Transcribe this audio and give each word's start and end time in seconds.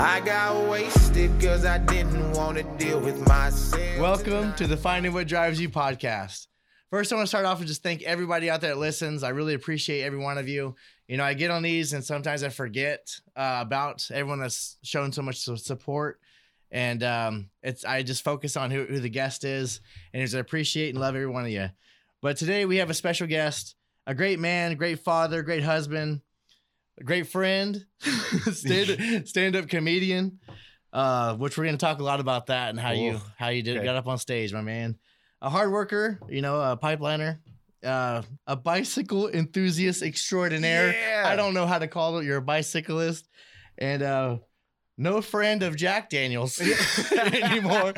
I 0.00 0.20
got 0.20 0.70
wasted 0.70 1.36
because 1.36 1.66
I 1.66 1.76
didn't 1.76 2.32
want 2.32 2.56
to 2.56 2.62
deal 2.82 2.98
with 3.00 3.20
myself. 3.28 3.98
Welcome 3.98 4.54
to 4.54 4.66
the 4.66 4.74
Finding 4.74 5.12
What 5.12 5.28
Drives 5.28 5.60
You 5.60 5.68
podcast. 5.68 6.46
First, 6.88 7.12
I 7.12 7.16
want 7.16 7.26
to 7.26 7.28
start 7.28 7.44
off 7.44 7.58
and 7.58 7.68
just 7.68 7.82
thank 7.82 8.00
everybody 8.04 8.48
out 8.48 8.62
there 8.62 8.70
that 8.70 8.78
listens. 8.78 9.22
I 9.22 9.28
really 9.28 9.52
appreciate 9.52 10.02
every 10.02 10.18
one 10.18 10.38
of 10.38 10.48
you. 10.48 10.74
You 11.06 11.18
know, 11.18 11.24
I 11.24 11.34
get 11.34 11.50
on 11.50 11.62
these 11.62 11.92
and 11.92 12.02
sometimes 12.02 12.42
I 12.42 12.48
forget 12.48 13.10
uh, 13.36 13.58
about 13.60 14.08
everyone 14.10 14.40
that's 14.40 14.78
shown 14.82 15.12
so 15.12 15.20
much 15.20 15.40
support. 15.40 16.18
And 16.70 17.02
um, 17.02 17.50
it's 17.62 17.84
I 17.84 18.02
just 18.02 18.24
focus 18.24 18.56
on 18.56 18.70
who, 18.70 18.86
who 18.86 19.00
the 19.00 19.10
guest 19.10 19.44
is 19.44 19.82
and 20.14 20.22
just 20.22 20.32
appreciate 20.32 20.88
and 20.88 20.98
love 20.98 21.14
every 21.14 21.26
one 21.26 21.44
of 21.44 21.50
you. 21.50 21.68
But 22.22 22.38
today 22.38 22.64
we 22.64 22.78
have 22.78 22.88
a 22.88 22.94
special 22.94 23.26
guest, 23.26 23.74
a 24.06 24.14
great 24.14 24.38
man, 24.38 24.76
great 24.76 25.00
father, 25.00 25.42
great 25.42 25.62
husband, 25.62 26.22
a 27.00 27.04
great 27.04 27.26
friend, 27.26 27.84
stand 28.52 29.28
stand 29.28 29.56
up 29.56 29.68
comedian. 29.68 30.38
Uh, 30.92 31.36
which 31.36 31.56
we're 31.56 31.64
gonna 31.64 31.76
talk 31.76 32.00
a 32.00 32.02
lot 32.02 32.18
about 32.18 32.46
that 32.46 32.70
and 32.70 32.80
how 32.80 32.90
you 32.90 33.20
how 33.36 33.48
you 33.48 33.62
did 33.62 33.76
okay. 33.76 33.84
got 33.84 33.94
up 33.94 34.08
on 34.08 34.18
stage, 34.18 34.52
my 34.52 34.60
man. 34.60 34.96
A 35.40 35.48
hard 35.48 35.70
worker, 35.70 36.18
you 36.28 36.42
know, 36.42 36.60
a 36.60 36.76
pipeliner, 36.76 37.38
uh, 37.84 38.22
a 38.48 38.56
bicycle 38.56 39.28
enthusiast 39.28 40.02
extraordinaire. 40.02 40.92
Yeah. 40.92 41.22
I 41.26 41.36
don't 41.36 41.54
know 41.54 41.64
how 41.64 41.78
to 41.78 41.86
call 41.86 42.18
it. 42.18 42.24
You're 42.24 42.38
a 42.38 42.42
bicyclist, 42.42 43.28
and 43.78 44.02
uh, 44.02 44.38
no 44.98 45.22
friend 45.22 45.62
of 45.62 45.76
Jack 45.76 46.10
Daniels 46.10 46.60
anymore. 47.12 47.94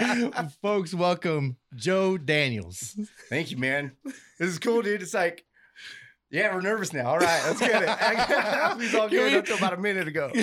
Folks, 0.61 0.92
welcome 0.92 1.56
Joe 1.75 2.19
Daniels. 2.19 2.95
Thank 3.30 3.50
you, 3.50 3.56
man. 3.56 3.92
This 4.39 4.50
is 4.50 4.59
cool, 4.59 4.83
dude. 4.83 5.00
It's 5.00 5.14
like, 5.14 5.47
yeah, 6.33 6.55
we're 6.55 6.63
nervous 6.63 6.95
now. 6.95 7.11
All 7.11 7.19
right, 7.19 7.43
let's 7.47 7.61
get 7.61 7.83
it. 7.83 8.79
we 8.79 8.85
was 8.87 8.95
all 8.95 9.09
good 9.09 9.33
we- 9.33 9.39
until 9.39 9.59
about 9.59 9.75
a 9.75 9.77
minute 9.77 10.09
ago. 10.09 10.33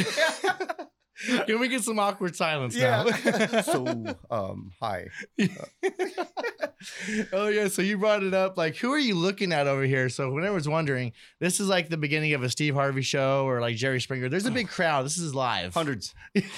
Can 1.48 1.60
we 1.60 1.68
get 1.68 1.84
some 1.84 2.00
awkward 2.00 2.34
silence 2.34 2.74
yeah. 2.78 3.04
now? 3.04 3.62
so, 3.62 4.06
um, 4.32 4.72
hi. 4.80 5.08
oh 7.34 7.48
yeah, 7.50 7.68
so 7.68 7.82
you 7.82 7.98
brought 7.98 8.24
it 8.24 8.34
up. 8.34 8.58
Like, 8.58 8.78
who 8.78 8.94
are 8.94 9.00
you 9.00 9.16
looking 9.16 9.52
at 9.52 9.68
over 9.68 9.84
here? 9.84 10.08
So 10.08 10.32
when 10.32 10.46
everyone's 10.46 10.70
wondering, 10.70 11.12
this 11.42 11.60
is 11.60 11.68
like 11.68 11.90
the 11.90 11.98
beginning 11.98 12.36
of 12.36 12.44
a 12.44 12.50
Steve 12.50 12.74
Harvey 12.74 13.02
show 13.02 13.46
or 13.46 13.60
like 13.60 13.76
Jerry 13.76 14.00
Springer. 14.00 14.30
There's 14.30 14.46
a 14.46 14.52
big 14.52 14.70
crowd. 14.70 15.06
This 15.06 15.18
is 15.18 15.36
live. 15.36 15.74
Hundreds, 15.74 16.14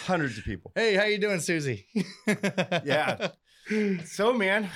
hundreds 0.05 0.37
of 0.37 0.43
people. 0.43 0.73
Hey, 0.75 0.93
how 0.93 1.05
you 1.05 1.17
doing, 1.17 1.39
Susie? 1.39 1.87
Yeah. 2.83 3.29
So, 4.05 4.31
man, 4.33 4.69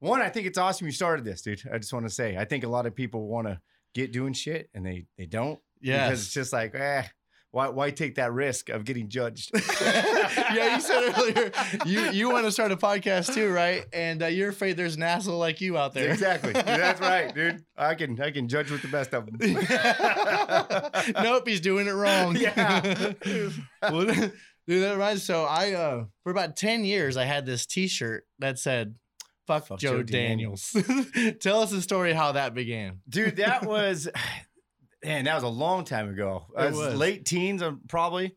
one, 0.00 0.20
I 0.20 0.28
think 0.28 0.46
it's 0.46 0.58
awesome 0.58 0.86
you 0.86 0.92
started 0.92 1.24
this, 1.24 1.42
dude. 1.42 1.62
I 1.72 1.78
just 1.78 1.92
want 1.92 2.06
to 2.06 2.14
say, 2.14 2.36
I 2.36 2.44
think 2.44 2.64
a 2.64 2.68
lot 2.68 2.86
of 2.86 2.94
people 2.94 3.26
want 3.26 3.48
to 3.48 3.60
get 3.94 4.12
doing 4.12 4.32
shit 4.32 4.70
and 4.74 4.84
they 4.84 5.06
they 5.16 5.26
don't. 5.26 5.58
Yeah, 5.80 6.08
because 6.08 6.24
it's 6.24 6.34
just 6.34 6.52
like, 6.52 6.74
eh, 6.74 7.04
why 7.50 7.68
why 7.68 7.90
take 7.90 8.16
that 8.16 8.32
risk 8.32 8.68
of 8.68 8.84
getting 8.84 9.08
judged? 9.08 9.50
yeah, 9.80 10.74
you 10.74 10.80
said 10.80 11.14
earlier 11.16 11.50
you 11.86 12.10
you 12.10 12.30
want 12.30 12.44
to 12.44 12.52
start 12.52 12.72
a 12.72 12.76
podcast 12.76 13.34
too, 13.34 13.50
right? 13.50 13.86
And 13.92 14.22
uh, 14.22 14.26
you're 14.26 14.50
afraid 14.50 14.76
there's 14.76 14.96
an 14.96 15.02
asshole 15.02 15.38
like 15.38 15.60
you 15.60 15.78
out 15.78 15.94
there. 15.94 16.10
Exactly. 16.10 16.52
That's 16.52 17.00
right, 17.00 17.34
dude. 17.34 17.64
I 17.76 17.94
can 17.94 18.20
I 18.20 18.30
can 18.30 18.48
judge 18.48 18.70
with 18.70 18.82
the 18.82 18.88
best 18.88 19.14
of 19.14 19.26
them. 19.26 19.38
nope, 21.22 21.48
he's 21.48 21.60
doing 21.60 21.86
it 21.86 21.92
wrong. 21.92 22.36
Yeah. 22.36 23.14
well, 23.82 24.04
dude, 24.66 24.82
that 24.82 24.92
reminds. 24.92 25.22
So 25.22 25.44
I, 25.44 25.72
uh, 25.72 26.04
for 26.24 26.30
about 26.30 26.56
ten 26.56 26.84
years, 26.84 27.16
I 27.16 27.24
had 27.24 27.46
this 27.46 27.64
T-shirt 27.64 28.26
that 28.40 28.58
said 28.58 28.96
"Fuck, 29.48 29.66
Fuck 29.66 29.78
Joe, 29.80 29.96
Joe 29.98 30.02
Daniels." 30.04 30.76
Tell 31.40 31.62
us 31.62 31.70
the 31.72 31.82
story 31.82 32.12
how 32.12 32.32
that 32.32 32.54
began. 32.54 33.00
Dude, 33.08 33.36
that 33.36 33.64
was 33.66 34.08
man, 35.04 35.24
that 35.24 35.34
was 35.34 35.42
a 35.44 35.48
long 35.48 35.84
time 35.84 36.08
ago. 36.10 36.46
I 36.56 36.66
It 36.66 36.70
was, 36.70 36.78
was. 36.78 36.94
late 36.94 37.24
teens, 37.24 37.62
um, 37.62 37.80
probably. 37.88 38.36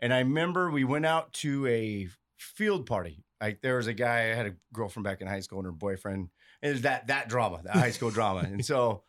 And 0.00 0.12
I 0.12 0.18
remember 0.18 0.70
we 0.70 0.84
went 0.84 1.06
out 1.06 1.32
to 1.34 1.66
a 1.66 2.08
field 2.36 2.86
party. 2.86 3.24
Like 3.40 3.60
there 3.60 3.76
was 3.76 3.86
a 3.86 3.92
guy, 3.94 4.30
I 4.30 4.34
had 4.34 4.46
a 4.46 4.54
girlfriend 4.72 5.04
back 5.04 5.20
in 5.20 5.26
high 5.26 5.40
school 5.40 5.58
and 5.58 5.66
her 5.66 5.72
boyfriend. 5.72 6.28
And 6.62 6.70
it 6.70 6.72
was 6.72 6.82
that 6.82 7.06
that 7.08 7.28
drama, 7.28 7.60
that 7.64 7.74
high 7.76 7.90
school 7.90 8.10
drama. 8.10 8.40
And 8.52 8.64
so, 8.64 9.02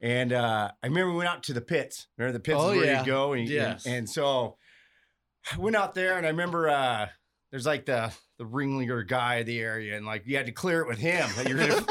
and 0.00 0.32
uh, 0.32 0.70
I 0.82 0.86
remember 0.86 1.12
we 1.12 1.18
went 1.18 1.28
out 1.28 1.42
to 1.44 1.52
the 1.52 1.60
pits. 1.60 2.08
Remember 2.16 2.32
the 2.38 2.42
pits 2.42 2.58
Oh, 2.60 2.70
is 2.70 2.76
where 2.78 2.86
yeah. 2.86 3.00
you 3.00 3.06
go. 3.06 3.32
And, 3.34 3.48
Yes. 3.48 3.84
and, 3.86 3.94
and 3.96 4.10
so 4.10 4.56
I 5.52 5.58
went 5.58 5.76
out 5.76 5.94
there 5.94 6.16
and 6.16 6.24
I 6.26 6.30
remember 6.30 6.68
uh, 6.68 7.06
there's 7.50 7.66
like 7.66 7.84
the 7.86 8.12
the 8.40 8.46
ringleader 8.46 9.02
guy 9.02 9.34
of 9.34 9.46
the 9.46 9.60
area, 9.60 9.98
and 9.98 10.06
like 10.06 10.22
you 10.26 10.34
had 10.34 10.46
to 10.46 10.52
clear 10.52 10.80
it 10.80 10.88
with 10.88 10.96
him. 10.96 11.28
You're 11.46 11.58
gonna, 11.58 11.84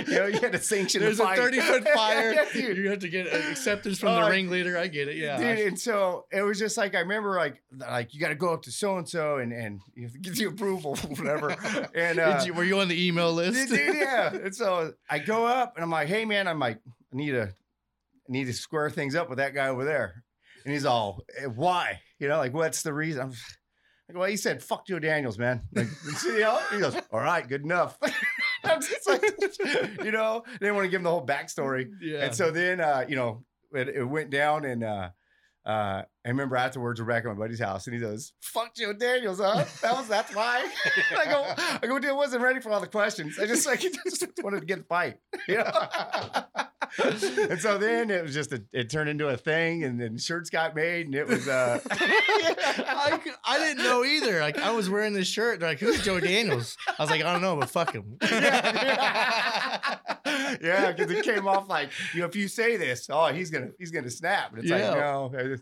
you 0.08 0.14
know, 0.18 0.26
you 0.26 0.40
had 0.40 0.50
to 0.50 0.58
sanction 0.58 1.00
There's 1.00 1.18
the 1.18 1.30
a 1.30 1.36
30 1.36 1.60
foot 1.60 1.88
fire. 1.94 2.32
Yeah, 2.32 2.70
you 2.70 2.90
have 2.90 2.98
to 2.98 3.08
get 3.08 3.28
acceptance 3.32 4.00
from 4.00 4.08
Oh, 4.08 4.24
the 4.24 4.30
ringleader. 4.32 4.76
I 4.76 4.88
get 4.88 5.06
it. 5.06 5.16
Yeah. 5.16 5.38
Dude, 5.38 5.68
and 5.68 5.78
so 5.78 6.24
it 6.32 6.42
was 6.42 6.58
just 6.58 6.76
like 6.76 6.96
I 6.96 6.98
remember 6.98 7.36
like 7.36 7.62
like 7.78 8.14
you 8.14 8.18
got 8.18 8.30
to 8.30 8.34
go 8.34 8.52
up 8.52 8.62
to 8.62 8.72
so 8.72 8.98
and 8.98 9.08
so 9.08 9.38
and 9.38 9.52
and 9.52 9.80
you 9.94 10.02
have 10.02 10.12
to 10.12 10.18
get 10.18 10.34
the 10.34 10.46
approval 10.46 10.96
whatever 11.16 11.54
and 11.94 12.18
uh, 12.18 12.42
you, 12.44 12.52
were 12.52 12.64
you 12.64 12.80
on 12.80 12.88
the 12.88 13.06
email 13.06 13.32
list? 13.32 13.68
dude, 13.68 13.94
yeah 13.94 14.34
and 14.34 14.56
so 14.56 14.92
I 15.08 15.20
go 15.20 15.46
up 15.46 15.74
and 15.76 15.84
I'm 15.84 15.90
like 15.92 16.08
hey 16.08 16.24
man 16.24 16.48
I'm 16.48 16.58
like 16.58 16.78
I 17.12 17.16
need 17.16 17.30
to 17.30 17.42
I 17.44 17.52
need 18.32 18.46
to 18.46 18.52
square 18.54 18.90
things 18.90 19.14
up 19.14 19.28
with 19.28 19.38
that 19.38 19.54
guy 19.54 19.68
over 19.68 19.84
there 19.84 20.24
and 20.64 20.72
he's 20.74 20.84
all 20.84 21.22
"Eh, 21.38 21.44
why 21.46 22.00
you 22.18 22.26
know 22.26 22.38
like 22.38 22.52
what's 22.54 22.82
the 22.82 22.92
reason 22.92 23.22
I'm 23.22 23.32
like, 24.08 24.18
well 24.18 24.28
he 24.28 24.36
said 24.36 24.62
fuck 24.62 24.86
Joe 24.86 24.98
Daniels 24.98 25.38
man. 25.38 25.62
Like 25.74 25.88
you 26.24 26.40
know 26.40 26.58
he 26.72 26.78
goes 26.78 26.96
all 27.12 27.20
right 27.20 27.46
good 27.46 27.62
enough. 27.62 27.98
I'm 28.64 28.80
just 28.80 29.08
like 29.08 29.22
you 30.04 30.12
know 30.12 30.42
they 30.46 30.66
didn't 30.66 30.74
want 30.74 30.86
to 30.86 30.90
give 30.90 31.00
him 31.00 31.04
the 31.04 31.10
whole 31.10 31.26
backstory. 31.26 31.88
Yeah. 32.00 32.24
and 32.24 32.34
so 32.34 32.50
then, 32.50 32.80
uh, 32.80 33.04
you 33.08 33.16
know, 33.16 33.44
it, 33.72 33.88
it 33.88 34.04
went 34.04 34.30
down, 34.30 34.64
and 34.64 34.82
uh, 34.82 35.10
uh, 35.64 36.02
I 36.26 36.30
remember 36.30 36.56
afterwards 36.56 37.00
we're 37.00 37.06
back 37.06 37.24
at 37.24 37.28
my 37.28 37.34
buddy's 37.34 37.60
house, 37.60 37.86
and 37.86 37.94
he 37.94 38.00
goes, 38.00 38.32
"Fuck 38.42 38.74
Joe 38.74 38.92
Daniels, 38.92 39.38
huh? 39.40 39.64
That 39.80 39.92
was 39.96 40.08
that's 40.08 40.34
why." 40.34 40.68
I 41.16 41.24
go, 41.24 41.54
I 41.56 41.86
go, 41.86 42.00
dude, 42.00 42.10
I 42.10 42.14
wasn't 42.14 42.42
ready 42.42 42.58
for 42.58 42.72
all 42.72 42.80
the 42.80 42.88
questions. 42.88 43.38
I 43.38 43.46
just 43.46 43.64
like 43.64 43.78
just 44.10 44.26
wanted 44.42 44.58
to 44.58 44.66
get 44.66 44.80
a 44.80 44.82
fight, 44.82 45.18
you 45.48 45.58
know. 45.58 45.70
and 47.48 47.60
so 47.60 47.78
then 47.78 48.10
it 48.10 48.24
was 48.24 48.34
just 48.34 48.52
a, 48.52 48.60
it 48.72 48.90
turned 48.90 49.08
into 49.08 49.28
a 49.28 49.36
thing, 49.36 49.84
and 49.84 50.00
then 50.00 50.18
shirts 50.18 50.50
got 50.50 50.74
made, 50.74 51.06
and 51.06 51.14
it 51.14 51.28
was. 51.28 51.46
Uh, 51.46 51.78
I 51.90 53.20
didn't 53.58 53.84
know 53.84 54.04
either. 54.04 54.40
Like 54.40 54.58
I 54.58 54.72
was 54.72 54.90
wearing 54.90 55.12
this 55.12 55.28
shirt. 55.28 55.62
Like, 55.62 55.78
"Who's 55.78 56.02
Joe 56.04 56.18
Daniels?" 56.18 56.76
I 56.98 57.02
was 57.04 57.08
like, 57.10 57.22
"I 57.22 57.32
don't 57.32 57.42
know, 57.42 57.54
but 57.54 57.70
fuck 57.70 57.92
him." 57.94 58.16
yeah, 60.60 60.90
because 60.92 61.10
it 61.10 61.24
came 61.24 61.46
off 61.46 61.68
like 61.68 61.90
you 62.14 62.20
know 62.20 62.26
if 62.26 62.34
you 62.34 62.48
say 62.48 62.76
this, 62.76 63.06
oh 63.10 63.26
he's 63.26 63.50
gonna 63.50 63.68
he's 63.78 63.92
gonna 63.92 64.10
snap, 64.10 64.50
and 64.50 64.58
it's 64.60 64.68
Yeah. 64.68 64.90
like 64.90 64.98
no, 64.98 65.32
I 65.38 65.56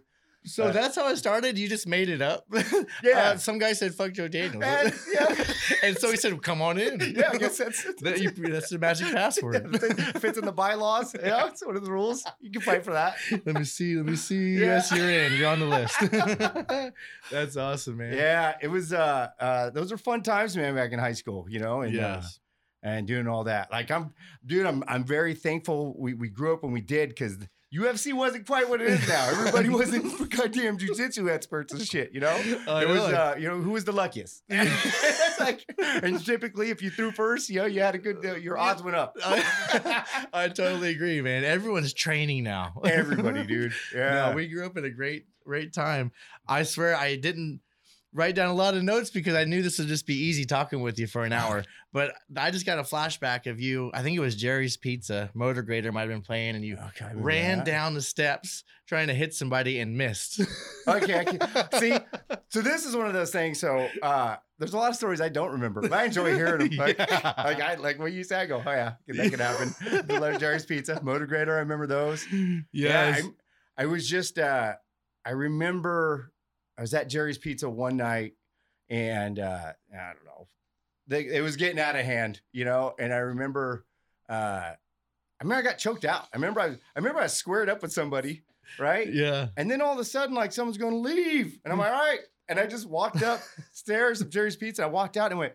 So 0.47 0.65
Uh, 0.65 0.73
that's 0.73 0.95
how 0.97 1.09
it 1.09 1.17
started. 1.17 1.57
You 1.59 1.69
just 1.69 1.87
made 1.89 2.09
it 2.11 2.21
up. 2.21 2.45
Yeah. 3.03 3.33
Uh, 3.33 3.37
some 3.39 3.59
guy 3.59 3.73
said 3.73 3.95
"fuck 3.95 4.13
Joe 4.13 4.29
Daniels," 4.29 4.63
And- 4.65 4.95
yeah. 5.13 5.45
and 5.83 5.99
so 5.99 6.11
he 6.11 6.17
said, 6.17 6.41
"Come 6.43 6.61
on 6.63 6.79
in." 6.79 7.01
yeah, 7.17 7.31
I 7.33 7.39
guess 7.39 7.57
that's 7.59 7.83
That 8.03 8.21
you- 8.21 8.31
that's 8.31 8.69
the 8.71 8.79
magic 8.79 9.09
password. 9.13 9.81
fits 10.21 10.37
in 10.39 10.45
the 10.45 10.53
bylaws. 10.53 11.15
Yeah, 11.15 11.49
it's 11.49 11.65
one 11.65 11.77
of 11.77 11.85
the 11.85 11.91
rules. 11.91 12.25
You 12.41 12.51
can 12.51 12.61
fight 12.61 12.85
for 12.85 12.93
that. 12.93 13.17
let 13.47 13.55
me 13.57 13.65
see. 13.65 13.97
Let 13.97 14.07
me 14.07 14.17
see. 14.17 14.55
Yeah. 14.55 14.67
Yes, 14.67 14.93
you're 14.93 15.11
in. 15.11 15.33
You're 15.39 15.49
on 15.51 15.61
the 15.61 15.67
list. 15.67 15.97
that's 17.31 17.57
awesome, 17.57 17.97
man. 17.97 18.15
Yeah, 18.15 18.57
it 18.61 18.69
was. 18.69 18.93
Uh, 18.93 19.29
uh, 19.41 19.71
those 19.71 19.93
are 19.93 19.99
fun 19.99 20.23
times, 20.23 20.57
man. 20.57 20.75
Back 20.75 20.93
in 20.93 20.99
high 20.99 21.13
school, 21.13 21.47
you 21.49 21.59
know, 21.61 21.81
and 21.83 21.99
uh, 21.99 22.21
and 22.83 23.07
doing 23.07 23.27
all 23.29 23.45
that. 23.45 23.71
Like 23.71 23.91
I'm, 23.91 24.13
dude, 24.45 24.67
I'm 24.67 24.85
I'm 24.87 25.05
very 25.05 25.35
thankful 25.35 25.95
we 25.99 26.15
we 26.15 26.29
grew 26.29 26.53
up 26.55 26.63
when 26.63 26.73
we 26.73 26.81
did 26.81 27.09
because. 27.11 27.39
UFC 27.75 28.13
wasn't 28.13 28.47
quite 28.47 28.69
what 28.69 28.81
it 28.81 28.89
is 28.89 29.09
now. 29.09 29.29
Everybody 29.31 29.69
wasn't 29.69 30.31
goddamn 30.37 30.79
jujitsu 30.79 31.31
experts 31.31 31.73
and 31.73 31.83
shit, 31.83 32.13
you 32.13 32.21
know. 32.21 32.35
Oh, 32.67 32.79
it 32.79 32.89
was, 32.89 33.01
uh, 33.01 33.35
you 33.39 33.49
know, 33.49 33.57
who 33.61 33.71
was 33.71 33.85
the 33.85 33.93
luckiest? 33.93 34.43
it's 34.49 35.41
like, 35.41 35.65
and 35.79 36.25
typically, 36.25 36.71
if 36.71 36.83
you 36.83 36.91
threw 36.91 37.11
first, 37.11 37.51
you 37.51 37.61
know, 37.61 37.67
you 37.67 37.81
had 37.81 37.95
a 37.95 37.99
good, 37.99 38.25
uh, 38.25 38.35
your 38.37 38.57
odds 38.59 38.83
went 38.83 38.97
up. 38.97 39.17
I, 39.25 40.05
I 40.33 40.49
totally 40.49 40.91
agree, 40.91 41.21
man. 41.21 41.45
Everyone's 41.45 41.93
training 41.93 42.45
now. 42.45 42.81
Everybody, 42.85 43.45
dude. 43.45 43.73
Yeah, 43.95 44.29
No, 44.29 44.37
we 44.37 44.47
grew 44.47 44.65
up 44.65 44.77
in 44.77 44.85
a 44.85 44.91
great, 44.91 45.27
great 45.45 45.73
time. 45.73 46.13
I 46.47 46.63
swear 46.63 46.95
I 46.97 47.17
didn't 47.17 47.61
write 48.15 48.35
down 48.37 48.49
a 48.49 48.55
lot 48.55 48.75
of 48.75 48.83
notes 48.83 49.11
because 49.11 49.35
I 49.35 49.45
knew 49.45 49.61
this 49.61 49.79
would 49.79 49.89
just 49.89 50.07
be 50.07 50.15
easy 50.15 50.45
talking 50.45 50.81
with 50.81 50.99
you 50.99 51.07
for 51.07 51.25
an 51.25 51.33
hour. 51.33 51.65
But 51.93 52.13
I 52.37 52.51
just 52.51 52.67
got 52.67 52.81
a 52.81 52.83
flashback 52.83 53.47
of 53.49 53.61
you. 53.61 53.93
I 53.95 54.03
think 54.03 54.17
it 54.17 54.21
was 54.21 54.35
Jerry's 54.35 54.77
Pizza. 54.77 55.31
Motor 55.33 55.63
Grader 55.63 55.93
might 55.93 56.01
have 56.01 56.09
been 56.11 56.23
playing, 56.23 56.57
and 56.57 56.65
you 56.65 56.77
Okay, 56.89 57.07
ran 57.15 57.59
that. 57.59 57.67
down 57.67 57.95
the 57.95 58.03
steps 58.03 58.65
trying 58.89 59.07
to 59.07 59.15
hit 59.15 59.33
somebody 59.33 59.79
and 59.79 59.97
missed. 59.97 60.41
okay, 60.89 61.21
I 61.21 61.25
can, 61.25 61.41
see, 61.79 61.97
so 62.49 62.63
this 62.63 62.85
is 62.85 62.97
one 62.97 63.07
of 63.07 63.13
those 63.13 63.31
things. 63.31 63.61
So 63.61 63.89
uh, 64.03 64.35
there's 64.59 64.75
a 64.75 64.77
lot 64.77 64.91
of 64.91 64.97
stories 64.97 65.21
I 65.21 65.29
don't 65.29 65.53
remember, 65.53 65.83
but 65.83 65.93
I 65.93 66.07
enjoy 66.07 66.35
hearing 66.35 66.69
them. 66.71 66.79
Like, 66.79 66.99
Yeah. 67.09 67.33
like 67.45 67.61
I 67.61 67.75
like 67.77 68.01
what 68.01 68.11
you 68.13 68.25
say. 68.25 68.41
I 68.41 68.47
go, 68.47 68.61
oh 68.67 68.71
yeah, 68.73 68.95
that 69.07 69.31
could 69.31 69.39
happen. 69.39 69.73
the 70.09 70.19
Letter 70.19 70.37
Jerry's 70.41 70.67
Pizza, 70.67 71.01
Motor 71.01 71.27
Grader, 71.29 71.55
I 71.55 71.61
remember 71.61 71.87
those. 71.87 72.27
yes. 72.33 72.65
Yeah, 72.73 73.23
I, 73.79 73.85
I 73.85 73.87
was 73.87 74.09
just, 74.11 74.37
uh, 74.41 74.73
I 75.25 75.31
remember 75.31 76.33
I 76.77 76.81
was 76.81 76.95
at 76.95 77.09
Jerry's 77.09 77.39
Pizza 77.39 77.69
one 77.69 77.97
night, 77.97 78.35
and 78.89 79.39
uh, 79.39 79.73
I 79.93 80.13
don't 80.13 80.25
know, 80.25 80.47
they, 81.07 81.27
it 81.27 81.43
was 81.43 81.57
getting 81.57 81.79
out 81.79 81.97
of 81.97 82.05
hand, 82.05 82.41
you 82.53 82.65
know. 82.65 82.95
And 82.99 83.13
I 83.13 83.19
remember, 83.19 83.87
uh, 84.29 84.33
I 84.73 84.77
remember 85.43 85.69
I 85.69 85.73
got 85.73 85.79
choked 85.79 86.05
out. 86.05 86.27
I 86.33 86.37
remember 86.37 86.61
I, 86.61 86.67
I 86.67 86.79
remember 86.97 87.21
I 87.21 87.27
squared 87.27 87.69
up 87.69 87.83
with 87.83 87.93
somebody, 87.93 88.43
right? 88.79 89.13
yeah. 89.13 89.49
And 89.57 89.71
then 89.71 89.81
all 89.81 89.93
of 89.93 89.99
a 89.99 90.05
sudden, 90.05 90.35
like 90.35 90.53
someone's 90.53 90.79
going 90.79 90.95
to 90.95 90.99
leave, 90.99 91.59
and 91.65 91.73
I'm 91.73 91.79
like, 91.79 91.93
all 91.93 91.99
right, 91.99 92.21
and 92.49 92.59
I 92.59 92.67
just 92.67 92.89
walked 92.89 93.23
upstairs 93.23 94.21
of 94.23 94.31
Jerry's 94.31 94.57
Pizza. 94.57 94.85
I 94.85 94.87
walked 94.87 95.17
out 95.17 95.31
and 95.31 95.39
went, 95.39 95.55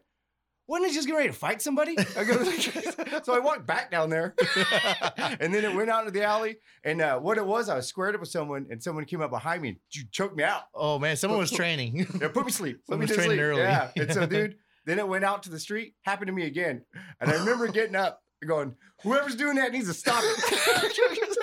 wasn't 0.70 0.92
it 0.92 0.94
just 0.94 1.08
getting 1.08 1.18
ready 1.18 1.30
to 1.30 1.36
fight 1.36 1.62
somebody? 1.64 1.98
I 2.18 2.24
go, 2.24 2.44
so 3.24 3.34
I 3.36 3.40
walked 3.40 3.66
back 3.66 3.90
down 3.90 4.10
there, 4.12 4.36
and 5.40 5.54
then 5.54 5.66
it 5.66 5.74
went 5.74 5.90
out 5.90 6.02
into 6.06 6.12
the 6.12 6.24
alley. 6.24 6.58
And 6.84 7.02
uh, 7.02 7.18
what 7.20 7.38
it 7.40 7.46
was, 7.46 7.70
I 7.70 7.76
was 7.76 7.88
squared 7.88 8.14
up 8.14 8.22
with 8.22 8.30
someone, 8.30 8.68
and 8.70 8.82
someone 8.82 9.06
came 9.06 9.22
up 9.22 9.32
behind 9.32 9.64
me 9.64 9.70
and 9.70 9.78
ch- 9.90 10.10
choked 10.12 10.36
me 10.38 10.44
out. 10.44 10.64
Oh 10.76 11.00
man, 11.00 11.18
someone 11.18 11.40
was 11.40 11.50
training. 11.52 12.06
Yeah, 12.22 12.28
put 12.28 12.46
me 12.46 12.52
to 12.52 12.58
sleep. 12.58 12.76
Me 12.78 12.84
Someone's 12.88 13.12
training 13.12 13.32
sleep. 13.32 13.42
early. 13.42 13.62
Yeah. 13.64 13.90
And 13.98 14.14
so, 14.14 14.26
dude, 14.28 14.56
then 14.86 15.00
it 15.00 15.08
went 15.08 15.26
out 15.26 15.44
to 15.44 15.50
the 15.50 15.60
street. 15.60 15.96
Happened 16.04 16.28
to 16.28 16.34
me 16.34 16.46
again. 16.46 16.84
And 17.20 17.32
I 17.32 17.34
remember 17.34 17.68
getting 17.68 17.96
up 17.96 18.22
and 18.42 18.48
going, 18.50 18.76
whoever's 19.02 19.36
doing 19.36 19.56
that 19.56 19.72
needs 19.72 19.88
to 19.88 19.94
stop 19.96 20.22
it. 20.24 21.40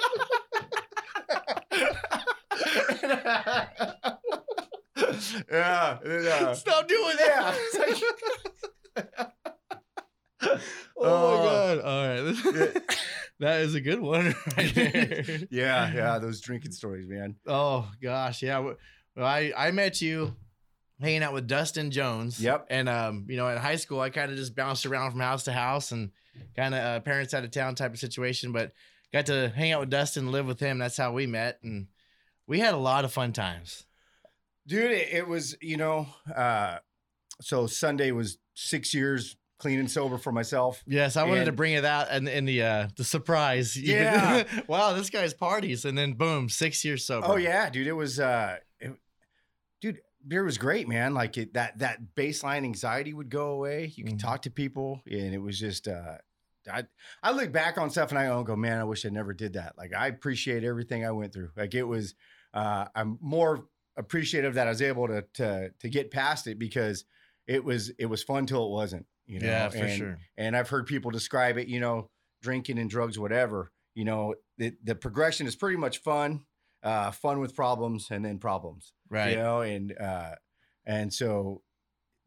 yeah. 5.50 5.98
and 6.04 6.26
uh, 6.26 6.54
Stop 6.54 6.88
doing 6.88 7.16
that. 7.18 7.58
Like- 7.78 8.02
oh 8.96 9.02
Oh. 10.98 11.38
my 11.38 11.44
god! 11.44 11.78
All 11.80 12.08
right, 12.08 12.82
that 13.40 13.60
is 13.60 13.74
a 13.74 13.80
good 13.80 14.00
one 14.00 14.34
right 14.56 14.74
there. 14.74 15.24
yeah. 15.50 15.92
Yeah. 15.92 16.18
Those 16.18 16.40
drinking 16.40 16.72
stories, 16.72 17.06
man. 17.06 17.36
Oh 17.46 17.90
gosh, 18.02 18.42
yeah. 18.42 18.58
Well, 18.60 18.76
I 19.18 19.52
I 19.56 19.70
met 19.72 20.00
you 20.00 20.34
hanging 21.00 21.22
out 21.22 21.34
with 21.34 21.46
Dustin 21.46 21.90
Jones. 21.90 22.40
Yep. 22.40 22.66
And 22.70 22.88
um, 22.88 23.26
you 23.28 23.36
know, 23.36 23.48
in 23.48 23.58
high 23.58 23.76
school, 23.76 24.00
I 24.00 24.10
kind 24.10 24.30
of 24.30 24.36
just 24.36 24.54
bounced 24.56 24.86
around 24.86 25.10
from 25.10 25.20
house 25.20 25.44
to 25.44 25.52
house 25.52 25.92
and 25.92 26.10
kind 26.56 26.74
of 26.74 26.80
uh, 26.82 27.00
parents 27.00 27.34
out 27.34 27.44
of 27.44 27.50
town 27.50 27.74
type 27.74 27.92
of 27.92 27.98
situation. 27.98 28.52
But 28.52 28.72
got 29.12 29.26
to 29.26 29.50
hang 29.54 29.72
out 29.72 29.80
with 29.80 29.90
Dustin, 29.90 30.32
live 30.32 30.46
with 30.46 30.60
him. 30.60 30.78
That's 30.78 30.96
how 30.96 31.12
we 31.12 31.26
met, 31.26 31.58
and 31.62 31.88
we 32.46 32.58
had 32.60 32.74
a 32.74 32.78
lot 32.78 33.04
of 33.04 33.12
fun 33.12 33.32
times. 33.34 33.84
Dude, 34.66 34.90
it, 34.90 35.08
it 35.12 35.28
was, 35.28 35.56
you 35.60 35.76
know, 35.76 36.08
uh, 36.34 36.78
so 37.40 37.66
Sunday 37.68 38.10
was 38.10 38.38
six 38.56 38.94
years 38.94 39.36
clean 39.58 39.78
and 39.78 39.90
sober 39.90 40.18
for 40.18 40.32
myself. 40.32 40.82
Yes, 40.86 41.16
I 41.16 41.24
wanted 41.24 41.44
to 41.46 41.52
bring 41.52 41.74
it 41.74 41.84
out 41.84 42.08
and 42.10 42.28
in, 42.28 42.44
the 42.46 42.62
uh 42.62 42.88
the 42.96 43.04
surprise. 43.04 43.76
Yeah. 43.80 44.42
wow, 44.66 44.92
this 44.94 45.10
guy's 45.10 45.32
parties, 45.34 45.84
and 45.84 45.96
then 45.96 46.14
boom, 46.14 46.48
six 46.48 46.84
years 46.84 47.06
sober. 47.06 47.26
Oh 47.28 47.36
yeah, 47.36 47.70
dude. 47.70 47.86
It 47.86 47.92
was 47.92 48.18
uh 48.18 48.56
it, 48.80 48.92
dude, 49.80 50.00
beer 50.26 50.44
was 50.44 50.58
great, 50.58 50.88
man. 50.88 51.14
Like 51.14 51.36
it 51.38 51.54
that 51.54 51.78
that 51.78 52.00
baseline 52.16 52.64
anxiety 52.64 53.14
would 53.14 53.30
go 53.30 53.50
away. 53.50 53.92
You 53.94 54.04
could 54.04 54.14
Mhm. 54.14 54.20
talk 54.22 54.42
to 54.42 54.50
people 54.50 55.00
and 55.10 55.32
it 55.34 55.40
was 55.40 55.58
just 55.58 55.86
uh 55.88 56.18
I 56.70 56.84
I 57.22 57.30
look 57.32 57.52
back 57.52 57.78
on 57.78 57.90
stuff 57.90 58.10
and 58.10 58.18
I 58.18 58.26
don't 58.26 58.44
go, 58.44 58.56
man, 58.56 58.78
I 58.78 58.84
wish 58.84 59.06
I 59.06 59.08
never 59.10 59.32
did 59.32 59.52
that. 59.52 59.74
Like 59.78 59.94
I 59.94 60.08
appreciate 60.08 60.64
everything 60.64 61.04
I 61.06 61.12
went 61.12 61.32
through. 61.32 61.50
Like 61.56 61.74
it 61.74 61.84
was 61.84 62.14
uh 62.54 62.86
I'm 62.94 63.18
more 63.20 63.66
appreciative 63.96 64.54
that 64.54 64.66
I 64.66 64.70
was 64.70 64.82
able 64.82 65.06
to 65.08 65.22
to 65.34 65.70
to 65.78 65.88
get 65.88 66.10
past 66.10 66.46
it 66.46 66.58
because 66.58 67.04
it 67.46 67.64
was 67.64 67.90
it 67.98 68.06
was 68.06 68.22
fun 68.22 68.46
till 68.46 68.64
it 68.66 68.70
wasn't, 68.70 69.06
you 69.26 69.40
know. 69.40 69.46
yeah, 69.46 69.68
for 69.68 69.78
And- 69.78 69.96
sure. 69.98 70.18
and 70.36 70.56
I've 70.56 70.68
heard 70.68 70.86
people 70.86 71.10
describe 71.10 71.58
it, 71.58 71.68
you 71.68 71.80
know, 71.80 72.08
drinking 72.42 72.78
and 72.78 72.90
drugs, 72.90 73.18
whatever. 73.18 73.70
You 73.94 74.04
know, 74.04 74.34
the, 74.58 74.72
the 74.84 74.94
progression 74.94 75.46
is 75.46 75.56
pretty 75.56 75.76
much 75.78 75.98
fun, 76.02 76.42
uh, 76.82 77.10
fun 77.12 77.40
with 77.40 77.54
problems, 77.56 78.08
and 78.10 78.24
then 78.24 78.38
problems. 78.38 78.92
Right. 79.08 79.30
You 79.30 79.36
know, 79.36 79.60
and 79.62 79.96
uh, 79.98 80.34
and 80.84 81.12
so, 81.12 81.62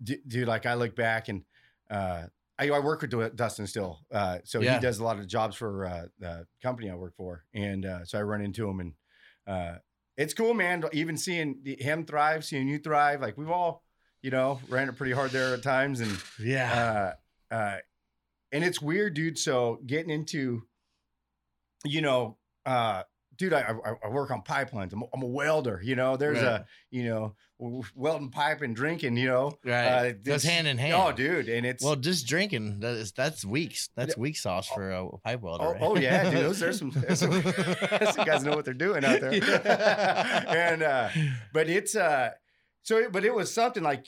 d- 0.01 0.21
dude, 0.27 0.47
like 0.47 0.65
I 0.65 0.73
look 0.73 0.95
back 0.95 1.27
and 1.29 1.43
uh, 1.91 2.23
I, 2.57 2.69
I 2.69 2.79
work 2.79 3.01
with 3.01 3.11
Du- 3.11 3.29
Dustin 3.29 3.67
still, 3.67 3.99
uh, 4.11 4.39
so 4.45 4.59
Yeah. 4.61 4.75
he 4.75 4.79
does 4.81 4.99
a 4.99 5.03
lot 5.03 5.19
of 5.19 5.27
jobs 5.27 5.55
for 5.55 5.85
uh, 5.85 6.05
the 6.19 6.47
company 6.63 6.89
I 6.89 6.95
work 6.95 7.15
for, 7.15 7.45
and 7.53 7.85
uh, 7.85 8.03
so 8.05 8.17
I 8.17 8.21
run 8.23 8.41
into 8.41 8.67
him, 8.67 8.79
and 8.79 8.93
uh, 9.47 9.77
it's 10.17 10.33
cool, 10.33 10.53
man. 10.53 10.83
Even 10.91 11.17
seeing 11.17 11.61
him 11.63 12.05
thrive, 12.05 12.43
seeing 12.45 12.67
you 12.67 12.79
thrive, 12.79 13.21
like 13.21 13.37
we've 13.37 13.49
all, 13.49 13.83
you 14.21 14.31
know, 14.31 14.59
ran 14.69 14.89
it 14.89 14.95
pretty 14.97 15.13
hard 15.13 15.31
there 15.31 15.53
at 15.53 15.63
times, 15.63 15.99
and 16.01 16.17
Yeah. 16.39 17.13
uh, 17.51 17.53
uh, 17.53 17.77
and 18.51 18.63
it's 18.63 18.81
weird, 18.81 19.13
dude. 19.13 19.37
So 19.37 19.79
getting 19.85 20.09
into, 20.09 20.63
you 21.85 22.01
know, 22.01 22.37
uh, 22.65 23.03
dude, 23.37 23.53
I, 23.53 23.61
I, 23.85 23.93
I 24.05 24.09
work 24.09 24.31
on 24.31 24.41
pipelines. 24.41 24.91
I'm, 24.93 25.03
a- 25.03 25.07
I'm 25.13 25.21
a 25.23 25.27
welder. 25.27 25.79
You 25.83 25.95
know, 25.95 26.17
there's 26.17 26.37
Right. 26.37 26.61
a, 26.61 26.65
you 26.91 27.03
know, 27.05 27.35
welding 27.95 28.29
pipe 28.31 28.61
and 28.61 28.75
drinking. 28.75 29.17
You 29.17 29.27
know, 29.27 29.59
right. 29.63 29.85
uh, 29.85 30.11
Goes 30.11 30.23
this- 30.23 30.43
hand 30.43 30.67
in 30.67 30.77
hand. 30.77 30.93
Oh, 30.95 31.11
dude, 31.11 31.47
and 31.47 31.65
it's 31.65 31.83
Well, 31.83 31.95
just 31.95 32.27
drinking 32.27 32.79
that's 32.79 33.11
that's 33.11 33.45
weeks. 33.45 33.89
That's 33.95 34.17
weak 34.17 34.35
sauce 34.37 34.67
for 34.67 34.91
a 34.91 35.07
pipe 35.23 35.41
welder. 35.41 35.63
Oh, 35.63 35.71
right? 35.73 35.81
oh, 35.81 35.95
yeah, 35.97 36.29
dude. 36.29 36.39
Those, 36.41 36.59
there's 36.59 36.79
some, 36.79 36.89
there's 36.91 37.19
some, 37.19 37.41
some 37.41 38.25
guys 38.25 38.43
know 38.43 38.55
what 38.55 38.65
they're 38.65 38.73
doing 38.73 39.05
out 39.05 39.21
there. 39.21 39.31
and 40.47 40.83
uh, 40.83 41.09
but 41.53 41.69
it's 41.69 41.95
uh, 41.95 42.31
so 42.83 42.97
it- 42.97 43.11
but 43.11 43.23
it 43.25 43.33
was 43.33 43.53
something 43.53 43.83
like, 43.83 44.05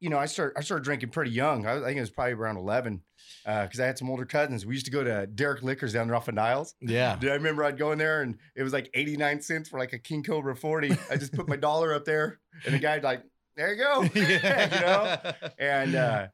you 0.00 0.08
know, 0.08 0.18
I 0.18 0.26
start 0.26 0.54
I 0.56 0.60
started 0.62 0.84
drinking 0.84 1.10
pretty 1.10 1.30
young. 1.32 1.66
I, 1.66 1.74
was- 1.74 1.82
I 1.82 1.86
think 1.86 1.98
it 1.98 2.00
was 2.00 2.10
probably 2.10 2.32
around 2.34 2.56
eleven, 2.56 3.02
because 3.44 3.78
I 3.80 3.86
had 3.86 3.98
some 3.98 4.08
older 4.10 4.24
cousins. 4.24 4.64
We 4.64 4.74
used 4.74 4.86
to 4.86 4.92
go 4.92 5.04
to 5.04 5.26
Derek 5.26 5.62
Liquors 5.62 5.92
down 5.92 6.06
there 6.06 6.16
off 6.16 6.28
of 6.28 6.34
Niles. 6.34 6.74
yeah. 6.80 7.16
Dude, 7.20 7.30
I 7.30 7.34
remember 7.34 7.64
I'd 7.64 7.76
go 7.78 7.92
in 7.92 7.98
there 7.98 8.22
and 8.22 8.38
it 8.56 8.62
was 8.62 8.72
like 8.72 8.90
89 8.94 9.42
cents 9.42 9.68
for 9.68 9.78
like 9.78 9.92
a 9.92 9.98
King 9.98 10.22
Cobra 10.22 10.56
40. 10.56 10.92
I 11.10 11.16
just 11.16 11.32
put 11.34 11.48
my 11.48 11.56
dollar 11.68 11.92
up 11.94 12.04
there 12.06 12.40
and 12.64 12.74
the 12.74 12.78
guy'd 12.78 13.02
like, 13.04 13.22
there 13.56 13.72
you 13.74 13.82
go. 13.82 14.02
you 14.14 14.80
know? 14.80 15.18
And 15.58 15.94
uh 15.94 16.26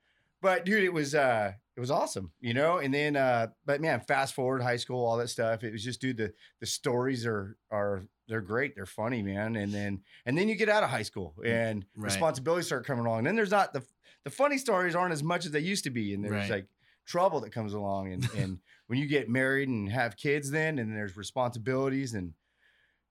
but 0.43 0.65
dude, 0.65 0.85
it 0.85 0.93
was 0.93 1.15
uh 1.15 1.53
it 1.77 1.81
was 1.81 1.91
awesome, 1.91 2.33
you 2.41 2.55
know. 2.55 2.79
And 2.79 2.93
then 2.93 3.17
uh 3.17 3.49
but 3.65 3.81
man, 3.81 4.01
fast 4.01 4.35
forward 4.35 4.63
high 4.63 4.77
school, 4.77 5.05
all 5.05 5.17
that 5.19 5.29
stuff. 5.29 5.63
It 5.63 5.73
was 5.73 5.85
just 5.85 6.01
dude, 6.01 6.17
the 6.17 6.33
the 6.61 6.67
stories 6.67 7.27
are 7.27 7.57
are 7.71 8.07
they're 8.29 8.41
great, 8.41 8.75
they're 8.75 8.87
funny, 8.87 9.23
man. 9.23 9.57
And 9.57 9.73
then 9.75 10.03
and 10.25 10.37
then 10.37 10.49
you 10.49 10.55
get 10.57 10.69
out 10.69 10.83
of 10.83 10.91
high 10.91 11.03
school 11.03 11.35
and 11.45 11.85
Right. 11.97 12.05
responsibilities 12.05 12.67
start 12.67 12.87
coming 12.87 13.05
along. 13.05 13.19
And 13.19 13.27
then 13.29 13.37
there's 13.37 13.51
not 13.51 13.73
the 13.73 13.85
the 14.25 14.31
funny 14.31 14.59
stories 14.59 14.95
aren't 14.95 15.13
as 15.13 15.23
much 15.23 15.45
as 15.45 15.53
they 15.53 15.61
used 15.61 15.85
to 15.85 15.91
be. 15.91 16.15
And 16.15 16.25
there's 16.25 16.33
Right. 16.33 16.51
like 16.51 16.67
trouble 17.07 17.41
that 17.41 17.53
comes 17.53 17.73
along 17.73 18.13
and 18.13 18.29
and 18.37 18.59
when 18.89 18.99
you 18.99 19.07
get 19.07 19.29
married 19.29 19.69
and 19.69 19.91
have 19.91 20.17
kids 20.17 20.51
then 20.51 20.79
and 20.79 20.95
there's 20.95 21.17
responsibilities 21.17 22.15
and 22.15 22.35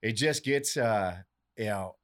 it 0.02 0.12
just 0.12 0.44
gets 0.44 0.76
uh 0.76 1.16
you 1.56 1.64
know 1.64 1.96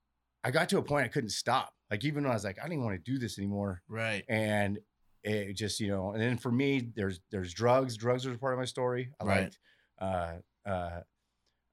i 0.42 0.50
got 0.50 0.68
to 0.68 0.78
a 0.78 0.82
point 0.82 1.04
i 1.04 1.08
couldn't 1.08 1.30
stop 1.30 1.74
like 1.90 2.04
even 2.04 2.24
when 2.24 2.30
i 2.30 2.34
was 2.34 2.44
like 2.44 2.58
i 2.62 2.68
didn't 2.68 2.82
want 2.82 2.96
to 2.96 3.10
do 3.12 3.18
this 3.18 3.38
anymore 3.38 3.82
right. 3.88 4.24
and 4.28 4.78
it 5.24 5.54
just 5.54 5.78
you 5.80 5.88
know 5.88 6.12
and 6.12 6.20
then 6.20 6.36
for 6.36 6.50
me 6.52 6.88
there's 6.96 7.20
there's 7.30 7.52
drugs 7.54 7.96
drugs 7.96 8.26
are 8.26 8.36
part 8.38 8.52
of 8.54 8.58
my 8.58 8.64
story 8.64 9.10
i 9.20 9.24
Right. 9.24 9.40
liked 9.42 9.58
uh 10.00 10.32
uh 10.66 11.00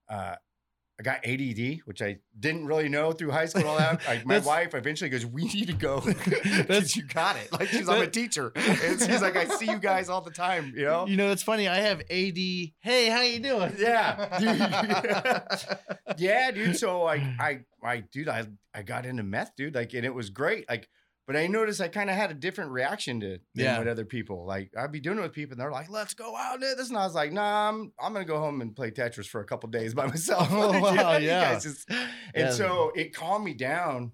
uh 0.10 0.36
I 0.92 1.02
got 1.02 1.26
ADD, 1.26 1.80
which 1.86 2.02
I 2.02 2.18
didn't 2.38 2.66
really 2.66 2.90
know 2.90 3.14
through 3.14 3.32
high 3.32 3.46
school. 3.46 3.66
All 3.70 3.78
that, 3.78 4.06
like 4.06 4.26
my 4.34 4.40
wife 4.40 4.76
eventually 4.76 5.10
goes, 5.10 5.26
"We 5.26 5.46
need 5.46 5.68
to 5.68 5.74
go 5.74 6.00
That's- 6.02 6.98
you 6.98 7.04
got 7.04 7.38
it." 7.38 7.54
Like 7.54 7.70
she's, 7.70 7.88
I'm 7.88 8.02
a 8.02 8.08
teacher, 8.08 8.52
and 8.56 9.00
she's 9.00 9.22
like, 9.22 9.38
"I 9.38 9.46
see 9.46 9.68
you 9.68 9.80
guys 9.80 10.10
all 10.10 10.20
the 10.20 10.30
time," 10.30 10.74
you 10.76 10.84
know. 10.84 11.08
You 11.08 11.16
know, 11.16 11.32
it's 11.32 11.42
funny. 11.42 11.70
I 11.70 11.78
have 11.78 12.02
AD. 12.02 12.38
Hey, 12.82 13.08
how 13.10 13.22
you 13.22 13.40
doing? 13.40 13.76
Yeah, 13.80 15.48
yeah, 16.18 16.52
dude. 16.52 16.78
So 16.78 17.04
like 17.04 17.22
I 17.40 17.62
I 17.84 18.02
dude, 18.12 18.28
I 18.28 18.46
I 18.74 18.82
got 18.82 19.06
into 19.06 19.24
meth, 19.24 19.56
dude. 19.56 19.76
Like 19.76 19.94
and 19.94 20.06
it 20.06 20.14
was 20.14 20.30
great. 20.30 20.68
Like, 20.70 20.90
but 21.30 21.38
I 21.38 21.46
noticed 21.46 21.80
I 21.80 21.90
kind 21.90 22.10
of 22.10 22.16
had 22.16 22.32
a 22.32 22.34
different 22.34 22.72
reaction 22.72 23.20
to 23.20 23.28
than 23.54 23.66
Yeah. 23.66 23.78
with 23.78 23.88
other 23.88 24.04
people. 24.04 24.48
Like 24.48 24.72
I'd 24.76 24.92
be 24.92 25.00
doing 25.00 25.20
it 25.20 25.22
with 25.22 25.32
people 25.34 25.54
and 25.54 25.62
they're 25.62 25.72
like, 25.72 25.88
let's 25.92 26.16
go 26.16 26.36
out 26.36 26.54
and 26.56 26.64
do 26.64 26.74
this. 26.76 26.90
And 26.90 26.98
I 26.98 27.06
was 27.06 27.14
like, 27.14 27.32
nah, 27.32 27.70
I'm 27.70 27.92
I'm 28.02 28.14
gonna 28.14 28.26
go 28.26 28.40
home 28.40 28.62
and 28.62 28.76
play 28.76 28.90
Tetris 28.90 29.28
for 29.28 29.40
a 29.40 29.46
couple 29.46 29.70
days 29.70 29.94
by 29.94 30.08
myself. 30.16 30.48
Oh, 30.52 30.72
wow, 30.82 31.18
yeah. 31.18 31.54
just- 31.60 31.88
and 31.92 32.08
Yeah. 32.36 32.52
so 32.52 32.92
it 32.96 33.14
calmed 33.16 33.46
me 33.46 33.54
down 33.54 34.14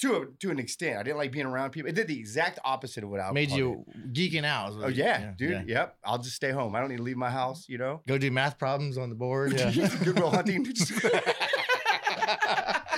to 0.00 0.14
a 0.16 0.26
to 0.38 0.50
an 0.50 0.58
extent. 0.60 0.96
I 0.96 1.02
didn't 1.02 1.18
like 1.18 1.32
being 1.32 1.44
around 1.44 1.72
people. 1.72 1.90
It 1.90 1.96
did 1.96 2.06
the 2.06 2.18
exact 2.18 2.60
opposite 2.64 3.02
of 3.04 3.10
what 3.10 3.18
I 3.20 3.32
Made 3.32 3.50
you 3.50 3.84
geeking 4.12 4.44
out. 4.44 4.72
Oh 4.80 4.86
it- 4.86 4.94
yeah, 4.94 5.32
dude. 5.36 5.50
yeah. 5.50 5.62
Yep. 5.66 5.96
I'll 6.04 6.18
just 6.18 6.36
stay 6.36 6.52
home. 6.52 6.74
I 6.76 6.80
don't 6.80 6.88
need 6.88 6.98
to 6.98 7.02
leave 7.02 7.16
my 7.16 7.30
house, 7.30 7.68
you 7.68 7.78
know? 7.78 8.00
Go 8.06 8.16
do 8.16 8.30
math 8.30 8.58
problems 8.58 8.96
on 8.96 9.08
the 9.10 9.16
board. 9.16 9.52
Yeah. 9.58 9.72
Good 10.04 10.18
Will 10.20 10.30
Hunting. 10.30 10.64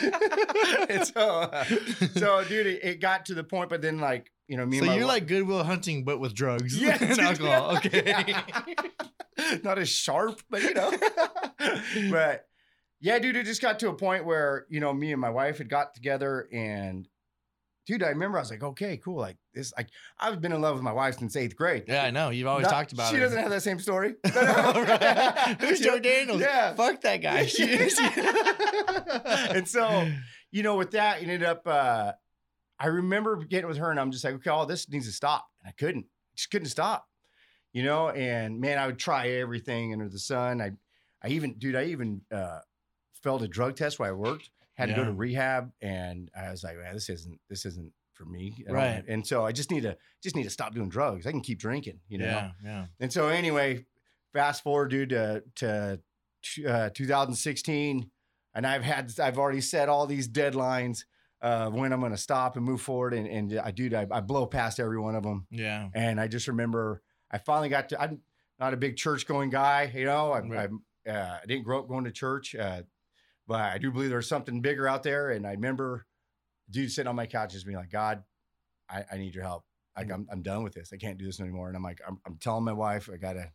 And 0.03 1.07
so, 1.15 1.21
uh, 1.21 1.65
so 2.17 2.45
dude, 2.45 2.67
it, 2.67 2.85
it 2.85 3.01
got 3.01 3.27
to 3.27 3.35
the 3.35 3.45
point, 3.45 3.69
but 3.71 3.83
then 3.83 3.99
like, 3.99 4.31
you 4.49 4.57
know, 4.57 4.67
me 4.67 4.79
so 4.79 4.83
and 4.85 4.89
my 4.89 4.95
you're 4.95 5.03
wi- 5.03 5.15
like 5.21 5.27
Good 5.27 5.47
Will 5.47 5.63
Hunting, 5.65 6.05
but 6.05 6.19
with 6.21 6.35
drugs 6.35 6.79
Yeah, 6.81 6.97
and 7.01 7.19
alcohol. 7.21 7.77
Okay. 7.77 8.35
not 9.63 9.79
as 9.79 9.89
sharp, 9.89 10.43
but 10.51 10.63
you 10.63 10.75
know, 10.75 10.93
but 12.11 12.47
yeah, 13.01 13.19
dude, 13.19 13.37
it 13.37 13.45
just 13.47 13.63
got 13.63 13.79
to 13.81 13.89
a 13.89 13.95
point 13.95 14.25
where, 14.27 14.67
you 14.69 14.81
know, 14.81 14.93
me 14.93 15.13
and 15.13 15.21
my 15.21 15.31
wife 15.31 15.59
had 15.59 15.71
got 15.71 15.95
together 15.95 16.49
and 16.53 17.09
dude, 17.91 18.05
I 18.05 18.09
remember 18.11 18.39
I 18.39 18.43
was 18.43 18.51
like, 18.51 18.63
okay, 18.63 18.97
cool. 18.99 19.17
Like 19.17 19.37
this, 19.53 19.73
like 19.77 19.89
I've 20.19 20.41
been 20.41 20.53
in 20.53 20.61
love 20.61 20.77
with 20.77 20.85
my 20.85 20.93
wife 20.93 21.19
since 21.19 21.35
eighth 21.35 21.57
grade. 21.57 21.85
yeah, 21.89 22.05
I 22.05 22.11
know. 22.11 22.31
You've 22.31 22.47
always 22.47 22.65
Not- 22.65 22.71
talked 22.71 22.93
about 22.93 23.11
she 23.11 23.17
it. 23.17 23.19
She 23.19 23.23
doesn't 23.25 23.39
have 23.39 23.51
that 23.51 23.63
same 23.63 23.81
story. 23.81 24.15
Who's 25.61 25.81
Joe 25.81 25.99
Daniels? 25.99 26.41
Yeah. 26.41 26.75
Fuck 26.75 27.01
that 27.01 27.17
guy. 27.17 27.49
And 29.55 29.67
so, 29.67 30.09
you 30.53 30.63
know, 30.63 30.77
with 30.77 30.93
that, 30.93 31.19
it 31.19 31.23
ended 31.25 31.43
up. 31.45 31.67
uh 31.67 32.13
I 32.79 32.87
remember 32.87 33.37
getting 33.37 33.69
with 33.69 33.77
her, 33.77 33.91
and 33.91 34.01
I'm 34.01 34.11
just 34.11 34.25
like, 34.25 34.35
okay, 34.35 34.49
all 34.49 34.65
this 34.65 34.89
needs 34.89 35.05
to 35.07 35.13
stop, 35.13 35.47
and 35.61 35.69
I 35.69 35.73
couldn't, 35.73 36.07
just 36.35 36.51
couldn't 36.51 36.69
stop, 36.69 37.07
you 37.75 37.83
know. 37.83 38.09
And 38.09 38.59
man, 38.59 38.79
I 38.79 38.87
would 38.87 38.99
try 38.99 39.29
everything 39.29 39.93
under 39.93 40.09
the 40.09 40.19
sun. 40.19 40.63
I, 40.63 40.71
I 41.23 41.29
even, 41.29 41.55
dude, 41.59 41.77
I 41.77 41.85
even 41.87 42.23
uh 42.33 42.61
failed 43.23 43.43
a 43.43 43.49
drug 43.49 43.77
test 43.77 43.99
where 43.99 44.09
I 44.09 44.13
worked. 44.13 44.49
Had 44.81 44.89
to 44.91 44.95
go 44.95 45.05
to 45.05 45.13
rehab, 45.13 45.73
and 45.81 46.31
I 46.37 46.51
was 46.51 46.63
like, 46.65 46.77
man, 46.77 46.95
this 46.95 47.09
isn't 47.09 47.39
this 47.49 47.65
isn't 47.67 47.93
for 48.15 48.25
me. 48.25 48.65
I 48.69 48.73
Right. 48.73 49.05
And 49.09 49.27
so 49.27 49.47
I 49.47 49.53
just 49.53 49.71
need 49.71 49.83
to 49.85 49.97
just 50.23 50.37
need 50.37 50.45
to 50.45 50.51
stop 50.51 50.75
doing 50.75 50.89
drugs. 50.89 51.27
I 51.27 51.31
can 51.31 51.41
keep 51.41 51.59
drinking, 51.59 52.01
you 52.09 52.19
know. 52.19 52.27
Yeah, 52.27 52.51
yeah. 52.65 52.87
And 52.99 53.13
so 53.13 53.29
anyway, 53.29 53.87
fast 54.33 54.63
forward, 54.63 54.89
dude, 54.91 55.11
to 55.11 55.43
to 55.57 56.01
uh, 56.67 56.91
2016, 57.35 58.11
and 58.55 58.67
I've 58.67 58.83
had 58.83 59.13
I've 59.21 59.39
already 59.39 59.61
set 59.61 59.89
all 59.89 60.07
these 60.07 60.29
deadlines 60.29 61.05
of 61.43 61.73
when 61.75 61.93
I'm 61.93 62.01
going 62.01 62.13
to 62.13 62.19
stop 62.19 62.57
and 62.57 62.65
move 62.65 62.81
forward, 62.81 63.15
and 63.15 63.27
and 63.27 63.59
I 63.61 63.71
dude, 63.71 63.95
I, 63.95 64.07
I 64.11 64.21
blow 64.21 64.47
past 64.47 64.81
every 64.81 64.99
one 64.99 65.15
of 65.15 65.23
them, 65.23 65.47
Yeah. 65.51 65.89
and 65.95 66.21
I 66.21 66.29
just 66.29 66.49
remember 66.49 67.03
I 67.31 67.39
finally 67.39 67.69
got 67.69 67.89
to. 67.91 68.01
I'm 68.01 68.21
not 68.59 68.75
a 68.75 68.77
big 68.77 68.97
church 68.97 69.27
going 69.27 69.49
guy, 69.51 69.91
you 69.95 70.05
know. 70.05 70.33
I'm, 70.35 70.51
Right. 70.51 70.69
I'm 70.69 70.83
uh, 71.09 71.39
I 71.43 71.47
didn't 71.47 71.65
grow 71.65 71.79
up 71.79 71.89
going 71.89 72.05
to 72.05 72.11
church, 72.13 72.55
uh, 72.55 72.83
but 73.51 73.61
I 73.63 73.79
do 73.79 73.91
believe 73.91 74.11
there's 74.11 74.29
something 74.29 74.61
bigger 74.61 74.87
out 74.87 75.03
there, 75.03 75.31
and 75.31 75.45
I 75.45 75.51
remember 75.51 76.07
dude 76.71 76.93
sitting 76.93 77.09
on 77.09 77.17
my 77.17 77.27
couch 77.27 77.51
just 77.53 77.67
being 77.67 77.77
like, 77.77 77.91
God, 77.91 78.23
I, 78.89 79.05
I 79.13 79.17
need 79.17 79.35
your 79.35 79.43
help. 79.43 79.65
Like 79.97 80.07
Mm. 80.07 80.15
I'm, 80.15 80.29
I'm 80.31 80.43
done 80.43 80.63
with 80.63 80.73
this. 80.73 80.93
I 80.95 80.97
can't 80.99 81.19
do 81.19 81.27
this 81.27 81.41
anymore. 81.41 81.67
And 81.67 81.77
I'm 81.77 81.83
like, 81.83 82.01
I'm, 82.07 82.19
I'm 82.25 82.37
telling 82.37 82.63
my 82.63 82.73
wife, 82.73 83.11
I 83.13 83.17
gotta, 83.17 83.51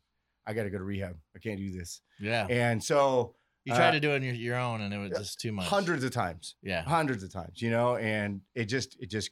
I 0.46 0.52
gotta 0.54 0.70
go 0.70 0.78
to 0.78 0.84
rehab. 0.84 1.18
I 1.34 1.40
can't 1.40 1.58
do 1.58 1.72
this. 1.72 2.02
Yeah. 2.20 2.46
And 2.50 2.84
so 2.84 3.36
You 3.64 3.74
tried 3.74 3.88
uh, 3.88 3.92
to 3.94 4.00
do 4.02 4.12
it 4.12 4.16
on 4.18 4.24
your, 4.24 4.34
your 4.36 4.58
own 4.58 4.82
and 4.82 4.94
it 4.94 4.98
was 4.98 5.12
just 5.18 5.40
too 5.40 5.54
much. 5.54 5.66
hundreds 5.66 6.04
of 6.04 6.12
times, 6.12 6.56
Yeah. 6.62 6.84
hundreds 6.84 7.24
of 7.24 7.32
times, 7.32 7.62
you 7.62 7.72
know, 7.72 7.96
and 7.96 8.42
it 8.54 8.66
just, 8.66 8.98
it 9.00 9.10
just 9.10 9.32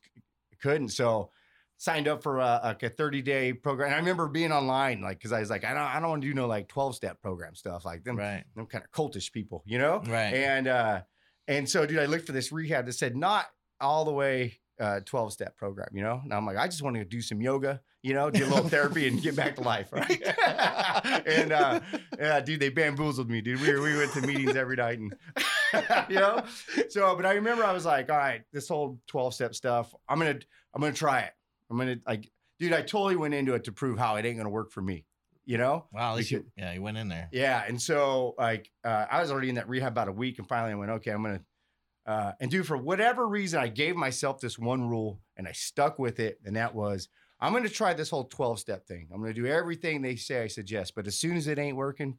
couldn't. 0.62 0.90
So 0.90 1.30
signed 1.84 2.08
up 2.08 2.24
for 2.24 2.40
a, 2.40 2.62
like 2.64 2.82
a 2.84 2.90
30 2.90 3.22
day 3.22 3.52
program. 3.52 3.88
And 3.88 3.96
I 3.96 4.00
remember 4.00 4.30
being 4.30 4.54
online, 4.54 5.02
like, 5.02 5.22
cause 5.22 5.34
I 5.34 5.42
was 5.42 5.50
like, 5.50 5.66
I 5.66 5.74
don't, 5.74 5.84
I 5.84 6.00
don't 6.00 6.10
want 6.12 6.22
to 6.22 6.28
do 6.30 6.34
no 6.34 6.48
like 6.48 6.70
12 6.70 6.96
step 6.96 7.22
program 7.22 7.56
stuff 7.56 7.84
like 7.84 8.06
them, 8.06 8.16
Right. 8.16 8.46
them 8.56 8.68
kind 8.68 8.86
of 8.86 8.92
cultish 8.92 9.34
people, 9.34 9.64
you 9.66 9.78
know? 9.80 10.02
Right. 10.08 10.34
And 10.34 10.70
uh, 10.70 11.02
and 11.50 11.70
so, 11.70 11.86
dude, 11.86 12.00
I 12.00 12.06
looked 12.06 12.26
for 12.26 12.32
this 12.32 12.54
rehab 12.54 12.86
that 12.86 12.94
said 12.94 13.18
not 13.18 13.48
all 13.82 14.06
the 14.06 14.14
way 14.14 14.60
uh 14.80 15.02
12 15.02 15.34
step 15.34 15.58
program, 15.58 15.90
you 15.92 16.02
know? 16.04 16.22
And 16.24 16.34
I'm 16.34 16.46
like, 16.46 16.56
I 16.56 16.68
just 16.68 16.82
want 16.82 16.96
to 16.96 17.04
do 17.04 17.22
some 17.22 17.42
yoga, 17.42 17.82
you 18.02 18.14
know, 18.14 18.30
do 18.32 18.46
a 18.46 18.48
little 18.48 18.70
therapy 18.70 19.06
and 19.10 19.22
get 19.22 19.36
back 19.36 19.56
to 19.58 19.62
life, 19.62 19.90
right? 19.92 20.22
and 21.28 21.52
uh 21.52 21.82
yeah, 22.18 22.40
dude, 22.40 22.62
they 22.62 22.70
bamboozled 22.70 23.30
me, 23.30 23.42
dude. 23.42 23.60
We, 23.60 23.78
we 23.78 23.98
went 23.98 24.14
to 24.14 24.22
meetings 24.22 24.56
every 24.56 24.78
night 24.78 25.00
and 25.00 25.14
you 26.10 26.16
know. 26.16 26.44
So, 26.90 27.14
but 27.18 27.26
I 27.26 27.34
remember 27.34 27.66
I 27.66 27.74
was 27.74 27.86
like, 27.86 28.10
all 28.10 28.18
right, 28.18 28.42
this 28.54 28.70
whole 28.70 29.00
12 29.08 29.34
step 29.34 29.54
stuff, 29.54 29.94
I'm 30.08 30.18
gonna 30.18 30.40
I'm 30.74 30.80
gonna 30.82 30.94
try 30.94 31.20
it. 31.22 31.34
I'm 31.74 31.80
gonna 31.80 31.98
like, 32.08 32.30
dude, 32.60 32.74
I 32.74 32.82
totally 32.82 33.16
went 33.16 33.34
into 33.34 33.54
it 33.56 33.64
to 33.66 33.72
prove 33.72 33.98
how 33.98 34.16
it 34.16 34.26
ain't 34.26 34.38
gonna 34.38 34.50
work 34.50 34.72
for 34.72 34.82
me, 34.82 35.06
you 35.46 35.58
know? 35.58 35.86
wow. 35.92 36.16
Least 36.16 36.32
you, 36.32 36.46
yeah, 36.56 36.72
you 36.74 36.82
went 36.82 36.98
in 36.98 37.08
there. 37.10 37.30
Yeah, 37.32 37.64
and 37.68 37.82
so 37.82 38.36
like 38.38 38.70
uh, 38.86 39.06
I 39.10 39.22
was 39.22 39.32
already 39.32 39.50
in 39.50 39.56
that 39.56 39.68
rehab 39.68 39.92
about 39.94 40.08
a 40.08 40.12
week, 40.14 40.38
and 40.40 40.48
finally 40.48 40.72
I 40.72 40.76
went, 40.76 40.92
okay, 40.92 41.12
I'm 41.12 41.24
gonna 41.24 41.42
uh, 42.06 42.34
and 42.40 42.52
do 42.52 42.64
for 42.64 42.78
whatever 42.78 43.28
reason 43.28 43.60
I 43.60 43.68
gave 43.68 43.96
myself 43.96 44.40
this 44.40 44.60
one 44.60 44.88
rule, 44.88 45.20
and 45.38 45.48
I 45.48 45.52
stuck 45.54 45.98
with 46.00 46.20
it, 46.20 46.40
and 46.46 46.56
that 46.56 46.76
was 46.76 47.10
I'm 47.40 47.52
gonna 47.54 47.70
try 47.70 47.94
this 47.94 48.10
whole 48.10 48.26
12 48.26 48.60
step 48.60 48.86
thing. 48.88 49.08
I'm 49.14 49.20
gonna 49.22 49.34
do 49.34 49.46
everything 49.48 50.02
they 50.02 50.16
say 50.16 50.44
I 50.44 50.48
suggest, 50.48 50.94
but 50.96 51.08
as 51.08 51.18
soon 51.18 51.36
as 51.38 51.48
it 51.48 51.58
ain't 51.60 51.76
working, 51.78 52.18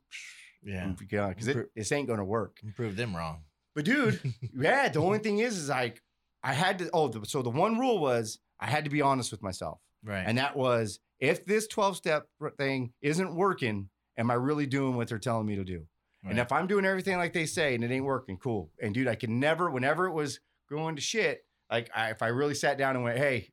Yeah. 0.62 0.92
because 0.99 1.46
it 1.49 1.70
this 1.76 1.92
ain't 1.92 2.08
gonna 2.08 2.25
work. 2.25 2.58
You 2.62 2.73
proved 2.73 2.96
them 2.96 3.14
wrong. 3.16 3.44
But 3.75 3.84
dude, 3.84 4.20
yeah, 4.58 4.88
the 4.88 5.00
only 5.00 5.18
thing 5.18 5.38
is, 5.38 5.56
is 5.58 5.68
like 5.68 6.02
I 6.42 6.52
had 6.52 6.78
to. 6.80 6.90
Oh, 6.92 7.08
the, 7.08 7.25
so 7.26 7.40
the 7.42 7.50
one 7.50 7.78
rule 7.78 7.99
was 7.99 8.38
I 8.61 8.66
had 8.66 8.84
to 8.84 8.90
be 8.90 9.02
honest 9.02 9.30
with 9.30 9.42
myself. 9.42 9.80
Right. 10.04 10.25
And 10.26 10.38
that 10.38 10.56
was 10.56 11.00
if 11.20 11.44
this 11.44 11.66
12 11.66 11.96
step 11.96 12.26
thing 12.58 12.92
isn't 13.00 13.34
working, 13.34 13.88
am 14.18 14.30
I 14.30 14.34
really 14.34 14.66
doing 14.66 14.96
what 14.96 15.08
they're 15.08 15.18
telling 15.18 15.46
me 15.46 15.56
to 15.56 15.64
do? 15.64 15.87
And 16.26 16.38
if 16.38 16.52
I'm 16.52 16.66
doing 16.66 16.87
everything 16.87 17.18
like 17.18 17.34
they 17.34 17.44
say 17.44 17.75
and 17.75 17.84
it 17.84 17.90
ain't 17.90 18.04
working, 18.04 18.38
cool. 18.38 18.70
And 18.80 18.94
dude, 18.94 19.08
I 19.08 19.14
can 19.14 19.40
never, 19.40 19.70
whenever 19.70 20.06
it 20.06 20.12
was 20.12 20.40
going 20.70 20.96
to 20.96 21.02
shit, 21.02 21.44
like 21.70 21.90
I, 21.94 22.11
if 22.11 22.23
I 22.23 22.28
really 22.28 22.54
sat 22.54 22.78
down 22.78 22.96
and 22.96 23.04
went, 23.04 23.18
hey, 23.18 23.50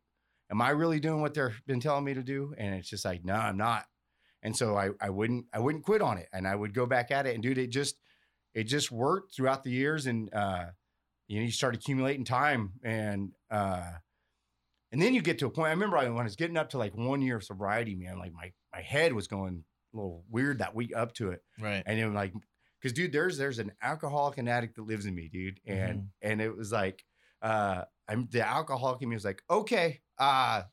am 0.49 0.61
I 0.61 0.69
really 0.69 1.01
doing 1.01 1.21
what 1.21 1.33
they've 1.33 1.61
been 1.67 1.81
telling 1.81 2.05
me 2.05 2.13
to 2.13 2.23
do? 2.23 2.53
And 2.57 2.75
it's 2.75 2.89
just 2.89 3.03
like, 3.03 3.25
no, 3.25 3.33
I'm 3.33 3.57
not. 3.57 3.85
And 4.41 4.55
so 4.55 4.77
I, 4.77 4.91
I 5.01 5.09
wouldn't, 5.09 5.47
I 5.53 5.59
wouldn't 5.59 5.83
quit 5.83 6.01
on 6.01 6.17
it. 6.17 6.29
And 6.31 6.47
I 6.47 6.55
would 6.55 6.73
go 6.73 6.85
back 6.85 7.11
at 7.11 7.25
it. 7.25 7.33
And 7.33 7.43
dude, 7.43 7.57
it 7.57 7.71
just, 7.71 7.97
it 8.53 8.63
just 8.63 8.89
worked 8.89 9.35
throughout 9.35 9.65
the 9.65 9.71
years. 9.71 10.07
And, 10.07 10.33
uh, 10.33 10.67
you 11.27 11.39
know, 11.39 11.45
you 11.45 11.51
start 11.51 11.75
accumulating 11.75 12.23
time 12.23 12.71
and, 12.83 13.33
uh, 13.49 13.91
and 14.91 15.01
then 15.01 15.13
you 15.13 15.21
get 15.21 15.39
to 15.39 15.45
a 15.45 15.49
point. 15.49 15.69
I 15.69 15.71
remember 15.71 15.97
I, 15.97 16.09
when 16.09 16.19
I 16.19 16.23
was 16.23 16.35
getting 16.35 16.57
up 16.57 16.69
to 16.71 16.77
like 16.77 16.95
one 16.95 17.21
year 17.21 17.37
of 17.37 17.43
sobriety, 17.43 17.95
man, 17.95 18.19
like 18.19 18.33
my, 18.33 18.51
my 18.73 18.81
head 18.81 19.13
was 19.13 19.27
going 19.27 19.63
a 19.93 19.97
little 19.97 20.23
weird 20.29 20.59
that 20.59 20.75
week 20.75 20.95
up 20.95 21.13
to 21.15 21.31
it. 21.31 21.41
right. 21.59 21.83
And 21.85 21.99
then 21.99 22.13
like, 22.13 22.33
because 22.79 22.93
dude, 22.93 23.11
there's 23.11 23.37
there's 23.37 23.59
an 23.59 23.71
alcoholic 23.81 24.37
and 24.37 24.49
addict 24.49 24.75
that 24.75 24.83
lives 24.83 25.05
in 25.05 25.15
me, 25.15 25.29
dude. 25.31 25.59
And 25.65 26.09
and 26.21 26.41
it 26.41 26.55
was 26.55 26.71
like, 26.71 27.05
uh, 27.41 27.83
I'm 28.07 28.27
the 28.31 28.45
alcoholic 28.45 29.01
in 29.01 29.09
me 29.09 29.15
was 29.15 29.25
like, 29.25 29.43
okay, 29.49 30.01
uh, 30.17 30.63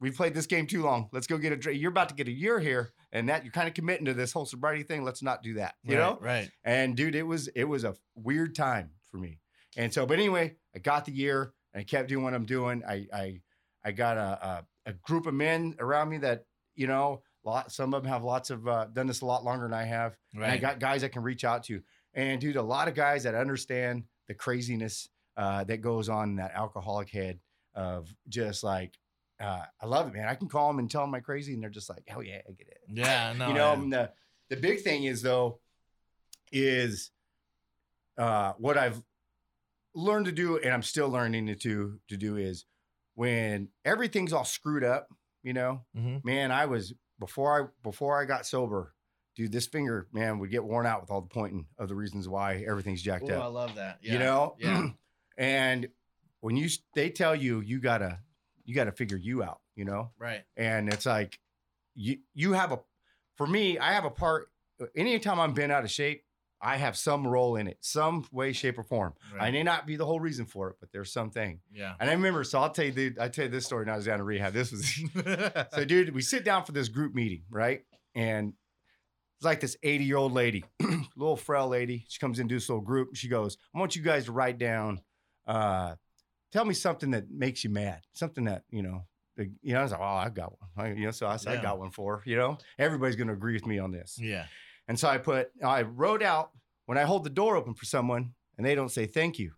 we 0.00 0.10
played 0.10 0.34
this 0.34 0.46
game 0.46 0.66
too 0.66 0.82
long. 0.82 1.08
Let's 1.12 1.26
go 1.26 1.38
get 1.38 1.52
a 1.52 1.56
drink. 1.56 1.80
You're 1.80 1.90
about 1.90 2.10
to 2.10 2.14
get 2.14 2.28
a 2.28 2.32
year 2.32 2.60
here, 2.60 2.92
and 3.12 3.28
that 3.28 3.44
you're 3.44 3.52
kind 3.52 3.66
of 3.66 3.74
committing 3.74 4.04
to 4.06 4.14
this 4.14 4.32
whole 4.32 4.46
sobriety 4.46 4.82
thing. 4.82 5.04
Let's 5.04 5.22
not 5.22 5.42
do 5.42 5.54
that, 5.54 5.74
you 5.82 5.98
right, 5.98 6.02
know. 6.02 6.18
Right. 6.20 6.50
And 6.64 6.96
dude, 6.96 7.14
it 7.14 7.24
was 7.24 7.48
it 7.48 7.64
was 7.64 7.84
a 7.84 7.94
weird 8.14 8.54
time 8.54 8.90
for 9.10 9.16
me. 9.16 9.40
And 9.76 9.92
so, 9.92 10.06
but 10.06 10.18
anyway, 10.18 10.56
I 10.74 10.78
got 10.78 11.04
the 11.04 11.12
year 11.12 11.52
and 11.72 11.80
I 11.80 11.84
kept 11.84 12.08
doing 12.08 12.24
what 12.24 12.34
I'm 12.34 12.46
doing. 12.46 12.82
I 12.86 13.06
I 13.12 13.40
I 13.84 13.92
got 13.92 14.16
a 14.16 14.64
a, 14.86 14.90
a 14.90 14.92
group 14.92 15.26
of 15.26 15.34
men 15.34 15.76
around 15.78 16.08
me 16.08 16.18
that 16.18 16.44
you 16.74 16.86
know, 16.86 17.22
lot 17.44 17.72
some 17.72 17.92
of 17.92 18.02
them 18.02 18.10
have 18.10 18.22
lots 18.22 18.50
of 18.50 18.66
uh, 18.68 18.86
done 18.92 19.06
this 19.06 19.20
a 19.20 19.26
lot 19.26 19.44
longer 19.44 19.64
than 19.64 19.74
I 19.74 19.84
have. 19.84 20.16
Right. 20.34 20.44
And 20.44 20.52
I 20.52 20.56
got 20.58 20.78
guys 20.78 21.02
I 21.02 21.08
can 21.08 21.22
reach 21.22 21.44
out 21.44 21.64
to. 21.64 21.82
And 22.14 22.40
dude, 22.40 22.56
a 22.56 22.62
lot 22.62 22.88
of 22.88 22.94
guys 22.94 23.24
that 23.24 23.34
understand 23.34 24.04
the 24.28 24.34
craziness 24.34 25.08
uh, 25.36 25.64
that 25.64 25.80
goes 25.80 26.08
on 26.08 26.30
in 26.30 26.36
that 26.36 26.52
alcoholic 26.54 27.10
head 27.10 27.38
of 27.74 28.12
just 28.28 28.64
like, 28.64 28.98
uh, 29.40 29.62
I 29.80 29.86
love 29.86 30.08
it, 30.08 30.14
man. 30.14 30.28
I 30.28 30.34
can 30.34 30.48
call 30.48 30.68
them 30.68 30.78
and 30.78 30.90
tell 30.90 31.02
them 31.02 31.14
I'm 31.14 31.22
crazy, 31.22 31.54
and 31.54 31.62
they're 31.62 31.70
just 31.70 31.88
like, 31.88 32.02
hell 32.06 32.22
yeah, 32.22 32.40
I 32.48 32.52
get 32.52 32.68
it. 32.68 32.80
yeah. 32.88 33.34
No. 33.38 33.48
you 33.48 33.54
know, 33.54 33.88
the 33.88 34.10
the 34.50 34.56
big 34.56 34.80
thing 34.82 35.04
is 35.04 35.22
though, 35.22 35.60
is 36.50 37.10
uh, 38.16 38.54
what 38.58 38.76
I've 38.76 39.00
learned 39.94 40.26
to 40.26 40.32
do, 40.32 40.58
and 40.58 40.72
I'm 40.72 40.82
still 40.82 41.08
learning 41.08 41.54
to, 41.54 42.00
to 42.08 42.16
do 42.16 42.36
is 42.36 42.64
when 43.18 43.68
everything's 43.84 44.32
all 44.32 44.44
screwed 44.44 44.84
up, 44.84 45.08
you 45.42 45.52
know, 45.52 45.84
Mhm. 45.96 46.24
man, 46.24 46.52
I 46.52 46.66
was 46.66 46.94
before 47.18 47.60
I 47.64 47.66
before 47.82 48.20
I 48.20 48.24
got 48.26 48.46
sober, 48.46 48.94
dude, 49.34 49.50
this 49.50 49.66
finger, 49.66 50.06
man, 50.12 50.38
would 50.38 50.50
get 50.52 50.62
worn 50.62 50.86
out 50.86 51.00
with 51.00 51.10
all 51.10 51.20
the 51.20 51.26
pointing 51.28 51.66
of 51.78 51.88
the 51.88 51.96
reasons 51.96 52.28
why 52.28 52.58
everything's 52.58 53.02
jacked 53.02 53.28
Ooh, 53.28 53.34
I 53.34 53.46
love 53.46 53.74
that. 53.74 53.98
Yeah. 54.02 54.12
You 54.12 54.18
know? 54.20 54.56
Yeah. 54.60 54.90
and 55.36 55.88
when 56.40 56.56
you 56.56 56.68
they 56.94 57.10
tell 57.10 57.34
you 57.34 57.58
you 57.60 57.80
gotta 57.80 58.20
you 58.64 58.72
gotta 58.72 58.92
figure 58.92 59.16
you 59.16 59.42
out, 59.42 59.62
you 59.74 59.84
know? 59.84 60.12
Right. 60.16 60.44
And 60.56 60.88
it's 60.92 61.04
like 61.06 61.40
you 61.96 62.20
you 62.34 62.52
have 62.52 62.70
a 62.70 62.78
for 63.34 63.48
me, 63.48 63.78
I 63.80 63.94
have 63.94 64.04
a 64.04 64.10
part 64.10 64.52
anytime 64.94 65.40
I'm 65.40 65.54
been 65.54 65.72
out 65.72 65.82
of 65.82 65.90
shape, 65.90 66.22
I 66.60 66.76
have 66.76 66.96
some 66.96 67.26
role 67.26 67.56
in 67.56 67.68
it, 67.68 67.78
some 67.80 68.26
way, 68.32 68.52
shape, 68.52 68.78
or 68.78 68.82
form. 68.82 69.14
I 69.38 69.50
may 69.50 69.62
not 69.62 69.86
be 69.86 69.96
the 69.96 70.04
whole 70.04 70.18
reason 70.20 70.44
for 70.46 70.70
it, 70.70 70.76
but 70.80 70.90
there's 70.92 71.12
something. 71.12 71.60
Yeah. 71.72 71.94
And 72.00 72.10
I 72.10 72.12
remember, 72.14 72.42
so 72.44 72.58
I'll 72.58 72.70
tell 72.70 72.84
you, 72.86 72.92
dude, 72.92 73.18
I 73.18 73.28
tell 73.28 73.44
you 73.44 73.50
this 73.50 73.64
story 73.66 73.86
Now 73.86 73.92
I 73.92 73.96
was 73.96 74.06
down 74.06 74.18
in 74.18 74.26
rehab. 74.26 74.52
This 74.52 74.72
was 74.72 75.00
so, 75.72 75.84
dude, 75.84 76.14
we 76.14 76.22
sit 76.22 76.44
down 76.44 76.64
for 76.64 76.72
this 76.72 76.88
group 76.88 77.14
meeting, 77.14 77.42
right? 77.50 77.82
And 78.14 78.54
it's 79.36 79.44
like 79.44 79.60
this 79.60 79.76
80 79.84 80.04
year 80.04 80.16
old 80.16 80.32
lady, 80.32 80.64
little 81.16 81.36
frail 81.36 81.68
lady. 81.68 82.04
She 82.08 82.18
comes 82.18 82.40
into 82.40 82.56
this 82.56 82.68
little 82.68 82.82
group. 82.82 83.14
She 83.14 83.28
goes, 83.28 83.56
I 83.74 83.78
want 83.78 83.94
you 83.94 84.02
guys 84.02 84.24
to 84.24 84.32
write 84.32 84.58
down, 84.58 85.00
uh, 85.46 85.94
tell 86.50 86.64
me 86.64 86.74
something 86.74 87.12
that 87.12 87.30
makes 87.30 87.62
you 87.62 87.70
mad, 87.70 88.00
something 88.14 88.44
that, 88.46 88.64
you 88.70 88.82
know, 88.82 89.04
like, 89.36 89.50
you 89.62 89.74
know, 89.74 89.78
I 89.78 89.82
was 89.84 89.92
like, 89.92 90.00
oh, 90.00 90.04
I've 90.04 90.34
got 90.34 90.52
one. 90.58 90.86
I, 90.86 90.92
you 90.92 91.04
know, 91.04 91.12
so 91.12 91.28
I 91.28 91.36
said, 91.36 91.52
Yeah. 91.52 91.58
I 91.60 91.62
got 91.62 91.78
one 91.78 91.92
for 91.92 92.16
her, 92.16 92.22
you 92.24 92.36
know, 92.36 92.58
everybody's 92.80 93.14
going 93.14 93.28
to 93.28 93.34
agree 93.34 93.54
with 93.54 93.66
me 93.66 93.78
on 93.78 93.92
this. 93.92 94.18
yeah. 94.20 94.46
And 94.88 94.98
so 94.98 95.08
I 95.08 95.18
put, 95.18 95.50
I 95.62 95.82
wrote 95.82 96.22
out 96.22 96.50
when 96.86 96.98
I 96.98 97.02
hold 97.02 97.22
the 97.22 97.30
door 97.30 97.56
open 97.56 97.74
for 97.74 97.84
someone 97.84 98.32
and 98.56 98.66
they 98.66 98.74
don't 98.74 98.90
say 98.90 99.06
thank 99.06 99.38
you, 99.38 99.52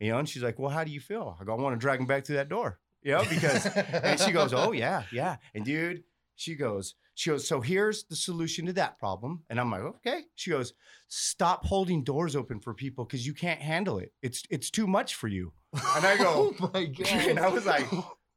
you 0.00 0.10
know, 0.10 0.18
and 0.18 0.28
she's 0.28 0.42
like, 0.42 0.58
well, 0.58 0.70
how 0.70 0.82
do 0.82 0.90
you 0.90 1.00
feel? 1.00 1.36
I 1.40 1.44
go, 1.44 1.52
I 1.52 1.60
want 1.60 1.74
to 1.74 1.80
drag 1.80 1.98
them 1.98 2.06
back 2.06 2.24
through 2.24 2.36
that 2.36 2.48
door, 2.48 2.80
you 3.02 3.12
know, 3.12 3.24
because 3.28 3.66
and 3.76 4.18
she 4.20 4.32
goes, 4.32 4.52
"Oh 4.52 4.72
yeah, 4.72 5.04
yeah." 5.12 5.36
And 5.54 5.64
dude, 5.64 6.04
she 6.36 6.54
goes, 6.54 6.94
she 7.14 7.30
goes, 7.30 7.46
"So 7.46 7.60
here's 7.60 8.04
the 8.04 8.16
solution 8.16 8.66
to 8.66 8.72
that 8.74 8.98
problem." 8.98 9.42
And 9.48 9.60
I'm 9.60 9.70
like, 9.70 9.82
"Okay." 9.82 10.22
She 10.34 10.50
goes, 10.50 10.74
"Stop 11.08 11.66
holding 11.66 12.02
doors 12.02 12.36
open 12.36 12.60
for 12.60 12.74
people 12.74 13.04
because 13.04 13.26
you 13.26 13.34
can't 13.34 13.60
handle 13.60 13.98
it. 13.98 14.12
It's 14.22 14.42
it's 14.50 14.70
too 14.70 14.86
much 14.86 15.14
for 15.14 15.28
you." 15.28 15.52
And 15.72 16.04
I 16.04 16.16
go, 16.16 16.54
oh 16.60 16.70
my 16.72 16.84
God. 16.84 17.06
and 17.28 17.38
I 17.38 17.48
was 17.48 17.66
like, 17.66 17.86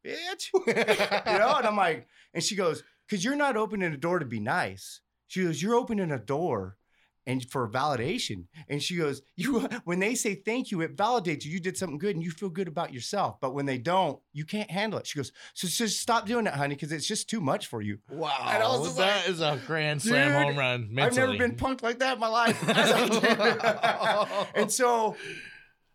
"Bitch," 0.06 0.50
you 0.54 1.40
know. 1.40 1.56
And 1.58 1.68
I'm 1.68 1.78
like, 1.78 2.08
and 2.34 2.44
she 2.44 2.56
goes, 2.56 2.84
"Because 3.08 3.24
you're 3.24 3.36
not 3.36 3.58
opening 3.58 3.94
a 3.94 3.98
door 3.98 4.20
to 4.20 4.26
be 4.26 4.40
nice." 4.40 5.02
She 5.34 5.44
goes, 5.44 5.62
"You're 5.62 5.76
opening 5.76 6.12
a 6.12 6.20
door." 6.20 6.78
And 7.26 7.50
for 7.50 7.70
validation, 7.70 8.48
and 8.68 8.84
she 8.84 8.98
goes, 8.98 9.22
"You 9.36 9.62
when 9.86 10.00
they 10.00 10.14
say 10.14 10.36
thank 10.36 10.72
you, 10.72 10.82
it 10.82 10.96
validates 10.96 11.44
you. 11.46 11.52
You 11.52 11.60
did 11.60 11.78
something 11.78 11.98
good, 11.98 12.16
and 12.16 12.24
you 12.24 12.30
feel 12.32 12.50
good 12.50 12.68
about 12.68 12.94
yourself. 12.94 13.40
But 13.40 13.54
when 13.54 13.66
they 13.66 13.78
don't, 13.78 14.20
you 14.34 14.46
can't 14.46 14.70
handle 14.70 15.00
it." 15.00 15.08
She 15.08 15.18
goes, 15.18 15.32
"So 15.54 15.68
just 15.68 16.02
stop 16.02 16.28
doing 16.28 16.46
it, 16.46 16.54
honey, 16.54 16.76
because 16.76 16.92
it's 16.92 17.08
just 17.08 17.30
too 17.30 17.42
much 17.42 17.68
for 17.68 17.82
you." 17.82 18.00
Wow. 18.10 18.48
And 18.48 18.62
I 18.62 18.68
was 18.78 18.96
that 18.98 19.22
like, 19.22 19.30
is 19.30 19.42
a 19.42 19.60
grand 19.66 20.02
slam 20.02 20.34
home 20.34 20.58
run. 20.58 20.96
I've 21.00 21.16
never 21.16 21.38
been 21.38 21.56
punked 21.56 21.82
like 21.82 22.00
that 22.00 22.16
in 22.16 22.20
my 22.20 22.28
life. 22.28 22.68
Like, 22.68 24.48
and 24.56 24.72
so 24.72 25.16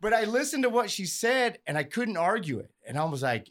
but 0.00 0.12
I 0.14 0.24
listened 0.24 0.62
to 0.62 0.68
what 0.68 0.90
she 0.90 1.06
said 1.06 1.58
and 1.66 1.76
I 1.76 1.82
couldn't 1.82 2.16
argue 2.16 2.58
it. 2.60 2.70
And 2.86 2.96
I 2.96 3.04
was 3.04 3.22
like, 3.22 3.50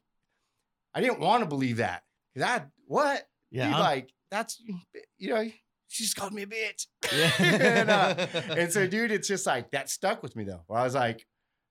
I 0.93 1.01
didn't 1.01 1.19
want 1.19 1.43
to 1.43 1.47
believe 1.47 1.77
that. 1.77 2.03
That 2.35 2.69
what? 2.85 3.27
Yeah. 3.51 3.69
Dude, 3.69 3.79
like 3.79 4.09
that's 4.31 4.61
you 5.17 5.29
know, 5.29 5.49
she 5.89 6.03
just 6.03 6.15
called 6.15 6.33
me 6.33 6.43
a 6.43 6.45
bitch. 6.47 6.87
Yeah. 7.13 7.31
and, 7.39 7.89
uh, 7.89 8.27
and 8.57 8.71
so, 8.71 8.87
dude, 8.87 9.11
it's 9.11 9.27
just 9.27 9.45
like 9.45 9.71
that 9.71 9.89
stuck 9.89 10.21
with 10.23 10.35
me 10.35 10.43
though. 10.43 10.61
Where 10.67 10.79
I 10.79 10.83
was 10.83 10.95
like, 10.95 11.25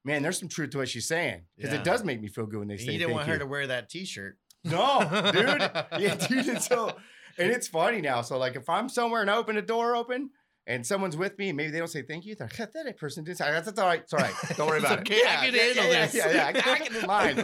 man, 0.04 0.22
there's 0.22 0.38
some 0.38 0.48
truth 0.48 0.70
to 0.70 0.78
what 0.78 0.88
she's 0.88 1.06
saying 1.08 1.42
because 1.56 1.72
Yeah. 1.72 1.80
it 1.80 1.84
does 1.84 2.04
make 2.04 2.20
me 2.20 2.28
feel 2.28 2.46
good 2.46 2.58
when 2.60 2.68
they 2.68 2.74
And 2.74 2.80
say 2.80 2.86
you 2.86 2.92
You 2.92 2.98
didn't 3.00 3.14
want 3.14 3.26
her 3.28 3.34
you. 3.34 3.38
to 3.40 3.46
wear 3.46 3.66
that 3.66 3.88
T-shirt. 3.90 4.38
No, 4.64 5.00
dude. 5.32 5.70
Yeah, 6.02 6.14
dude. 6.16 6.46
And 6.48 6.62
so, 6.62 6.96
and 7.38 7.50
it's 7.52 7.68
funny 7.68 8.00
now. 8.00 8.22
So, 8.22 8.36
like, 8.38 8.56
if 8.56 8.68
I'm 8.68 8.88
somewhere 8.88 9.20
and 9.20 9.30
I 9.30 9.36
open 9.36 9.56
a 9.56 9.62
door 9.62 9.94
open 9.94 10.30
and 10.66 10.84
someone's 10.84 11.16
with 11.16 11.38
me, 11.38 11.50
and 11.50 11.56
maybe 11.56 11.70
they 11.70 11.78
don't 11.78 11.86
say 11.86 12.02
thank 12.02 12.24
you. 12.24 12.34
They're 12.34 12.48
like, 12.58 12.72
that 12.72 12.96
person 12.98 13.22
did. 13.22 13.36
say- 13.36 13.44
That's, 13.50 13.66
that's 13.66 13.78
all 13.78 13.86
right. 13.86 14.00
It's 14.00 14.12
all 14.12 14.18
right. 14.18 14.34
Don't 14.56 14.66
worry 14.66 14.80
about 14.80 14.98
okay, 15.00 15.14
it. 15.16 15.26
I 15.28 15.44
can 15.46 15.54
yeah, 15.54 15.60
handle 15.62 15.84
yeah, 15.84 16.06
this. 16.06 16.14
Yeah, 16.16 16.30
yeah, 16.32 16.50
yeah. 16.54 16.62
I, 16.66 16.72
I 16.72 16.78
can 16.78 16.92
do 17.00 17.06
mine. 17.06 17.36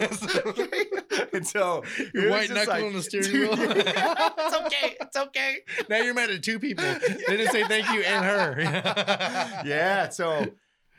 and 1.32 1.46
so, 1.46 1.82
Your 2.14 2.24
it 2.26 2.30
was 2.30 2.30
white 2.30 2.50
knuckle 2.50 2.74
like, 2.74 2.84
on 2.84 2.92
the 2.92 3.02
steering 3.02 3.32
wheel. 3.32 3.52
it's 3.52 4.56
okay. 4.66 4.96
It's 5.00 5.16
okay. 5.16 5.56
now 5.88 5.98
you're 5.98 6.14
mad 6.14 6.30
at 6.30 6.42
two 6.42 6.58
people. 6.58 6.84
They 6.84 7.36
didn't 7.36 7.52
say 7.52 7.64
thank 7.64 7.88
you 7.92 8.00
and 8.02 8.24
her. 8.24 8.56
yeah. 9.66 10.08
So, 10.08 10.46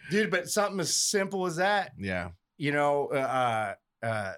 dude, 0.10 0.32
but 0.32 0.50
something 0.50 0.80
as 0.80 0.96
simple 0.96 1.46
as 1.46 1.58
that, 1.58 1.92
Yeah. 1.98 2.30
you 2.58 2.72
know, 2.72 3.08
uh, 3.08 3.74
uh, 4.04 4.34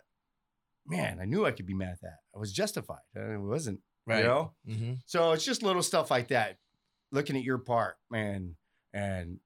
man, 0.88 1.20
I 1.22 1.26
knew 1.26 1.46
I 1.46 1.52
could 1.52 1.66
be 1.66 1.74
mad 1.74 1.94
at 1.94 2.02
that. 2.02 2.18
I 2.36 2.40
was 2.40 2.52
justified. 2.54 3.00
I 3.18 3.38
wasn't, 3.38 3.80
Right. 4.08 4.20
you 4.20 4.24
know? 4.26 4.52
hmm 4.68 4.94
So 5.06 5.32
it's 5.32 5.44
just 5.46 5.64
little 5.64 5.82
stuff 5.84 6.12
like 6.12 6.28
that. 6.30 6.58
Looking 7.12 7.36
at 7.38 7.44
your 7.44 7.58
part, 7.60 7.96
man, 8.12 8.56
and 8.94 9.40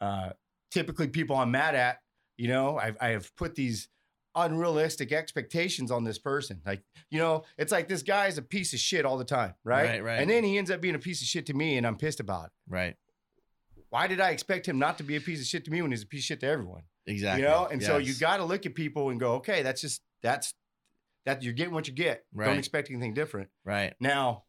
uh, 0.00 0.30
typically 0.70 1.08
people 1.08 1.36
I'm 1.36 1.50
mad 1.50 1.74
at, 1.74 1.98
you 2.36 2.48
know, 2.48 2.78
I've 2.78 2.96
I 3.00 3.08
have 3.08 3.34
put 3.36 3.54
these 3.54 3.88
unrealistic 4.34 5.12
expectations 5.12 5.90
on 5.90 6.04
this 6.04 6.18
person. 6.18 6.60
Like, 6.64 6.82
you 7.10 7.18
know, 7.18 7.44
it's 7.58 7.72
like 7.72 7.88
this 7.88 8.02
guy 8.02 8.26
is 8.26 8.38
a 8.38 8.42
piece 8.42 8.72
of 8.72 8.78
shit 8.78 9.04
all 9.04 9.18
the 9.18 9.24
time, 9.24 9.54
right? 9.64 9.88
Right, 9.88 10.04
right. 10.04 10.20
And 10.20 10.30
then 10.30 10.44
he 10.44 10.58
ends 10.58 10.70
up 10.70 10.80
being 10.80 10.94
a 10.94 11.00
piece 11.00 11.20
of 11.20 11.26
shit 11.26 11.46
to 11.46 11.54
me, 11.54 11.76
and 11.76 11.86
I'm 11.86 11.96
pissed 11.96 12.20
about 12.20 12.46
it. 12.46 12.52
Right. 12.68 12.96
Why 13.90 14.06
did 14.06 14.20
I 14.20 14.30
expect 14.30 14.66
him 14.66 14.78
not 14.78 14.98
to 14.98 15.04
be 15.04 15.16
a 15.16 15.20
piece 15.20 15.40
of 15.40 15.46
shit 15.46 15.64
to 15.64 15.70
me 15.70 15.82
when 15.82 15.90
he's 15.90 16.02
a 16.04 16.06
piece 16.06 16.20
of 16.20 16.26
shit 16.26 16.40
to 16.40 16.46
everyone? 16.46 16.82
Exactly. 17.06 17.42
You 17.42 17.48
know, 17.48 17.66
and 17.66 17.82
so 17.82 17.96
you 17.98 18.14
got 18.14 18.36
to 18.36 18.44
look 18.44 18.66
at 18.66 18.74
people 18.74 19.10
and 19.10 19.18
go, 19.18 19.34
okay, 19.34 19.62
that's 19.62 19.80
just 19.80 20.00
that's 20.22 20.54
that 21.26 21.42
you're 21.42 21.52
getting 21.52 21.74
what 21.74 21.88
you 21.88 21.94
get. 21.94 22.24
Right. 22.32 22.46
Don't 22.46 22.58
expect 22.58 22.90
anything 22.90 23.14
different. 23.14 23.48
right. 23.64 23.94
Now, 24.00 24.44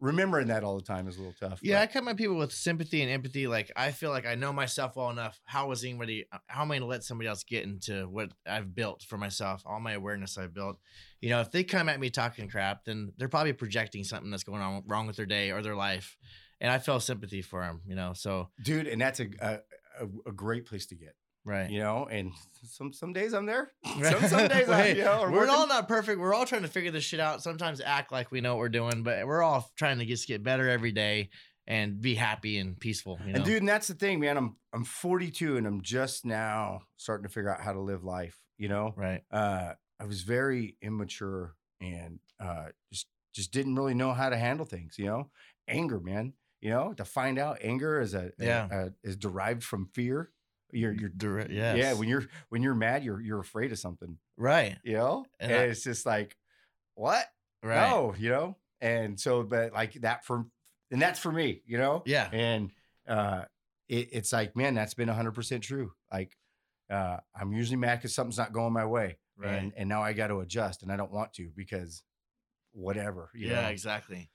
remembering 0.00 0.48
that 0.48 0.62
all 0.62 0.76
the 0.76 0.82
time 0.84 1.08
is 1.08 1.16
a 1.16 1.20
little 1.20 1.34
tough. 1.38 1.60
Yeah, 1.62 1.80
I 1.80 1.86
but- 1.86 1.92
come 1.92 2.08
at 2.08 2.16
people 2.16 2.36
with 2.36 2.52
sympathy 2.52 3.02
and 3.02 3.10
empathy. 3.10 3.46
Like 3.46 3.70
I 3.76 3.90
feel 3.90 4.10
like 4.10 4.26
I 4.26 4.34
know 4.34 4.52
myself 4.52 4.96
well 4.96 5.10
enough. 5.10 5.40
How 5.44 5.70
is 5.72 5.84
anybody? 5.84 6.26
How 6.46 6.62
am 6.62 6.70
I 6.70 6.74
going 6.76 6.82
to 6.82 6.86
let 6.86 7.04
somebody 7.04 7.28
else 7.28 7.42
get 7.44 7.64
into 7.64 8.04
what 8.08 8.30
I've 8.46 8.74
built 8.74 9.02
for 9.02 9.18
myself? 9.18 9.62
All 9.66 9.80
my 9.80 9.92
awareness 9.92 10.38
I've 10.38 10.54
built. 10.54 10.78
You 11.20 11.30
know, 11.30 11.40
if 11.40 11.50
they 11.50 11.64
come 11.64 11.88
at 11.88 12.00
me 12.00 12.10
talking 12.10 12.48
crap, 12.48 12.84
then 12.84 13.12
they're 13.16 13.28
probably 13.28 13.52
projecting 13.52 14.04
something 14.04 14.30
that's 14.30 14.44
going 14.44 14.62
on 14.62 14.84
wrong 14.86 15.06
with 15.06 15.16
their 15.16 15.26
day 15.26 15.50
or 15.50 15.62
their 15.62 15.76
life, 15.76 16.16
and 16.60 16.70
I 16.70 16.78
feel 16.78 17.00
sympathy 17.00 17.42
for 17.42 17.62
them. 17.62 17.80
You 17.86 17.96
know, 17.96 18.12
so 18.14 18.50
dude, 18.62 18.86
and 18.86 19.00
that's 19.00 19.20
a, 19.20 19.28
a, 19.40 19.58
a 20.26 20.32
great 20.32 20.66
place 20.66 20.86
to 20.86 20.94
get. 20.94 21.14
Right. 21.44 21.70
You 21.70 21.80
know, 21.80 22.06
and 22.10 22.32
some 22.64 22.92
some 22.92 23.12
days 23.12 23.32
I'm 23.34 23.46
there. 23.46 23.72
Some, 24.02 24.28
some 24.28 24.48
days 24.48 24.68
Well, 24.68 24.80
I'm, 24.80 24.96
you 24.96 25.04
know, 25.04 25.20
we're 25.22 25.32
working. 25.32 25.54
all 25.54 25.66
not 25.66 25.88
perfect. 25.88 26.20
We're 26.20 26.34
all 26.34 26.46
trying 26.46 26.62
to 26.62 26.68
figure 26.68 26.90
this 26.90 27.04
shit 27.04 27.20
out. 27.20 27.42
Sometimes 27.42 27.80
act 27.80 28.12
like 28.12 28.30
we 28.30 28.40
know 28.40 28.54
what 28.54 28.60
we're 28.60 28.68
doing, 28.68 29.02
but 29.02 29.26
we're 29.26 29.42
all 29.42 29.70
trying 29.76 29.98
to 29.98 30.04
just 30.04 30.26
get 30.28 30.42
better 30.42 30.68
every 30.68 30.92
day 30.92 31.30
and 31.66 32.00
be 32.00 32.14
happy 32.14 32.58
and 32.58 32.78
peaceful. 32.78 33.18
You 33.24 33.32
know? 33.32 33.36
And 33.36 33.44
dude, 33.44 33.58
and 33.58 33.68
that's 33.68 33.88
the 33.88 33.94
thing, 33.94 34.20
man. 34.20 34.36
I'm 34.36 34.56
I'm 34.72 34.84
42 34.84 35.56
and 35.56 35.66
I'm 35.66 35.82
just 35.82 36.24
now 36.24 36.82
starting 36.96 37.26
to 37.26 37.32
figure 37.32 37.50
out 37.54 37.60
how 37.60 37.72
to 37.72 37.80
live 37.80 38.04
life. 38.04 38.36
You 38.58 38.68
know, 38.68 38.92
right. 38.96 39.22
uh, 39.30 39.74
I 40.00 40.04
was 40.04 40.22
very 40.22 40.76
immature 40.82 41.54
and 41.80 42.18
uh, 42.40 42.66
just 42.92 43.06
just 43.34 43.52
didn't 43.52 43.76
really 43.76 43.94
know 43.94 44.12
how 44.12 44.28
to 44.30 44.36
handle 44.36 44.66
things. 44.66 44.96
You 44.98 45.06
know, 45.06 45.30
anger, 45.68 46.00
man. 46.00 46.32
You 46.60 46.70
know, 46.70 46.92
to 46.94 47.04
find 47.04 47.38
out 47.38 47.58
anger 47.62 48.00
is 48.00 48.14
a, 48.14 48.32
a- 48.40 48.46
a- 48.48 48.92
is 49.04 49.16
derived 49.16 49.62
from 49.62 49.86
fear. 49.94 50.30
You're 50.70 50.92
you're 50.92 51.08
Direct, 51.08 51.50
yes. 51.50 51.76
yeah. 51.76 51.92
When 51.94 52.08
you're 52.08 52.24
when 52.50 52.62
you're 52.62 52.74
mad, 52.74 53.02
you're 53.04 53.20
you're 53.20 53.40
afraid 53.40 53.72
of 53.72 53.78
something. 53.78 54.18
right. 54.36 54.76
You 54.84 54.94
know, 54.94 55.26
And 55.40 55.50
and, 55.52 55.60
I- 55.60 55.64
it's 55.64 55.82
just 55.82 56.04
like 56.06 56.36
what? 56.94 57.24
Right. 57.62 57.88
No, 57.90 58.14
you 58.18 58.30
know, 58.30 58.56
and 58.80 59.18
so 59.18 59.42
but 59.42 59.72
like 59.72 59.94
that 60.02 60.24
for 60.24 60.44
and 60.90 61.00
that's 61.02 61.18
for 61.18 61.32
me. 61.32 61.62
You 61.66 61.78
know, 61.78 62.02
Yeah. 62.06 62.28
and 62.32 62.70
uh 63.06 63.44
it, 63.88 64.08
it's 64.12 64.32
like 64.32 64.54
man 64.54 64.74
that's 64.74 64.92
been 64.94 65.08
100% 65.08 65.62
true 65.62 65.92
like 66.12 66.36
uh 66.90 67.16
i'm 67.34 67.52
usually 67.54 67.76
mad 67.76 67.96
because 67.96 68.14
something's 68.14 68.36
not 68.36 68.52
going 68.52 68.72
my 68.74 68.84
way 68.84 69.16
Right. 69.38 69.54
and 69.54 69.72
and 69.78 69.88
now 69.88 70.02
i 70.02 70.12
got 70.12 70.26
to 70.26 70.40
adjust 70.40 70.82
and 70.82 70.92
i 70.92 70.96
don't 70.96 71.10
want 71.10 71.32
to 71.34 71.50
because 71.56 72.02
whatever 72.72 73.30
you 73.34 73.48
yeah, 73.48 73.62
know? 73.62 73.68
exactly. 73.68 74.30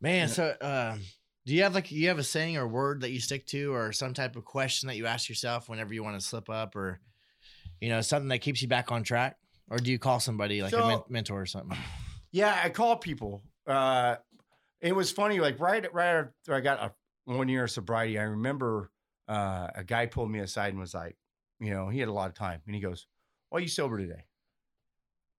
Man, 0.00 0.28
Yeah. 0.28 0.34
so 0.34 0.56
um, 0.60 1.02
do 1.46 1.54
you 1.54 1.62
have 1.62 1.74
like 1.74 1.90
you 1.90 2.08
have 2.08 2.18
a 2.18 2.24
saying 2.24 2.56
or 2.56 2.66
word 2.68 3.00
that 3.00 3.10
you 3.10 3.20
stick 3.20 3.46
to, 3.46 3.72
or 3.72 3.92
some 3.92 4.14
type 4.14 4.36
of 4.36 4.44
question 4.44 4.86
that 4.88 4.96
you 4.96 5.06
ask 5.06 5.28
yourself 5.28 5.68
whenever 5.68 5.94
you 5.94 6.02
want 6.04 6.20
to 6.20 6.26
slip 6.26 6.50
up, 6.50 6.76
or 6.76 7.00
you 7.80 7.88
know 7.88 8.00
something 8.00 8.28
that 8.28 8.38
keeps 8.40 8.60
you 8.60 8.68
back 8.68 8.92
on 8.92 9.02
track, 9.02 9.36
or 9.70 9.78
do 9.78 9.90
you 9.90 9.98
call 9.98 10.20
somebody 10.20 10.62
like 10.62 10.72
a 10.72 10.86
men- 10.86 11.02
mentor 11.08 11.40
or 11.40 11.46
something? 11.46 11.78
yeah 12.32 12.60
i 12.62 12.68
call 12.68 12.96
people. 12.96 13.42
Uh 13.66 14.16
it 14.80 14.94
was 14.94 15.10
funny 15.10 15.40
like 15.40 15.58
right 15.58 15.92
right 15.92 16.26
after 16.26 16.54
i 16.54 16.60
got 16.60 16.80
a 16.80 16.92
one 17.24 17.48
year 17.48 17.64
of 17.64 17.70
sobriety 17.70 18.18
i 18.18 18.22
remember 18.22 18.90
uh 19.28 19.66
a 19.74 19.82
guy 19.84 20.06
pulled 20.06 20.30
me 20.30 20.38
aside 20.38 20.68
and 20.68 20.78
was 20.78 20.94
like 20.94 21.16
you 21.58 21.70
know 21.70 21.88
he 21.88 21.98
had 21.98 22.08
a 22.08 22.12
lot 22.12 22.28
of 22.28 22.34
time 22.34 22.60
and 22.64 22.74
he 22.74 22.80
goes 22.80 23.06
why 23.50 23.58
are 23.58 23.62
you 23.62 23.68
sober 23.68 23.98
today? 23.98 24.24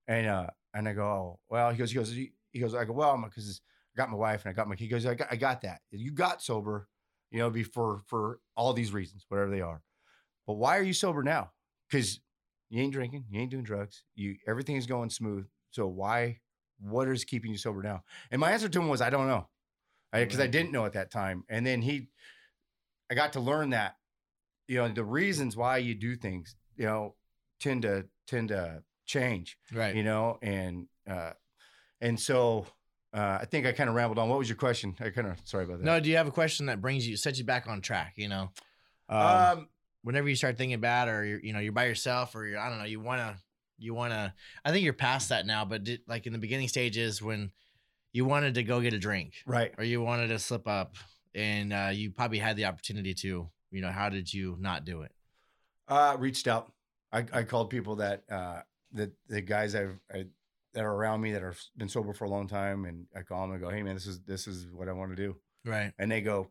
And 0.07 0.27
uh 0.27 0.47
and 0.73 0.87
i 0.89 0.93
go 0.93 1.03
oh 1.03 1.39
well 1.49 1.71
he 1.71 1.77
goes 1.77 1.91
he 1.91 1.95
goes 1.95 2.11
he 2.11 2.59
goes 2.59 2.75
i 2.75 2.83
go 2.83 2.93
well 2.93 3.19
because 3.23 3.61
got 3.99 4.09
my 4.09 4.17
wife 4.17 4.45
and 4.45 4.51
i 4.51 4.53
got 4.53 4.67
my 4.67 4.75
he 4.75 4.87
goes 4.87 5.05
I 5.05 5.13
got, 5.15 5.27
I 5.31 5.35
got 5.35 5.61
that 5.61 5.81
you 5.91 6.11
got 6.11 6.41
sober 6.41 6.87
you 7.31 7.39
know 7.39 7.49
before 7.49 8.01
for 8.07 8.39
all 8.55 8.73
these 8.73 8.91
reasons 8.93 9.25
whatever 9.29 9.51
they 9.51 9.61
are 9.61 9.81
but 10.47 10.53
why 10.53 10.77
are 10.77 10.83
you 10.83 10.93
sober 10.93 11.23
now 11.23 11.51
because 11.89 12.19
you 12.69 12.81
ain't 12.81 12.93
drinking 12.93 13.25
you 13.29 13.39
ain't 13.41 13.51
doing 13.51 13.63
drugs 13.63 14.03
you 14.15 14.37
everything 14.47 14.75
is 14.75 14.85
going 14.85 15.09
smooth 15.09 15.45
so 15.71 15.87
why 15.87 16.39
what 16.79 17.07
is 17.07 17.23
keeping 17.25 17.51
you 17.51 17.57
sober 17.57 17.81
now? 17.81 18.03
And 18.31 18.39
my 18.39 18.51
answer 18.51 18.69
to 18.69 18.79
him 18.79 18.87
was, 18.87 19.01
I 19.01 19.09
don't 19.09 19.27
know. 19.27 19.47
Because 20.11 20.39
I, 20.39 20.43
Right. 20.43 20.51
didn't 20.51 20.71
know 20.71 20.85
at 20.85 20.93
that 20.93 21.11
time. 21.11 21.43
And 21.49 21.65
then 21.65 21.81
he, 21.81 22.09
I 23.11 23.15
got 23.15 23.33
to 23.33 23.39
learn 23.39 23.71
that, 23.71 23.97
you 24.67 24.77
know, 24.77 24.87
the 24.87 25.03
reasons 25.03 25.55
why 25.55 25.77
you 25.77 25.93
do 25.93 26.15
things, 26.15 26.55
you 26.75 26.85
know, 26.85 27.15
tend 27.59 27.83
to, 27.83 28.07
tend 28.25 28.49
to 28.49 28.83
change, 29.05 29.57
Right. 29.71 29.95
you 29.95 30.03
know, 30.03 30.39
and, 30.41 30.87
uh, 31.07 31.33
and 32.01 32.19
so, 32.19 32.65
uh, 33.13 33.39
I 33.41 33.45
think 33.45 33.65
I 33.65 33.71
kind 33.71 33.89
of 33.89 33.95
rambled 33.95 34.19
on. 34.19 34.29
What 34.29 34.39
was 34.39 34.49
your 34.49 34.55
question? 34.55 34.95
I 34.99 35.09
kind 35.09 35.27
of, 35.27 35.37
sorry 35.43 35.65
about 35.65 35.79
that. 35.79 35.85
No, 35.85 35.99
do 35.99 36.09
you 36.09 36.17
have 36.17 36.27
a 36.27 36.31
question 36.31 36.67
that 36.67 36.81
brings 36.81 37.07
you 37.07 37.17
sets 37.17 37.39
you 37.39 37.45
back 37.45 37.67
on 37.67 37.81
track? 37.81 38.13
You 38.15 38.29
know, 38.29 38.49
um, 39.09 39.21
um, 39.21 39.69
whenever 40.03 40.29
you 40.29 40.35
start 40.35 40.57
thinking 40.57 40.79
bad, 40.79 41.07
or 41.07 41.25
you're 41.25 41.39
you 41.39 41.53
know 41.53 41.59
you're 41.59 41.71
by 41.71 41.85
yourself, 41.85 42.35
or 42.35 42.45
you're 42.45 42.59
I 42.59 42.69
don't 42.69 42.79
know, 42.79 42.85
you 42.85 42.99
wanna 42.99 43.37
you 43.77 43.93
wanna. 43.93 44.33
I 44.63 44.71
think 44.71 44.83
you're 44.83 44.93
past 44.93 45.29
that 45.29 45.45
now, 45.45 45.65
but 45.65 45.83
did, 45.83 46.01
like 46.07 46.27
in 46.27 46.33
the 46.33 46.39
beginning 46.39 46.67
stages 46.67 47.21
when 47.21 47.51
you 48.11 48.25
wanted 48.25 48.55
to 48.55 48.63
go 48.63 48.81
get 48.81 48.93
a 48.93 48.99
drink, 48.99 49.35
right. 49.45 49.73
or 49.77 49.83
you 49.83 50.01
wanted 50.01 50.29
to 50.29 50.39
slip 50.39 50.67
up 50.67 50.95
and 51.35 51.71
uh, 51.73 51.89
you 51.93 52.11
probably 52.11 52.39
had 52.39 52.55
the 52.55 52.65
opportunity 52.65 53.13
to 53.13 53.49
you 53.71 53.81
know 53.81 53.91
how 53.91 54.09
did 54.09 54.33
you 54.33 54.57
not 54.59 54.85
do 54.85 55.01
it 55.03 55.11
Uh, 55.87 56.15
reached 56.19 56.47
out. 56.47 56.71
I, 57.11 57.25
I 57.31 57.43
called 57.43 57.69
people 57.69 57.95
that 57.97 58.23
uh, 58.29 58.61
that 58.93 59.11
the 59.27 59.41
guys 59.41 59.75
I've 59.75 59.99
I, 60.13 60.25
that 60.79 60.85
are 60.85 60.93
around 60.93 61.19
me 61.19 61.33
that 61.33 61.41
have 61.41 61.59
been 61.75 61.89
sober 61.89 62.13
for 62.13 62.23
a 62.23 62.29
long 62.29 62.47
time, 62.47 62.85
and 62.85 63.05
I 63.13 63.21
call 63.21 63.41
them 63.41 63.51
and 63.51 63.61
go, 63.61 63.69
"Hey, 63.69 63.83
man, 63.83 63.95
this 63.95 64.07
is 64.07 64.21
this 64.21 64.47
is 64.47 64.65
what 64.71 64.87
I 64.87 64.93
want 64.93 65.11
to 65.11 65.15
do," 65.17 65.35
right 65.65 65.91
and 65.99 66.09
they 66.09 66.21
go, 66.21 66.47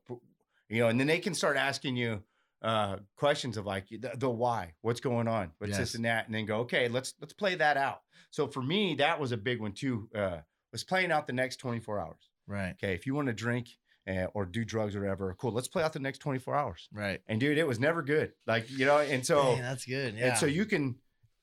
you 0.68 0.82
know, 0.82 0.88
and 0.88 1.00
then 1.00 1.06
they 1.06 1.18
can 1.18 1.32
start 1.32 1.56
asking 1.56 1.96
you 1.96 2.22
uh, 2.60 2.96
questions 3.16 3.56
of 3.56 3.64
like 3.64 3.86
the, 3.88 4.12
the 4.16 4.28
why, 4.28 4.74
what's 4.82 5.00
going 5.00 5.28
on, 5.28 5.52
what's 5.56 5.70
Yes. 5.70 5.78
this 5.78 5.94
and 5.94 6.04
that, 6.04 6.26
and 6.26 6.34
then 6.34 6.44
go, 6.44 6.58
"Okay, 6.58 6.88
let's 6.88 7.14
let's 7.22 7.32
play 7.32 7.54
that 7.54 7.78
out." 7.78 8.02
So 8.30 8.46
for 8.46 8.62
me, 8.62 8.96
that 8.96 9.18
was 9.18 9.32
a 9.32 9.38
big 9.38 9.62
one 9.62 9.72
too. 9.72 10.10
Uh, 10.14 10.38
was 10.72 10.84
playing 10.84 11.10
out 11.10 11.26
the 11.26 11.32
next 11.32 11.56
twenty 11.56 11.80
four 11.80 11.98
hours. 11.98 12.28
right 12.46 12.72
Okay, 12.72 12.92
if 12.92 13.06
you 13.06 13.14
want 13.14 13.28
to 13.28 13.32
drink 13.32 13.68
uh, 14.06 14.26
or 14.34 14.44
do 14.44 14.62
drugs 14.62 14.94
or 14.94 15.00
whatever, 15.00 15.34
cool. 15.38 15.52
Let's 15.52 15.68
play 15.68 15.82
out 15.82 15.94
the 15.94 16.00
next 16.00 16.18
twenty 16.18 16.38
four 16.38 16.54
hours. 16.54 16.86
right 16.92 17.22
And 17.28 17.40
dude, 17.40 17.56
it 17.56 17.66
was 17.66 17.80
never 17.80 18.02
good. 18.02 18.32
Like 18.46 18.70
you 18.70 18.84
know, 18.84 18.98
and 18.98 19.24
so. 19.24 19.40
Dang, 19.42 19.62
that's 19.62 19.86
good 19.86 20.14
yeah 20.16 20.26
And 20.28 20.38
so 20.38 20.44
you 20.44 20.66
can, 20.66 20.96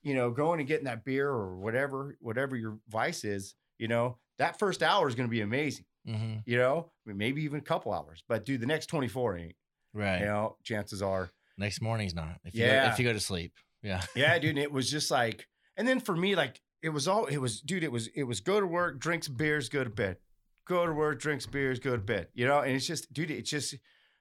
you 0.05 0.13
know, 0.13 0.31
going 0.31 0.59
and 0.61 0.67
getting 0.67 0.85
that 0.85 1.03
beer 1.03 1.27
or 1.29 1.57
whatever, 1.57 2.15
whatever 2.21 2.55
your 2.55 2.77
vice 2.87 3.25
is, 3.25 3.55
you 3.77 3.89
know, 3.89 4.17
that 4.37 4.57
first 4.57 4.81
hour 4.81 5.09
is 5.09 5.15
going 5.15 5.27
to 5.27 5.31
be 5.31 5.41
amazing. 5.41 5.83
hmm 6.05 6.35
You 6.45 6.57
know, 6.57 6.91
I 7.05 7.09
mean, 7.09 7.17
maybe 7.17 7.41
even 7.43 7.59
a 7.59 7.63
couple 7.63 7.91
hours, 7.91 8.23
but 8.29 8.45
dude, 8.45 8.61
the 8.61 8.67
next 8.67 8.85
24 8.85 9.37
ain't, 9.37 9.55
right 9.93 10.19
you 10.21 10.25
know, 10.25 10.55
chances 10.63 11.01
are. 11.01 11.29
next 11.57 11.81
morning's 11.81 12.15
not 12.15 12.39
if 12.45 12.53
you 12.55 12.61
go, 12.65 12.71
Yeah. 12.71 12.91
if 12.93 12.99
you 12.99 13.05
go 13.05 13.11
to 13.13 13.19
sleep 13.19 13.51
yeah 13.83 14.01
Yeah, 14.15 14.37
dude. 14.39 14.51
And 14.51 14.59
it 14.59 14.71
was 14.77 14.89
just 14.89 15.11
like, 15.11 15.47
and 15.75 15.85
then 15.87 15.99
for 15.99 16.15
me, 16.15 16.35
like, 16.35 16.61
it 16.81 16.89
was 16.89 17.07
all, 17.07 17.25
it 17.25 17.37
was, 17.37 17.61
dude, 17.61 17.83
it 17.83 17.91
was, 17.91 18.07
it 18.15 18.23
was 18.23 18.39
go 18.39 18.59
to 18.59 18.67
work, 18.67 18.99
drink 18.99 19.23
some 19.23 19.35
beers, 19.35 19.69
go 19.69 19.83
to 19.83 19.89
bed, 19.89 20.17
go 20.67 20.85
to 20.85 20.93
work, 20.93 21.19
drink 21.19 21.41
some 21.41 21.51
beers, 21.51 21.79
go 21.79 21.91
to 21.95 22.01
bed, 22.01 22.27
you 22.35 22.45
know, 22.47 22.59
and 22.59 22.71
it's 22.73 22.85
just, 22.85 23.11
dude, 23.11 23.31
it's 23.31 23.49
just, 23.49 23.73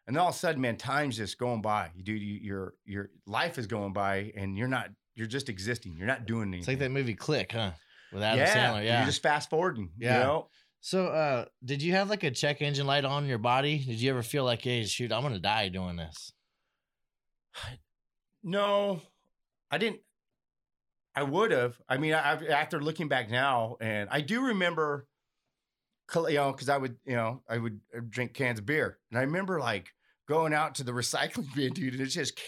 And 0.06 0.16
all 0.16 0.28
of 0.28 0.34
a 0.34 0.38
sudden, 0.38 0.60
man, 0.62 0.76
time's 0.76 1.16
just 1.18 1.38
going 1.38 1.60
by. 1.62 1.90
You 1.94 2.02
dude, 2.02 2.20
you, 2.22 2.34
your 2.42 2.74
your 2.84 3.10
life 3.26 3.58
is 3.58 3.66
going 3.66 3.92
by, 3.94 4.32
and 4.36 4.56
you're 4.58 4.68
not. 4.68 4.88
You're 5.14 5.26
just 5.26 5.48
existing. 5.48 5.96
You're 5.96 6.06
not 6.06 6.26
doing 6.26 6.48
anything. 6.48 6.60
It's 6.60 6.68
like 6.68 6.78
that 6.80 6.90
movie 6.90 7.14
Click, 7.14 7.52
huh? 7.52 7.72
With 8.12 8.22
Adam 8.22 8.38
yeah, 8.38 8.54
Sandler. 8.54 8.84
Yeah. 8.84 8.98
You're 8.98 9.06
just 9.06 9.22
fast 9.22 9.50
forwarding. 9.50 9.90
Yeah. 9.98 10.18
You 10.18 10.24
know? 10.24 10.48
so, 10.80 11.06
uh, 11.06 11.44
did 11.64 11.82
you 11.82 11.92
have 11.92 12.10
like 12.10 12.24
a 12.24 12.30
check 12.30 12.62
engine 12.62 12.86
light 12.86 13.04
on 13.04 13.26
your 13.26 13.38
body? 13.38 13.78
Did 13.78 14.00
you 14.00 14.10
ever 14.10 14.22
feel 14.22 14.44
like, 14.44 14.62
hey, 14.62 14.84
shoot, 14.84 15.12
I'm 15.12 15.22
gonna 15.22 15.38
die 15.38 15.68
doing 15.68 15.96
this? 15.96 16.32
No, 18.46 19.00
I 19.70 19.78
didn't. 19.78 20.00
I 21.16 21.22
would 21.22 21.50
have. 21.50 21.80
I 21.88 21.96
mean, 21.96 22.12
I, 22.12 22.34
after 22.48 22.78
looking 22.78 23.08
back 23.08 23.30
now, 23.30 23.76
and 23.80 24.06
I 24.10 24.20
do 24.20 24.48
remember, 24.48 25.06
you 26.14 26.34
know, 26.34 26.52
because 26.52 26.68
I 26.68 26.76
would, 26.76 26.96
you 27.06 27.16
know, 27.16 27.42
I 27.48 27.56
would 27.56 27.80
uh, 27.96 28.00
drink 28.06 28.34
cans 28.34 28.58
of 28.58 28.66
beer, 28.66 28.98
and 29.10 29.18
I 29.18 29.22
remember 29.22 29.60
like 29.60 29.88
going 30.28 30.52
out 30.52 30.74
to 30.74 30.84
the 30.84 30.92
recycling 30.92 31.54
bin, 31.56 31.72
dude, 31.72 31.94
and 31.94 32.02
it's 32.02 32.14
just 32.14 32.38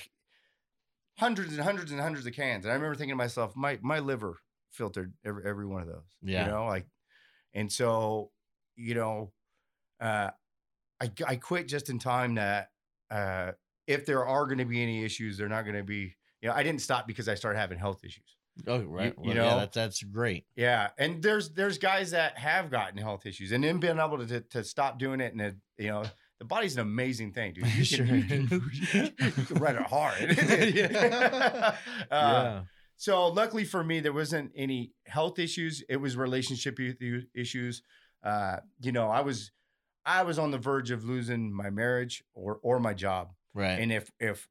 hundreds 1.19 1.53
and 1.55 1.63
hundreds 1.63 1.93
and 1.93 2.01
hundreds 2.01 2.27
of 2.27 2.33
cans, 2.35 2.65
and 2.65 2.73
I 2.73 2.75
remember 2.75 2.95
thinking 2.97 3.13
to 3.15 3.17
myself, 3.17 3.55
my 3.57 3.79
my 3.83 3.99
liver 3.99 4.39
filtered 4.73 5.13
every 5.25 5.43
every 5.47 5.67
one 5.67 5.83
of 5.83 5.89
those, 5.89 6.17
Yeah. 6.23 6.45
you 6.47 6.51
know, 6.53 6.67
like, 6.67 6.87
and 7.55 7.71
so, 7.73 8.31
you 8.77 8.95
know, 8.95 9.33
uh, 10.01 10.31
I 11.01 11.11
I 11.27 11.37
quit 11.37 11.69
just 11.69 11.89
in 11.91 11.99
time 11.99 12.35
that 12.35 12.69
uh, 13.11 13.53
if 13.87 14.05
there 14.07 14.25
are 14.27 14.47
going 14.47 14.59
to 14.59 14.65
be 14.65 14.83
any 14.83 15.05
issues, 15.05 15.39
they're 15.39 15.49
not 15.49 15.63
going 15.65 15.77
to 15.77 15.85
be. 15.85 16.15
You 16.43 16.51
know, 16.51 16.55
I 16.55 16.63
didn't 16.63 16.83
stop 16.83 17.07
because 17.07 17.29
I 17.29 17.35
started 17.35 17.59
having 17.59 17.79
health 17.79 18.05
issues. 18.05 18.37
Oh, 18.67 18.81
right. 18.83 19.15
you 19.19 19.23
Well, 19.29 19.35
know- 19.35 19.45
yeah, 19.47 19.57
that's 19.57 19.75
that's 19.75 20.03
great. 20.03 20.45
Yeah, 20.55 20.91
and 20.99 21.23
there's 21.23 21.51
there's 21.51 21.79
guys 21.79 22.11
that 22.11 22.37
have 22.39 22.71
gotten 22.71 22.99
health 22.99 23.25
issues 23.27 23.53
and 23.53 23.65
then 23.65 23.79
been 23.79 23.99
able 23.99 24.19
to 24.19 24.27
to, 24.27 24.41
to 24.41 24.65
stop 24.65 24.99
doing 24.99 25.21
it, 25.21 25.33
and 25.33 25.41
it, 25.41 25.57
you 25.79 25.89
know 25.89 26.05
the 26.39 26.45
body's 26.45 26.75
an 26.75 26.81
amazing 26.81 27.33
thing, 27.33 27.55
dude. 27.55 27.67
You 27.77 27.85
Sure 27.85 28.07
can, 28.07 28.17
you 28.17 28.47
can, 28.47 29.13
you 29.19 29.31
can 29.45 29.57
run 29.57 29.77
it 29.77 29.83
hard. 29.83 30.21
Yeah. 30.75 31.75
Uh, 32.11 32.15
yeah. 32.17 32.63
So 32.97 33.29
luckily 33.29 33.65
for 33.65 33.85
me, 33.85 34.01
there 34.01 34.13
wasn't 34.13 34.53
any 34.57 34.93
health 35.07 35.39
issues. 35.39 35.83
It 35.89 35.97
was 35.97 36.17
relationship 36.17 36.79
issues. 37.35 37.83
Uh, 38.23 38.57
you 38.81 38.93
know, 38.93 39.09
I 39.09 39.21
was 39.21 39.53
I 40.05 40.23
was 40.23 40.39
on 40.39 40.51
the 40.51 40.59
verge 40.59 40.91
of 40.91 41.05
losing 41.05 41.53
my 41.53 41.69
marriage 41.71 42.25
or 42.35 42.59
or 42.63 42.81
my 42.81 42.95
job. 42.95 43.33
Right. 43.55 43.79
And 43.81 43.93
if 43.93 44.11
if 44.19 44.49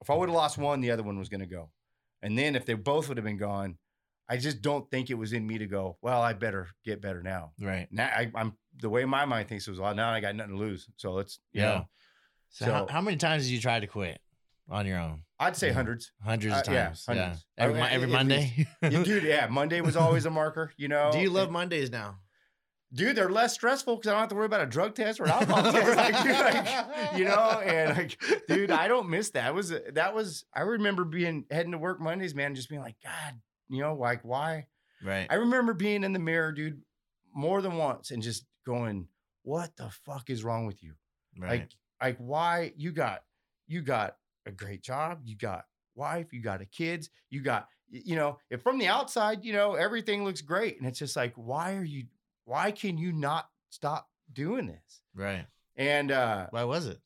if 0.00 0.08
I 0.10 0.14
would 0.14 0.28
have 0.28 0.36
lost 0.36 0.56
one, 0.58 0.80
the 0.80 0.90
other 0.92 1.02
one 1.02 1.18
was 1.18 1.28
going 1.28 1.40
to 1.40 1.46
go. 1.46 1.70
And 2.22 2.38
then 2.38 2.54
if 2.54 2.64
they 2.64 2.74
both 2.74 3.08
would 3.08 3.16
have 3.16 3.24
been 3.24 3.38
gone, 3.38 3.76
I 4.28 4.36
just 4.36 4.62
don't 4.62 4.88
think 4.90 5.10
it 5.10 5.14
was 5.14 5.32
in 5.32 5.44
me 5.46 5.58
to 5.58 5.66
go. 5.66 5.98
Well, 6.00 6.22
I 6.22 6.32
better 6.34 6.68
get 6.84 7.00
better 7.02 7.22
now. 7.22 7.52
right. 7.60 7.88
Now 7.90 8.06
I, 8.06 8.30
I'm 8.34 8.52
the 8.78 8.88
way 8.90 9.04
my 9.04 9.24
mind 9.24 9.48
thinks 9.48 9.66
was 9.66 9.78
well. 9.80 9.94
Now 9.94 10.10
I 10.10 10.20
got 10.20 10.34
nothing 10.34 10.52
to 10.54 10.58
lose, 10.58 10.88
so 10.96 11.12
let's 11.12 11.38
you 11.52 11.62
Yeah. 11.62 11.66
know. 11.74 11.88
So, 12.50 12.64
how, 12.66 12.86
So- 12.86 12.92
how 12.92 13.00
many 13.00 13.16
times 13.16 13.44
did 13.44 13.50
you 13.52 13.60
try 13.60 13.80
to 13.80 13.86
quit 13.86 14.20
on 14.68 14.86
your 14.86 14.98
own? 14.98 15.22
I'd 15.38 15.56
say 15.56 15.68
Yeah. 15.68 15.74
hundreds, 15.74 16.12
Hundreds 16.24 16.54
Uh, 16.54 16.58
of 16.60 16.68
yeah, 16.68 16.84
times. 16.86 17.04
Yeah. 17.08 17.14
hundreds. 17.14 17.46
Every, 17.58 17.80
I 17.80 17.90
every 17.90 18.08
Monday. 18.08 18.66
Yeah, 18.82 19.02
dude. 19.02 19.22
Yeah, 19.24 19.46
Monday 19.48 19.80
was 19.80 19.96
always 19.96 20.26
a 20.26 20.30
marker. 20.30 20.72
You 20.76 20.88
know. 20.94 21.10
Do 21.12 21.18
you 21.20 21.30
love 21.30 21.50
Mondays 21.50 21.90
now? 21.90 22.18
dude? 22.92 23.14
They're 23.16 23.30
less 23.30 23.54
stressful 23.54 23.96
because 23.96 24.08
I 24.08 24.12
don't 24.14 24.20
have 24.20 24.28
to 24.30 24.34
worry 24.34 24.46
about 24.46 24.62
a 24.62 24.66
drug 24.66 24.96
test 24.96 25.20
or 25.20 25.24
an 25.24 25.30
alcohol 25.30 25.62
test. 25.72 25.96
Like, 25.96 26.22
dude, 26.24 26.32
like, 26.32 27.16
you 27.18 27.24
know, 27.24 27.60
and 27.64 27.96
like, 27.96 28.20
dude, 28.48 28.72
I 28.72 28.88
don't 28.88 29.08
miss 29.08 29.30
that. 29.30 29.48
It 29.50 29.54
was 29.54 29.72
that 29.92 30.12
was 30.14 30.44
I 30.52 30.62
remember 30.62 31.04
being 31.04 31.44
heading 31.52 31.70
to 31.72 31.78
work 31.78 32.00
Mondays, 32.00 32.34
man, 32.34 32.54
just 32.56 32.68
being 32.68 32.80
like, 32.80 32.96
God, 33.02 33.40
you 33.68 33.80
know, 33.80 33.94
like 33.94 34.24
why? 34.24 34.66
Right. 35.04 35.28
I 35.30 35.36
remember 35.36 35.72
being 35.72 36.02
in 36.02 36.12
the 36.12 36.18
mirror, 36.18 36.50
dude, 36.50 36.82
more 37.32 37.62
than 37.62 37.76
once, 37.76 38.10
and 38.10 38.22
just 38.24 38.44
going, 38.64 39.08
"What 39.42 39.76
the 39.76 39.90
fuck 39.90 40.30
is 40.30 40.44
wrong 40.44 40.66
with 40.66 40.82
you? 40.82 40.94
right. 41.38 41.60
Like, 41.60 41.70
like 42.00 42.16
why 42.18 42.72
you 42.76 42.92
got 42.92 43.22
you 43.66 43.82
got 43.82 44.16
a 44.46 44.50
great 44.50 44.82
job, 44.82 45.20
you 45.24 45.36
got 45.36 45.64
wife, 45.94 46.32
you 46.32 46.40
got 46.40 46.60
a 46.60 46.66
kids, 46.66 47.10
you 47.30 47.40
got 47.40 47.68
you 47.90 48.16
know, 48.16 48.38
if 48.50 48.62
from 48.62 48.78
the 48.78 48.86
outside, 48.86 49.44
you 49.44 49.52
know, 49.52 49.74
everything 49.74 50.24
looks 50.24 50.40
great, 50.40 50.78
and 50.78 50.86
it's 50.86 50.98
just 50.98 51.16
like, 51.16 51.34
why 51.34 51.74
are 51.74 51.84
you? 51.84 52.04
Why 52.44 52.70
can 52.70 52.98
you 52.98 53.12
not 53.12 53.48
stop 53.70 54.08
doing 54.32 54.66
this? 54.66 55.02
right. 55.14 55.46
And 55.76 56.12
uh 56.12 56.46
Why 56.50 56.64
was 56.64 56.86
it? 56.86 57.00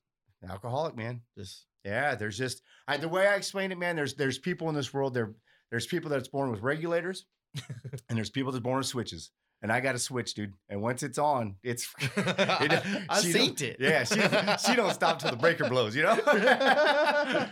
alcoholic, 0.48 0.96
man. 0.96 1.22
Just 1.36 1.66
Yeah, 1.84 2.14
there's 2.14 2.36
just 2.36 2.62
I, 2.86 2.96
the 2.96 3.08
way 3.08 3.26
I 3.26 3.34
explain 3.34 3.72
it, 3.72 3.78
man. 3.78 3.96
There's 3.96 4.14
there's 4.14 4.38
people 4.38 4.68
in 4.68 4.74
this 4.74 4.92
world. 4.92 5.14
There 5.14 5.34
there's 5.70 5.86
people 5.86 6.10
that's 6.10 6.28
born 6.28 6.50
with 6.50 6.60
regulators, 6.60 7.26
and 8.08 8.16
there's 8.16 8.30
people 8.30 8.52
that's 8.52 8.62
born 8.62 8.78
with 8.78 8.86
switches. 8.86 9.30
And 9.64 9.72
I 9.72 9.80
got 9.80 9.92
to 9.92 9.98
switch, 9.98 10.34
dude. 10.34 10.52
And 10.68 10.82
once 10.82 11.02
it's 11.02 11.16
on, 11.16 11.56
it's 11.62 11.90
I 12.18 13.20
she 13.22 13.32
seen 13.32 13.56
it. 13.60 13.78
Yeah, 13.80 14.04
she 14.04 14.20
she 14.58 14.76
don't 14.76 14.92
stop 14.92 15.18
till 15.18 15.30
the 15.30 15.38
breaker 15.38 15.66
blows, 15.70 15.96
you 15.96 16.02
know. 16.02 16.12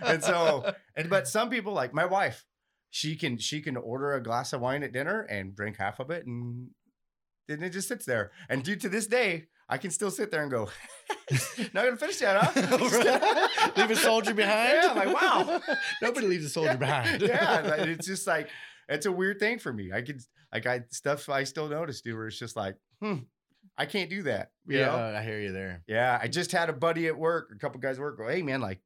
and 0.03 0.22
so, 0.22 0.75
and 0.94 1.09
but 1.09 1.27
some 1.27 1.48
people 1.48 1.72
like 1.72 1.94
my 1.94 2.05
wife, 2.05 2.44
she 2.90 3.16
can 3.16 3.38
she 3.38 3.62
can 3.62 3.79
order 3.79 4.12
a 4.12 4.22
glass 4.22 4.53
of 4.53 4.61
wine 4.61 4.83
at 4.83 4.92
dinner 4.92 5.22
and 5.22 5.57
drink 5.57 5.79
half 5.79 6.01
of 6.01 6.11
it, 6.11 6.27
and 6.27 6.68
then 7.48 7.62
it 7.62 7.70
just 7.70 7.88
sits 7.88 8.05
there. 8.05 8.31
And 8.51 8.62
dude, 8.62 8.83
to 8.83 8.90
this 8.90 9.07
day, 9.07 9.46
I 9.70 9.79
can 9.79 9.90
still 9.90 10.11
sit 10.11 10.31
there 10.31 10.42
and 10.42 10.51
go, 10.51 10.68
"Not 11.72 11.85
gonna 11.87 11.96
finish 11.96 12.18
that, 12.18 12.42
huh?" 12.42 13.72
Leave 13.75 13.90
a 13.90 13.96
soldier 13.96 14.35
behind. 14.35 14.75
Yeah, 14.75 14.88
I'm 14.90 14.96
like 14.96 15.14
wow. 15.22 15.62
Nobody 16.03 16.27
leaves 16.27 16.44
a 16.44 16.51
soldier 16.51 16.77
behind. 16.77 17.22
yeah, 17.22 17.75
it's 17.85 18.07
just 18.07 18.27
like 18.27 18.51
it's 18.92 19.07
a 19.07 19.12
weird 19.12 19.38
thing 19.38 19.59
for 19.59 19.72
me. 19.72 19.92
I 19.92 20.02
could 20.02 20.20
like 20.52 20.66
I 20.66 20.83
stuff 20.90 21.28
I 21.28 21.44
still 21.44 21.68
notice, 21.68 22.00
dude. 22.00 22.16
Where 22.16 22.26
it's 22.26 22.38
just 22.38 22.57
like, 22.57 22.76
hmm, 23.00 23.18
I 23.76 23.87
can't 23.87 24.11
do 24.11 24.22
that. 24.24 24.50
You 24.66 24.78
yeah, 24.78 24.87
know? 24.87 25.18
I 25.18 25.22
hear 25.22 25.40
you 25.40 25.52
there. 25.52 25.83
Yeah, 25.87 26.18
I 26.20 26.28
just 26.28 26.52
had 26.52 26.68
a 26.68 26.72
buddy 26.72 27.07
at 27.07 27.16
work, 27.16 27.50
a 27.55 27.59
couple 27.59 27.81
guys 27.81 27.96
at 27.96 28.02
work 28.02 28.18
go, 28.18 28.28
hey 28.28 28.42
man, 28.42 28.61
like 28.61 28.81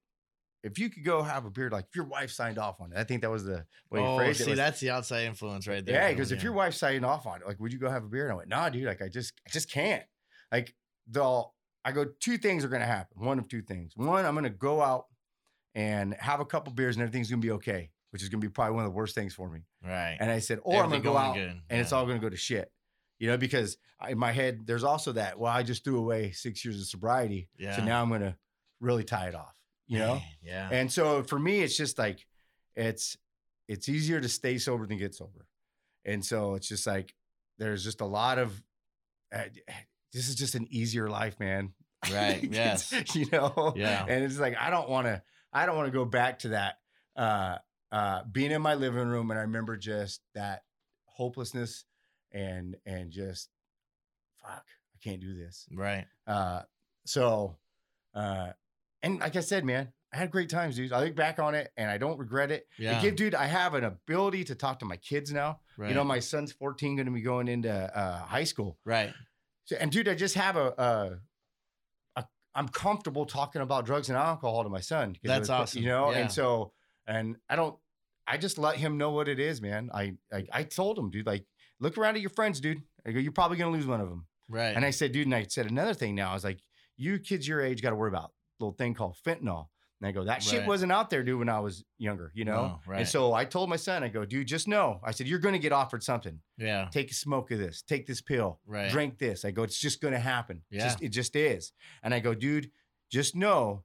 if 0.62 0.78
you 0.78 0.90
could 0.90 1.04
go 1.04 1.22
have 1.22 1.44
a 1.44 1.50
beer, 1.50 1.70
like 1.70 1.86
if 1.88 1.96
your 1.96 2.06
wife 2.06 2.30
signed 2.30 2.58
off 2.58 2.80
on 2.80 2.92
it. 2.92 2.98
I 2.98 3.04
think 3.04 3.22
that 3.22 3.30
was 3.30 3.44
the 3.44 3.64
way 3.90 4.00
oh, 4.00 4.16
phrased 4.16 4.38
see, 4.38 4.44
it. 4.44 4.50
was- 4.50 4.56
that's 4.58 4.80
the 4.80 4.90
outside 4.90 5.24
influence 5.24 5.66
right 5.66 5.84
there. 5.84 5.94
yeah, 5.94 6.10
because 6.10 6.32
him, 6.32 6.38
if 6.38 6.44
your 6.44 6.52
wife 6.52 6.74
signed 6.74 7.04
off 7.04 7.26
on 7.26 7.40
it, 7.40 7.46
like, 7.46 7.60
would 7.60 7.72
you 7.72 7.78
go 7.78 7.90
have 7.90 8.04
a 8.04 8.08
beer? 8.08 8.24
And 8.24 8.32
I 8.32 8.36
went, 8.36 8.48
nah, 8.48 8.68
dude, 8.68 8.84
like 8.84 9.02
I 9.02 9.08
just 9.08 9.32
I 9.46 9.50
just 9.50 9.70
can't. 9.70 10.04
Like 10.50 10.74
the 11.08 11.44
I 11.84 11.92
go, 11.92 12.06
two 12.20 12.36
things 12.36 12.64
are 12.64 12.68
gonna 12.68 12.84
happen. 12.84 13.24
One 13.24 13.38
of 13.38 13.48
two 13.48 13.62
things. 13.62 13.92
One, 13.96 14.24
I'm 14.24 14.34
gonna 14.34 14.50
go 14.50 14.82
out 14.82 15.06
and 15.74 16.14
have 16.14 16.40
a 16.40 16.44
couple 16.44 16.72
beers 16.72 16.96
and 16.96 17.02
everything's 17.02 17.30
gonna 17.30 17.42
be 17.42 17.52
okay, 17.52 17.90
which 18.10 18.22
is 18.22 18.28
gonna 18.28 18.40
be 18.40 18.48
probably 18.48 18.74
one 18.74 18.84
of 18.84 18.90
the 18.92 18.96
worst 18.96 19.14
things 19.14 19.34
for 19.34 19.48
me. 19.48 19.60
right, 19.84 20.16
And 20.20 20.30
I 20.30 20.38
said, 20.38 20.60
or 20.62 20.74
I'm 20.74 20.90
gonna 20.90 20.96
Everything 20.96 21.12
go 21.12 21.16
out 21.18 21.34
good. 21.34 21.60
and 21.70 21.80
it's 21.80 21.92
all 21.92 22.04
going 22.06 22.18
to 22.18 22.22
go 22.22 22.30
to 22.30 22.36
shit. 22.36 22.70
You 23.18 23.28
know, 23.30 23.38
because 23.38 23.78
in 24.08 24.18
my 24.18 24.32
head, 24.32 24.66
there's 24.66 24.84
also 24.84 25.12
that, 25.12 25.38
well, 25.38 25.50
I 25.50 25.62
just 25.62 25.84
threw 25.84 25.98
away 25.98 26.32
six 26.32 26.62
years 26.64 26.78
of 26.78 26.86
sobriety. 26.86 27.48
Yeah. 27.58 27.74
So 27.76 27.82
now 27.82 28.02
I'm 28.02 28.08
going 28.10 28.20
to 28.20 28.36
really 28.78 29.04
tie 29.04 29.28
it 29.28 29.34
off, 29.34 29.54
you 29.86 29.98
know? 29.98 30.20
Yeah, 30.42 30.68
And 30.70 30.92
so 30.92 31.22
for 31.22 31.38
me, 31.38 31.60
it's 31.60 31.78
just 31.78 31.98
like, 31.98 32.26
it's, 32.74 33.16
it's 33.68 33.88
easier 33.88 34.20
to 34.20 34.28
stay 34.28 34.58
sober 34.58 34.86
than 34.86 34.98
get 34.98 35.14
sober. 35.14 35.46
And 36.04 36.22
so 36.22 36.56
it's 36.56 36.68
just 36.68 36.86
like, 36.86 37.14
there's 37.58 37.82
just 37.82 38.02
a 38.02 38.04
lot 38.06 38.38
of, 38.38 38.62
uh, 39.34 39.44
this 40.12 40.28
is 40.28 40.34
just 40.34 40.54
an 40.54 40.66
easier 40.70 41.08
life, 41.08 41.40
man. 41.40 41.72
right, 42.12 42.44
yes, 42.52 42.92
you 43.14 43.24
know? 43.32 43.72
Yeah. 43.76 44.04
And 44.06 44.24
it's 44.24 44.38
like, 44.38 44.56
I 44.60 44.68
don't 44.68 44.90
want 44.90 45.06
to, 45.06 45.22
I 45.54 45.64
don't 45.64 45.76
want 45.76 45.86
to 45.90 45.98
go 45.98 46.04
back 46.04 46.40
to 46.40 46.48
that, 46.48 46.74
uh, 47.16 47.56
uh, 47.92 48.22
being 48.30 48.50
in 48.50 48.62
my 48.62 48.74
living 48.74 49.08
room. 49.08 49.30
And 49.30 49.38
I 49.38 49.42
remember 49.42 49.76
just 49.76 50.20
that 50.34 50.62
hopelessness 51.04 51.84
and, 52.32 52.76
and 52.84 53.10
just, 53.10 53.48
fuck, 54.42 54.64
I 54.94 54.98
can't 55.02 55.20
do 55.20 55.34
this. 55.36 55.66
right, 55.72 56.06
Uh, 56.26 56.62
so, 57.04 57.56
uh, 58.14 58.48
and 59.02 59.20
like 59.20 59.36
I 59.36 59.40
said, 59.40 59.64
man, 59.64 59.92
I 60.12 60.16
had 60.18 60.30
great 60.30 60.48
times, 60.48 60.76
dude. 60.76 60.92
I 60.92 61.02
look 61.04 61.14
back 61.14 61.38
on 61.38 61.54
it 61.54 61.70
and 61.76 61.90
I 61.90 61.98
don't 61.98 62.18
regret 62.18 62.50
it. 62.50 62.66
yeah, 62.78 62.98
It 62.98 63.02
give, 63.02 63.16
dude, 63.16 63.34
I 63.34 63.46
have 63.46 63.74
an 63.74 63.84
ability 63.84 64.44
to 64.44 64.54
talk 64.54 64.78
to 64.80 64.84
my 64.84 64.96
kids 64.96 65.32
now. 65.32 65.60
right, 65.76 65.88
You 65.88 65.94
know, 65.94 66.04
my 66.04 66.20
son's 66.20 66.52
14, 66.52 66.96
going 66.96 67.06
to 67.06 67.12
be 67.12 67.20
going 67.22 67.48
into 67.48 67.70
uh, 67.72 68.18
high 68.24 68.44
school. 68.44 68.78
right, 68.84 69.12
So, 69.64 69.76
and 69.78 69.90
dude, 69.92 70.08
I 70.08 70.14
just 70.14 70.34
have 70.36 70.56
a, 70.56 70.68
a, 70.78 71.10
a 72.20 72.24
I'm 72.54 72.68
comfortable 72.68 73.26
talking 73.26 73.60
about 73.62 73.84
drugs 73.84 74.08
and 74.08 74.16
alcohol 74.16 74.62
to 74.64 74.70
my 74.70 74.80
son. 74.80 75.16
That's 75.22 75.42
was- 75.42 75.50
awesome. 75.50 75.82
You 75.82 75.88
know, 75.88 76.10
Yeah. 76.10 76.18
and 76.18 76.32
so, 76.32 76.72
and 77.06 77.36
I 77.48 77.56
don't, 77.56 77.76
I 78.26 78.36
just 78.38 78.58
let 78.58 78.76
him 78.76 78.98
know 78.98 79.10
what 79.12 79.28
it 79.28 79.38
is, 79.38 79.60
man. 79.62 79.90
I, 79.94 80.14
I, 80.32 80.44
I 80.52 80.62
told 80.64 80.98
him, 80.98 81.10
dude, 81.10 81.26
like, 81.26 81.44
look 81.80 81.96
around 81.98 82.16
at 82.16 82.20
your 82.20 82.30
friends, 82.30 82.60
dude. 82.60 82.82
I 83.06 83.12
go, 83.12 83.18
you're 83.20 83.32
probably 83.32 83.56
gonna 83.56 83.70
lose 83.70 83.86
one 83.86 84.00
of 84.00 84.08
them. 84.08 84.26
right, 84.48 84.74
And 84.74 84.84
I 84.84 84.90
said, 84.90 85.12
dude, 85.12 85.26
and 85.26 85.34
I 85.34 85.44
said 85.48 85.70
another 85.70 85.94
thing 85.94 86.14
now. 86.14 86.30
I 86.30 86.34
was 86.34 86.44
like, 86.44 86.58
you 86.96 87.18
kids 87.18 87.46
your 87.46 87.60
age 87.60 87.82
got 87.82 87.90
to 87.90 87.96
worry 87.96 88.08
about 88.08 88.30
a 88.30 88.64
little 88.64 88.72
thing 88.76 88.94
called 88.94 89.16
fentanyl. 89.24 89.66
And 90.00 90.08
I 90.08 90.12
go, 90.12 90.24
that 90.24 90.42
shit 90.42 90.60
Right. 90.60 90.68
wasn't 90.68 90.92
out 90.92 91.08
there, 91.10 91.22
dude, 91.22 91.38
when 91.38 91.48
I 91.48 91.60
was 91.60 91.84
younger, 91.98 92.30
you 92.34 92.44
know? 92.44 92.52
No, 92.66 92.80
right. 92.86 92.98
And 93.00 93.08
so 93.08 93.32
I 93.32 93.44
told 93.46 93.70
my 93.70 93.76
son, 93.76 94.02
I 94.04 94.08
go, 94.08 94.24
dude, 94.26 94.46
just 94.46 94.66
know. 94.68 95.00
I 95.04 95.10
said, 95.12 95.26
you're 95.26 95.38
going 95.38 95.54
to 95.54 95.58
get 95.58 95.72
offered 95.72 96.02
something. 96.02 96.38
yeah, 96.58 96.88
Take 96.90 97.10
a 97.10 97.14
smoke 97.14 97.50
of 97.50 97.58
this, 97.58 97.80
take 97.82 98.06
this 98.06 98.20
pill, 98.20 98.60
Right. 98.66 98.90
drink 98.90 99.18
this. 99.18 99.44
I 99.44 99.52
go, 99.52 99.62
it's 99.62 99.78
just 99.78 100.00
going 100.02 100.12
to 100.12 100.20
happen. 100.20 100.62
Yeah. 100.70 100.84
Just, 100.84 101.02
it 101.02 101.08
just 101.10 101.34
is. 101.36 101.72
And 102.02 102.12
I 102.12 102.20
go, 102.20 102.34
dude, 102.34 102.70
just 103.10 103.34
know 103.36 103.84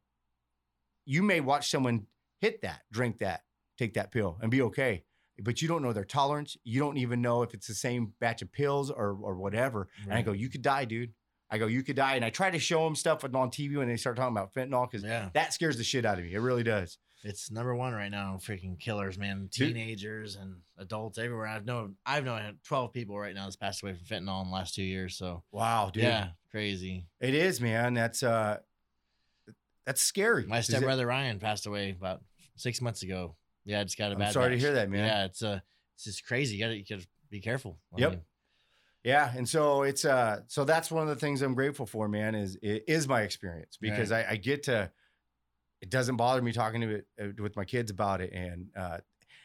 you 1.05 1.23
may 1.23 1.39
watch 1.41 1.69
someone 1.69 2.07
hit 2.41 2.61
that, 2.63 2.81
drink 2.91 3.19
that, 3.19 3.43
take 3.77 3.93
that 3.93 4.11
pill 4.11 4.37
and 4.41 4.51
be 4.51 4.61
okay. 4.63 5.03
But 5.41 5.61
you 5.61 5.67
don't 5.67 5.81
know 5.81 5.93
their 5.93 6.03
tolerance. 6.05 6.57
You 6.63 6.79
don't 6.81 6.97
even 6.97 7.21
know 7.21 7.41
if 7.41 7.53
it's 7.53 7.67
the 7.67 7.73
same 7.73 8.13
batch 8.19 8.41
of 8.41 8.51
pills 8.51 8.91
or 8.91 9.17
or 9.21 9.35
whatever. 9.37 9.87
And 10.03 10.13
I 10.13 10.21
go, 10.21 10.33
you 10.33 10.49
could 10.49 10.61
die, 10.61 10.85
dude. 10.85 11.13
I 11.49 11.57
go, 11.57 11.67
you 11.67 11.81
could 11.83 11.95
die. 11.95 12.15
And 12.15 12.23
I 12.23 12.29
try 12.29 12.49
to 12.51 12.59
show 12.59 12.83
them 12.83 12.95
stuff 12.95 13.23
on 13.23 13.31
TV 13.49 13.75
when 13.77 13.87
they 13.87 13.97
start 13.97 14.17
talking 14.17 14.35
about 14.37 14.53
fentanyl 14.53 14.89
because 14.89 15.03
Yeah. 15.03 15.29
that 15.33 15.53
scares 15.53 15.77
the 15.77 15.83
shit 15.83 16.05
out 16.05 16.17
of 16.19 16.25
me. 16.25 16.33
It 16.33 16.39
really 16.39 16.63
does. 16.63 16.97
It's 17.23 17.49
number 17.51 17.75
one 17.75 17.93
right 17.93 18.09
now. 18.09 18.37
Freaking 18.41 18.79
killers, 18.79 19.17
man. 19.17 19.49
Teenagers 19.51 20.35
and 20.35 20.57
adults 20.77 21.17
everywhere. 21.17 21.47
I've 21.47 21.65
known 21.65 21.95
I've 22.05 22.25
known 22.25 22.57
twelve 22.63 22.93
people 22.93 23.17
right 23.17 23.33
now 23.35 23.43
that's 23.45 23.55
passed 23.55 23.81
away 23.83 23.93
from 23.93 24.05
fentanyl 24.05 24.41
in 24.43 24.49
the 24.49 24.53
last 24.55 24.75
two 24.75 24.83
years. 24.83 25.15
So 25.17 25.43
Wow, 25.51 25.89
dude. 25.91 26.03
yeah, 26.03 26.29
crazy. 26.51 27.05
It 27.19 27.33
is, 27.35 27.59
man. 27.61 27.93
That's 27.95 28.21
uh 28.23 28.59
that's 29.85 30.01
scary. 30.01 30.45
My 30.45 30.57
'Cause 30.57 30.69
it- 30.69 30.71
stepbrother 30.73 31.07
Ryan 31.07 31.39
passed 31.39 31.65
away 31.65 31.91
about 31.91 32.23
six 32.61 32.81
months 32.81 33.03
ago. 33.03 33.35
Yeah, 33.65 33.81
I 33.81 33.83
just 33.83 33.97
got 33.97 34.11
a 34.11 34.13
I'm 34.15 34.19
bad. 34.19 34.33
sorry 34.33 34.51
to 34.51 34.57
hear 34.57 34.73
that, 34.73 34.89
man. 34.89 35.05
Yeah, 35.05 35.25
it's 35.25 35.43
uh, 35.43 35.59
it's 35.95 36.05
just 36.05 36.25
crazy. 36.25 36.55
You 36.55 36.63
gotta, 36.63 36.77
you 36.77 36.85
gotta 36.89 37.05
be 37.29 37.39
careful. 37.39 37.77
I 37.95 37.99
Yep. 38.01 38.09
mean, 38.11 38.21
Yeah, 39.03 39.31
and 39.35 39.47
so 39.47 39.83
it's 39.83 40.05
uh 40.05 40.41
so 40.47 40.63
that's 40.63 40.89
one 40.91 41.03
of 41.03 41.09
the 41.09 41.15
things 41.15 41.41
I'm 41.41 41.53
grateful 41.55 41.85
for, 41.85 42.07
man, 42.07 42.35
is 42.35 42.57
it 42.61 42.83
is 42.87 43.07
my 43.07 43.21
experience 43.21 43.77
because 43.79 44.11
I, 44.11 44.25
I 44.31 44.35
get 44.37 44.63
to 44.63 44.91
it 45.81 45.89
doesn't 45.89 46.15
bother 46.17 46.41
me 46.41 46.51
talking 46.51 46.81
to 46.81 46.89
it 46.95 47.07
uh, 47.21 47.27
with 47.41 47.55
my 47.55 47.65
kids 47.65 47.89
about 47.89 48.21
it 48.21 48.31
and 48.33 48.67
uh 48.75 48.97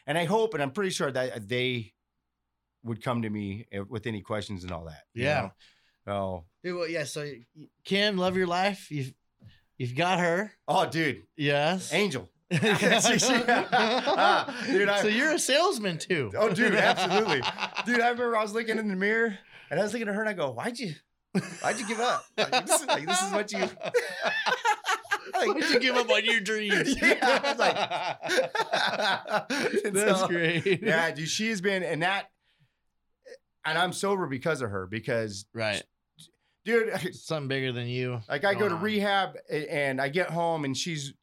and 0.05 0.17
I 0.17 0.25
hope 0.25 0.53
and 0.53 0.61
I'm 0.63 0.71
pretty 0.71 0.91
sure 0.91 1.11
that 1.11 1.47
they 1.49 1.93
would 2.83 3.03
come 3.03 3.23
to 3.23 3.29
me 3.29 3.65
uh, 3.77 3.83
with 3.89 4.05
any 4.07 4.21
questions 4.21 4.63
and 4.63 4.71
all 4.71 4.85
that. 4.85 5.03
you 5.13 5.23
Yeah. 5.23 5.49
know? 6.05 6.45
Dude, 6.63 6.75
well, 6.75 6.87
yeah. 6.87 7.03
So 7.03 7.29
Kim, 7.83 8.17
love 8.17 8.37
your 8.37 8.47
life. 8.47 8.89
You've 8.91 9.13
you've 9.77 9.95
got 9.95 10.19
her. 10.19 10.53
Oh, 10.67 10.85
oh 10.85 10.89
dude, 10.89 11.23
Yes. 11.35 11.91
angel. 11.93 12.29
Ah, 13.69 14.63
dude, 14.67 14.87
I- 14.89 15.01
so 15.01 15.07
you're 15.07 15.31
a 15.33 15.39
salesman 15.39 15.97
too. 15.97 16.31
Oh, 16.37 16.49
dude, 16.53 16.75
absolutely. 16.75 17.41
Dude, 17.85 17.99
I 18.01 18.09
remember 18.09 18.35
I 18.37 18.41
was 18.41 18.53
looking 18.53 18.77
in 18.77 18.87
the 18.87 18.95
mirror 18.95 19.37
and 19.69 19.79
I 19.79 19.83
was 19.83 19.93
looking 19.93 20.07
at 20.07 20.15
her 20.15 20.21
and 20.21 20.29
I 20.29 20.33
go, 20.33 20.51
Why'd 20.51 20.79
you 20.79 20.93
why'd 21.61 21.79
you 21.79 21.87
give 21.87 21.99
up? 21.99 22.23
Like, 22.37 22.65
this, 22.65 22.81
is, 22.81 22.87
like, 22.87 23.05
this 23.05 23.21
is 23.21 23.31
what 23.31 23.51
you 23.51 23.59
like, 23.59 25.55
Why'd 25.55 25.69
you 25.71 25.79
give 25.79 25.95
up 25.95 26.09
on 26.09 26.25
your 26.25 26.39
dreams? 26.39 26.95
Yeah, 27.01 27.17
I 27.21 27.49
was 27.49 27.59
like- 27.59 27.75
that's 29.93 30.19
so- 30.21 30.27
great. 30.27 30.81
yeah, 30.81 31.11
dude, 31.11 31.27
she 31.27 31.49
has 31.49 31.61
been, 31.61 31.83
and 31.83 32.01
that, 32.01 32.29
and 33.65 33.77
I'm 33.77 33.91
sober 33.93 34.25
because 34.27 34.61
of 34.61 34.69
her. 34.69 34.87
Because, 34.87 35.45
Right. 35.53 35.83
dude, 36.65 37.13
Something 37.15 37.47
bigger 37.49 37.71
than 37.73 37.87
you. 37.87 38.21
like 38.29 38.43
I 38.45 38.53
go 38.53 38.59
going 38.61 38.71
to 38.71 38.77
rehab 38.77 39.37
and 39.49 40.01
I 40.01 40.07
get 40.09 40.29
home 40.29 40.65
and 40.65 40.75
she's 40.75 41.13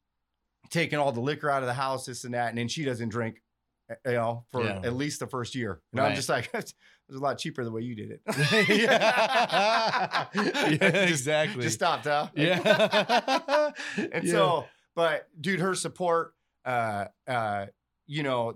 taking 0.69 0.99
all 0.99 1.11
the 1.11 1.21
liquor 1.21 1.49
out 1.49 1.63
of 1.63 1.67
the 1.67 1.73
house, 1.73 2.05
this 2.05 2.23
and 2.23 2.33
that, 2.33 2.49
and 2.49 2.57
then 2.57 2.67
she 2.67 2.83
doesn't 2.83 3.09
drink, 3.09 3.41
uh, 3.89 3.95
you 4.05 4.13
know, 4.13 4.45
for 4.51 4.63
Yeah. 4.63 4.81
at 4.83 4.93
least 4.95 5.19
the 5.19 5.27
first 5.27 5.55
year. 5.55 5.81
And 5.91 6.01
I'm 6.01 6.15
just 6.15 6.29
like, 6.29 6.49
it 6.53 6.73
was 7.09 7.17
a 7.17 7.23
lot 7.23 7.37
cheaper 7.37 7.63
the 7.63 7.71
way 7.71 7.81
you 7.81 7.95
did 7.95 8.11
it. 8.11 8.21
yeah. 8.69 10.25
yeah, 10.33 10.77
Just- 10.77 11.09
exactly. 11.11 11.63
Just 11.63 11.75
stopped, 11.75 12.05
huh? 12.05 12.29
yeah. 12.35 13.71
and 13.97 14.23
Yeah. 14.23 14.31
so, 14.31 14.65
but 14.95 15.27
dude, 15.39 15.59
her 15.59 15.75
support, 15.75 16.33
uh, 16.65 17.05
uh, 17.27 17.67
you 18.07 18.23
know, 18.23 18.55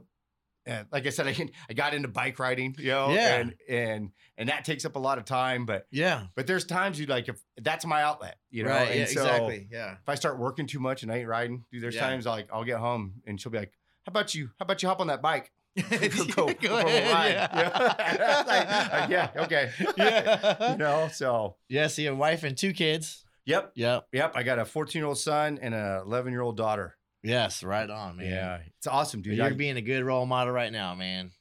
uh, 0.70 0.84
like 0.92 1.06
I 1.08 1.10
said, 1.10 1.28
I 1.28 1.34
can, 1.34 1.50
I 1.70 1.74
got 1.74 1.94
into 1.94 2.08
bike 2.08 2.38
riding, 2.40 2.76
you 2.78 2.88
know, 2.90 3.12
Yeah. 3.14 3.36
and 3.36 3.56
and 3.70 4.12
and 4.38 4.50
that 4.50 4.64
takes 4.66 4.86
up 4.86 4.96
a 4.96 5.00
lot 5.00 5.18
of 5.18 5.26
time, 5.26 5.66
but 5.66 5.88
yeah. 5.92 6.28
but 6.36 6.48
there's 6.48 6.66
times 6.66 7.00
you 7.00 7.06
like 7.08 7.28
if 7.30 7.42
that's 7.62 7.86
my 7.86 8.02
outlet, 8.04 8.38
you 8.52 8.64
know, 8.64 8.70
right. 8.70 8.90
and 8.90 9.00
Yeah, 9.00 9.06
so 9.06 9.22
exactly. 9.22 9.68
Yeah. 9.72 9.94
if 10.02 10.08
I 10.08 10.16
start 10.16 10.40
working 10.40 10.68
too 10.68 10.80
much 10.80 11.04
and 11.04 11.12
I 11.12 11.18
ain't 11.18 11.28
riding, 11.28 11.66
dude, 11.72 11.82
there's 11.84 11.96
Yeah. 11.96 12.02
times 12.02 12.26
like 12.26 12.48
I'll 12.54 12.64
get 12.64 12.78
home 12.80 13.16
and 13.26 13.40
she'll 13.42 13.52
be 13.52 13.58
like, 13.60 13.74
"How 14.06 14.12
about 14.12 14.34
you? 14.36 14.48
How 14.60 14.64
about 14.64 14.82
you 14.84 14.90
hop 14.90 15.02
on 15.02 15.08
that 15.08 15.22
bike? 15.22 15.52
Go 15.76 15.82
for 15.84 15.92
a 15.92 16.86
ahead, 16.86 17.12
ride." 17.14 17.30
yeah. 17.32 18.16
Yeah. 18.18 18.44
Like, 18.48 18.92
like, 18.92 19.10
yeah, 19.10 19.30
okay, 19.44 19.72
Yeah. 19.98 20.72
you 20.72 20.78
know, 20.78 21.10
so 21.12 21.56
Yeah. 21.68 21.88
So 21.88 22.02
you 22.02 22.08
have 22.10 22.18
a 22.18 22.20
wife 22.20 22.44
and 22.44 22.58
two 22.58 22.74
kids. 22.74 23.24
yep, 23.46 23.72
Yep. 23.76 24.08
yep. 24.12 24.32
I 24.36 24.44
got 24.44 24.60
a 24.60 24.66
14 24.66 25.00
year 25.00 25.08
old 25.08 25.18
son 25.18 25.60
and 25.62 25.74
a 25.74 26.02
11 26.06 26.32
year 26.34 26.42
old 26.42 26.58
daughter. 26.58 26.96
Yes. 27.24 27.64
Right 27.64 27.90
on, 27.90 28.18
man. 28.18 28.26
Yeah, 28.28 28.60
it's 28.78 28.88
awesome, 28.88 29.22
dude. 29.22 29.38
You're 29.38 29.48
I- 29.48 29.54
being 29.54 29.78
a 29.78 29.82
good 29.82 30.04
role 30.04 30.26
model 30.26 30.54
right 30.54 30.72
now, 30.72 30.96
man. 30.96 31.32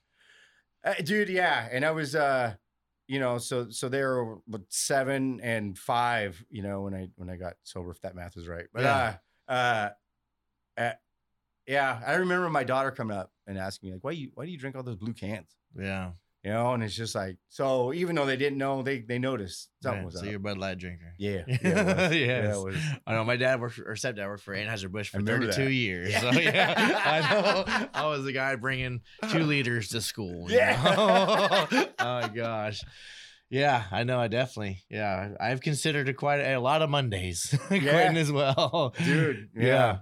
Uh, 0.85 0.95
dude, 1.05 1.29
yeah. 1.29 1.69
And 1.71 1.85
I 1.85 1.91
was 1.91 2.14
uh 2.14 2.55
you 3.07 3.19
know, 3.21 3.38
so 3.38 3.71
so 3.71 3.88
they 3.88 4.03
were 4.03 4.38
seven 4.69 5.41
and 5.41 5.79
five, 5.79 6.45
you 6.51 6.62
know, 6.62 6.83
when 6.83 6.95
I 6.95 7.09
when 7.17 7.31
I 7.31 7.37
got 7.37 7.55
sober, 7.62 7.91
if 7.91 8.01
that 8.03 8.14
math 8.14 8.37
is 8.37 8.47
right. 8.49 8.67
But 8.73 8.83
Yeah. 8.83 9.17
uh 9.49 9.53
uh, 9.53 9.91
uh 10.81 10.93
yeah, 11.67 12.01
I 12.07 12.14
remember 12.14 12.49
my 12.49 12.64
daughter 12.64 12.91
coming 12.91 13.17
up 13.17 13.31
and 13.47 13.59
asking 13.59 13.88
me, 13.91 13.95
like, 13.95 14.05
why 14.05 14.11
you 14.12 14.31
why 14.35 14.45
do 14.47 14.51
you 14.51 14.59
drink 14.59 14.75
all 14.77 14.83
those 14.83 14.97
blue 14.97 15.12
cans? 15.14 15.55
Yeah. 15.79 16.12
You 16.44 16.53
know, 16.53 16.72
and 16.72 16.85
it's 16.85 16.94
just 16.94 17.16
like 17.16 17.37
so 17.48 17.92
even 17.92 18.14
though 18.14 18.24
they 18.24 18.37
didn't 18.37 18.59
know, 18.59 18.83
they 18.83 19.01
they 19.01 19.18
noticed 19.18 19.70
something 19.83 19.98
Right, 19.98 20.05
was 20.07 20.14
so 20.14 20.20
up. 20.20 20.24
So 20.24 20.31
you're 20.31 20.37
a 20.38 20.40
Bud 20.40 20.57
Light 20.57 20.79
drinker. 20.79 21.12
Yeah. 21.18 21.42
Yeah. 21.48 21.57
Yeah, 21.62 22.11
Yes. 22.12 22.57
it 22.57 22.64
was. 22.64 22.77
I 23.07 23.14
know 23.14 23.24
my 23.24 23.37
dad 23.37 23.61
worked 23.61 23.74
for, 23.74 23.90
or 23.90 23.94
stepdad 23.96 24.29
worked 24.29 24.44
for 24.44 24.55
Anheuser 24.55 24.90
Busch 24.90 25.09
for 25.11 25.20
32 25.20 25.64
that. 25.64 25.72
years. 25.72 26.11
Yeah. 26.12 26.20
So 26.20 26.31
yeah, 26.33 27.03
I 27.05 27.35
know. 27.35 27.88
I 27.92 28.07
was 28.07 28.24
the 28.24 28.33
guy 28.33 28.55
bringing 28.55 29.01
two 29.31 29.42
liters 29.42 29.88
to 29.88 30.01
school. 30.01 30.46
Yeah. 30.48 30.81
oh 30.96 31.87
my 31.98 32.29
gosh. 32.29 32.83
Yeah, 33.51 33.83
I 33.90 34.05
know. 34.05 34.20
I 34.20 34.29
definitely. 34.29 34.85
Yeah, 34.90 35.31
I've 35.40 35.61
considered 35.61 36.09
it 36.09 36.14
quite 36.14 36.38
a, 36.40 36.55
a 36.55 36.61
lot 36.61 36.83
of 36.83 36.90
Mondays 36.90 37.53
quitting 37.66 38.16
as 38.16 38.31
well, 38.31 38.94
Dude. 39.05 39.48
Yeah. 39.57 39.64
Yeah. 39.66 39.96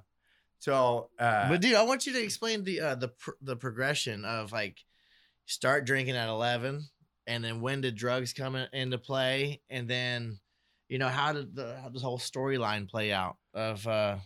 So 0.59 1.11
uh 1.19 1.49
But 1.49 1.61
dude, 1.61 1.75
I 1.77 1.83
want 1.83 2.07
you 2.07 2.13
to 2.15 2.23
explain 2.23 2.65
the 2.65 2.81
uh, 2.81 2.95
the 2.97 3.09
pr- 3.09 3.39
the 3.41 3.57
progression 3.57 4.25
of 4.25 4.53
like 4.53 4.79
start 5.47 5.85
drinking 5.87 6.17
at 6.17 6.29
11 6.29 6.87
and 7.27 7.43
then 7.45 7.61
when 7.61 7.81
did 7.81 7.95
drugs 7.95 8.33
come 8.33 8.57
in- 8.57 8.69
into 8.73 8.99
play 8.99 9.61
and 9.71 9.89
then 9.89 10.39
you 10.89 10.99
know 10.99 11.09
how 11.09 11.33
did 11.33 11.55
the 11.55 11.79
how 11.83 11.89
this 11.89 12.03
whole 12.03 12.19
storyline 12.19 12.89
play 12.89 13.13
out 13.13 13.37
of 13.55 13.87
uh 13.87 14.17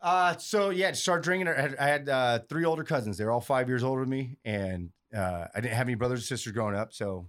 Uh, 0.00 0.36
so 0.36 0.70
yeah, 0.70 0.92
start 0.92 1.22
drinking. 1.24 1.48
I 1.48 1.60
had, 1.60 1.76
I 1.76 1.86
had 1.88 2.08
uh, 2.08 2.38
three 2.48 2.64
older 2.64 2.84
cousins. 2.84 3.16
They 3.16 3.24
were 3.24 3.32
all 3.32 3.40
five 3.40 3.66
years 3.66 3.82
older 3.82 4.02
than 4.02 4.10
me, 4.10 4.36
and 4.44 4.90
uh, 5.14 5.46
I 5.54 5.60
didn't 5.60 5.74
have 5.74 5.88
any 5.88 5.94
brothers 5.94 6.20
or 6.20 6.26
sisters 6.26 6.52
growing 6.52 6.76
up. 6.76 6.92
So 6.92 7.28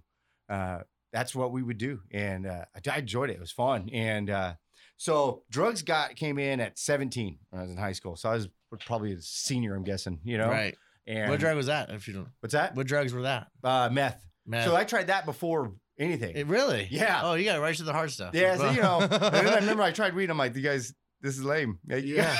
uh, 0.50 0.80
that's 1.12 1.34
what 1.34 1.50
we 1.50 1.62
would 1.62 1.78
do, 1.78 2.00
and 2.12 2.46
uh, 2.46 2.66
I, 2.76 2.90
I 2.90 2.98
enjoyed 2.98 3.30
it. 3.30 3.34
It 3.34 3.40
was 3.40 3.50
fun, 3.50 3.88
and 3.92 4.28
uh, 4.28 4.54
so 4.98 5.42
drugs 5.50 5.82
got 5.82 6.14
came 6.14 6.38
in 6.38 6.60
at 6.60 6.78
17 6.78 7.38
when 7.48 7.58
I 7.58 7.62
was 7.64 7.70
in 7.72 7.78
high 7.78 7.92
school. 7.92 8.16
So 8.16 8.28
I 8.30 8.34
was 8.34 8.48
probably 8.86 9.12
a 9.14 9.20
senior, 9.22 9.74
I'm 9.74 9.82
guessing. 9.82 10.20
You 10.22 10.36
know, 10.38 10.50
right 10.50 10.76
And 11.08 11.30
what 11.30 11.40
drug 11.40 11.56
was 11.56 11.66
that 11.66 11.90
if 11.90 12.06
you 12.06 12.14
don't 12.14 12.28
What's 12.40 12.52
that? 12.52 12.74
what 12.76 12.86
drugs 12.86 13.12
were 13.12 13.22
that 13.22 13.48
Uh, 13.64 13.88
meth. 13.90 14.22
man 14.46 14.64
So 14.66 14.76
I 14.76 14.84
tried 14.84 15.06
that 15.08 15.24
before 15.26 15.72
anything. 15.98 16.36
it 16.36 16.46
really 16.46 16.86
Yeah. 16.90 17.22
oh 17.24 17.34
you 17.34 17.44
got 17.44 17.60
right 17.60 17.74
to 17.74 17.82
the 17.82 17.92
hard 17.92 18.10
stuff 18.10 18.34
yeah, 18.34 18.56
so, 18.56 18.70
you 18.70 18.82
know. 18.82 18.98
I 19.10 19.56
remember 19.56 19.82
I 19.82 19.90
tried 19.90 20.14
weed. 20.14 20.30
I'm 20.30 20.38
like, 20.38 20.54
you 20.54 20.62
guys, 20.62 20.94
this 21.22 21.36
is 21.36 21.42
lame. 21.44 21.78
Yeah. 21.88 21.96
yeah. 21.96 22.36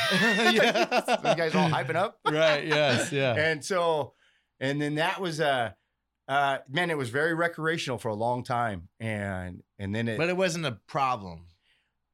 Yeah. 0.53 1.17
you 1.31 1.37
guys 1.37 1.55
all 1.55 1.69
hyping 1.69 1.97
up. 1.97 2.19
right 2.25 2.65
yes 2.67 3.11
yeah 3.11 3.35
and 3.35 3.65
so 3.65 4.13
and 4.61 4.81
then 4.81 4.97
that 4.97 5.21
was 5.21 5.41
uh 5.41 5.71
uh 6.29 6.59
man 6.69 6.91
it 6.91 6.99
was 6.99 7.09
very 7.09 7.35
recreational 7.35 7.99
for 7.99 8.09
a 8.09 8.15
long 8.15 8.45
time 8.45 8.89
and 9.01 9.63
and 9.79 9.95
then 9.95 10.07
it 10.09 10.19
but 10.19 10.29
it 10.29 10.37
wasn't 10.37 10.65
a 10.67 10.79
problem 10.87 11.47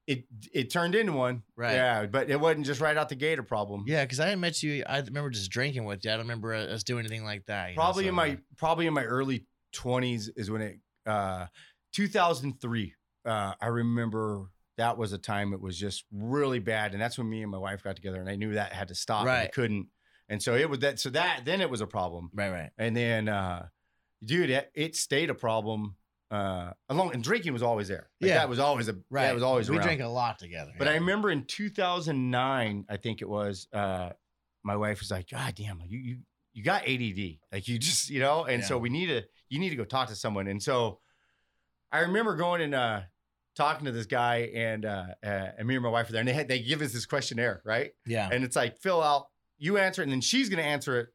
it 0.07 0.25
it 0.53 0.69
turned 0.69 0.93
into 0.95 1.11
one 1.13 1.41
Right. 1.55 1.73
yeah 1.73 2.05
but 2.05 2.29
it 2.29 2.39
wasn't 2.39 2.65
just 2.65 2.79
right 2.81 2.95
out 2.95 3.09
the 3.09 3.15
gate 3.15 3.39
a 3.39 3.43
problem 3.43 3.85
yeah 3.87 4.03
because 4.03 4.19
i 4.19 4.33
met 4.35 4.61
you 4.61 4.83
i 4.87 4.99
remember 4.99 5.29
just 5.31 5.49
drinking 5.49 5.85
with 5.85 6.05
you 6.05 6.11
i 6.11 6.13
don't 6.13 6.25
remember 6.25 6.53
us 6.53 6.83
doing 6.83 6.99
anything 7.05 7.23
like 7.25 7.45
that 7.47 7.69
you 7.71 7.75
know, 7.75 7.81
probably 7.81 8.03
so, 8.03 8.09
in 8.09 8.15
my 8.15 8.37
probably 8.57 8.85
in 8.87 8.93
my 8.93 9.03
early 9.03 9.45
20s 9.75 10.29
is 10.35 10.51
when 10.51 10.61
it 10.61 10.79
uh 11.07 11.45
2003 11.93 12.93
uh 13.25 13.53
i 13.61 13.67
remember 13.67 14.45
that 14.77 14.97
was 14.97 15.13
a 15.13 15.17
time 15.17 15.53
it 15.53 15.61
was 15.61 15.77
just 15.77 16.03
really 16.11 16.59
bad 16.59 16.91
and 16.93 17.01
that's 17.01 17.17
when 17.17 17.29
me 17.29 17.41
and 17.41 17.49
my 17.51 17.57
wife 17.57 17.81
got 17.83 17.95
together 17.95 18.19
and 18.19 18.29
i 18.29 18.35
knew 18.35 18.53
that 18.53 18.73
had 18.73 18.89
to 18.89 18.95
stop 18.95 19.21
and 19.21 19.29
I 19.29 19.33
Right. 19.43 19.51
couldn't 19.51 19.87
and 20.29 20.41
so 20.41 20.55
it 20.55 20.69
was 20.69 20.79
that 20.79 20.99
so 20.99 21.09
that 21.11 21.41
then 21.45 21.61
it 21.61 21.69
was 21.69 21.81
a 21.81 21.87
problem 21.87 22.29
right 22.33 22.49
right 22.51 22.69
And 22.77 22.95
then, 22.95 23.29
uh, 23.29 23.67
dude, 24.23 24.49
it, 24.49 24.71
it 24.73 24.95
stayed 24.95 25.29
a 25.29 25.35
problem. 25.35 25.95
Uh, 26.31 26.71
along 26.89 27.13
and 27.13 27.23
drinking 27.23 27.53
was 27.53 27.61
always 27.61 27.87
there. 27.87 28.09
Like, 28.19 28.29
Yeah. 28.29 28.35
that 28.39 28.49
was 28.49 28.57
always 28.59 28.87
a 28.89 28.93
right 29.11 29.27
That 29.27 29.35
was 29.35 29.43
always 29.43 29.69
we 29.69 29.77
around. 29.77 29.85
drank 29.85 30.01
a 30.01 30.07
lot 30.07 30.39
together 30.39 30.71
But 30.77 30.87
I 30.87 30.95
remember 30.95 31.29
in 31.29 31.45
2009, 31.45 32.85
I 32.89 32.97
think 32.97 33.21
it 33.21 33.29
was. 33.29 33.67
Uh, 33.73 34.09
my 34.63 34.75
wife 34.75 34.99
was 34.99 35.11
like, 35.11 35.29
"God 35.29 35.53
damn, 35.55 35.79
you 35.87 35.99
you 35.99 36.17
you 36.53 36.63
got 36.63 36.87
ADD. 36.87 37.39
Like 37.51 37.67
you 37.67 37.77
just 37.77 38.09
you 38.09 38.19
know." 38.19 38.45
And 38.45 38.63
so 38.63 38.77
we 38.77 38.89
need 38.89 39.07
to 39.07 39.23
you 39.49 39.59
need 39.59 39.69
to 39.69 39.75
go 39.75 39.85
talk 39.85 40.07
to 40.09 40.15
someone. 40.15 40.47
And 40.47 40.61
so 40.61 40.99
I 41.91 41.99
remember 41.99 42.35
going 42.35 42.61
and 42.61 42.73
uh, 42.73 43.01
talking 43.55 43.85
to 43.85 43.91
this 43.91 44.07
guy, 44.07 44.49
and 44.55 44.85
uh, 44.85 45.05
uh, 45.23 45.27
and 45.57 45.67
me 45.67 45.75
and 45.75 45.83
my 45.83 45.89
wife 45.89 46.07
were 46.07 46.13
there, 46.13 46.21
and 46.21 46.27
they 46.27 46.33
had 46.33 46.47
they 46.47 46.59
give 46.59 46.81
us 46.81 46.91
this 46.93 47.05
questionnaire, 47.05 47.61
right? 47.63 47.91
yeah 48.05 48.29
And 48.31 48.43
it's 48.43 48.55
like 48.55 48.77
fill 48.79 49.01
out, 49.03 49.27
you 49.59 49.77
answer 49.77 50.01
it, 50.01 50.05
and 50.05 50.11
then 50.11 50.21
she's 50.21 50.49
gonna 50.49 50.63
answer 50.63 50.99
it 50.99 51.07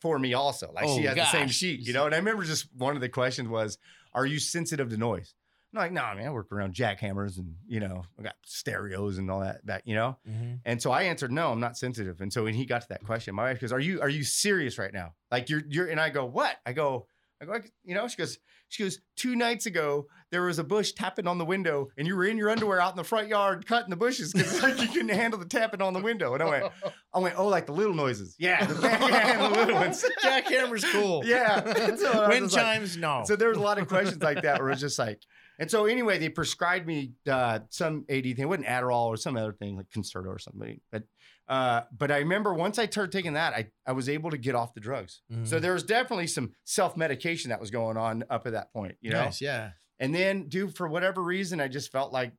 for 0.00 0.18
me 0.18 0.34
also. 0.34 0.70
Like 0.72 0.84
she 0.88 1.04
Oh, 1.06 1.08
has 1.08 1.16
the 1.16 1.24
same 1.26 1.48
sheet, 1.48 1.80
you 1.86 1.92
know. 1.92 2.06
And 2.06 2.14
I 2.14 2.18
remember 2.18 2.44
just 2.44 2.68
one 2.76 2.94
of 2.94 3.00
the 3.00 3.08
questions 3.08 3.48
was, 3.48 3.78
"Are 4.16 4.26
you 4.26 4.40
sensitive 4.40 4.88
to 4.90 4.96
noise?" 4.96 5.34
I'm 5.72 5.78
like, 5.80 5.92
"No, 5.92 6.02
man. 6.14 6.26
I 6.26 6.30
work 6.30 6.50
around 6.50 6.74
jackhammers, 6.74 7.36
and 7.38 7.54
you 7.68 7.80
know, 7.80 8.04
I 8.18 8.22
got 8.22 8.36
stereos 8.44 9.18
and 9.18 9.30
all 9.30 9.40
that. 9.40 9.64
That 9.66 9.86
you 9.86 9.94
know." 9.94 10.18
Mhm. 10.28 10.60
And 10.64 10.80
so 10.82 10.90
I 10.90 11.02
answered, 11.02 11.30
"No, 11.30 11.52
I'm 11.52 11.60
not 11.60 11.76
sensitive." 11.76 12.20
And 12.20 12.32
so 12.32 12.44
when 12.44 12.54
he 12.54 12.64
got 12.66 12.82
to 12.82 12.88
that 12.88 13.04
question, 13.04 13.34
my 13.34 13.44
wife 13.44 13.60
goes, 13.60 13.72
"Are 13.72 13.80
you 13.80 14.00
are 14.00 14.08
you 14.08 14.24
serious 14.24 14.78
right 14.78 14.92
now? 14.92 15.14
Like 15.30 15.48
you're 15.50 15.62
you're?" 15.68 15.86
And 15.88 16.00
I 16.00 16.10
go, 16.10 16.24
"What?" 16.24 16.56
I 16.66 16.72
go, 16.72 17.08
I 17.40 17.44
go, 17.44 17.52
"I- 17.52 17.60
you 17.84 17.94
know, 17.94 18.08
she 18.08 18.16
goes, 18.16 18.38
she 18.68 18.82
goes, 18.82 18.98
two 19.16 19.36
nights 19.36 19.66
ago, 19.66 20.06
there 20.32 20.42
was 20.42 20.58
a 20.58 20.64
bush 20.64 20.92
tapping 20.92 21.26
on 21.28 21.38
the 21.38 21.44
window 21.44 21.88
and 21.96 22.06
you 22.06 22.16
were 22.16 22.24
in 22.24 22.36
your 22.36 22.50
underwear 22.50 22.80
out 22.80 22.90
in 22.92 22.96
the 22.96 23.04
front 23.04 23.28
yard 23.28 23.64
cutting 23.66 23.90
the 23.90 23.96
bushes 23.96 24.32
because 24.32 24.62
like 24.62 24.80
you 24.80 24.88
couldn't 24.88 25.10
handle 25.10 25.38
the 25.38 25.44
tapping 25.46 25.80
on 25.82 25.92
the 25.92 26.00
window. 26.00 26.34
And 26.34 26.42
I 26.42 26.46
went, 26.48 26.72
I 27.14 27.18
went, 27.20 27.38
oh, 27.38 27.46
like 27.48 27.66
the 27.66 27.72
little 27.72 27.94
noises. 27.94 28.34
Yeah, 28.38 28.64
the 28.66 28.74
the 28.74 29.50
little 29.54 29.74
ones. 29.74 30.04
Jackhammer's 30.24 30.84
cool. 30.90 31.22
Yeah. 31.24 31.62
So 31.96 32.28
Wind 32.28 32.44
just 32.46 32.56
like- 32.56 32.64
chimes, 32.64 32.96
no. 32.96 33.22
So 33.26 33.36
there 33.36 33.48
was 33.50 33.58
a 33.58 33.62
lot 33.62 33.78
of 33.78 33.86
questions 33.88 34.22
like 34.22 34.42
that 34.42 34.58
where 34.60 34.68
it 34.68 34.72
was 34.72 34.80
just 34.80 34.98
like, 34.98 35.20
and 35.58 35.70
so 35.70 35.86
anyway, 35.86 36.18
they 36.18 36.28
prescribed 36.28 36.86
me 36.86 37.12
uh, 37.30 37.60
some 37.70 38.04
AD 38.10 38.24
thing. 38.24 38.34
It 38.38 38.48
wasn't 38.48 38.66
Adderall 38.66 39.06
or 39.06 39.16
some 39.16 39.36
other 39.36 39.52
thing 39.52 39.76
like 39.76 39.86
Concerta 39.90 40.26
or 40.26 40.38
something. 40.38 40.80
But 40.92 41.04
uh, 41.48 41.82
but 41.96 42.10
I 42.10 42.18
remember 42.18 42.52
once 42.54 42.78
I 42.78 42.86
started 42.86 43.12
taking 43.12 43.34
that, 43.34 43.52
I 43.54 43.70
I 43.86 43.92
was 43.92 44.08
able 44.08 44.30
to 44.30 44.38
get 44.38 44.54
off 44.54 44.74
the 44.74 44.80
drugs. 44.80 45.22
So 45.44 45.56
Mhm. 45.56 45.60
there 45.60 45.72
was 45.72 45.82
definitely 45.82 46.26
some 46.26 46.54
self 46.64 46.96
medication 46.96 47.50
that 47.50 47.60
was 47.60 47.70
going 47.70 47.96
on 47.96 48.24
up 48.30 48.46
at 48.46 48.52
that 48.52 48.72
point, 48.72 48.96
you 49.00 49.10
know. 49.10 49.24
Nice, 49.24 49.40
yeah. 49.40 49.72
And 49.98 50.14
then, 50.14 50.48
dude, 50.48 50.76
for 50.76 50.88
whatever 50.88 51.22
reason, 51.22 51.60
I 51.60 51.68
just 51.68 51.90
felt 51.92 52.12
like 52.12 52.32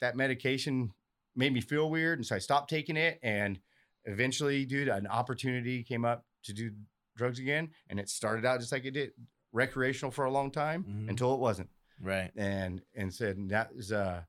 that 0.00 0.16
medication 0.16 0.92
made 1.36 1.52
me 1.52 1.60
feel 1.60 1.90
weird, 1.90 2.18
and 2.18 2.26
so 2.26 2.36
I 2.36 2.38
stopped 2.38 2.70
taking 2.70 2.96
it. 2.96 3.18
And 3.22 3.60
eventually, 4.04 4.64
dude, 4.66 4.88
an 4.88 5.06
opportunity 5.06 5.82
came 5.82 6.04
up 6.04 6.24
to 6.44 6.52
do 6.52 6.72
drugs 7.16 7.38
again, 7.38 7.70
and 7.88 8.00
it 8.00 8.08
started 8.08 8.44
out 8.44 8.60
just 8.60 8.72
like 8.72 8.84
it 8.84 8.92
did, 8.92 9.12
recreational 9.52 10.10
for 10.10 10.24
a 10.24 10.30
long 10.30 10.50
time 10.50 10.84
Mhm. 10.84 11.08
until 11.10 11.34
it 11.34 11.40
wasn't 11.40 11.68
Right. 12.00 12.32
and 12.36 12.82
and 12.94 13.12
said 13.14 13.36
that 13.50 13.74
was 13.74 13.92
uh 13.92 14.24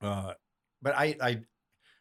uh 0.00 0.34
but 0.82 0.94
I 0.96 1.16
I 1.20 1.42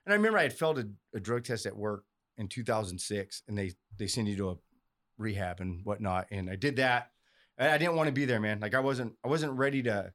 and 0.06 0.14
I 0.14 0.16
remember 0.16 0.38
I 0.38 0.44
had 0.44 0.54
failed 0.54 0.80
a, 0.80 0.86
a 1.16 1.20
drug 1.20 1.44
test 1.44 1.66
at 1.66 1.76
work 1.76 2.04
in 2.38 2.48
2006 2.48 3.44
and 3.48 3.58
they 3.58 3.72
they 3.98 4.08
send 4.08 4.28
you 4.28 4.36
to 4.38 4.50
a 4.52 4.56
rehab 5.18 5.60
and 5.60 5.82
whatnot 5.86 6.28
and 6.32 6.50
I 6.50 6.56
did 6.56 6.78
that 6.78 7.12
and 7.58 7.70
I 7.72 7.78
didn't 7.78 7.96
want 7.96 8.08
to 8.08 8.14
be 8.14 8.26
there 8.26 8.40
man 8.40 8.60
like 8.60 8.74
I 8.74 8.80
wasn't 8.80 9.14
I 9.24 9.28
wasn't 9.28 9.54
ready 9.54 9.84
to 9.84 10.12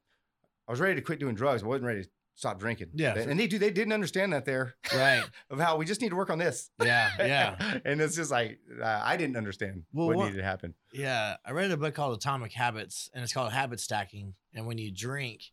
I 0.67 0.71
was 0.71 0.79
ready 0.79 0.95
to 0.95 1.01
quit 1.01 1.19
doing 1.19 1.35
drugs 1.35 1.63
I 1.63 1.67
wasn't 1.67 1.85
ready 1.85 2.03
to 2.03 2.09
stop 2.35 2.59
drinking 2.59 2.87
Yeah, 2.93 3.15
and 3.17 3.39
they 3.39 3.47
do 3.47 3.57
they 3.57 3.71
didn't 3.71 3.93
understand 3.93 4.33
that 4.33 4.45
there 4.45 4.75
Right. 4.93 5.23
of 5.49 5.59
how 5.59 5.77
we 5.77 5.85
just 5.85 6.01
need 6.01 6.09
to 6.09 6.15
work 6.15 6.29
on 6.29 6.37
this 6.39 6.69
Yeah. 6.83 7.09
Yeah. 7.19 7.79
and 7.85 8.01
it's 8.01 8.15
just 8.15 8.31
like 8.31 8.59
uh, 8.81 9.01
I 9.03 9.15
didn't 9.17 9.37
understand 9.37 9.83
Well, 9.93 10.07
what 10.07 10.17
what- 10.17 10.25
needed 10.25 10.37
to 10.39 10.43
happen 10.43 10.73
Yeah, 10.93 11.37
I 11.45 11.51
read 11.51 11.71
a 11.71 11.77
book 11.77 11.93
called 11.95 12.17
Atomic 12.17 12.51
Habits, 12.53 13.09
and 13.13 13.23
it's 13.23 13.33
called 13.33 13.51
habit 13.53 13.79
stacking. 13.79 14.33
And 14.53 14.65
when 14.67 14.77
you 14.77 14.91
drink, 14.91 15.43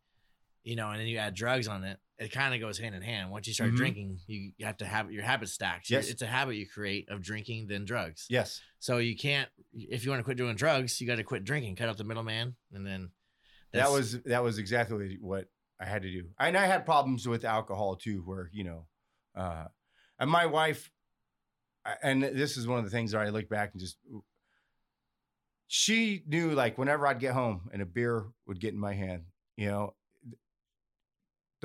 you 0.64 0.74
know, 0.76 0.90
and 0.90 0.98
then 1.00 1.06
you 1.06 1.18
add 1.18 1.34
drugs 1.34 1.68
on 1.68 1.84
it, 1.84 1.98
it 2.18 2.32
kind 2.32 2.54
of 2.54 2.60
goes 2.60 2.78
hand 2.78 2.94
in 2.94 3.02
hand. 3.02 3.30
Once 3.30 3.46
you 3.46 3.52
start 3.54 3.72
Mhm. 3.72 3.76
drinking, 3.76 4.18
you, 4.26 4.52
you 4.56 4.64
have 4.66 4.78
to 4.78 4.86
have 4.86 5.12
your 5.12 5.22
habit 5.22 5.48
stacks. 5.50 5.90
Yes. 5.90 6.08
it's 6.08 6.22
a 6.22 6.26
habit 6.26 6.56
you 6.56 6.66
create 6.66 7.08
of 7.10 7.20
drinking 7.22 7.66
then 7.68 7.84
drugs. 7.84 8.26
yes 8.30 8.60
So 8.78 8.98
you 8.98 9.16
can't, 9.16 9.50
if 9.74 10.04
you 10.04 10.10
want 10.10 10.20
to 10.20 10.24
quit 10.24 10.36
doing 10.38 10.56
drugs, 10.56 11.00
you 11.00 11.06
got 11.06 11.16
to 11.16 11.24
quit 11.24 11.44
drinking, 11.44 11.76
cut 11.76 11.88
out 11.88 11.96
the 11.98 12.04
middleman, 12.04 12.56
and 12.72 12.86
then 12.86 13.10
that 13.72 13.90
was 13.90 14.22
that 14.22 14.42
was 14.42 14.56
exactly 14.58 15.18
what 15.20 15.48
I 15.78 15.84
had 15.84 16.02
to 16.02 16.10
do. 16.10 16.30
And 16.38 16.56
I 16.56 16.64
had 16.66 16.86
problems 16.86 17.28
with 17.28 17.44
alcohol 17.44 17.96
too, 17.96 18.22
where 18.22 18.48
you 18.52 18.64
know, 18.64 18.86
uh, 19.34 19.66
and 20.18 20.30
my 20.30 20.46
wife, 20.46 20.90
and 22.02 22.22
this 22.22 22.56
is 22.56 22.66
one 22.66 22.78
of 22.78 22.84
the 22.86 22.90
things 22.90 23.10
that 23.12 23.20
I 23.20 23.28
look 23.28 23.48
back 23.50 23.72
and 23.72 23.80
just, 23.80 23.98
she 25.66 26.22
knew 26.26 26.52
like 26.52 26.78
whenever 26.78 27.06
I'd 27.06 27.20
get 27.20 27.34
home 27.34 27.68
and 27.72 27.82
a 27.82 27.86
beer 27.86 28.26
would 28.46 28.60
get 28.60 28.72
in 28.72 28.78
my 28.80 28.94
hand, 28.94 29.24
you 29.56 29.66
know, 29.68 29.94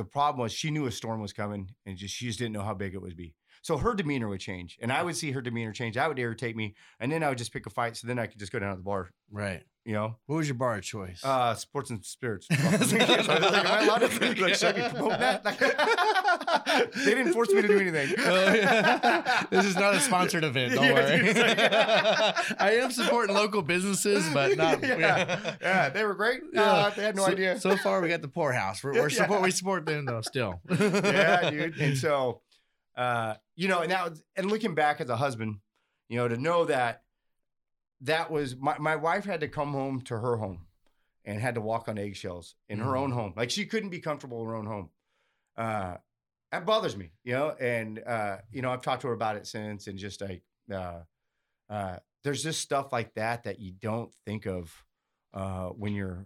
the 0.02 0.10
problem 0.10 0.42
was 0.42 0.52
she 0.52 0.72
knew 0.72 0.88
a 0.88 0.92
storm 0.92 1.22
was 1.22 1.32
coming 1.32 1.70
and 1.86 1.96
just 1.96 2.16
she 2.16 2.26
just 2.26 2.40
didn't 2.40 2.54
know 2.54 2.64
how 2.64 2.74
big 2.74 2.96
it 2.96 3.02
would 3.02 3.16
be. 3.16 3.36
So 3.64 3.78
her 3.78 3.94
demeanor 3.94 4.28
would 4.28 4.40
change, 4.40 4.78
and 4.82 4.92
I 4.92 5.04
would 5.04 5.16
see 5.16 5.32
her 5.32 5.42
demeanor 5.42 5.72
change. 5.72 5.96
That 5.96 6.08
would 6.10 6.18
irritate 6.18 6.56
me, 6.56 6.74
and 7.00 7.12
then 7.12 7.22
I 7.24 7.30
would 7.30 7.38
just 7.38 7.54
pick 7.54 7.66
a 7.68 7.70
fight. 7.70 7.96
So 7.96 8.08
then 8.08 8.18
I 8.18 8.26
could 8.26 8.40
just 8.40 8.52
go 8.52 8.58
down 8.60 8.72
to 8.72 8.78
the 8.78 8.84
bar, 8.84 9.12
right. 9.32 9.62
you 9.86 9.94
know. 9.94 10.16
What 10.26 10.38
was 10.38 10.48
your 10.48 10.56
bar 10.56 10.76
of 10.78 10.84
choice? 10.84 11.24
Uh, 11.24 11.54
sports 11.54 11.92
and 11.92 12.04
spirits. 12.04 12.48
So 12.52 12.56
I 12.66 12.78
was 12.78 12.92
like, 13.28 13.40
am 13.42 13.68
I 13.68 13.84
allowed 13.84 14.00
to 14.00 14.08
like, 14.42 14.56
should 14.56 14.76
I 14.76 14.90
be 14.90 14.96
promoting 14.96 15.20
that? 15.20 15.46
Like, 15.46 15.60
they 16.96 17.14
didn't 17.14 17.34
force 17.34 17.50
me 17.50 17.62
to 17.62 17.68
do 17.68 17.80
anything. 17.80 18.16
Oh, 18.18 18.54
yeah. 18.54 19.44
this 19.52 19.66
is 19.66 19.76
not 19.76 19.94
a 19.94 20.00
sponsored 20.00 20.44
event. 20.44 20.74
Don't 20.74 20.84
Yeah, 20.86 20.94
worry. 20.94 21.24
dude, 21.24 21.38
like- 21.38 22.62
I 22.62 22.72
am 22.82 22.92
supporting 22.92 23.36
local 23.36 23.62
businesses, 23.62 24.28
but 24.34 24.58
not. 24.58 24.82
yeah. 24.82 25.56
yeah, 25.62 25.90
they 25.90 26.04
were 26.04 26.16
great. 26.16 26.42
Yeah. 26.52 26.64
Uh, 26.64 26.90
they 26.90 27.04
had 27.04 27.16
no 27.16 27.26
so, 27.26 27.32
idea. 27.32 27.60
So 27.60 27.78
far, 27.78 28.02
we 28.02 28.10
got 28.10 28.22
the 28.22 28.28
poorhouse. 28.28 28.84
We're, 28.84 28.94
we're 28.94 29.10
support. 29.10 29.42
We 29.42 29.52
support 29.52 29.86
them 29.86 30.06
though. 30.06 30.22
Still. 30.22 30.60
yeah, 30.70 31.50
dude. 31.50 31.78
And 31.78 31.98
so, 31.98 32.42
uh, 32.96 33.36
you 33.62 33.68
know, 33.68 33.82
and 33.82 33.92
that 33.92 34.10
was, 34.10 34.24
and 34.36 34.50
looking 34.50 34.74
back 34.74 35.00
as 35.02 35.10
a 35.12 35.16
husband, 35.16 35.58
you 36.10 36.18
know, 36.18 36.28
to 36.28 36.36
know 36.36 36.66
that 36.66 37.04
that 38.02 38.32
was 38.32 38.56
my 38.56 38.76
my 38.80 38.96
wife 38.96 39.24
had 39.24 39.42
to 39.42 39.48
come 39.48 39.72
home 39.74 40.02
to 40.02 40.18
her 40.18 40.38
home 40.38 40.66
and 41.24 41.40
had 41.40 41.54
to 41.54 41.62
walk 41.62 41.88
on 41.88 42.00
eggshells 42.00 42.56
in 42.68 42.80
her 42.80 42.94
Mhm. 42.94 42.98
own 42.98 43.12
home. 43.12 43.34
Like 43.36 43.52
she 43.52 43.68
couldn't 43.68 43.92
be 43.92 44.00
comfortable 44.00 44.42
in 44.42 44.48
her 44.48 44.56
own 44.56 44.66
home. 44.66 44.90
Uh, 45.56 45.98
that 46.52 46.66
bothers 46.66 46.98
me, 46.98 47.12
you 47.24 47.34
know. 47.34 47.52
And 47.52 48.00
uh, 48.00 48.38
you 48.52 48.64
know, 48.64 48.72
I've 48.72 48.82
talked 48.82 49.04
to 49.04 49.10
her 49.10 49.14
about 49.14 49.36
it 49.36 49.46
since, 49.46 49.86
and 49.86 50.00
just 50.00 50.22
like, 50.22 50.42
uh, 50.74 51.02
uh, 51.70 51.98
there's 52.24 52.42
just 52.42 52.62
stuff 52.62 52.92
like 52.92 53.14
that 53.14 53.44
that 53.44 53.60
you 53.60 53.74
don't 53.74 54.12
think 54.26 54.48
of 54.48 54.74
uh, 55.36 55.68
when 55.68 55.94
you're 55.94 56.26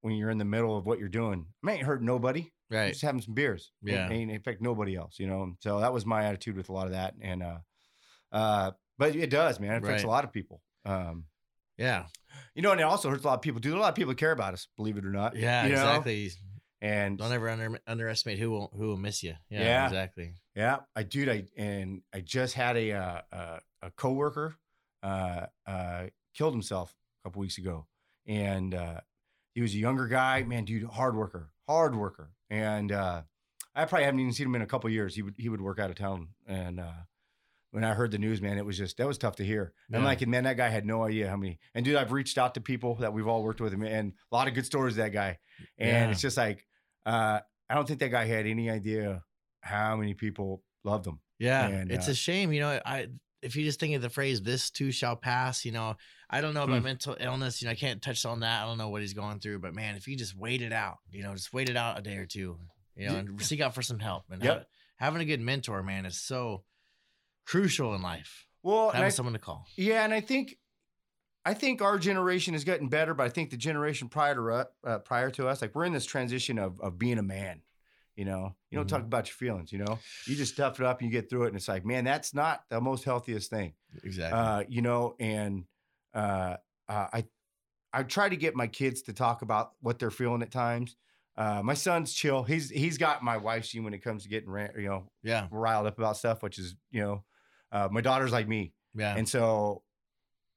when 0.00 0.14
you're 0.14 0.30
in 0.30 0.38
the 0.38 0.46
middle 0.46 0.78
of 0.78 0.86
what 0.86 0.98
you're 0.98 1.10
doing. 1.10 1.44
I 1.62 1.72
ain't 1.72 1.82
hurt 1.82 2.02
nobody 2.02 2.50
right. 2.70 2.90
just 2.90 3.02
having 3.02 3.20
some 3.20 3.34
beers. 3.34 3.72
Yeah. 3.82 4.06
And, 4.06 4.30
and 4.30 4.30
affect 4.32 4.60
nobody 4.62 4.96
else, 4.96 5.18
you 5.18 5.26
know? 5.26 5.54
So 5.60 5.80
that 5.80 5.92
was 5.92 6.04
my 6.06 6.24
attitude 6.24 6.56
with 6.56 6.68
a 6.68 6.72
lot 6.72 6.86
of 6.86 6.92
that. 6.92 7.14
And, 7.20 7.42
uh, 7.42 7.58
uh, 8.32 8.70
but 8.98 9.14
it 9.16 9.30
does, 9.30 9.60
man. 9.60 9.74
It 9.74 9.82
affects 9.82 10.02
Right. 10.02 10.08
a 10.08 10.10
lot 10.10 10.24
of 10.24 10.32
people. 10.32 10.62
Um, 10.84 11.24
Yeah. 11.76 12.06
you 12.54 12.62
know, 12.62 12.72
and 12.72 12.80
it 12.80 12.84
also 12.84 13.10
hurts 13.10 13.24
a 13.24 13.26
lot 13.26 13.34
of 13.34 13.42
people. 13.42 13.60
Dude, 13.60 13.74
a 13.74 13.78
lot 13.80 13.88
of 13.88 13.94
people 13.94 14.14
care 14.14 14.32
about 14.32 14.54
us, 14.54 14.68
believe 14.76 14.96
it 14.96 15.04
or 15.04 15.10
not. 15.12 15.36
Yeah. 15.36 15.64
you 15.66 15.72
know? 15.74 15.78
Exactly. 15.78 16.30
And 16.80 17.16
Don't 17.16 17.32
ever 17.32 17.48
under, 17.48 17.80
underestimate 17.86 18.38
who 18.38 18.50
will 18.50 18.70
who 18.76 18.88
will 18.88 18.98
miss 18.98 19.22
you. 19.22 19.34
Yeah. 19.48 19.62
Yeah. 19.62 19.84
Exactly. 19.86 20.34
yeah, 20.54 20.80
I 20.94 21.02
dude, 21.02 21.30
I 21.30 21.44
and 21.56 22.02
I 22.12 22.20
just 22.20 22.52
had 22.54 22.76
a 22.76 22.92
uh, 22.92 23.20
uh, 23.32 23.58
a 23.80 23.90
coworker 23.92 24.54
uh, 25.02 25.46
uh, 25.66 26.06
killed 26.36 26.52
himself 26.52 26.94
a 27.22 27.28
couple 27.28 27.40
weeks 27.40 27.56
ago, 27.56 27.86
and 28.26 28.74
uh, 28.74 29.00
he 29.54 29.62
was 29.62 29.72
a 29.72 29.78
younger 29.78 30.06
guy, 30.08 30.42
man, 30.42 30.66
dude, 30.66 30.84
hard 30.84 31.16
worker, 31.16 31.50
hard 31.68 31.94
worker, 31.96 32.30
and 32.50 32.92
uh, 32.92 33.22
I 33.74 33.84
probably 33.86 34.04
haven't 34.04 34.20
even 34.20 34.32
seen 34.32 34.46
him 34.46 34.54
in 34.56 34.62
a 34.62 34.66
couple 34.66 34.88
years. 34.90 35.14
He 35.14 35.22
would 35.22 35.34
he 35.38 35.48
would 35.48 35.60
work 35.60 35.78
out 35.78 35.90
of 35.90 35.96
town, 35.96 36.28
and 36.46 36.80
uh, 36.80 36.92
when 37.70 37.82
I 37.84 37.94
heard 37.94 38.10
the 38.12 38.18
news, 38.18 38.40
man, 38.40 38.56
it 38.58 38.64
was 38.64 38.78
just 38.78 38.96
that 38.98 39.06
was 39.06 39.18
tough 39.18 39.36
to 39.36 39.44
hear. 39.44 39.72
And 39.88 39.96
I'm 39.96 40.02
Yeah. 40.02 40.08
like, 40.08 40.26
man, 40.26 40.44
that 40.44 40.56
guy 40.56 40.68
had 40.68 40.86
no 40.86 41.02
idea 41.04 41.28
how 41.28 41.36
many. 41.36 41.58
And 41.74 41.84
dude, 41.84 41.96
I've 41.96 42.12
reached 42.12 42.38
out 42.38 42.54
to 42.54 42.60
people 42.60 42.94
that 42.96 43.12
we've 43.12 43.26
all 43.26 43.42
worked 43.42 43.60
with 43.60 43.72
him, 43.72 43.82
and 43.82 44.12
a 44.30 44.34
lot 44.34 44.46
of 44.48 44.54
good 44.54 44.66
stories 44.66 44.94
of 44.94 44.98
that 44.98 45.12
guy. 45.12 45.38
And 45.78 45.88
Yeah. 45.90 46.10
it's 46.10 46.20
just 46.20 46.36
like, 46.36 46.66
uh, 47.06 47.40
I 47.68 47.74
don't 47.74 47.86
think 47.88 48.00
that 48.00 48.10
guy 48.10 48.26
had 48.26 48.46
any 48.46 48.70
idea 48.70 49.24
how 49.60 49.96
many 49.96 50.14
people 50.14 50.62
loved 50.84 51.06
him. 51.06 51.20
Yeah. 51.38 51.66
And, 51.66 51.90
it's 51.90 52.06
uh, 52.08 52.12
a 52.12 52.14
shame. 52.14 52.52
You 52.52 52.60
know, 52.60 52.80
I 52.86 53.08
if 53.44 53.54
you 53.56 53.64
just 53.64 53.78
think 53.78 53.94
of 53.94 54.02
the 54.02 54.10
phrase 54.10 54.42
"this 54.42 54.70
too 54.70 54.90
shall 54.90 55.16
pass," 55.16 55.64
you 55.64 55.72
know, 55.72 55.96
I 56.30 56.40
don't 56.40 56.54
know 56.54 56.64
about 56.64 56.78
Hmm. 56.78 56.84
mental 56.84 57.16
illness. 57.20 57.60
You 57.62 57.66
know, 57.66 57.72
I 57.72 57.76
can't 57.76 58.02
touch 58.02 58.24
on 58.24 58.40
that. 58.40 58.62
I 58.62 58.66
don't 58.66 58.78
know 58.78 58.88
what 58.88 59.02
he's 59.02 59.14
going 59.14 59.40
through, 59.40 59.58
but 59.60 59.74
man, 59.74 59.94
if 59.96 60.08
you 60.08 60.16
just 60.16 60.34
wait 60.36 60.62
it 60.62 60.72
out, 60.72 60.98
you 61.10 61.22
know, 61.22 61.34
just 61.34 61.52
wait 61.52 61.68
it 61.68 61.76
out 61.76 61.98
a 61.98 62.02
day 62.02 62.16
or 62.16 62.26
two, 62.26 62.58
you 62.96 63.08
know, 63.08 63.16
and 63.16 63.42
seek 63.42 63.60
out 63.60 63.74
for 63.74 63.82
some 63.82 63.98
help. 64.00 64.24
And 64.30 64.42
Yep. 64.42 64.54
have- 64.54 64.66
having 64.96 65.20
a 65.22 65.24
good 65.24 65.40
mentor, 65.40 65.82
man, 65.82 66.06
is 66.06 66.20
so 66.20 66.64
crucial 67.44 67.94
in 67.94 68.02
life. 68.02 68.46
Well, 68.62 68.90
Having 68.90 69.06
I- 69.06 69.10
someone 69.10 69.32
to 69.34 69.38
call. 69.38 69.66
Yeah, 69.76 70.04
and 70.04 70.12
I 70.14 70.20
think 70.20 70.58
I 71.46 71.52
think 71.52 71.82
our 71.82 71.98
generation 71.98 72.54
is 72.54 72.64
getting 72.64 72.88
better, 72.88 73.12
but 73.12 73.24
I 73.24 73.28
think 73.28 73.50
the 73.50 73.58
generation 73.58 74.08
prior 74.08 74.34
to 74.34 74.50
us, 74.50 74.66
uh, 74.82 74.98
prior 75.00 75.30
to 75.32 75.46
us, 75.46 75.60
like 75.60 75.74
we're 75.74 75.84
in 75.84 75.92
this 75.92 76.06
transition 76.06 76.58
of 76.58 76.80
of 76.80 76.98
being 76.98 77.18
a 77.18 77.22
man. 77.22 77.60
You 78.16 78.24
know, 78.24 78.56
you 78.70 78.76
don't 78.78 78.86
Mhm. 78.86 78.88
talk 78.88 79.02
about 79.02 79.26
your 79.28 79.34
feelings. 79.34 79.72
You 79.72 79.78
know, 79.78 79.98
you 80.26 80.36
just 80.36 80.56
tough 80.56 80.78
it 80.80 80.86
up 80.86 81.00
and 81.00 81.10
you 81.10 81.12
get 81.20 81.28
through 81.28 81.44
it, 81.44 81.48
and 81.48 81.56
it's 81.56 81.68
like, 81.68 81.84
man, 81.84 82.04
that's 82.04 82.32
not 82.34 82.64
the 82.70 82.80
most 82.80 83.04
healthiest 83.04 83.50
thing. 83.50 83.74
Exactly. 84.04 84.38
Uh, 84.38 84.64
you 84.68 84.82
know, 84.82 85.16
and 85.18 85.66
uh, 86.14 86.56
uh, 86.88 87.08
I 87.12 87.24
I 87.92 88.02
try 88.04 88.28
to 88.28 88.36
get 88.36 88.56
my 88.56 88.66
kids 88.66 89.02
to 89.02 89.12
talk 89.12 89.42
about 89.42 89.72
what 89.80 89.98
they're 89.98 90.10
feeling 90.10 90.42
at 90.42 90.50
times. 90.50 90.96
Uh, 91.36 91.62
my 91.62 91.74
son's 91.74 92.12
chill. 92.14 92.44
He's 92.44 92.70
he's 92.70 92.98
got 92.98 93.22
my 93.22 93.36
wife's 93.36 93.68
gene 93.70 93.84
when 93.84 93.94
it 93.94 94.00
comes 94.00 94.22
to 94.24 94.28
getting 94.28 94.50
ran- 94.50 94.72
you 94.76 94.88
know 94.88 95.10
yeah. 95.22 95.48
riled 95.50 95.86
up 95.86 95.98
about 95.98 96.16
stuff, 96.16 96.42
which 96.42 96.58
is 96.58 96.76
you 96.90 97.02
know, 97.02 97.24
uh, 97.72 97.88
my 97.90 98.00
daughter's 98.00 98.32
like 98.32 98.48
me. 98.48 98.74
Yeah. 98.94 99.16
And 99.16 99.28
so 99.28 99.84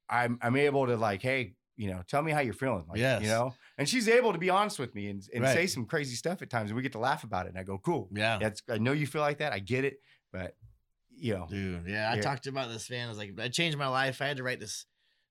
I'm 0.10 0.38
I'm 0.41 0.55
able 0.55 0.88
to 0.88 0.95
like, 0.97 1.22
hey, 1.22 1.55
you 1.76 1.89
know, 1.89 2.03
tell 2.08 2.22
me 2.22 2.32
how 2.32 2.39
you're 2.39 2.53
feeling. 2.53 2.86
Like, 2.88 2.99
Yes. 2.99 3.22
you 3.24 3.28
know, 3.28 3.55
and 3.78 3.88
she's 3.88 4.07
able 4.07 4.34
to 4.34 4.39
be 4.39 4.49
honest 4.49 4.80
with 4.80 4.93
me 4.95 5.09
and, 5.09 5.23
and 5.34 5.43
Right. 5.43 5.53
say 5.53 5.67
some 5.67 5.86
crazy 5.86 6.15
stuff 6.15 6.41
at 6.41 6.49
times, 6.49 6.69
and 6.69 6.75
we 6.78 6.82
get 6.84 6.93
to 6.93 6.99
laugh 6.99 7.23
about 7.23 7.45
it. 7.45 7.49
And 7.49 7.59
I 7.59 7.63
go, 7.63 7.78
cool. 7.78 8.09
yeah. 8.11 8.38
That's 8.39 8.61
I 8.69 8.78
know 8.78 8.91
you 8.93 9.07
feel 9.07 9.21
like 9.21 9.38
that. 9.39 9.53
I 9.53 9.59
get 9.59 9.86
it, 9.86 9.99
but 10.32 10.55
you 11.19 11.34
know, 11.34 11.47
Dude, 11.49 11.88
yeah, 11.88 12.11
I 12.13 12.19
talked 12.19 12.45
about 12.47 12.69
this, 12.69 12.89
man. 12.89 13.07
I 13.07 13.09
was 13.09 13.17
like, 13.17 13.34
I 13.39 13.47
changed 13.49 13.78
my 13.78 13.88
life. 13.88 14.21
I 14.21 14.28
had 14.28 14.38
to 14.38 14.43
write 14.43 14.59
this 14.59 14.86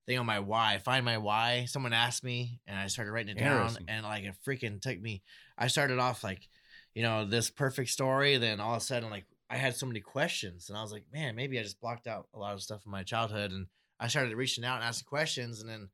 thing 0.07 0.19
on 0.19 0.27
my 0.27 0.41
why, 0.41 0.79
find 0.79 1.05
my 1.05 1.19
why. 1.19 1.67
Someone 1.69 1.93
asked 1.93 2.25
me, 2.25 2.61
and 2.67 2.77
I 2.79 2.87
started 2.89 3.13
writing 3.13 3.37
it 3.37 3.41
down, 3.41 3.77
and 3.89 4.05
like 4.05 4.25
it 4.25 4.35
freaking 4.47 4.81
took 4.81 5.01
me. 5.01 5.23
I 5.57 5.69
started 5.69 5.99
off 5.99 6.25
like, 6.25 6.49
you 6.95 7.03
know, 7.03 7.25
this 7.25 7.51
perfect 7.51 7.91
story. 7.91 8.37
Then 8.37 8.61
all 8.61 8.75
of 8.75 8.83
a 8.83 8.85
sudden, 8.85 9.11
like, 9.11 9.27
I 9.49 9.57
had 9.57 9.77
so 9.77 9.87
many 9.87 10.01
questions, 10.01 10.69
and 10.69 10.77
I 10.79 10.83
was 10.83 10.91
like, 10.93 11.05
man, 11.13 11.37
maybe 11.37 11.59
I 11.59 11.63
just 11.63 11.81
blocked 11.81 12.07
out 12.09 12.27
a 12.35 12.39
lot 12.39 12.55
of 12.55 12.63
stuff 12.63 12.83
from 12.83 12.93
my 12.93 13.03
childhood, 13.05 13.53
and 13.53 13.67
I 14.01 14.09
started 14.09 14.35
reaching 14.35 14.65
out 14.65 14.77
and 14.77 14.85
asking 14.85 15.07
questions, 15.07 15.61
and 15.61 15.71
then 15.71 15.89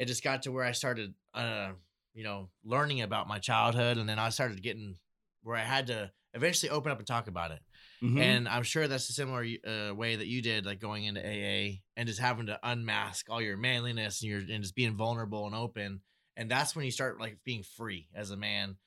it 0.00 0.08
just 0.08 0.24
got 0.24 0.42
to 0.42 0.50
where 0.50 0.64
I 0.64 0.72
started, 0.72 1.12
uh, 1.34 1.72
you 2.14 2.24
know, 2.24 2.48
learning 2.64 3.02
about 3.02 3.28
my 3.28 3.38
childhood, 3.38 3.98
and 3.98 4.08
then 4.08 4.18
I 4.18 4.30
started 4.30 4.62
getting 4.62 4.96
where 5.42 5.56
I 5.56 5.62
had 5.62 5.88
to 5.88 6.10
eventually 6.32 6.70
open 6.70 6.90
up 6.90 6.96
and 6.96 7.06
talk 7.06 7.28
about 7.28 7.50
it. 7.50 7.60
Mhm. 8.02 8.18
And 8.18 8.48
I'm 8.48 8.62
sure 8.62 8.88
that's 8.88 9.10
a 9.10 9.12
similar 9.12 9.44
uh, 9.66 9.94
way 9.94 10.16
that 10.16 10.26
you 10.26 10.40
did, 10.40 10.64
like 10.64 10.80
going 10.80 11.04
into 11.04 11.20
AA 11.20 11.82
and 11.96 12.08
just 12.08 12.18
having 12.18 12.46
to 12.46 12.58
unmask 12.62 13.28
all 13.28 13.42
your 13.42 13.58
manliness 13.58 14.22
and 14.22 14.30
your 14.30 14.38
and 14.38 14.62
just 14.62 14.74
being 14.74 14.96
vulnerable 14.96 15.44
and 15.44 15.54
open. 15.54 16.00
And 16.34 16.50
that's 16.50 16.74
when 16.74 16.86
you 16.86 16.90
start 16.90 17.20
like 17.20 17.38
being 17.44 17.62
free 17.62 18.08
as 18.14 18.30
a 18.30 18.38
man. 18.38 18.78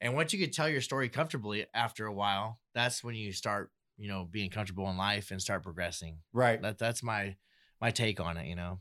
And 0.00 0.14
once 0.14 0.32
you 0.32 0.38
could 0.38 0.52
tell 0.52 0.68
your 0.68 0.80
story 0.80 1.08
comfortably 1.08 1.66
after 1.74 2.06
a 2.06 2.14
while, 2.14 2.60
that's 2.72 3.02
when 3.02 3.16
you 3.16 3.32
start, 3.32 3.72
you 3.96 4.06
know, 4.06 4.24
being 4.30 4.50
comfortable 4.50 4.88
in 4.90 4.96
life 4.96 5.32
and 5.32 5.42
start 5.42 5.64
progressing. 5.64 6.18
right. 6.32 6.62
That 6.62 6.78
that's 6.78 7.02
my 7.02 7.36
my 7.80 7.90
take 7.90 8.20
on 8.20 8.36
it. 8.36 8.46
You 8.46 8.54
know. 8.54 8.78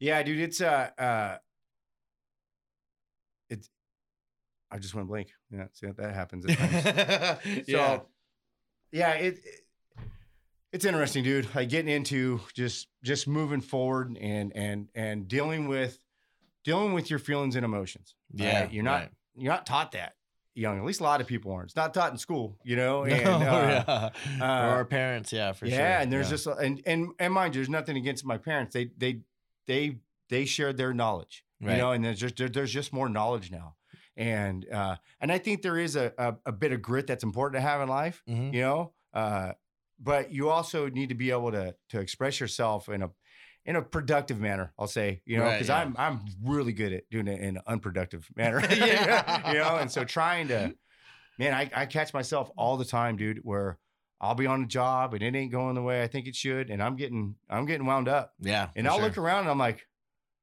Yeah, 0.00 0.22
dude, 0.22 0.40
it's 0.40 0.60
uh 0.60 0.90
uh 0.98 1.36
it's 3.48 3.68
I 4.70 4.78
just 4.78 4.94
went 4.94 5.08
blank. 5.08 5.28
Yeah, 5.50 5.66
see 5.72 5.86
that 5.86 6.14
happens 6.14 6.44
at 6.46 6.58
times. 6.58 7.40
yeah. 7.68 7.96
So 7.96 8.06
yeah, 8.92 9.12
it, 9.12 9.34
it- 9.44 9.60
it's 10.72 10.84
interesting, 10.84 11.22
dude. 11.22 11.46
Like 11.54 11.68
getting 11.68 11.88
into 11.88 12.40
just 12.52 12.88
just 13.04 13.28
moving 13.28 13.60
forward 13.60 14.18
and 14.20 14.50
and 14.56 14.88
and 14.96 15.28
dealing 15.28 15.68
with 15.68 16.00
dealing 16.64 16.94
with 16.94 17.10
your 17.10 17.20
feelings 17.20 17.54
and 17.54 17.64
emotions. 17.64 18.16
Yeah. 18.32 18.62
right? 18.62 18.72
you're 18.72 18.82
not 18.82 19.00
right. 19.02 19.10
you're 19.36 19.52
not 19.52 19.66
taught 19.66 19.92
that 19.92 20.14
young. 20.56 20.76
At 20.76 20.84
least 20.84 20.98
a 20.98 21.04
lot 21.04 21.20
of 21.20 21.28
people 21.28 21.52
aren't. 21.52 21.66
It's 21.66 21.76
not 21.76 21.94
taught 21.94 22.10
in 22.10 22.18
school, 22.18 22.58
you 22.64 22.74
know. 22.74 23.04
And, 23.08 23.22
No, 23.24 23.30
uh, 23.30 23.84
yeah. 23.86 24.10
or 24.40 24.44
uh, 24.44 24.70
our 24.72 24.84
parents, 24.84 25.32
yeah, 25.32 25.52
for 25.52 25.66
yeah, 25.66 25.76
sure. 25.76 25.86
and 26.02 26.12
there's 26.12 26.28
just 26.28 26.48
and 26.48 26.82
and 26.86 27.10
and 27.20 27.32
mind 27.32 27.54
you, 27.54 27.60
there's 27.60 27.68
nothing 27.70 27.96
against 27.96 28.24
my 28.24 28.36
parents. 28.36 28.74
They 28.74 28.90
they 28.98 29.20
they 29.66 29.98
they 30.30 30.44
shared 30.44 30.76
their 30.76 30.92
knowledge, 30.94 31.44
you 31.60 31.68
know, 31.68 31.92
and 31.92 32.04
there's 32.04 32.18
just 32.20 32.36
there, 32.36 32.48
there's 32.48 32.72
just 32.72 32.92
more 32.92 33.08
knowledge 33.08 33.50
now, 33.50 33.76
and 34.16 34.66
uh 34.70 34.96
and 35.20 35.30
I 35.32 35.38
think 35.38 35.62
there 35.62 35.78
is 35.78 35.96
a 35.96 36.12
a, 36.18 36.34
a 36.46 36.52
bit 36.52 36.72
of 36.72 36.82
grit 36.82 37.06
that's 37.06 37.24
important 37.24 37.56
to 37.62 37.68
have 37.68 37.80
in 37.80 37.88
life, 37.88 38.22
Mhm. 38.28 38.52
you 38.54 38.60
know. 38.62 38.92
Uh, 39.12 39.52
but 40.00 40.32
you 40.32 40.48
also 40.48 40.88
need 40.88 41.10
to 41.10 41.14
be 41.14 41.30
able 41.30 41.52
to 41.52 41.74
to 41.90 42.00
express 42.00 42.40
yourself 42.40 42.88
in 42.88 43.02
a 43.02 43.10
in 43.64 43.76
a 43.76 43.82
productive 43.82 44.40
manner. 44.40 44.72
I'll 44.78 44.86
say, 44.88 45.22
you 45.24 45.38
know, 45.38 45.44
Right, 45.44 45.52
because 45.54 45.68
yeah. 45.68 45.78
I'm 45.80 45.94
I'm 45.98 46.20
really 46.42 46.72
good 46.72 46.92
at 46.92 47.08
doing 47.10 47.28
it 47.28 47.40
in 47.40 47.56
an 47.56 47.62
unproductive 47.66 48.28
manner, 48.36 48.60
you 48.70 49.58
know, 49.58 49.76
and 49.76 49.90
so 49.90 50.04
trying 50.04 50.48
to, 50.48 50.74
man, 51.38 51.54
I 51.54 51.70
I 51.74 51.86
catch 51.86 52.12
myself 52.12 52.50
all 52.56 52.76
the 52.76 52.84
time, 52.84 53.16
dude, 53.16 53.40
where. 53.42 53.78
I'll 54.20 54.34
be 54.34 54.46
on 54.46 54.62
a 54.62 54.66
job 54.66 55.14
and 55.14 55.22
it 55.22 55.34
ain't 55.34 55.52
going 55.52 55.74
the 55.74 55.82
way 55.82 56.02
I 56.02 56.06
think 56.06 56.26
it 56.26 56.34
should, 56.34 56.70
and 56.70 56.82
I'm 56.82 56.96
getting 56.96 57.34
I'm 57.48 57.66
getting 57.66 57.86
wound 57.86 58.08
up. 58.08 58.34
Yeah. 58.40 58.68
And 58.76 58.88
I'll 58.88 58.96
sure. 58.96 59.04
look 59.04 59.18
around 59.18 59.40
and 59.40 59.50
I'm 59.50 59.58
like, 59.58 59.86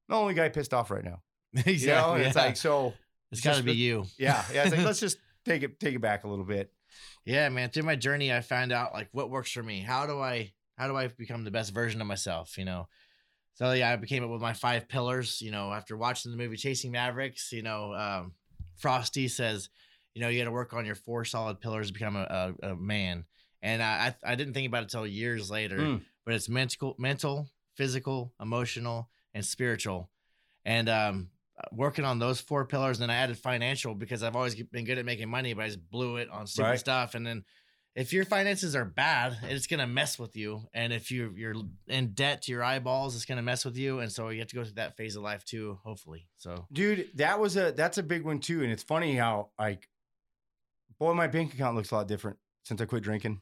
I'm 0.10 0.16
the 0.16 0.22
only 0.22 0.34
guy 0.34 0.50
pissed 0.50 0.74
off 0.74 0.92
right 0.92 1.04
now. 1.04 1.22
exactly. 1.54 1.74
You 1.82 1.88
know, 1.88 2.14
and 2.14 2.24
it's 2.24 2.36
like 2.36 2.58
so. 2.58 2.94
it's 3.32 3.42
got 3.42 3.58
to 3.58 3.64
be 3.64 3.74
you. 3.74 4.06
Yeah, 4.18 4.44
yeah. 4.54 4.64
It's 4.64 4.76
like 4.76 4.86
let's 4.86 5.00
just 5.02 5.18
take 5.46 5.64
it 5.64 5.80
take 5.80 5.96
it 5.96 6.02
back 6.02 6.24
a 6.24 6.28
little 6.28 6.46
bit. 6.46 6.72
Yeah, 7.26 7.50
man. 7.50 7.70
Through 7.70 7.84
my 7.84 7.96
journey, 7.96 8.34
I 8.34 8.42
found 8.42 8.72
out 8.72 8.94
like 8.94 9.10
what 9.12 9.30
works 9.30 9.52
for 9.52 9.64
me. 9.64 9.82
How 9.82 10.06
do 10.06 10.20
I 10.20 10.52
how 10.78 10.88
do 10.88 10.96
I 10.96 11.08
become 11.08 11.44
the 11.44 11.52
best 11.52 11.74
version 11.74 12.02
of 12.02 12.08
myself? 12.08 12.58
You 12.58 12.66
know. 12.66 12.88
So 13.56 13.72
yeah, 13.74 13.92
I 13.92 13.96
became 13.96 14.24
up 14.24 14.30
with 14.30 14.42
my 14.42 14.54
five 14.54 14.88
pillars. 14.88 15.42
You 15.42 15.52
know, 15.52 15.72
after 15.72 15.98
watching 15.98 16.32
the 16.32 16.38
movie 16.38 16.58
Chasing 16.58 16.92
Mavericks, 16.92 17.52
you 17.52 17.62
know, 17.62 17.94
um, 17.94 18.34
Frosty 18.78 19.28
says, 19.28 19.70
you 20.14 20.22
know, 20.22 20.30
you 20.30 20.40
got 20.40 20.46
to 20.46 20.52
work 20.52 20.74
on 20.74 20.86
your 20.86 20.96
four 20.96 21.26
solid 21.26 21.60
pillars 21.60 21.88
to 21.88 21.94
become 21.94 22.16
a, 22.16 22.54
a, 22.64 22.70
a 22.70 22.76
man. 22.76 23.26
And 23.62 23.82
I, 23.82 24.16
I 24.24 24.32
I 24.32 24.36
didn't 24.36 24.54
think 24.54 24.68
about 24.68 24.80
it 24.80 24.94
until 24.94 25.06
years 25.06 25.52
later. 25.52 25.78
Mm. 25.78 26.02
But 26.26 26.36
it's 26.36 26.50
mental, 26.50 26.96
mental, 26.98 27.48
physical, 27.76 28.34
emotional, 28.40 29.10
and 29.34 29.46
spiritual. 29.46 30.10
And 30.66 30.88
um, 30.90 31.30
working 31.72 32.06
on 32.06 32.20
those 32.20 32.40
four 32.40 32.66
pillars. 32.66 33.00
And 33.00 33.10
then 33.10 33.16
I 33.16 33.20
added 33.20 33.38
financial 33.38 33.96
because 33.96 34.24
I've 34.24 34.36
always 34.36 34.56
been 34.56 34.86
good 34.86 34.98
at 34.98 35.06
making 35.06 35.30
money, 35.30 35.54
but 35.54 35.64
I 35.64 35.68
just 35.68 35.90
blew 35.90 36.18
it 36.18 36.30
on 36.30 36.48
stupid 36.48 36.70
Right. 36.70 36.80
stuff. 36.80 37.16
And 37.16 37.26
then 37.26 37.44
if 37.96 38.14
your 38.14 38.24
finances 38.24 38.76
are 38.76 38.86
bad, 38.86 39.38
it's 39.44 39.68
gonna 39.68 39.88
mess 39.88 40.18
with 40.18 40.36
you. 40.36 40.68
And 40.74 40.94
if 40.94 41.12
you 41.12 41.34
you're 41.36 41.56
in 41.88 42.14
debt 42.14 42.44
to 42.44 42.52
your 42.52 42.64
eyeballs, 42.64 43.16
it's 43.16 43.26
gonna 43.26 43.42
mess 43.42 43.66
with 43.66 43.78
you. 43.78 44.00
And 44.00 44.12
so 44.12 44.30
you 44.30 44.40
have 44.40 44.48
to 44.50 44.56
go 44.56 44.64
through 44.64 44.76
that 44.76 44.96
phase 44.96 45.16
of 45.16 45.24
life 45.24 45.44
too, 45.44 45.80
hopefully. 45.84 46.28
So 46.38 46.68
Dude, 46.72 47.10
that 47.16 47.40
was 47.40 47.58
a 47.58 47.72
that's 47.72 47.98
a 47.98 48.04
big 48.04 48.24
one 48.24 48.40
too. 48.40 48.64
And 48.64 48.72
it's 48.72 48.84
funny 48.84 49.16
how 49.16 49.50
like 49.60 49.90
boy, 51.00 51.14
my 51.14 51.28
bank 51.28 51.54
account 51.54 51.76
looks 51.76 51.92
a 51.92 51.96
lot 51.96 52.08
different 52.08 52.38
since 52.64 52.80
I 52.80 52.86
quit 52.86 53.04
drinking. 53.04 53.42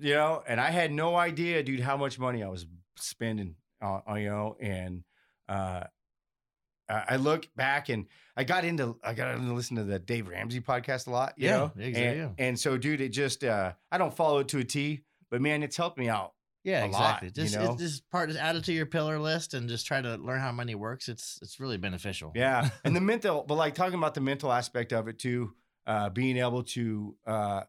You 0.00 0.14
know, 0.14 0.42
and 0.46 0.60
I 0.60 0.70
had 0.70 0.92
no 0.92 1.16
idea, 1.16 1.62
dude, 1.62 1.80
how 1.80 1.96
much 1.96 2.18
money 2.18 2.42
I 2.42 2.48
was 2.48 2.66
spending 2.96 3.54
on, 3.80 4.02
on 4.06 4.20
you 4.20 4.28
know, 4.28 4.56
and 4.60 5.04
uh 5.48 5.84
I 6.90 7.16
look 7.16 7.46
back 7.54 7.90
and 7.90 8.06
I 8.34 8.44
got 8.44 8.64
into 8.64 8.98
I 9.04 9.12
got 9.12 9.34
into 9.34 9.52
listen 9.52 9.76
to 9.76 9.84
the 9.84 9.98
Dave 9.98 10.26
Ramsey 10.28 10.60
podcast 10.60 11.06
a 11.06 11.10
lot, 11.10 11.34
you 11.36 11.48
Yeah, 11.48 11.56
know. 11.56 11.72
exactly, 11.76 12.02
And, 12.02 12.18
yeah. 12.18 12.28
and 12.46 12.58
so 12.58 12.78
dude, 12.78 13.00
it 13.02 13.10
just 13.10 13.44
uh 13.44 13.72
I 13.92 13.98
don't 13.98 14.14
follow 14.14 14.38
it 14.38 14.48
to 14.48 14.58
a 14.58 14.64
T, 14.64 15.02
but 15.30 15.42
man, 15.42 15.62
it's 15.62 15.76
helped 15.76 15.98
me 15.98 16.08
out. 16.08 16.32
yeah, 16.64 16.84
exactly. 16.84 17.28
lot, 17.28 17.36
you 17.36 17.42
just 17.44 17.56
know? 17.58 17.72
it's 17.72 17.82
just 17.82 18.10
part 18.10 18.30
just 18.30 18.40
add 18.40 18.56
it 18.56 18.64
to 18.64 18.72
your 18.72 18.86
pillar 18.86 19.18
list 19.18 19.52
and 19.52 19.68
just 19.68 19.86
try 19.86 20.00
to 20.00 20.16
learn 20.16 20.40
how 20.40 20.50
money 20.50 20.74
works. 20.74 21.08
It's 21.10 21.38
it's 21.42 21.60
really 21.60 21.76
beneficial. 21.76 22.32
Yeah. 22.34 22.70
and 22.84 22.96
the 22.96 23.00
mental, 23.12 23.44
but 23.46 23.56
like 23.56 23.74
talking 23.74 23.98
about 23.98 24.14
the 24.14 24.20
mental 24.22 24.50
aspect 24.50 24.92
of 24.94 25.08
it 25.08 25.18
too, 25.18 25.52
uh, 25.86 26.08
being 26.08 26.38
able 26.38 26.62
to, 26.62 27.16
uh, 27.26 27.62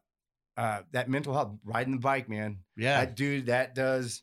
uh, 0.60 0.82
that 0.92 1.08
mental 1.08 1.32
health, 1.32 1.56
riding 1.64 1.94
the 1.94 2.00
bike, 2.00 2.28
man. 2.28 2.58
Yeah. 2.76 3.00
That 3.00 3.16
dude, 3.16 3.46
that 3.46 3.74
does, 3.74 4.22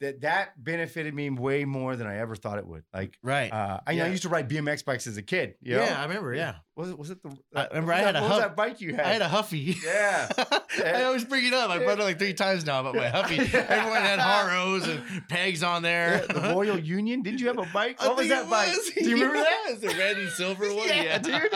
that, 0.00 0.22
that 0.22 0.62
benefited 0.62 1.14
me 1.14 1.30
way 1.30 1.64
more 1.64 1.94
than 1.94 2.08
I 2.08 2.18
ever 2.18 2.34
thought 2.34 2.58
it 2.58 2.66
would. 2.66 2.82
Like, 2.92 3.16
right. 3.22 3.52
uh, 3.52 3.78
I, 3.86 3.92
you 3.92 3.98
know, 4.00 4.06
I 4.06 4.08
used 4.08 4.24
to 4.24 4.28
ride 4.28 4.50
BMX 4.50 4.84
bikes 4.84 5.06
as 5.06 5.16
a 5.16 5.22
kid. 5.22 5.54
You 5.62 5.76
know? 5.76 5.84
yeah, 5.84 6.00
I 6.00 6.04
remember. 6.04 6.34
Yeah. 6.34 6.56
Was 6.76 6.90
it, 6.90 6.98
was 6.98 7.10
it 7.10 7.22
the, 7.22 7.30
I 7.54 7.68
remember 7.68 7.92
I 7.92 7.98
had 7.98 8.16
that, 8.16 8.18
a 8.18 8.22
what 8.22 8.30
was 8.30 8.40
Huff- 8.40 8.48
that 8.48 8.56
bike 8.56 8.80
you 8.80 8.96
had? 8.96 9.06
I 9.06 9.12
had 9.12 9.22
a 9.22 9.28
Huffy. 9.28 9.76
Yeah. 9.84 10.28
I 10.84 11.04
always 11.04 11.24
bring 11.24 11.46
it 11.46 11.54
up. 11.54 11.70
I 11.70 11.78
brought 11.78 12.00
it 12.00 12.02
like 12.02 12.18
three 12.18 12.34
times 12.34 12.66
now 12.66 12.80
about 12.80 12.96
my 12.96 13.06
Huffy. 13.08 13.38
Everyone 13.56 14.00
had 14.02 14.18
Haros 14.18 14.88
and 14.88 15.00
pegs 15.28 15.62
on 15.62 15.82
there. 15.82 16.24
Yeah, 16.28 16.40
the 16.40 16.40
Royal 16.52 16.76
Union. 16.76 17.22
Didn't 17.22 17.40
you 17.40 17.46
have 17.46 17.58
a 17.58 17.66
bike? 17.72 17.98
I 18.02 18.08
What 18.08 18.16
was 18.16 18.28
that 18.28 18.50
bike? 18.50 18.70
was. 18.76 18.90
Do 18.98 19.08
you 19.08 19.14
remember 19.14 19.36
that? 19.38 19.66
Yes, 19.68 19.78
the 19.78 19.88
red 19.96 20.18
and 20.18 20.28
silver 20.30 20.74
one. 20.74 20.88
Yeah, 20.88 21.18
dude. 21.18 21.52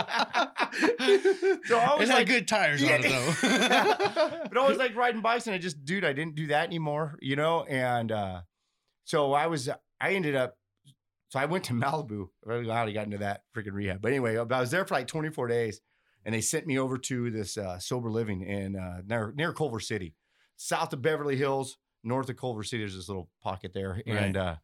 So 1.66 1.79
I 1.79 1.95
it 1.95 1.99
was 1.99 2.09
had 2.09 2.19
like, 2.19 2.27
good 2.29 2.47
tires 2.47 2.83
on 2.83 2.89
it 2.91 3.03
though. 3.03 3.35
but 4.49 4.57
I 4.57 4.69
was 4.69 4.79
like 4.79 4.95
riding 4.95 5.21
bikes, 5.21 5.47
and 5.49 5.55
I 5.55 5.59
just, 5.59 5.85
dude, 5.85 6.05
I 6.05 6.12
didn't 6.12 6.37
do 6.37 6.47
that 6.49 6.66
anymore, 6.66 7.19
you 7.21 7.35
know. 7.37 7.64
And 7.64 8.12
uh, 8.12 8.43
so 9.05 9.33
I 9.33 9.49
was, 9.49 9.69
I 10.01 10.12
ended 10.12 10.37
up, 10.37 10.55
so 11.29 11.39
I 11.39 11.45
went 11.45 11.64
to 11.64 11.72
Malibu. 11.74 12.29
I 12.47 12.53
don't 12.53 12.66
know 12.66 12.72
how 12.72 12.87
I 12.87 12.93
got 12.93 13.07
into 13.07 13.18
that 13.18 13.43
freaking 13.55 13.72
rehab, 13.72 14.01
but 14.01 14.11
anyway, 14.11 14.37
I 14.37 14.43
was 14.43 14.70
there 14.70 14.85
for 14.85 14.95
like 14.95 15.07
24 15.07 15.49
days, 15.49 15.81
and 16.24 16.35
they 16.35 16.41
sent 16.41 16.66
me 16.66 16.79
over 16.79 16.99
to 16.99 17.31
this 17.31 17.57
uh, 17.57 17.79
sober 17.79 18.11
living 18.11 18.43
in 18.43 18.76
uh, 18.76 19.03
near 19.07 19.33
near 19.37 19.53
Culver 19.53 19.81
City, 19.81 20.14
south 20.57 20.93
of 20.93 21.03
Beverly 21.03 21.37
Hills, 21.37 21.79
north 22.03 22.29
of 22.29 22.37
Culver 22.37 22.62
City. 22.62 22.83
There's 22.83 22.97
this 22.97 23.09
little 23.09 23.31
pocket 23.43 23.72
there, 23.74 24.03
and 24.07 24.37
uh, 24.37 24.57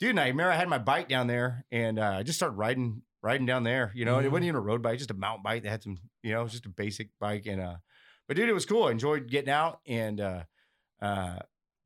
dude, 0.00 0.10
and 0.10 0.20
I 0.20 0.28
remember 0.28 0.52
I 0.52 0.56
had 0.56 0.68
my 0.68 0.78
bike 0.78 1.08
down 1.08 1.26
there, 1.26 1.64
and 1.70 1.98
uh, 1.98 2.16
I 2.18 2.22
just 2.22 2.38
started 2.38 2.56
riding 2.56 3.02
riding 3.22 3.46
down 3.46 3.64
there. 3.64 3.92
You 3.94 4.04
know, 4.04 4.16
and 4.16 4.26
it 4.26 4.30
wasn't 4.30 4.46
even 4.46 4.56
a 4.56 4.60
road 4.60 4.82
bike, 4.82 4.98
just 4.98 5.10
a 5.10 5.14
mountain 5.14 5.42
bike 5.42 5.62
that 5.62 5.70
had 5.70 5.82
some, 5.82 5.98
you 6.22 6.32
know, 6.32 6.46
just 6.46 6.66
a 6.66 6.70
basic 6.70 7.10
bike, 7.20 7.46
and 7.46 7.60
uh, 7.60 7.76
but 8.26 8.36
dude, 8.36 8.48
it 8.48 8.54
was 8.54 8.66
cool. 8.66 8.84
I 8.84 8.90
enjoyed 8.92 9.30
getting 9.30 9.50
out, 9.50 9.80
and 9.86 10.20
uh, 10.20 10.42
uh, 11.00 11.38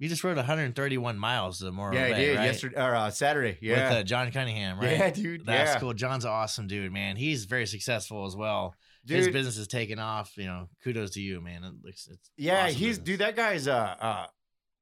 you 0.03 0.09
just 0.09 0.25
rode 0.25 0.37
131 0.37 1.17
miles 1.17 1.61
to 1.61 1.71
Morro 1.71 1.95
yeah, 1.95 2.07
I 2.07 2.13
did 2.13 2.37
right? 2.37 2.45
yesterday 2.45 2.77
or 2.77 2.95
uh, 2.95 3.11
Saturday. 3.11 3.57
Yeah, 3.61 3.89
With 3.91 3.99
uh, 3.99 4.03
John 4.03 4.31
Cunningham, 4.33 4.81
right? 4.81 4.91
yeah, 4.99 5.11
dude, 5.11 5.47
That's 5.47 5.75
yeah, 5.75 5.79
cool. 5.79 5.95
John's 5.95 6.25
an 6.25 6.33
awesome 6.33 6.67
dude, 6.67 6.93
man. 6.93 7.15
He's 7.17 7.45
very 7.45 7.67
successful 7.67 8.27
as 8.27 8.35
well. 8.35 8.75
His 9.07 9.29
business 9.29 9.57
is 9.59 9.69
taking 9.69 9.99
off. 9.99 10.33
You 10.37 10.47
know, 10.47 10.69
kudos 10.83 11.13
to 11.13 11.21
you, 11.21 11.41
man. 11.41 11.65
It 11.65 11.75
looks, 11.85 12.09
it's 12.11 12.31
Yeah, 12.37 12.65
awesome 12.67 12.75
he's 12.77 12.89
business. 12.99 13.05
dude. 13.05 13.21
That 13.21 13.37
guy's 13.37 13.69
uh, 13.69 13.95
uh, 14.01 14.27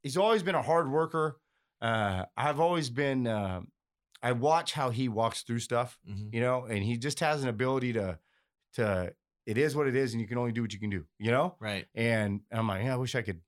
he's 0.02 0.16
always 0.16 0.42
been 0.42 0.54
a 0.54 0.62
hard 0.62 0.90
worker. 0.90 1.38
Uh, 1.82 2.24
I've 2.36 2.60
always 2.60 2.88
been. 2.90 3.26
Uh, 3.26 3.60
I 4.22 4.32
watch 4.32 4.72
how 4.72 4.90
he 4.90 5.08
walks 5.08 5.42
through 5.42 5.60
stuff, 5.60 5.98
Mhm. 6.06 6.34
you 6.34 6.40
know, 6.40 6.64
and 6.64 6.82
he 6.82 6.98
just 6.98 7.20
has 7.20 7.42
an 7.42 7.48
ability 7.48 7.94
to, 7.94 8.18
to. 8.74 9.14
It 9.46 9.56
is 9.56 9.74
what 9.74 9.86
it 9.86 9.96
is, 9.96 10.12
and 10.12 10.20
you 10.20 10.28
can 10.28 10.36
only 10.38 10.52
do 10.52 10.60
what 10.62 10.72
you 10.74 10.78
can 10.78 10.90
do, 10.90 11.04
you 11.18 11.30
know. 11.30 11.56
Right. 11.58 11.86
And 11.94 12.40
I'm 12.52 12.68
like, 12.68 12.84
yeah, 12.84 12.92
I 12.92 12.96
wish 12.96 13.14
I 13.14 13.22
could 13.22 13.40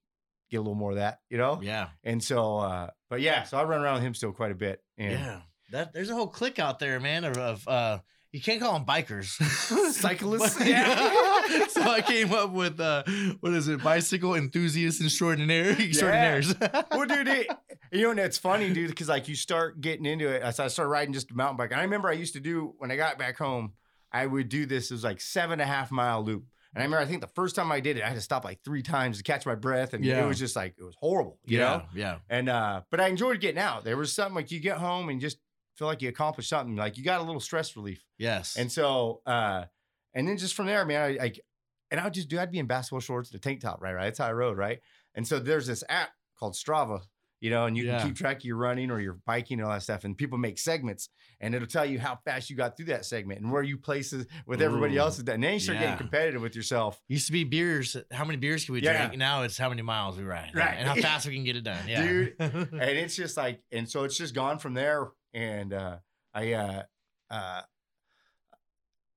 get 0.53 0.59
a 0.59 0.61
little 0.61 0.77
more 0.77 0.91
of 0.91 0.97
that, 0.99 1.19
you 1.31 1.39
know. 1.39 1.59
Yeah. 1.61 1.89
And 2.05 2.23
so, 2.23 2.59
uh, 2.59 2.91
but 3.11 3.21
yeah, 3.21 3.43
so 3.43 3.57
I 3.59 3.65
run 3.65 3.81
around 3.81 3.95
with 3.95 4.05
him 4.05 4.15
still 4.15 4.31
quite 4.33 4.53
a 4.53 4.55
bit. 4.55 4.81
And 4.97 5.13
Yeah. 5.13 5.41
That 5.73 5.93
there's 5.95 6.11
a 6.11 6.15
whole 6.15 6.29
clique 6.29 6.59
out 6.59 6.79
there, 6.79 7.01
man, 7.01 7.25
of, 7.25 7.37
of 7.39 7.67
uh 7.67 7.99
you 8.31 8.41
can't 8.41 8.61
call 8.61 8.73
them 8.75 8.85
bikers. 8.87 9.27
Cyclists? 9.93 10.55
But- 10.59 10.67
Yeah. 10.67 11.67
so 11.69 11.83
I 11.83 12.01
came 12.03 12.33
up 12.33 12.51
with 12.53 12.79
uh 12.81 13.03
what 13.41 13.53
is 13.55 13.69
it? 13.69 13.83
Bicycle 13.83 14.35
enthusiasts 14.35 15.03
extraordinaire 15.03 15.71
extraordinaires. 15.81 16.55
well, 16.91 17.07
dude, 17.07 17.29
it, 17.29 17.47
you 17.91 18.03
know, 18.03 18.11
and 18.11 18.21
it's 18.21 18.39
funny, 18.39 18.73
dude, 18.73 18.91
because 18.91 19.09
like 19.09 19.29
you 19.29 19.35
start 19.35 19.81
getting 19.81 20.05
into 20.07 20.29
it. 20.29 20.55
So 20.55 20.65
I 20.65 20.69
started 20.69 20.91
riding 20.91 21.15
just 21.15 21.31
a 21.31 21.35
mountain 21.35 21.57
bike. 21.57 21.71
And 21.73 21.81
I 21.81 21.85
remember 21.85 22.09
I 22.09 22.13
used 22.15 22.35
to 22.35 22.41
do 22.41 22.75
when 22.79 22.91
I 22.91 22.97
got 22.97 23.19
back 23.19 23.39
home, 23.39 23.73
I 24.13 24.27
would 24.27 24.49
do 24.51 24.67
this. 24.67 24.91
It 24.91 24.95
was 24.95 25.05
like 25.05 25.21
seven 25.23 25.53
and 25.55 25.63
a 25.63 25.67
half 25.67 25.91
mile 25.91 26.23
loop. 26.23 26.45
And 26.75 26.83
I 26.83 26.85
remember, 26.85 27.03
I 27.05 27.07
think 27.07 27.21
the 27.21 27.27
first 27.27 27.55
time 27.55 27.71
I 27.71 27.81
did 27.81 27.99
it, 27.99 28.03
I 28.03 28.09
had 28.09 28.15
to 28.15 28.21
stop 28.23 28.45
like 28.45 28.61
three 28.65 28.83
times 28.83 29.19
to 29.19 29.23
catch 29.25 29.45
my 29.45 29.55
breath, 29.55 29.93
and 29.93 30.05
Yeah. 30.05 30.25
it 30.25 30.27
was 30.27 30.39
just 30.39 30.57
like 30.57 30.75
it 30.79 30.83
was 30.83 30.95
horrible, 30.99 31.39
you 31.45 31.59
know. 31.59 31.83
yeah. 31.95 32.19
And 32.31 32.49
uh, 32.49 32.83
but 32.91 33.01
I 33.01 33.09
enjoyed 33.09 33.41
getting 33.41 33.61
out. 33.61 33.85
There 33.85 33.97
was 33.97 34.13
something 34.13 34.35
like 34.35 34.51
you 34.51 34.59
get 34.61 34.79
home 34.79 35.09
and 35.11 35.21
just 35.21 35.39
feel 35.77 35.87
like 35.87 36.01
you 36.03 36.09
accomplished 36.09 36.49
something. 36.49 36.75
Like 36.77 36.97
you 36.97 37.05
got 37.05 37.21
a 37.21 37.25
little 37.25 37.41
stress 37.41 37.77
relief. 37.77 38.03
Yes. 38.19 38.57
And 38.57 38.71
so, 38.73 39.21
uh, 39.27 39.65
and 40.15 40.27
then 40.29 40.37
just 40.39 40.55
from 40.55 40.67
there, 40.67 40.85
man, 40.87 41.03
I, 41.21 41.25
I 41.25 41.33
and 41.91 42.01
I 42.01 42.05
would 42.05 42.15
just 42.15 42.29
do. 42.29 42.39
I'd 42.41 42.51
be 42.51 42.59
in 42.59 42.67
basketball 42.67 43.01
shorts, 43.01 43.31
and 43.31 43.39
a 43.39 43.41
tank 43.43 43.61
top, 43.61 43.83
right? 43.83 43.93
Right. 43.93 44.05
That's 44.05 44.19
how 44.19 44.27
I 44.29 44.33
rode, 44.33 44.57
right? 44.57 44.81
And 45.15 45.27
so 45.29 45.39
there's 45.39 45.67
this 45.67 45.85
app 45.91 46.09
called 46.39 46.55
Strava, 46.55 47.03
you 47.43 47.51
know, 47.51 47.67
and 47.67 47.77
you 47.77 47.85
Yeah. 47.85 47.99
can 47.99 48.07
keep 48.09 48.17
track 48.17 48.37
of 48.39 48.45
your 48.45 48.57
running 48.57 48.89
or 48.91 49.01
your 49.01 49.15
biking 49.27 49.59
and 49.59 49.67
all 49.67 49.73
that 49.75 49.83
stuff. 49.83 50.05
And 50.05 50.17
people 50.17 50.39
make 50.39 50.59
segments, 50.61 51.09
and 51.41 51.55
it'll 51.57 51.67
tell 51.67 51.85
you 51.85 51.99
how 51.99 52.17
fast 52.25 52.49
you 52.49 52.55
got 52.57 52.77
through 52.77 52.87
that 52.87 53.05
segment 53.05 53.41
and 53.41 53.51
where 53.51 53.65
you 53.65 53.77
places 53.77 54.27
with 54.47 54.63
everybody 54.63 54.97
Ooh. 54.97 55.01
else. 55.01 55.19
And 55.19 55.27
then 55.27 55.43
you 55.43 55.59
start 55.59 55.75
Yeah. 55.77 55.83
getting 55.83 55.99
competitive 55.99 56.41
with 56.41 56.55
yourself. 56.55 57.03
Used 57.09 57.27
to 57.27 57.33
be 57.33 57.43
beers. 57.43 57.97
How 58.13 58.25
many 58.25 58.39
beers 58.39 58.65
can 58.65 58.75
we 58.75 58.81
Yeah. 58.81 59.07
drink? 59.09 59.19
Now 59.19 59.43
it's 59.43 59.59
how 59.59 59.69
many 59.69 59.83
miles 59.83 60.17
we 60.17 60.23
ride. 60.25 60.53
Right. 60.55 60.75
And 60.79 60.87
how 60.89 60.95
fast 60.95 61.27
we 61.27 61.35
can 61.35 61.43
get 61.45 61.57
it 61.57 61.65
done. 61.65 61.83
Yeah. 61.89 62.07
Dude, 62.07 62.37
and 62.39 62.73
it's 62.73 63.17
just 63.17 63.37
like, 63.37 63.61
and 63.73 63.91
so 63.91 64.05
it's 64.05 64.17
just 64.17 64.35
gone 64.35 64.59
from 64.61 64.75
there. 64.75 65.09
And 65.35 65.73
uh, 65.75 65.99
I, 66.33 66.53
uh, 66.53 66.83
uh, 67.29 67.63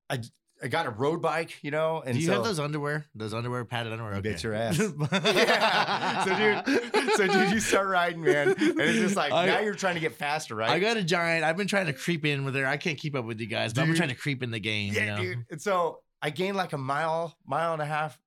I, 0.10 0.20
I 0.64 0.68
got 0.68 0.86
a 0.86 0.90
road 0.90 1.22
bike, 1.22 1.58
you 1.62 1.72
know, 1.72 2.02
and 2.06 2.14
Do 2.16 2.20
you 2.20 2.28
so, 2.28 2.34
have 2.34 2.44
those 2.44 2.60
underwear? 2.60 3.06
Those 3.14 3.34
underwear, 3.34 3.66
padded 3.66 3.92
underwear? 3.92 4.14
Okay. 4.16 4.32
bet 4.32 4.44
your 4.44 4.54
ass. 4.54 4.80
yeah. 5.12 6.24
So 6.24 6.36
dude, 6.66 7.14
so 7.14 7.28
dude, 7.28 7.52
you 7.52 7.60
start 7.60 7.88
riding, 7.88 8.22
man, 8.22 8.50
and 8.50 8.80
it's 8.80 9.00
just 9.00 9.16
like 9.16 9.34
I- 9.34 9.46
now 9.46 9.60
you're 9.60 9.76
trying 9.76 9.96
to 9.96 10.02
get 10.02 10.16
faster, 10.16 10.56
right? 10.56 10.70
I 10.70 10.80
got 10.80 10.98
a 10.98 11.04
giant. 11.04 11.44
I've 11.44 11.58
been 11.58 11.68
trying 11.68 11.88
to 11.88 11.94
creep 11.94 12.26
in 12.26 12.46
with 12.46 12.54
there. 12.54 12.68
I 12.68 12.78
can't 12.78 12.98
keep 12.98 13.16
up 13.16 13.26
with 13.26 13.40
you 13.40 13.48
guys, 13.48 13.74
but 13.74 13.82
I'm 13.84 13.94
trying 13.96 14.10
to 14.10 14.16
creep 14.16 14.44
in 14.44 14.52
the 14.52 14.60
game. 14.60 14.94
yeah, 14.94 15.02
you 15.02 15.12
know? 15.12 15.18
dude. 15.18 15.46
And 15.52 15.62
so 15.62 16.00
I 16.22 16.30
gained 16.30 16.58
like 16.58 16.74
a 16.74 16.78
mile, 16.78 17.36
mile 17.46 17.74
and 17.74 17.82
a 17.82 17.86
half, 17.86 18.18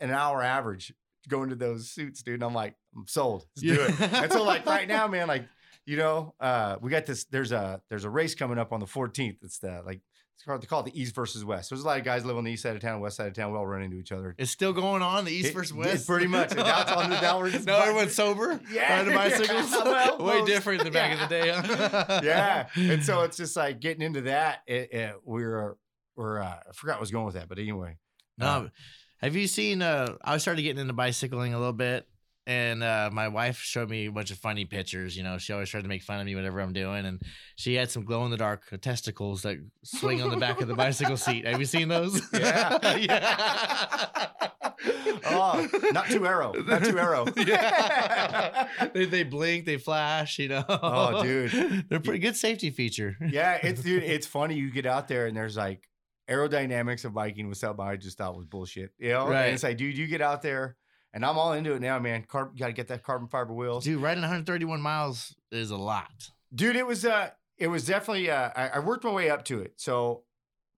an 0.00 0.10
hour 0.10 0.42
average 0.42 0.92
going 1.28 1.50
to 1.50 1.56
those 1.56 1.90
suits, 1.90 2.22
dude. 2.22 2.34
And 2.34 2.44
I'm 2.44 2.54
like, 2.54 2.74
I'm 2.96 3.06
sold. 3.06 3.46
Let's 3.56 3.76
do 3.76 3.82
it. 3.82 4.12
And 4.12 4.32
so 4.32 4.44
like 4.44 4.64
right 4.66 4.88
now, 4.88 5.06
man, 5.08 5.28
like 5.28 5.46
you 5.84 5.96
know, 5.96 6.34
uh, 6.40 6.76
we 6.80 6.90
got 6.90 7.06
this. 7.06 7.24
There's 7.24 7.52
a 7.52 7.80
there's 7.90 8.04
a 8.04 8.10
race 8.10 8.34
coming 8.34 8.58
up 8.58 8.72
on 8.72 8.80
the 8.80 8.86
14th. 8.86 9.36
It's 9.42 9.58
the 9.58 9.82
like 9.84 10.00
it's 10.36 10.44
called 10.44 10.62
they 10.62 10.66
call 10.66 10.80
it 10.80 10.86
the 10.92 11.00
East 11.00 11.14
versus 11.14 11.44
West. 11.44 11.70
There's 11.70 11.82
a 11.82 11.86
lot 11.86 11.98
of 11.98 12.04
guys 12.04 12.24
live 12.24 12.36
on 12.36 12.44
the 12.44 12.52
east 12.52 12.62
side 12.62 12.76
of 12.76 12.82
town, 12.82 13.00
west 13.00 13.16
side 13.16 13.26
of 13.26 13.32
town. 13.34 13.52
We 13.52 13.58
all 13.58 13.66
run 13.66 13.82
into 13.82 13.96
each 13.96 14.12
other. 14.12 14.34
It's 14.38 14.50
still 14.50 14.72
going 14.72 15.02
on 15.02 15.24
the 15.24 15.32
east 15.32 15.48
It- 15.50 15.54
versus 15.54 15.70
it's 15.76 15.86
west. 15.86 16.06
pretty 16.06 16.26
much. 16.26 16.50
And 16.52 16.60
now 16.60 16.82
it's 16.82 16.92
on 16.92 17.10
the 17.10 17.16
downward 17.16 17.64
no, 17.66 17.76
everyone's 17.78 18.14
sober. 18.14 18.60
Yeah. 18.70 18.98
riding 18.98 19.14
bicycles. 19.14 19.70
Well, 19.70 20.18
Way 20.18 20.44
different 20.44 20.84
than 20.84 20.92
back 20.92 21.12
in 21.12 21.18
the 21.20 21.26
day. 21.26 21.50
Huh? 21.54 22.20
yeah. 22.22 22.68
And 22.76 23.02
so 23.04 23.22
it's 23.22 23.36
just 23.36 23.56
like 23.56 23.80
getting 23.80 24.02
into 24.02 24.22
that. 24.22 24.62
It, 24.66 24.92
it, 24.92 25.14
we're 25.24 25.76
we're 26.16 26.40
uh, 26.40 26.46
I 26.68 26.72
forgot 26.74 26.94
what 26.94 27.00
was 27.00 27.10
going 27.10 27.24
with 27.26 27.34
that, 27.34 27.48
but 27.48 27.58
anyway. 27.58 27.96
No, 28.38 28.68
have 29.22 29.34
you 29.34 29.46
seen? 29.46 29.80
Uh, 29.80 30.16
I 30.22 30.36
started 30.36 30.60
getting 30.62 30.80
into 30.80 30.92
bicycling 30.92 31.54
a 31.54 31.58
little 31.58 31.72
bit, 31.72 32.06
and 32.46 32.82
uh, 32.82 33.10
my 33.12 33.28
wife 33.28 33.58
showed 33.58 33.90
me 33.90 34.06
a 34.06 34.12
bunch 34.12 34.30
of 34.30 34.38
funny 34.38 34.64
pictures. 34.64 35.16
You 35.16 35.22
know, 35.24 35.36
she 35.38 35.52
always 35.52 35.68
tried 35.68 35.82
to 35.82 35.88
make 35.88 36.02
fun 36.02 36.20
of 36.20 36.26
me 36.26 36.34
whatever 36.34 36.60
I'm 36.60 36.72
doing, 36.72 37.04
and 37.06 37.20
she 37.56 37.74
had 37.74 37.90
some 37.90 38.04
glow 38.04 38.24
in 38.24 38.30
the 38.30 38.36
dark 38.36 38.62
testicles 38.80 39.42
that 39.42 39.56
swing 39.84 40.22
on 40.22 40.30
the 40.30 40.36
back 40.36 40.60
of 40.60 40.68
the 40.68 40.74
bicycle 40.74 41.16
seat. 41.16 41.46
Have 41.46 41.58
you 41.60 41.66
seen 41.66 41.88
those? 41.88 42.20
Yeah. 42.32 42.96
yeah. 42.96 44.28
Oh, 45.28 45.66
not 45.92 46.06
too 46.06 46.26
aero, 46.26 46.52
not 46.52 46.84
too 46.84 46.98
aero. 46.98 47.26
yeah. 47.36 48.68
they, 48.94 49.06
they 49.06 49.22
blink, 49.24 49.64
they 49.64 49.76
flash. 49.78 50.38
You 50.38 50.48
know. 50.48 50.64
Oh, 50.68 51.22
dude. 51.22 51.86
they're 51.88 52.00
pretty 52.00 52.20
good 52.20 52.36
safety 52.36 52.70
feature. 52.70 53.16
yeah, 53.30 53.58
it's 53.62 53.82
dude, 53.82 54.02
it's 54.02 54.26
funny. 54.26 54.54
You 54.54 54.70
get 54.70 54.86
out 54.86 55.08
there 55.08 55.26
and 55.26 55.36
there's 55.36 55.56
like 55.56 55.88
aerodynamics 56.28 57.04
of 57.04 57.14
biking 57.14 57.48
was 57.48 57.58
something 57.60 57.84
I 57.84 57.96
just 57.96 58.18
thought 58.18 58.36
was 58.36 58.46
bullshit. 58.46 58.90
You 58.98 59.10
know, 59.10 59.28
Right. 59.28 59.46
and 59.46 59.54
it's 59.54 59.62
like, 59.62 59.76
dude, 59.78 59.96
you 59.96 60.06
get 60.06 60.20
out 60.20 60.42
there, 60.42 60.76
and 61.16 61.24
I'm 61.24 61.36
all 61.38 61.52
into 61.54 61.72
it 61.72 61.80
now, 61.80 61.98
man. 61.98 62.24
Got 62.30 62.54
to 62.56 62.72
get 62.72 62.86
that 62.88 63.02
carbon 63.02 63.26
fiber 63.26 63.52
wheels. 63.54 63.82
Dude, 63.84 64.00
riding 64.00 64.20
131 64.22 64.80
miles 64.80 65.34
is 65.50 65.70
a 65.72 65.76
lot. 65.76 66.30
dude 66.54 66.76
it 66.76 66.86
was 66.86 67.04
uh 67.04 67.30
it 67.58 67.66
was 67.68 67.86
definitely 67.86 68.30
uh 68.30 68.50
I, 68.54 68.68
I 68.74 68.78
worked 68.80 69.02
my 69.02 69.10
way 69.10 69.30
up 69.30 69.44
to 69.46 69.60
it 69.62 69.72
so 69.76 70.22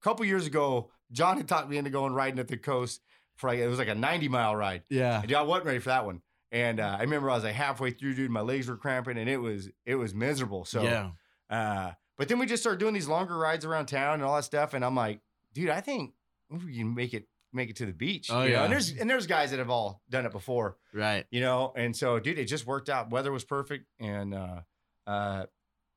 a 0.01 0.05
couple 0.05 0.25
years 0.25 0.47
ago 0.47 0.91
john 1.13 1.37
had 1.37 1.47
talked 1.49 1.69
me 1.69 1.77
into 1.77 1.91
going 1.91 2.13
riding 2.15 2.39
at 2.39 2.49
the 2.49 2.57
coast 2.57 3.01
for 3.37 3.49
like 3.51 3.59
it 3.59 3.67
was 3.69 3.79
like 3.79 3.89
a 3.89 3.95
90 3.95 4.29
mile 4.29 4.55
ride 4.57 4.83
Yeah. 4.89 5.19
and 5.21 5.29
dude, 5.29 5.37
i 5.37 5.43
wasn't 5.43 5.67
ready 5.67 5.79
for 5.81 5.89
that 5.91 6.07
one 6.07 6.23
and 6.53 6.79
uh, 6.81 6.97
i 6.99 7.03
remember 7.03 7.29
i 7.31 7.35
was 7.35 7.45
like 7.45 7.55
halfway 7.55 7.91
through 7.91 8.15
dude 8.15 8.31
my 8.31 8.41
legs 8.41 8.69
were 8.69 8.77
cramping 8.77 9.19
and 9.19 9.29
it 9.29 9.39
was 9.39 9.69
it 9.85 9.97
was 9.97 10.15
miserable 10.15 10.65
so 10.65 10.83
yeah. 10.83 11.11
uh 11.51 11.93
but 12.17 12.29
then 12.29 12.39
we 12.39 12.47
just 12.47 12.63
started 12.63 12.79
doing 12.81 12.95
these 12.95 13.09
longer 13.09 13.37
rides 13.37 13.65
around 13.65 13.87
town 13.87 14.15
and 14.15 14.23
all 14.23 14.37
that 14.37 14.45
stuff 14.45 14.73
and 14.75 14.85
i'm 14.85 14.95
like 14.95 15.21
dude 15.55 15.71
i 15.71 15.81
think 15.81 16.13
we 16.51 16.77
can 16.79 16.95
make 16.95 17.13
it 17.15 17.27
make 17.53 17.71
it 17.71 17.77
to 17.77 17.87
the 17.87 17.93
beach 17.93 18.29
Oh, 18.31 18.43
you 18.43 18.51
know? 18.51 18.55
yeah. 18.57 18.65
and 18.65 18.73
there's 18.73 18.91
and 18.91 19.09
there's 19.09 19.27
guys 19.27 19.51
that 19.51 19.59
have 19.59 19.71
all 19.71 20.03
done 20.11 20.27
it 20.27 20.33
before 20.33 20.77
Right. 20.93 21.25
you 21.31 21.41
know 21.41 21.73
and 21.77 21.97
so 21.97 22.19
dude 22.19 22.39
it 22.39 22.45
just 22.47 22.67
worked 22.67 22.89
out 22.89 23.11
weather 23.11 23.33
was 23.33 23.45
perfect 23.45 23.87
and 24.01 24.35
uh 24.35 24.61
uh 25.07 25.47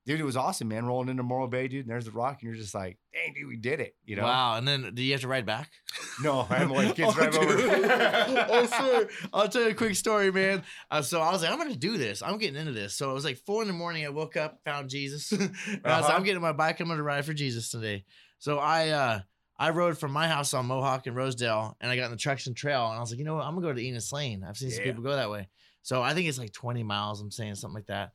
dude 0.06 0.18
it 0.18 0.24
was 0.24 0.36
awesome 0.36 0.68
man 0.68 0.84
rolling 0.86 1.08
into 1.10 1.22
morro 1.22 1.46
bay 1.46 1.68
dude 1.68 1.82
and 1.84 1.90
there's 1.90 2.06
the 2.06 2.10
rock 2.10 2.38
and 2.40 2.48
you're 2.48 2.56
just 2.60 2.74
like 2.74 2.98
dang 3.12 3.34
dude 3.34 3.46
we 3.46 3.56
did 3.56 3.80
it 3.80 3.94
you 4.04 4.16
know 4.16 4.22
Wow. 4.24 4.56
And 4.56 4.66
then 4.66 4.92
do 4.94 5.02
you 5.02 5.12
have 5.12 5.20
to 5.20 5.28
ride 5.28 5.44
back? 5.46 5.70
no 6.22 6.46
i'm 6.50 6.70
like 6.70 6.96
kids 6.96 7.14
drive 7.16 7.32
dude. 7.32 7.42
over 7.42 8.46
oh, 8.48 8.66
sir. 8.66 9.08
I'll 9.32 9.48
tell 9.48 9.62
you 9.62 9.68
a 9.68 9.74
quick 9.74 9.94
story, 9.94 10.32
man. 10.32 10.62
Uh, 10.90 11.02
so 11.02 11.20
I 11.20 11.30
was 11.32 11.42
like, 11.42 11.50
I'm 11.52 11.58
going 11.58 11.72
to 11.72 11.78
do 11.78 11.96
this. 11.98 12.22
I'm 12.22 12.38
getting 12.38 12.56
into 12.60 12.72
this. 12.72 12.94
So 12.94 13.10
it 13.10 13.14
was 13.14 13.24
like 13.24 13.36
four 13.38 13.62
in 13.62 13.68
the 13.68 13.74
morning. 13.74 14.04
I 14.04 14.08
woke 14.08 14.36
up, 14.36 14.58
found 14.64 14.88
Jesus. 14.90 15.30
and 15.32 15.42
I 15.42 15.44
was 15.46 15.82
like, 15.84 15.84
Uh-huh. 16.04 16.12
I'm 16.16 16.22
getting 16.24 16.42
my 16.42 16.52
bike. 16.52 16.80
I'm 16.80 16.86
going 16.86 16.96
to 16.98 17.02
ride 17.02 17.24
for 17.24 17.32
Jesus 17.34 17.70
today. 17.70 18.04
So 18.38 18.58
I, 18.58 18.88
uh, 18.90 19.20
I 19.62 19.70
rode 19.70 19.96
from 19.96 20.10
my 20.10 20.26
house 20.26 20.54
on 20.54 20.66
Mohawk 20.66 21.06
and 21.06 21.14
Rosedale, 21.14 21.76
and 21.80 21.88
I 21.88 21.94
got 21.94 22.06
in 22.06 22.10
the 22.10 22.16
Traction 22.16 22.52
Trail, 22.52 22.84
and 22.88 22.96
I 22.96 23.00
was 23.00 23.12
like, 23.12 23.20
you 23.20 23.24
know 23.24 23.36
what? 23.36 23.44
I'm 23.44 23.54
gonna 23.54 23.68
go 23.68 23.72
to 23.72 23.80
Enos 23.80 24.12
Lane. 24.12 24.42
I've 24.42 24.56
seen 24.56 24.72
some 24.72 24.82
people 24.82 25.04
go 25.04 25.14
that 25.14 25.30
way, 25.30 25.46
so 25.82 26.02
I 26.02 26.14
think 26.14 26.28
it's 26.28 26.36
like 26.36 26.52
20 26.52 26.82
miles. 26.82 27.20
I'm 27.20 27.30
saying 27.30 27.54
something 27.54 27.76
like 27.76 27.86
that, 27.86 28.10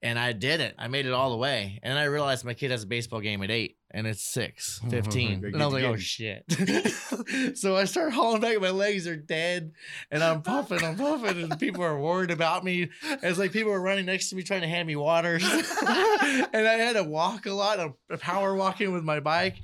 and 0.00 0.18
I 0.18 0.32
did 0.32 0.62
it. 0.62 0.74
I 0.78 0.88
made 0.88 1.04
it 1.04 1.12
all 1.12 1.30
the 1.30 1.36
way, 1.36 1.78
and 1.82 1.98
I 1.98 2.04
realized 2.04 2.42
my 2.46 2.54
kid 2.54 2.70
has 2.70 2.84
a 2.84 2.86
baseball 2.86 3.20
game 3.20 3.42
at 3.42 3.50
eight, 3.50 3.76
and 3.90 4.06
it's 4.06 4.22
six 4.22 4.80
fifteen, 4.90 5.42
Good 5.42 5.52
and 5.52 5.62
I 5.62 5.66
was 5.66 5.74
like, 5.74 5.84
oh 5.84 5.96
shit. 5.96 6.44
so 7.58 7.76
I 7.76 7.84
start 7.84 8.14
hauling 8.14 8.40
back. 8.40 8.58
My 8.58 8.70
legs 8.70 9.06
are 9.06 9.14
dead, 9.14 9.72
and 10.10 10.22
I'm 10.24 10.40
puffing, 10.40 10.82
I'm 10.82 10.96
puffing, 10.96 11.42
and 11.42 11.60
people 11.60 11.84
are 11.84 12.00
worried 12.00 12.30
about 12.30 12.64
me. 12.64 12.88
It's 13.22 13.38
like 13.38 13.52
people 13.52 13.72
are 13.72 13.80
running 13.80 14.06
next 14.06 14.30
to 14.30 14.36
me 14.36 14.42
trying 14.42 14.62
to 14.62 14.68
hand 14.68 14.86
me 14.86 14.96
water, 14.96 15.34
and 15.42 16.66
I 16.66 16.76
had 16.78 16.94
to 16.94 17.04
walk 17.04 17.44
a 17.44 17.52
lot. 17.52 17.78
I'm 17.78 17.94
power 18.18 18.54
walking 18.54 18.94
with 18.94 19.04
my 19.04 19.20
bike, 19.20 19.56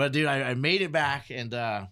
but 0.00 0.12
dude, 0.12 0.24
I, 0.26 0.42
I 0.50 0.54
made 0.54 0.80
it 0.80 0.92
back, 0.92 1.26
and 1.30 1.52
uh, 1.52 1.84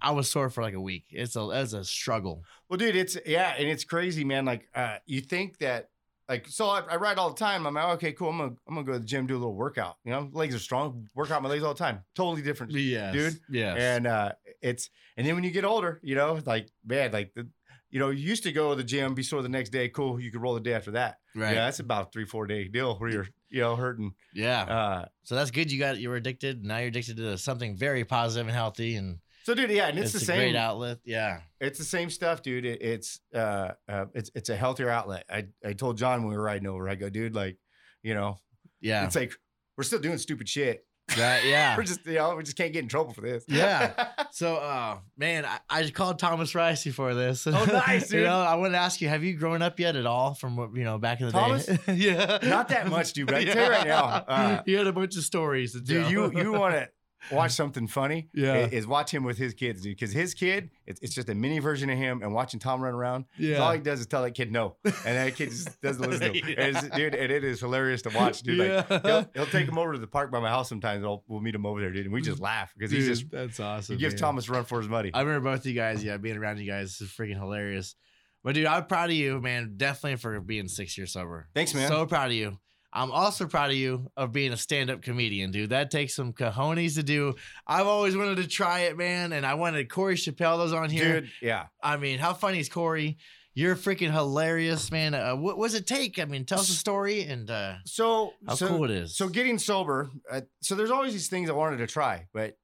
I 0.00 0.12
was 0.12 0.30
sore 0.30 0.48
for 0.48 0.62
like 0.62 0.74
a 0.74 0.80
week. 0.80 1.06
It's 1.10 1.34
a 1.34 1.50
it's 1.50 1.72
a 1.72 1.82
struggle. 1.82 2.44
well 2.68 2.76
dude 2.76 2.94
it's 2.94 3.16
yeah 3.26 3.54
and 3.58 3.68
it's 3.68 3.82
crazy 3.82 4.22
man 4.22 4.44
like 4.44 4.68
uh 4.76 4.98
you 5.06 5.20
think 5.20 5.58
that 5.58 5.88
like 6.28 6.46
so 6.46 6.68
I, 6.68 6.82
I 6.88 6.96
ride 6.96 7.18
all 7.18 7.30
the 7.30 7.36
time 7.38 7.66
i'm 7.66 7.74
like 7.74 7.94
okay 7.96 8.12
cool 8.12 8.28
i'm 8.28 8.38
gonna 8.38 8.54
i'm 8.68 8.74
gonna 8.74 8.86
go 8.86 8.92
to 8.92 8.98
the 9.00 9.04
gym 9.04 9.26
do 9.26 9.34
a 9.34 9.42
little 9.42 9.54
workout 9.54 9.96
you 10.04 10.12
know 10.12 10.28
legs 10.32 10.54
are 10.54 10.60
strong 10.60 11.08
work 11.16 11.30
out 11.32 11.42
my 11.42 11.48
legs 11.48 11.64
all 11.64 11.74
the 11.74 11.78
time 11.78 12.04
totally 12.14 12.42
different 12.42 12.72
Yes, 12.72 13.12
Dude. 13.12 13.40
Yeah. 13.50 13.74
And 13.74 14.06
uh 14.06 14.32
it's 14.62 14.90
and 15.16 15.26
then 15.26 15.34
when 15.34 15.42
you 15.42 15.50
get 15.50 15.64
older, 15.64 15.98
you 16.04 16.14
know, 16.14 16.38
like 16.46 16.68
man, 16.86 17.10
like 17.10 17.32
the 17.34 17.48
you 17.90 17.98
know, 17.98 18.10
you 18.10 18.26
used 18.28 18.42
to 18.42 18.52
go 18.52 18.70
to 18.70 18.76
the 18.76 18.84
gym, 18.84 19.14
be 19.14 19.22
sore 19.22 19.42
the 19.42 19.48
next 19.48 19.70
day, 19.70 19.88
cool, 19.88 20.20
you 20.20 20.30
could 20.30 20.42
roll 20.42 20.54
the 20.54 20.60
day 20.60 20.74
after 20.74 20.90
that. 20.92 21.18
right. 21.34 21.54
Yeah, 21.54 21.64
that's 21.64 21.80
about 21.80 22.08
a 22.08 22.10
three, 22.10 22.24
four 22.26 22.46
day 22.46 22.68
deal 22.68 22.96
where 22.96 23.10
you're, 23.10 23.28
you 23.48 23.60
know, 23.60 23.76
hurting. 23.76 24.14
Yeah. 24.34 24.62
Uh 24.62 25.04
so 25.24 25.34
that's 25.34 25.50
good. 25.50 25.70
You 25.72 25.78
got 25.78 25.98
you 25.98 26.08
were 26.10 26.16
addicted. 26.16 26.64
Now 26.64 26.78
you're 26.78 26.88
addicted 26.88 27.16
to 27.18 27.38
something 27.38 27.76
very 27.76 28.04
positive 28.04 28.46
and 28.46 28.54
healthy, 28.56 28.96
and 28.96 29.18
so 29.44 29.54
dude, 29.54 29.70
yeah, 29.70 29.88
and 29.88 29.98
it's, 29.98 30.14
it's, 30.14 30.26
the 30.26 30.32
a 30.32 30.36
same 30.36 30.52
great 30.52 30.56
outlet. 30.56 30.98
Yeah. 31.04 31.40
it's 31.60 31.78
the 31.78 31.84
same 31.84 32.10
stuff, 32.10 32.42
dude. 32.42 32.66
It, 32.66 32.82
it's 32.82 33.20
uh, 33.34 33.72
uh 33.88 34.06
it's 34.14 34.30
it's 34.34 34.50
a 34.50 34.56
healthier 34.56 34.90
outlet. 34.90 35.24
I 35.30 35.46
I 35.64 35.72
told 35.72 35.96
John 35.96 36.20
when 36.22 36.30
we 36.30 36.36
were 36.36 36.42
riding 36.42 36.66
over, 36.68 36.86
I 36.88 36.94
go, 36.96 37.08
dude, 37.08 37.34
like, 37.34 37.56
you 38.02 38.12
know, 38.14 38.36
Yeah. 38.82 39.04
it's 39.06 39.16
like 39.16 39.32
we're 39.78 39.84
still 39.84 40.00
doing 40.00 40.18
stupid 40.18 40.48
shit. 40.48 40.84
Right, 41.16 41.44
yeah. 41.44 41.76
We're 41.76 41.84
just, 41.84 42.04
you 42.06 42.14
know, 42.14 42.36
we 42.36 42.42
just 42.42 42.56
can't 42.56 42.72
get 42.72 42.82
in 42.82 42.88
trouble 42.88 43.12
for 43.12 43.22
this. 43.22 43.44
Yeah. 43.48 43.92
So, 44.30 44.56
uh, 44.56 44.98
man, 45.16 45.44
I, 45.46 45.58
I 45.68 45.90
called 45.90 46.18
Thomas 46.20 46.52
Ricey 46.52 46.92
for 46.92 47.12
this. 47.14 47.46
Oh, 47.46 47.50
nice, 47.64 48.02
you 48.12 48.18
dude. 48.18 48.26
know, 48.26 48.38
I 48.38 48.54
wanted 48.54 48.72
to 48.72 48.78
ask 48.78 49.00
you, 49.00 49.08
have 49.08 49.24
you 49.24 49.34
grown 49.34 49.62
up 49.62 49.80
yet 49.80 49.96
at 49.96 50.06
all 50.06 50.34
from 50.34 50.54
what 50.54 50.76
you 50.76 50.84
know 50.84 50.98
back 50.98 51.20
in 51.20 51.26
the 51.26 51.32
Thomas? 51.32 51.66
day? 51.66 51.78
yeah, 51.94 52.38
Not 52.44 52.68
that 52.68 52.88
much, 52.88 53.14
dude, 53.14 53.26
but 53.26 53.36
I 53.36 53.44
tell 53.44 53.64
you 53.64 53.70
right 53.70 53.86
now, 53.86 54.04
uh, 54.04 54.62
you 54.66 54.76
had 54.76 54.86
a 54.86 54.92
bunch 54.92 55.16
of 55.16 55.24
stories, 55.24 55.72
to 55.72 55.80
dude 55.80 56.10
you 56.10 56.30
you 56.30 56.52
want 56.52 56.74
to 56.74 56.88
watch 57.30 57.52
something 57.52 57.86
funny 57.86 58.28
Yeah. 58.32 58.66
is 58.66 58.86
watch 58.86 59.12
him 59.12 59.24
with 59.24 59.38
his 59.38 59.54
kids 59.54 59.82
dude 59.82 59.96
because 59.96 60.12
his 60.12 60.34
kid 60.34 60.70
it's, 60.86 61.00
it's 61.00 61.14
just 61.14 61.28
a 61.28 61.34
mini 61.34 61.58
version 61.58 61.90
of 61.90 61.98
him 61.98 62.22
and 62.22 62.32
watching 62.32 62.60
tom 62.60 62.80
run 62.80 62.94
around 62.94 63.26
yeah, 63.36 63.58
all 63.58 63.72
he 63.72 63.80
does 63.80 64.00
is 64.00 64.06
tell 64.06 64.22
that 64.22 64.32
kid 64.32 64.50
no 64.52 64.76
and 64.84 64.94
that 65.16 65.34
kid 65.36 65.50
just 65.50 65.80
doesn't 65.82 66.08
listen 66.08 66.32
to 66.32 66.38
him 66.38 66.44
And 66.58 66.76
it's- 66.76 66.88
dude 66.96 67.14
and 67.14 67.32
it 67.32 67.44
is 67.44 67.60
hilarious 67.60 68.02
to 68.02 68.10
watch 68.10 68.42
dude 68.42 68.58
like 68.58 68.68
Yeah. 68.90 69.00
he'll, 69.02 69.30
he'll 69.34 69.46
take 69.46 69.68
him 69.68 69.78
over 69.78 69.92
to 69.92 69.98
the 69.98 70.06
park 70.06 70.30
by 70.30 70.40
my 70.40 70.48
house 70.48 70.68
sometimes 70.68 71.04
I'll, 71.04 71.24
we'll 71.28 71.40
meet 71.40 71.54
him 71.54 71.66
over 71.66 71.80
there 71.80 71.90
dude 71.90 72.06
and 72.06 72.14
we 72.14 72.22
just 72.22 72.38
mm. 72.38 72.44
laugh 72.44 72.72
because 72.76 72.90
he's 72.90 73.06
just 73.06 73.30
that's 73.30 73.60
awesome. 73.60 73.96
he 73.96 74.00
gives 74.00 74.14
man. 74.14 74.20
thomas 74.20 74.48
a 74.48 74.52
run 74.52 74.64
for 74.64 74.78
his 74.78 74.88
money 74.88 75.10
I 75.18 75.22
remember 75.22 75.50
both 75.50 75.66
you 75.66 75.74
guys, 75.74 76.04
yeah, 76.04 76.16
being 76.16 76.36
around 76.36 76.58
you 76.58 76.70
guys 76.70 77.00
is 77.00 77.10
freaking 77.10 77.38
hilarious. 77.38 77.96
But 78.44 78.54
dude, 78.54 78.66
I'm 78.66 78.86
proud 78.86 79.10
of 79.10 79.16
you, 79.16 79.40
man. 79.40 79.74
Definitely 79.76 80.16
for 80.16 80.40
being 80.40 80.68
six 80.68 80.96
years 80.96 81.12
sober. 81.12 81.48
Thanks, 81.54 81.74
man. 81.74 81.88
So 81.88 82.06
proud 82.06 82.26
of 82.26 82.34
you. 82.34 82.58
I'm 82.92 83.10
also 83.12 83.46
proud 83.46 83.70
of 83.70 83.76
you 83.76 84.10
of 84.16 84.32
being 84.32 84.52
a 84.52 84.56
stand-up 84.56 85.02
comedian, 85.02 85.50
dude. 85.50 85.70
That 85.70 85.90
takes 85.90 86.14
some 86.14 86.32
cojones 86.32 86.94
to 86.94 87.02
do. 87.02 87.34
I've 87.66 87.86
always 87.86 88.16
wanted 88.16 88.36
to 88.36 88.48
try 88.48 88.80
it, 88.80 88.96
man, 88.96 89.32
and 89.32 89.44
I 89.44 89.54
wanted 89.54 89.90
Corey 89.90 90.14
Chappelle 90.14 90.58
was 90.58 90.72
on 90.72 90.88
here. 90.88 91.20
dude 91.20 91.30
yeah 91.42 91.66
I 91.82 91.96
mean, 91.98 92.18
how 92.18 92.32
funny 92.32 92.60
is 92.60 92.68
Corey? 92.68 93.18
You're 93.54 93.76
freaking 93.76 94.12
hilarious, 94.12 94.92
man. 94.92 95.14
Uh, 95.14 95.34
what 95.34 95.58
was 95.58 95.74
it 95.74 95.86
take? 95.86 96.18
I 96.18 96.24
mean, 96.24 96.44
tell 96.44 96.60
us 96.60 96.68
a 96.70 96.74
story 96.74 97.24
and 97.24 97.50
uh, 97.50 97.74
So 97.84 98.32
how 98.46 98.54
so, 98.54 98.68
cool 98.68 98.84
it 98.84 98.92
is. 98.92 99.16
So 99.16 99.28
getting 99.28 99.58
sober. 99.58 100.10
Uh, 100.30 100.42
so 100.62 100.76
there's 100.76 100.92
always 100.92 101.12
these 101.12 101.28
things 101.28 101.50
I 101.50 101.54
wanted 101.54 101.78
to 101.78 101.88
try, 101.88 102.28
but 102.32 102.56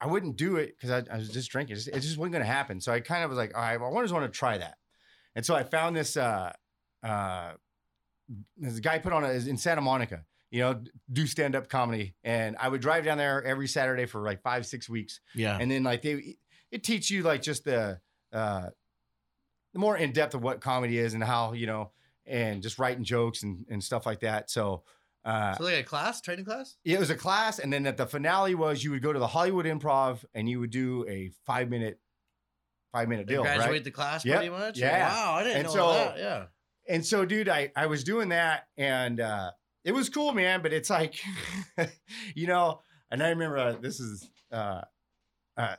I 0.00 0.08
wouldn't 0.08 0.36
do 0.36 0.56
it 0.56 0.74
because 0.76 0.90
I, 0.90 1.14
I 1.14 1.18
was 1.18 1.28
just 1.28 1.50
drinking. 1.50 1.74
It 1.74 1.76
just, 1.76 1.88
it 1.88 2.00
just 2.00 2.18
wasn't 2.18 2.32
going 2.32 2.44
to 2.44 2.50
happen. 2.50 2.80
So 2.80 2.92
I 2.92 3.00
kind 3.00 3.22
of 3.22 3.30
was 3.30 3.38
like, 3.38 3.56
all 3.56 3.62
right, 3.62 3.80
well, 3.80 3.96
I 3.96 4.02
just 4.02 4.12
want 4.12 4.30
to 4.30 4.36
try 4.36 4.58
that. 4.58 4.76
And 5.36 5.46
so 5.46 5.54
I 5.54 5.62
found 5.62 5.96
this. 5.96 6.16
Uh, 6.16 6.52
uh, 7.02 7.52
this 8.56 8.80
guy 8.80 8.98
put 8.98 9.12
on 9.12 9.24
a, 9.24 9.30
in 9.30 9.56
Santa 9.56 9.80
Monica. 9.80 10.24
You 10.50 10.60
know, 10.60 10.80
do 11.12 11.26
stand 11.26 11.54
up 11.54 11.68
comedy, 11.68 12.14
and 12.24 12.56
I 12.58 12.68
would 12.68 12.80
drive 12.80 13.04
down 13.04 13.18
there 13.18 13.42
every 13.44 13.68
Saturday 13.68 14.06
for 14.06 14.22
like 14.22 14.40
five, 14.42 14.64
six 14.64 14.88
weeks. 14.88 15.20
yeah. 15.34 15.58
and 15.60 15.70
then 15.70 15.82
like 15.84 16.00
they 16.02 16.36
it 16.70 16.82
teach 16.82 17.10
you 17.10 17.22
like 17.22 17.42
just 17.42 17.64
the 17.64 18.00
uh 18.32 18.68
the 19.74 19.78
more 19.78 19.96
in 19.96 20.12
depth 20.12 20.34
of 20.34 20.42
what 20.42 20.60
comedy 20.60 20.98
is 20.98 21.12
and 21.14 21.22
how 21.22 21.52
you 21.52 21.66
know 21.66 21.90
and 22.26 22.62
just 22.62 22.78
writing 22.78 23.04
jokes 23.04 23.42
and, 23.42 23.64
and 23.70 23.82
stuff 23.82 24.04
like 24.06 24.20
that 24.20 24.50
so 24.50 24.82
uh 25.24 25.54
so 25.56 25.64
like 25.64 25.74
a 25.80 25.82
class, 25.82 26.20
training 26.20 26.44
class. 26.44 26.76
Yeah, 26.84 26.96
it 26.96 27.00
was 27.00 27.10
a 27.10 27.14
class 27.14 27.58
and 27.58 27.72
then 27.72 27.86
at 27.86 27.96
the 27.96 28.06
finale 28.06 28.54
was 28.54 28.82
you 28.84 28.90
would 28.92 29.02
go 29.02 29.12
to 29.12 29.18
the 29.18 29.26
hollywood 29.26 29.64
improv 29.66 30.24
and 30.34 30.48
you 30.48 30.60
would 30.60 30.70
do 30.70 31.06
a 31.08 31.30
five 31.46 31.68
minute 31.70 31.98
five 32.92 33.08
minute 33.08 33.26
deal 33.26 33.42
graduate 33.42 33.70
right 33.70 33.84
the 33.84 33.90
class 33.90 34.24
Yep. 34.24 34.36
pretty 34.36 34.50
much. 34.50 34.78
Yeah. 34.78 35.08
Wow, 35.08 35.34
I 35.36 35.42
didn't 35.44 35.56
And 35.58 35.66
know 35.68 35.72
so- 35.74 35.92
that. 35.92 36.18
Yeah. 36.18 36.44
And 36.88 37.04
so 37.04 37.24
dude 37.24 37.48
i 37.48 37.70
i 37.76 37.86
was 37.86 38.04
doing 38.04 38.28
that 38.28 38.64
and 38.76 39.20
uh 39.20 39.50
it 39.84 39.92
was 39.92 40.08
cool 40.08 40.32
man 40.32 40.62
but 40.62 40.72
it's 40.72 40.90
like 40.90 41.14
you 42.34 42.46
know 42.46 42.80
and 43.10 43.22
i 43.22 43.28
remember 43.28 43.58
uh, 43.58 43.72
this 43.80 44.00
is 44.00 44.30
uh 44.52 44.80
uh 45.56 45.76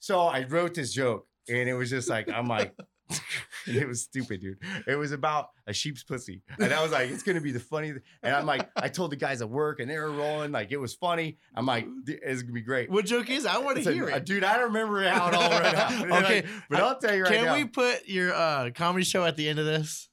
so 0.00 0.20
i 0.20 0.44
wrote 0.44 0.74
this 0.74 0.92
joke 0.92 1.26
and 1.48 1.68
it 1.68 1.74
was 1.74 1.90
just 1.90 2.08
like 2.08 2.30
i'm 2.30 2.46
like 2.46 2.74
it 3.66 3.86
was 3.86 4.02
stupid 4.02 4.40
dude 4.40 4.58
it 4.86 4.94
was 4.96 5.12
about 5.12 5.50
a 5.66 5.72
sheep's 5.72 6.02
pussy 6.02 6.42
and 6.58 6.72
i 6.72 6.82
was 6.82 6.90
like 6.90 7.10
it's 7.10 7.22
gonna 7.22 7.40
be 7.40 7.52
the 7.52 7.60
funny 7.60 7.92
and 8.22 8.34
i'm 8.34 8.46
like 8.46 8.68
i 8.76 8.88
told 8.88 9.12
the 9.12 9.16
guys 9.16 9.42
at 9.42 9.48
work 9.48 9.78
and 9.80 9.90
they 9.90 9.98
were 9.98 10.10
rolling 10.10 10.52
like 10.52 10.72
it 10.72 10.78
was 10.78 10.94
funny 10.94 11.36
i'm 11.54 11.66
like 11.66 11.86
it's 12.06 12.42
gonna 12.42 12.52
be 12.54 12.62
great 12.62 12.90
What 12.90 13.04
joke 13.04 13.28
is? 13.30 13.44
I 13.46 13.58
want 13.58 13.82
to 13.82 13.92
hear 13.92 14.08
it. 14.08 14.24
dude 14.24 14.42
i 14.44 14.54
don't 14.56 14.72
remember 14.72 15.02
how 15.08 15.28
it 15.28 15.34
all 15.34 15.50
went 15.50 15.64
out 15.76 15.92
Okay, 16.24 16.42
Like, 16.42 16.46
but 16.70 16.80
i'll 16.80 16.98
tell 16.98 17.14
you 17.14 17.22
right 17.24 17.32
Can 17.32 17.44
now 17.44 17.54
Can 17.54 17.62
we 17.62 17.68
put 17.68 18.06
your 18.08 18.32
uh, 18.34 18.70
comedy 18.74 19.04
show 19.04 19.24
at 19.24 19.36
the 19.36 19.48
end 19.48 19.58
of 19.58 19.66
this? 19.66 20.08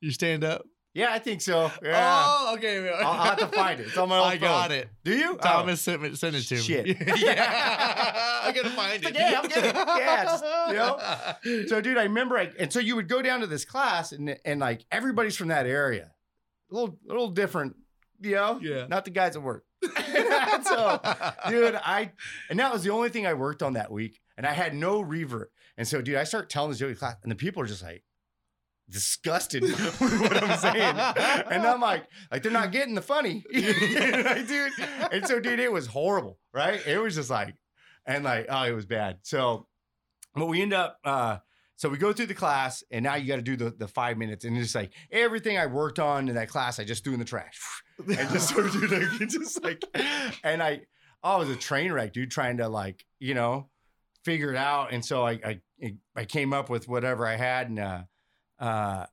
You 0.00 0.10
stand 0.12 0.44
up. 0.44 0.64
Yeah 0.96 1.12
i 1.12 1.18
think 1.18 1.40
so 1.40 1.70
yeah 1.82 2.24
Oh, 2.26 2.54
okay. 2.56 2.88
I'll, 2.90 3.06
I'll 3.06 3.24
have 3.24 3.38
to 3.38 3.46
find 3.48 3.80
it 3.80 3.86
it's 3.88 3.96
on 3.96 4.08
my 4.08 4.18
own 4.18 4.24
I 4.26 4.36
got 4.36 4.70
it. 4.72 4.88
do 5.04 5.16
you 5.16 5.32
Oh. 5.34 5.36
Thomas 5.36 5.80
sent, 5.80 6.02
me, 6.02 6.14
sent 6.14 6.34
it 6.36 6.42
to 6.42 6.56
Shit. 6.56 6.86
me. 6.86 6.96
yeah, 7.18 8.40
I 8.44 8.52
gotta 8.52 8.70
find 8.70 9.04
it. 9.04 9.14
Yeah, 9.14 9.40
I'm 9.42 9.48
getting 9.48 9.70
it. 9.70 9.76
Yeah, 9.76 10.24
just, 10.24 10.44
you 10.68 10.74
know? 10.76 11.64
So, 11.68 11.80
dude, 11.80 11.98
I 11.98 12.04
remember, 12.04 12.38
I, 12.38 12.50
and 12.58 12.72
so 12.72 12.80
you 12.80 12.96
would 12.96 13.08
go 13.08 13.20
down 13.22 13.40
to 13.40 13.46
this 13.46 13.64
class, 13.64 14.12
and 14.12 14.36
and 14.44 14.60
like 14.60 14.84
everybody's 14.90 15.36
from 15.36 15.48
that 15.48 15.66
area, 15.66 16.12
a 16.70 16.74
little, 16.74 16.98
a 17.06 17.08
little 17.08 17.28
different, 17.30 17.76
you 18.20 18.34
know. 18.36 18.58
Yeah. 18.62 18.86
Not 18.88 19.04
the 19.04 19.10
guys 19.10 19.36
at 19.36 19.42
work. 19.42 19.64
so, 20.62 21.00
dude, 21.48 21.74
I, 21.84 22.12
and 22.50 22.58
that 22.58 22.72
was 22.72 22.82
the 22.82 22.90
only 22.90 23.08
thing 23.10 23.26
I 23.26 23.34
worked 23.34 23.62
on 23.62 23.74
that 23.74 23.90
week, 23.90 24.20
and 24.36 24.46
I 24.46 24.52
had 24.52 24.74
no 24.74 25.00
revert. 25.00 25.50
And 25.76 25.86
so, 25.86 26.00
dude, 26.00 26.16
I 26.16 26.24
start 26.24 26.48
telling 26.48 26.70
this 26.70 26.78
joke 26.78 26.96
class, 26.98 27.16
and 27.22 27.30
the 27.30 27.36
people 27.36 27.62
are 27.62 27.66
just 27.66 27.82
like 27.82 28.02
disgusted 28.90 29.62
with 29.62 30.00
what 30.00 30.42
I'm 30.42 30.58
saying, 30.58 30.96
and 31.50 31.66
I'm 31.66 31.80
like, 31.80 32.04
like 32.30 32.42
they're 32.42 32.52
not 32.52 32.72
getting 32.72 32.94
the 32.94 33.02
funny, 33.02 33.44
like, 33.52 34.46
dude. 34.48 34.72
And 35.12 35.26
so, 35.26 35.40
dude, 35.40 35.60
it 35.60 35.72
was 35.72 35.86
horrible, 35.86 36.38
right? 36.52 36.80
It 36.86 36.98
was 36.98 37.14
just 37.14 37.30
like, 37.30 37.54
and 38.06 38.24
like, 38.24 38.46
oh, 38.48 38.62
it 38.64 38.72
was 38.72 38.86
bad. 38.86 39.18
So, 39.22 39.66
but 40.34 40.46
we 40.46 40.62
end 40.62 40.72
up, 40.72 40.98
uh, 41.04 41.38
so 41.76 41.88
we 41.88 41.98
go 41.98 42.12
through 42.12 42.26
the 42.26 42.34
class, 42.34 42.82
and 42.90 43.02
now 43.02 43.16
you 43.16 43.26
got 43.26 43.36
to 43.36 43.42
do 43.42 43.56
the, 43.56 43.70
the 43.70 43.88
five 43.88 44.16
minutes, 44.16 44.44
and 44.44 44.56
it's 44.56 44.74
like 44.74 44.92
everything 45.10 45.58
I 45.58 45.66
worked 45.66 45.98
on 45.98 46.28
in 46.28 46.34
that 46.36 46.48
class, 46.48 46.78
I 46.78 46.84
just 46.84 47.04
threw 47.04 47.12
in 47.12 47.18
the 47.18 47.24
trash, 47.24 47.58
and 47.98 48.16
just 48.30 48.48
sort 48.48 48.66
of 48.66 48.74
like, 48.90 49.18
just 49.28 49.62
like, 49.62 49.82
and 50.42 50.62
I, 50.62 50.82
oh, 51.22 51.36
it 51.36 51.48
was 51.48 51.50
a 51.50 51.56
train 51.56 51.92
wreck, 51.92 52.12
dude, 52.12 52.30
trying 52.30 52.58
to 52.58 52.68
like, 52.68 53.04
you 53.18 53.34
know, 53.34 53.68
figure 54.24 54.50
it 54.50 54.56
out, 54.56 54.92
and 54.92 55.04
so 55.04 55.26
I, 55.26 55.60
I, 55.82 55.94
I 56.14 56.24
came 56.24 56.54
up 56.54 56.70
with 56.70 56.88
whatever 56.88 57.26
I 57.26 57.36
had, 57.36 57.68
and 57.68 57.78
uh, 57.78 58.02
uh, 58.58 59.06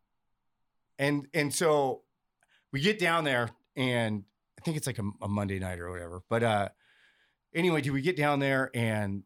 and 1.00 1.28
and 1.34 1.54
so 1.54 2.02
we 2.72 2.82
get 2.82 3.00
down 3.00 3.24
there, 3.24 3.50
and 3.76 4.24
I 4.60 4.62
think 4.64 4.78
it's 4.78 4.88
like 4.88 5.00
a, 5.00 5.10
a 5.22 5.28
Monday 5.28 5.60
night 5.60 5.80
or 5.80 5.92
whatever, 5.92 6.22
but 6.30 6.44
uh, 6.44 6.70
anyway, 7.54 7.82
do 7.82 7.94
we 7.94 8.02
get 8.02 8.16
down 8.16 8.40
there, 8.40 8.72
and 8.74 9.24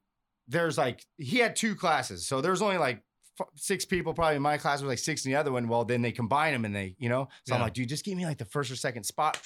there's 0.47 0.77
like 0.77 1.05
he 1.17 1.37
had 1.37 1.55
two 1.55 1.75
classes, 1.75 2.27
so 2.27 2.41
there's 2.41 2.61
only 2.61 2.77
like 2.77 3.03
f- 3.39 3.47
six 3.55 3.85
people 3.85 4.13
probably 4.13 4.37
in 4.37 4.41
my 4.41 4.57
class 4.57 4.81
was 4.81 4.89
like 4.89 4.99
six 4.99 5.25
in 5.25 5.31
the 5.31 5.37
other 5.37 5.51
one. 5.51 5.67
Well, 5.67 5.85
then 5.85 6.01
they 6.01 6.11
combine 6.11 6.53
them 6.53 6.65
and 6.65 6.75
they, 6.75 6.95
you 6.97 7.09
know. 7.09 7.27
So 7.43 7.53
I'm 7.55 7.61
like, 7.61 7.73
dude, 7.73 7.89
just 7.89 8.05
give 8.05 8.17
me 8.17 8.25
like 8.25 8.37
the 8.37 8.45
first 8.45 8.71
or 8.71 8.75
second 8.75 9.03
spot. 9.03 9.39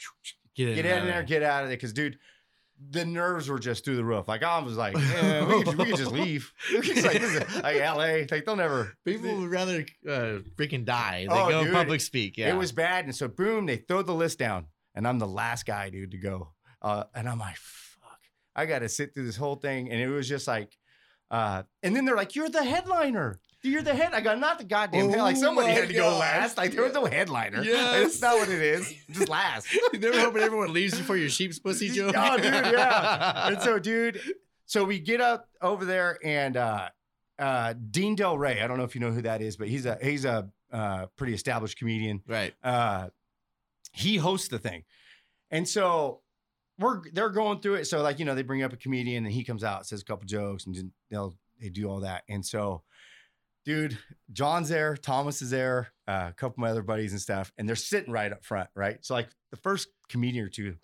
Get 0.55 0.69
in, 0.69 0.75
Get 0.75 0.85
in 0.85 0.91
out 0.99 1.05
there, 1.05 1.23
get 1.23 1.43
out 1.43 1.63
of 1.63 1.69
there, 1.69 1.77
because 1.77 1.93
dude. 1.93 2.17
The 2.89 3.05
nerves 3.05 3.47
were 3.47 3.59
just 3.59 3.85
through 3.85 3.95
the 3.97 4.03
roof. 4.03 4.27
Like 4.27 4.43
I 4.43 4.59
was 4.59 4.75
like, 4.75 4.95
eh, 4.97 5.45
we, 5.45 5.63
could, 5.63 5.77
we 5.77 5.85
could 5.85 5.97
just 5.97 6.11
leave. 6.11 6.51
It's 6.71 7.05
like, 7.05 7.21
this 7.21 7.35
is 7.35 7.61
like 7.61 7.77
LA. 7.79 8.25
Like 8.29 8.43
they'll 8.45 8.55
never. 8.55 8.93
People 9.05 9.37
would 9.39 9.49
rather 9.49 9.85
uh, 10.07 10.39
freaking 10.57 10.83
die 10.83 11.25
than 11.29 11.37
Oh, 11.37 11.49
go 11.49 11.63
dude. 11.63 11.73
public 11.73 12.01
speak. 12.01 12.37
Yeah, 12.37 12.49
It 12.49 12.57
was 12.57 12.71
bad. 12.71 13.05
And 13.05 13.15
so 13.15 13.27
boom, 13.27 13.65
they 13.65 13.77
throw 13.77 14.01
the 14.01 14.13
list 14.13 14.39
down. 14.39 14.65
And 14.95 15.07
I'm 15.07 15.19
the 15.19 15.27
last 15.27 15.65
guy, 15.65 15.89
dude, 15.89 16.11
to 16.11 16.17
go. 16.17 16.51
Uh, 16.81 17.03
and 17.15 17.29
I'm 17.29 17.39
like, 17.39 17.55
fuck. 17.55 18.19
I 18.55 18.65
gotta 18.65 18.89
sit 18.89 19.13
through 19.13 19.25
this 19.25 19.37
whole 19.37 19.55
thing. 19.55 19.89
And 19.89 20.01
it 20.01 20.09
was 20.09 20.27
just 20.27 20.47
like, 20.47 20.75
uh, 21.29 21.63
and 21.83 21.95
then 21.95 22.03
they're 22.03 22.17
like, 22.17 22.35
You're 22.35 22.49
the 22.49 22.63
headliner. 22.63 23.39
You're 23.63 23.83
the 23.83 23.93
head. 23.93 24.13
I 24.13 24.21
got 24.21 24.39
not 24.39 24.57
the 24.57 24.63
goddamn 24.63 25.09
head. 25.09 25.19
Like 25.19 25.35
Oh 25.35 25.39
somebody 25.39 25.71
had 25.71 25.87
to 25.87 25.93
go 25.93 26.17
last. 26.17 26.57
Like 26.57 26.71
there 26.71 26.83
was 26.83 26.93
no 26.93 27.05
headliner. 27.05 27.63
Yes. 27.63 28.19
That's 28.19 28.21
not 28.21 28.37
what 28.37 28.49
it 28.49 28.61
is. 28.61 28.93
Just 29.11 29.29
last. 29.29 29.67
You 29.93 29.99
never 29.99 30.19
hoping 30.19 30.41
everyone 30.41 30.73
leaves 30.73 30.97
before 30.97 31.17
your 31.17 31.29
sheep's 31.29 31.59
pussy 31.59 31.89
joke. 31.93 32.15
Oh, 32.17 32.37
dude, 32.37 32.45
yeah. 32.45 33.47
and 33.49 33.61
so, 33.61 33.77
dude, 33.77 34.19
so 34.65 34.83
we 34.83 34.99
get 34.99 35.21
up 35.21 35.49
over 35.61 35.85
there, 35.85 36.17
and 36.23 36.57
uh, 36.57 36.89
uh, 37.37 37.73
Dean 37.91 38.15
Delray. 38.15 38.63
I 38.63 38.67
don't 38.67 38.77
know 38.77 38.83
if 38.83 38.95
you 38.95 39.01
know 39.01 39.11
who 39.11 39.21
that 39.23 39.41
is, 39.41 39.57
but 39.57 39.67
he's 39.67 39.85
a 39.85 39.97
he's 40.01 40.25
a 40.25 40.49
uh, 40.71 41.07
pretty 41.17 41.33
established 41.33 41.77
comedian. 41.77 42.21
right. 42.27 42.53
Uh, 42.63 43.09
he 43.91 44.15
hosts 44.15 44.47
the 44.47 44.59
thing, 44.59 44.83
and 45.51 45.67
so 45.67 46.21
we're 46.79 47.01
they're 47.11 47.29
going 47.29 47.59
through 47.59 47.75
it. 47.75 47.85
So 47.85 48.01
like 48.01 48.17
you 48.17 48.25
know 48.25 48.33
they 48.33 48.43
bring 48.43 48.63
up 48.63 48.73
a 48.73 48.77
comedian, 48.77 49.25
and 49.25 49.33
he 49.33 49.43
comes 49.43 49.63
out, 49.63 49.85
says 49.85 50.01
a 50.01 50.05
couple 50.05 50.25
jokes, 50.25 50.65
and 50.65 50.91
they'll 51.09 51.35
they 51.59 51.69
do 51.69 51.89
all 51.89 51.99
that. 51.99 52.23
And 52.29 52.45
so, 52.45 52.81
dude, 53.65 53.97
John's 54.31 54.69
there, 54.69 54.95
Thomas 54.97 55.41
is 55.41 55.49
there, 55.49 55.91
uh, 56.07 56.27
a 56.29 56.33
couple 56.33 56.55
of 56.55 56.57
my 56.59 56.69
other 56.69 56.83
buddies 56.83 57.11
and 57.11 57.21
stuff, 57.21 57.51
and 57.57 57.67
they're 57.67 57.75
sitting 57.75 58.11
right 58.11 58.31
up 58.31 58.43
front, 58.43 58.69
right? 58.75 58.97
So 59.01 59.13
like 59.13 59.29
the 59.51 59.57
first 59.57 59.89
comedian 60.09 60.45
or 60.45 60.49
two, 60.49 60.75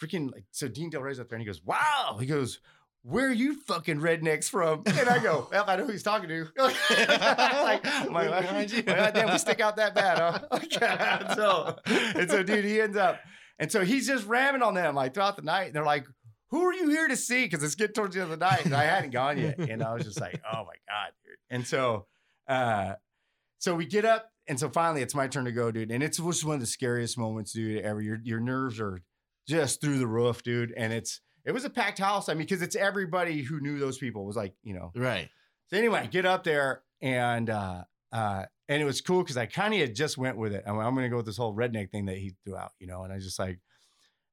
freaking 0.00 0.32
like 0.32 0.44
so 0.50 0.68
Dean 0.68 0.90
Delray's 0.90 1.20
up 1.20 1.28
there, 1.28 1.36
and 1.36 1.42
he 1.42 1.46
goes, 1.46 1.62
"Wow," 1.64 2.18
he 2.20 2.26
goes. 2.26 2.60
Where 3.02 3.28
are 3.28 3.32
you 3.32 3.54
fucking 3.54 4.00
rednecks 4.00 4.50
from? 4.50 4.82
And 4.84 5.08
I 5.08 5.20
go, 5.20 5.46
well, 5.52 5.64
I 5.68 5.76
know 5.76 5.84
who 5.84 5.92
he's 5.92 6.02
talking 6.02 6.28
to. 6.28 6.48
like, 6.58 7.84
my, 8.10 8.24
you. 8.64 8.82
my, 8.84 9.12
damn, 9.12 9.30
we 9.30 9.38
stick 9.38 9.60
out 9.60 9.76
that 9.76 9.94
bad, 9.94 10.18
huh? 10.18 10.40
and 10.82 11.36
so, 11.36 11.76
and 11.86 12.28
so, 12.28 12.42
dude, 12.42 12.64
he 12.64 12.80
ends 12.80 12.96
up, 12.96 13.20
and 13.60 13.70
so 13.70 13.84
he's 13.84 14.08
just 14.08 14.26
ramming 14.26 14.60
on 14.60 14.74
them 14.74 14.96
like 14.96 15.14
throughout 15.14 15.36
the 15.36 15.42
night. 15.42 15.66
And 15.66 15.74
they're 15.76 15.84
like, 15.84 16.04
who 16.50 16.62
are 16.62 16.74
you 16.74 16.88
here 16.88 17.06
to 17.06 17.16
see? 17.16 17.44
Because 17.44 17.62
it's 17.62 17.76
getting 17.76 17.94
towards 17.94 18.16
the 18.16 18.22
end 18.22 18.32
of 18.32 18.38
the 18.40 18.44
night. 18.44 18.64
And 18.64 18.74
I 18.74 18.82
hadn't 18.84 19.10
gone 19.10 19.38
yet. 19.38 19.58
And 19.58 19.84
I 19.84 19.94
was 19.94 20.04
just 20.04 20.20
like, 20.20 20.40
oh 20.44 20.64
my 20.64 20.74
God, 20.88 21.12
dude. 21.24 21.36
And 21.48 21.64
so, 21.64 22.06
uh, 22.48 22.94
so 23.58 23.74
we 23.74 23.86
get 23.86 24.04
up, 24.04 24.30
and 24.46 24.58
so 24.58 24.68
finally 24.68 25.02
it's 25.02 25.14
my 25.14 25.26
turn 25.28 25.44
to 25.46 25.52
go, 25.52 25.70
dude. 25.70 25.90
And 25.90 26.02
it's 26.02 26.18
just 26.18 26.44
one 26.44 26.54
of 26.54 26.60
the 26.60 26.66
scariest 26.66 27.18
moments, 27.18 27.52
dude, 27.52 27.82
ever. 27.82 28.00
Your 28.00 28.18
your 28.22 28.40
nerves 28.40 28.80
are 28.80 29.02
just 29.48 29.80
through 29.80 29.98
the 29.98 30.06
roof, 30.06 30.42
dude. 30.42 30.72
And 30.76 30.92
it's 30.92 31.20
it 31.44 31.52
was 31.52 31.64
a 31.64 31.70
packed 31.70 31.98
house. 31.98 32.28
I 32.28 32.34
mean, 32.34 32.42
because 32.42 32.62
it's 32.62 32.76
everybody 32.76 33.42
who 33.42 33.60
knew 33.60 33.78
those 33.78 33.98
people 33.98 34.24
was 34.24 34.36
like, 34.36 34.54
you 34.62 34.74
know. 34.74 34.92
Right. 34.94 35.28
So 35.68 35.76
anyway, 35.76 36.00
I 36.00 36.06
get 36.06 36.26
up 36.26 36.44
there 36.44 36.82
and 37.00 37.50
uh 37.50 37.84
uh 38.12 38.44
and 38.68 38.82
it 38.82 38.84
was 38.84 39.00
cool 39.00 39.22
because 39.22 39.36
I 39.36 39.46
kind 39.46 39.74
of 39.74 39.80
had 39.80 39.94
just 39.94 40.18
went 40.18 40.36
with 40.36 40.52
it. 40.52 40.64
I'm, 40.66 40.78
I'm 40.78 40.94
gonna 40.94 41.08
go 41.08 41.16
with 41.16 41.26
this 41.26 41.36
whole 41.36 41.54
redneck 41.54 41.90
thing 41.90 42.06
that 42.06 42.18
he 42.18 42.34
threw 42.44 42.56
out, 42.56 42.72
you 42.78 42.86
know, 42.86 43.02
and 43.02 43.12
I 43.12 43.18
just 43.18 43.38
like 43.38 43.60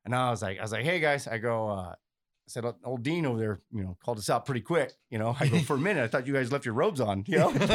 and 0.06 0.14
I 0.14 0.32
was 0.32 0.42
like, 0.42 0.60
I 0.60 0.62
was 0.62 0.72
like, 0.72 0.86
hey 0.86 1.00
guys, 1.00 1.28
I 1.28 1.38
go, 1.38 1.70
uh 1.70 1.96
I 2.46 2.50
said, 2.50 2.66
old 2.84 3.04
Dean 3.04 3.26
over 3.26 3.40
there, 3.40 3.62
you 3.72 3.84
know, 3.84 3.98
called 4.04 4.18
us 4.18 4.30
out 4.30 4.46
pretty 4.46 4.60
quick. 4.62 4.92
You 5.10 5.18
know, 5.18 5.36
I 5.40 5.48
go 5.48 5.60
for 5.70 5.76
a 5.76 5.80
minute. 5.80 6.04
I 6.04 6.08
thought 6.08 6.28
you 6.28 6.34
guys 6.34 6.52
left 6.52 6.66
your 6.66 6.74
robes 6.74 7.00
on, 7.00 7.24
you 7.28 7.38
know. 7.40 7.50
and 7.50 7.60
dude, 7.60 7.70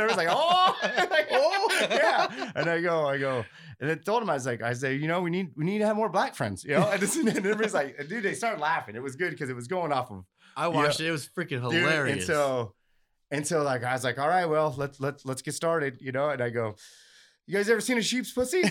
I 0.00 0.06
was 0.06 0.16
like, 0.16 0.28
oh, 0.30 0.76
Like, 0.82 1.26
Oh. 1.30 1.86
yeah. 1.90 2.52
And 2.54 2.70
I 2.70 2.80
go, 2.80 3.06
I 3.06 3.18
go, 3.18 3.44
and 3.80 3.90
I 3.90 3.94
told 3.96 4.22
him, 4.22 4.30
I 4.30 4.34
was 4.34 4.46
like, 4.46 4.62
I 4.62 4.72
say, 4.72 4.94
you 4.94 5.08
know, 5.08 5.20
we 5.20 5.30
need, 5.30 5.50
we 5.56 5.64
need 5.64 5.78
to 5.78 5.86
have 5.86 5.96
more 5.96 6.08
black 6.08 6.34
friends, 6.34 6.64
you 6.64 6.70
know. 6.74 6.88
And, 6.90 7.00
this, 7.00 7.16
and 7.16 7.28
everybody's 7.28 7.74
like, 7.74 8.08
dude, 8.08 8.22
they 8.22 8.34
started 8.34 8.60
laughing. 8.60 8.94
It 8.96 9.02
was 9.02 9.16
good 9.16 9.30
because 9.30 9.50
it 9.50 9.56
was 9.56 9.66
going 9.68 9.92
off 9.92 10.10
of 10.10 10.24
I 10.56 10.68
watched 10.68 11.00
it. 11.00 11.06
It 11.06 11.10
was 11.12 11.28
freaking 11.28 11.60
Dude, 11.70 11.82
hilarious. 11.82 12.16
and 12.18 12.22
so, 12.24 12.74
and 13.30 13.46
so, 13.46 13.62
like 13.62 13.84
I 13.84 13.92
was 13.92 14.02
like, 14.04 14.18
all 14.18 14.28
right, 14.28 14.46
well, 14.46 14.74
let's 14.76 14.98
let's 15.00 15.24
let's 15.24 15.42
get 15.42 15.54
started, 15.54 15.98
you 16.00 16.10
know. 16.12 16.30
And 16.30 16.40
I 16.42 16.50
go, 16.50 16.74
you 17.46 17.54
guys 17.54 17.68
ever 17.70 17.80
seen 17.80 17.98
a 17.98 18.02
sheep's 18.02 18.32
pussy? 18.32 18.62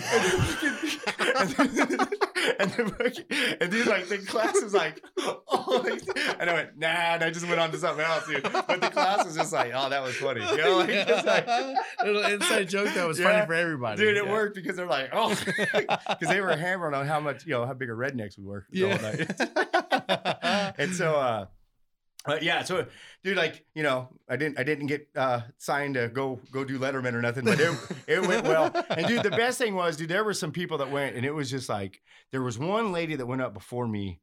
And 2.60 2.70
then, 2.70 2.86
and 2.86 2.88
then, 2.88 2.88
and 2.90 2.90
then 2.92 3.10
fucking- 3.12 3.56
and 3.60 3.70
dude, 3.70 3.86
like 3.86 4.08
the 4.08 4.18
class 4.18 4.54
is 4.56 4.74
like, 4.74 5.02
oh, 5.18 5.82
like, 5.84 6.02
and 6.40 6.48
I 6.50 6.52
went, 6.54 6.78
nah, 6.78 6.86
and 6.88 7.22
I 7.24 7.30
just 7.30 7.46
went 7.46 7.60
on 7.60 7.70
to 7.72 7.78
something 7.78 8.04
else, 8.04 8.26
dude. 8.26 8.42
But 8.42 8.80
the 8.80 8.90
class 8.90 9.24
was 9.24 9.36
just 9.36 9.52
like, 9.52 9.72
oh, 9.74 9.88
that 9.90 10.02
was 10.02 10.14
funny, 10.16 10.40
you 10.40 10.56
know, 10.58 10.78
like, 10.78 11.06
just 11.06 11.26
like 11.26 11.46
little 12.04 12.24
inside 12.24 12.68
joke 12.68 12.92
that 12.94 13.06
was 13.06 13.18
Yeah. 13.18 13.32
funny 13.32 13.46
for 13.46 13.54
everybody. 13.54 13.96
dude, 14.02 14.16
it 14.16 14.24
Yeah. 14.24 14.30
worked 14.32 14.54
because 14.54 14.76
they're 14.76 14.86
like, 14.86 15.10
oh, 15.12 15.36
because 15.44 16.28
they 16.28 16.40
were 16.40 16.56
hammering 16.56 16.94
on 16.94 17.06
how 17.06 17.20
much, 17.20 17.44
you 17.46 17.52
know, 17.52 17.66
how 17.66 17.74
big 17.74 17.90
of 17.90 17.96
rednecks 17.98 18.38
we 18.38 18.44
were. 18.44 18.66
the 18.70 18.88
night. 18.88 20.74
and 20.78 20.94
so, 20.94 21.14
uh, 21.16 21.46
uh, 22.28 22.38
yeah, 22.42 22.62
so 22.62 22.86
dude, 23.24 23.36
like 23.36 23.64
you 23.74 23.82
know, 23.82 24.08
I 24.28 24.36
didn't, 24.36 24.58
I 24.58 24.62
didn't 24.62 24.86
get 24.86 25.08
uh, 25.16 25.40
signed 25.56 25.94
to 25.94 26.08
go 26.08 26.40
go 26.52 26.64
do 26.64 26.78
Letterman 26.78 27.14
or 27.14 27.22
nothing, 27.22 27.44
but 27.44 27.58
it 27.58 27.74
it 28.06 28.26
went 28.26 28.46
well. 28.46 28.70
And 28.90 29.06
dude, 29.06 29.22
the 29.22 29.30
best 29.30 29.58
thing 29.58 29.74
was, 29.74 29.96
dude, 29.96 30.08
there 30.08 30.24
were 30.24 30.34
some 30.34 30.52
people 30.52 30.78
that 30.78 30.90
went, 30.90 31.16
and 31.16 31.24
it 31.24 31.32
was 31.32 31.50
just 31.50 31.68
like 31.68 32.00
there 32.32 32.42
was 32.42 32.58
one 32.58 32.92
lady 32.92 33.16
that 33.16 33.26
went 33.26 33.42
up 33.42 33.54
before 33.54 33.86
me, 33.88 34.20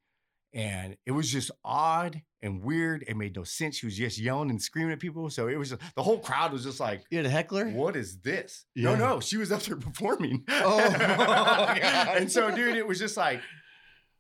and 0.54 0.96
it 1.06 1.12
was 1.12 1.32
just 1.32 1.52
odd 1.64 2.22
and 2.42 2.64
weird. 2.64 3.04
It 3.08 3.18
made 3.18 3.36
no 3.36 3.44
sense. 3.44 3.78
She 3.78 3.86
was 3.88 3.98
just 3.98 4.20
yelling 4.20 4.50
and 4.50 4.62
screaming 4.62 4.94
at 4.94 5.00
people. 5.00 5.30
So 5.30 5.48
it 5.48 5.58
was 5.58 5.72
just, 5.72 5.82
the 5.96 6.04
whole 6.04 6.20
crowd 6.20 6.54
was 6.54 6.64
just 6.64 6.80
like. 6.80 7.04
You 7.10 7.18
had 7.18 7.26
a 7.26 7.30
heckler? 7.30 7.68
What 7.70 7.96
is 7.96 8.20
this? 8.20 8.66
Yeah. 8.76 8.96
No, 8.96 8.96
no, 8.96 9.20
she 9.20 9.38
was 9.38 9.52
up 9.52 9.62
there 9.64 9.76
performing. 9.78 10.44
Oh, 10.50 10.78
God. 11.00 11.80
and 12.18 12.32
so, 12.32 12.56
dude, 12.56 12.76
it 12.76 12.88
was 12.88 13.00
just 13.00 13.18
like, 13.18 13.42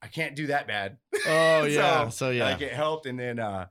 I 0.01 0.07
can't 0.07 0.35
do 0.35 0.47
that 0.47 0.67
bad. 0.67 0.97
Oh 1.27 1.63
yeah. 1.63 2.05
So, 2.05 2.09
So, 2.09 2.29
yeah. 2.31 2.43
like 2.45 2.61
it 2.61 2.73
helped 2.73 3.05
and 3.07 3.17
then 3.17 3.39
uh 3.39 3.67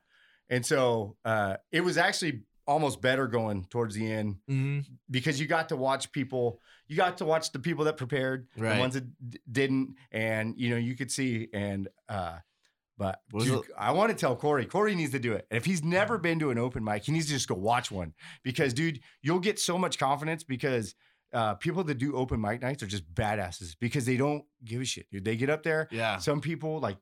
and 0.50 0.64
so 0.64 1.16
uh 1.24 1.56
it 1.72 1.80
was 1.82 1.96
actually 1.98 2.42
almost 2.66 3.00
better 3.02 3.26
going 3.26 3.64
towards 3.66 3.94
the 3.94 4.10
end 4.10 4.36
Mhm. 4.48 4.84
because 5.10 5.38
you 5.40 5.46
got 5.46 5.68
to 5.68 5.76
watch 5.76 6.10
people 6.12 6.60
you 6.88 6.96
got 6.96 7.18
to 7.18 7.24
watch 7.24 7.52
the 7.52 7.58
people 7.58 7.84
that 7.84 7.96
prepared 7.96 8.48
Right. 8.56 8.74
the 8.74 8.80
ones 8.80 8.94
that 8.94 9.30
d- 9.30 9.38
didn't 9.50 9.96
and 10.12 10.54
you 10.58 10.70
know 10.70 10.76
you 10.76 10.96
could 10.96 11.10
see 11.10 11.48
and 11.52 11.88
uh 12.08 12.38
but 12.96 13.20
dude, 13.36 13.64
I 13.76 13.90
want 13.90 14.10
to 14.12 14.16
tell 14.16 14.36
Corey. 14.36 14.66
Corey 14.66 14.94
needs 14.94 15.10
to 15.10 15.18
do 15.18 15.32
it. 15.32 15.48
And 15.50 15.56
if 15.56 15.64
he's 15.64 15.82
never 15.82 16.16
been 16.16 16.38
to 16.38 16.50
an 16.50 16.58
open 16.58 16.84
mic, 16.84 17.02
he 17.02 17.10
needs 17.10 17.26
to 17.26 17.32
just 17.32 17.48
go 17.48 17.56
watch 17.56 17.90
one. 17.90 18.14
Because, 18.44 18.72
dude, 18.72 19.00
you'll 19.20 19.40
get 19.40 19.58
so 19.58 19.76
much 19.76 19.98
confidence 19.98 20.44
because 20.44 20.94
uh, 21.32 21.54
people 21.54 21.82
that 21.82 21.96
do 21.98 22.14
open 22.14 22.40
mic 22.40 22.62
nights 22.62 22.84
are 22.84 22.86
just 22.86 23.12
badasses 23.12 23.74
because 23.80 24.06
they 24.06 24.16
don't 24.16 24.44
give 24.64 24.80
a 24.80 24.84
shit. 24.84 25.10
Dude. 25.10 25.24
They 25.24 25.34
get 25.34 25.50
up 25.50 25.64
there, 25.64 25.88
Yeah. 25.90 26.18
some 26.18 26.40
people 26.40 26.78
like 26.78 26.96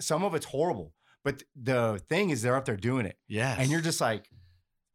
some 0.00 0.22
of 0.22 0.36
it's 0.36 0.46
horrible, 0.46 0.94
but 1.26 1.42
the 1.60 2.00
thing 2.08 2.30
is 2.30 2.40
they're 2.40 2.56
up 2.56 2.64
there 2.64 2.76
doing 2.76 3.04
it, 3.04 3.18
Yeah. 3.28 3.54
and 3.58 3.70
you're 3.70 3.80
just 3.80 4.00
like, 4.00 4.24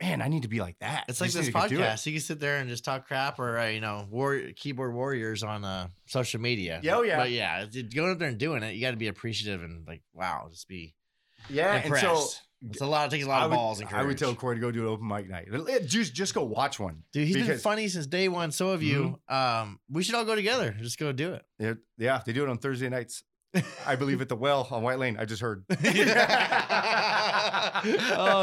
man, 0.02 0.22
I 0.22 0.30
need 0.30 0.44
to 0.44 0.48
be 0.48 0.60
like 0.62 0.78
that. 0.80 1.04
It's 1.10 1.22
like 1.22 1.32
this 1.32 1.50
podcast. 1.50 2.06
You 2.06 2.14
can 2.14 2.22
sit 2.22 2.40
there 2.40 2.58
and 2.58 2.70
just 2.70 2.84
talk 2.86 3.06
crap, 3.06 3.38
or 3.38 3.60
uh, 3.60 3.68
you 3.68 3.82
know, 3.82 4.08
war 4.10 4.40
keyboard 4.56 4.94
warriors 4.96 5.44
on 5.44 5.64
uh, 5.64 5.90
social 6.08 6.40
media. 6.42 6.80
Yeah, 6.82 6.96
oh, 6.98 7.02
yeah. 7.04 7.18
But 7.18 7.32
yeah, 7.32 7.66
going 7.94 8.12
up 8.12 8.18
there 8.20 8.30
and 8.30 8.38
doing 8.38 8.64
it, 8.64 8.74
you 8.76 8.82
got 8.82 8.92
to 8.92 8.98
be 8.98 9.10
appreciative 9.10 9.62
and 9.62 9.86
like, 9.86 10.02
wow, 10.14 10.48
just 10.50 10.68
be 10.68 10.96
Yeah, 11.50 11.82
impressed. 11.84 12.06
and 12.06 12.18
so 12.18 12.38
it's 12.70 12.82
a 12.82 12.86
lot. 12.86 13.08
It 13.08 13.12
takes 13.16 13.26
a 13.26 13.30
lot 13.30 13.44
of 13.44 13.50
would, 13.52 13.56
balls 13.58 13.80
and 13.82 13.90
courage. 13.90 14.04
I 14.04 14.08
would 14.08 14.18
tell 14.18 14.34
Corey 14.36 14.56
to 14.56 14.62
go 14.62 14.72
do 14.72 14.82
an 14.82 14.88
open 14.88 15.08
mic 15.08 15.28
night. 15.30 15.48
Just 15.86 16.14
just 16.16 16.34
go 16.34 16.44
watch 16.44 16.80
one. 16.80 17.04
Dude, 17.12 17.28
he's 17.28 17.46
been 17.46 17.58
funny 17.60 17.88
since 17.88 18.08
day 18.08 18.28
one. 18.30 18.52
So 18.52 18.72
have 18.72 18.82
you. 18.84 19.20
Um, 19.28 19.80
we 19.90 20.02
should 20.04 20.16
all 20.16 20.26
go 20.26 20.36
together. 20.36 20.76
Just 20.80 20.98
go 20.98 21.12
do 21.12 21.34
it. 21.34 21.44
Yeah, 21.60 21.74
yeah, 21.98 22.22
they 22.26 22.34
do 22.34 22.44
it 22.44 22.50
on 22.50 22.58
Thursday 22.58 22.88
nights. 22.90 23.24
I 23.86 23.96
believe 23.96 24.22
at 24.22 24.30
the 24.30 24.36
well 24.36 24.68
on 24.72 24.82
White 24.82 25.00
Lane. 25.00 25.18
I 25.20 25.26
just 25.26 25.42
heard. 25.42 25.66
oh, 25.70 25.76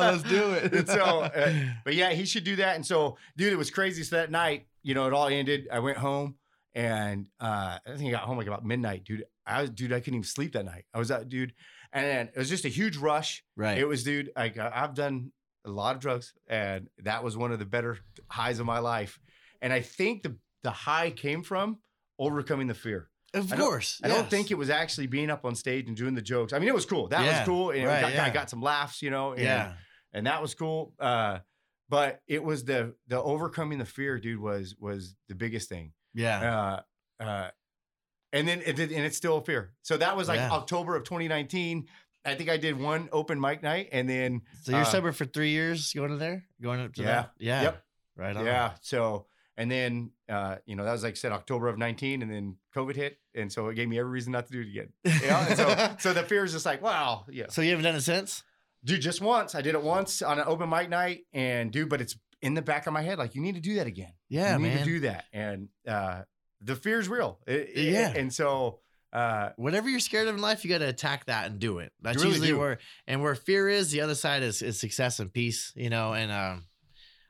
let's 0.01 0.23
do 0.25 0.53
it. 0.53 0.73
And 0.73 0.89
so, 0.89 1.21
uh, 1.23 1.53
but 1.85 1.95
yeah, 1.95 2.11
he 2.11 2.27
should 2.27 2.45
do 2.45 2.57
that. 2.57 2.77
And 2.77 2.85
so, 2.85 3.17
dude, 3.37 3.53
it 3.53 3.57
was 3.57 3.71
crazy. 3.71 4.03
So 4.03 4.17
that 4.17 4.31
night, 4.31 4.67
you 4.83 4.95
know, 4.95 5.07
it 5.07 5.13
all 5.13 5.29
ended. 5.29 5.69
I 5.73 5.79
went 5.79 5.99
home 5.99 6.37
and 6.75 7.27
uh, 7.41 7.79
I 7.87 7.97
think 7.97 8.09
I 8.09 8.13
got 8.13 8.23
home 8.23 8.39
like 8.39 8.47
about 8.47 8.65
midnight, 8.65 9.05
dude. 9.05 9.25
I 9.47 9.63
was, 9.63 9.71
dude, 9.71 9.93
I 9.93 10.01
couldn't 10.01 10.15
even 10.15 10.25
sleep 10.25 10.53
that 10.53 10.65
night. 10.65 10.85
I 10.93 10.99
was 10.99 11.11
out, 11.11 11.29
dude, 11.29 11.55
and 11.93 12.05
then 12.05 12.29
it 12.29 12.39
was 12.39 12.49
just 12.49 12.65
a 12.65 12.69
huge 12.69 12.97
rush. 12.97 13.43
right. 13.57 13.79
It 13.79 13.87
was, 13.87 14.05
dude, 14.05 14.31
like 14.37 14.59
I've 14.59 14.95
done 14.95 15.33
a 15.65 15.71
lot 15.71 15.97
of 15.97 16.03
drugs, 16.03 16.35
and 16.47 16.89
that 17.05 17.25
was 17.25 17.37
one 17.37 17.51
of 17.51 17.59
the 17.59 17.65
better 17.65 17.99
highs 18.29 18.61
of 18.61 18.67
my 18.67 18.79
life. 18.79 19.19
And 19.63 19.73
I 19.73 19.81
think 19.81 20.23
the 20.23 20.37
the 20.63 20.71
high 20.71 21.11
came 21.11 21.43
from 21.43 21.79
overcoming 22.19 22.67
the 22.67 22.75
fear. 22.75 23.09
Of 23.35 23.53
I 23.53 23.57
course. 23.57 24.01
I 24.03 24.09
don't 24.09 24.29
think 24.31 24.51
it 24.51 24.55
was 24.57 24.71
actually 24.71 25.07
being 25.07 25.31
up 25.31 25.45
on 25.45 25.55
stage 25.55 25.87
and 25.89 25.97
doing 25.97 26.15
the 26.15 26.23
jokes. 26.23 26.53
I 26.53 26.59
mean, 26.59 26.69
it 26.69 26.75
was 26.75 26.87
cool. 26.87 27.09
That 27.09 27.25
Yeah, 27.25 27.39
was 27.41 27.47
cool, 27.49 27.71
and 27.71 27.85
right, 27.87 28.01
got, 28.01 28.13
yeah. 28.15 28.25
I 28.25 28.31
got 28.31 28.49
some 28.51 28.63
laughs, 28.63 29.03
you 29.03 29.11
know. 29.11 29.33
And, 29.33 29.43
Yeah. 29.43 29.73
and 30.13 30.27
that 30.27 30.41
was 30.43 30.55
cool. 30.55 30.95
Uh, 30.99 31.41
but 31.89 32.21
it 32.27 32.43
was 32.43 32.65
the 32.65 32.95
the 33.07 33.21
overcoming 33.21 33.79
the 33.79 33.85
fear, 33.85 34.19
dude, 34.19 34.41
was 34.41 34.77
was 34.79 35.15
the 35.29 35.35
biggest 35.35 35.69
thing. 35.69 35.93
Yeah. 36.15 36.83
Uh, 37.21 37.23
uh, 37.23 37.51
and 38.33 38.47
then 38.47 38.61
it 38.65 38.77
did, 38.77 38.93
and 38.93 39.05
it's 39.05 39.17
still 39.17 39.39
a 39.39 39.43
fear. 39.43 39.73
So 39.83 39.97
that 39.97 40.17
was 40.17 40.29
like 40.29 40.37
Yeah. 40.39 40.51
October 40.51 40.97
of 40.97 41.05
2019. 41.05 41.87
I 42.25 42.35
think 42.35 42.51
I 42.51 42.59
did 42.59 42.79
one 42.79 43.09
open 43.13 43.41
mic 43.41 43.63
night, 43.63 43.89
and 43.93 44.09
then 44.09 44.43
so 44.63 44.73
you're 44.73 44.81
uh, 44.83 44.85
sober 44.85 45.13
for 45.13 45.25
three 45.25 45.51
years 45.51 45.93
going 45.95 46.11
to 46.11 46.17
there? 46.17 46.45
Going 46.61 46.81
up 46.81 46.93
to 46.95 47.03
Yeah. 47.03 47.07
that? 47.09 47.31
Yeah. 47.39 47.63
Yep. 47.63 47.85
Right 48.17 48.37
on. 48.37 48.45
yeah. 48.45 48.73
So 48.83 49.27
and 49.59 49.71
then 49.71 50.13
uh, 50.31 50.57
you 50.65 50.77
know 50.77 50.85
that 50.85 50.93
was 50.93 51.03
like 51.03 51.13
I 51.13 51.15
said 51.17 51.33
October 51.33 51.69
of 51.69 51.77
19, 51.77 52.23
and 52.23 52.33
then 52.33 52.57
COVID 52.75 52.97
hit, 52.97 53.19
and 53.35 53.53
so 53.53 53.69
it 53.69 53.75
gave 53.75 53.89
me 53.89 53.99
every 53.99 54.11
reason 54.11 54.33
not 54.33 54.47
to 54.47 54.53
do 54.53 54.61
it 54.61 54.69
again. 54.69 54.89
Yeah. 55.05 55.47
and 55.47 55.57
so 55.59 55.97
so 55.99 56.13
the 56.15 56.23
fear 56.23 56.45
is 56.45 56.53
just 56.53 56.65
like 56.65 56.81
wow, 56.81 57.27
yeah. 57.31 57.47
So 57.51 57.61
you 57.61 57.71
haven't 57.71 57.85
done 57.85 57.97
it 57.97 58.01
since? 58.01 58.43
Dude, 58.85 59.01
just 59.03 59.21
once. 59.21 59.55
I 59.55 59.61
did 59.61 59.75
it 59.75 59.83
once 59.83 60.23
on 60.23 60.39
an 60.39 60.45
open 60.47 60.71
mic 60.71 60.89
night, 60.89 61.27
and 61.35 61.71
dude, 61.71 61.91
but 61.91 62.01
it's 62.01 62.17
in 62.41 62.55
the 62.55 62.63
back 62.63 62.87
of 62.87 62.93
my 62.93 63.03
head, 63.03 63.19
like 63.19 63.35
you 63.35 63.43
need 63.43 63.57
to 63.57 63.61
do 63.61 63.75
that 63.75 63.87
again. 63.89 64.13
Yeah, 64.31 64.57
you 64.57 64.63
need 64.63 64.69
man. 64.69 64.79
to 64.79 64.85
do 64.85 65.01
that, 65.01 65.25
and 65.33 65.69
uh, 65.87 66.23
the 66.63 66.81
is 66.85 67.09
real. 67.09 67.41
It- 67.47 67.71
it- 67.75 67.93
Yeah. 67.93 68.13
and 68.15 68.33
so 68.33 68.79
uh, 69.13 69.51
Whatever 69.57 69.89
you're 69.89 70.01
scared 70.01 70.29
of 70.29 70.35
in 70.35 70.41
life, 70.41 70.65
you 70.65 70.71
got 70.71 70.79
to 70.79 70.89
attack 70.89 71.25
that 71.27 71.51
and 71.51 71.59
do 71.59 71.79
it. 71.79 71.93
That's 72.03 72.19
really 72.19 72.29
usually 72.31 72.49
do. 72.49 72.59
where 72.59 72.79
and 73.07 73.23
where 73.23 73.35
fear 73.35 73.69
is, 73.69 73.91
the 73.91 74.03
other 74.03 74.15
side 74.15 74.43
is 74.43 74.61
is 74.63 74.79
success 74.79 75.19
and 75.19 75.33
peace. 75.33 75.73
You 75.75 75.89
know, 75.91 76.13
and 76.13 76.31
um, 76.31 76.67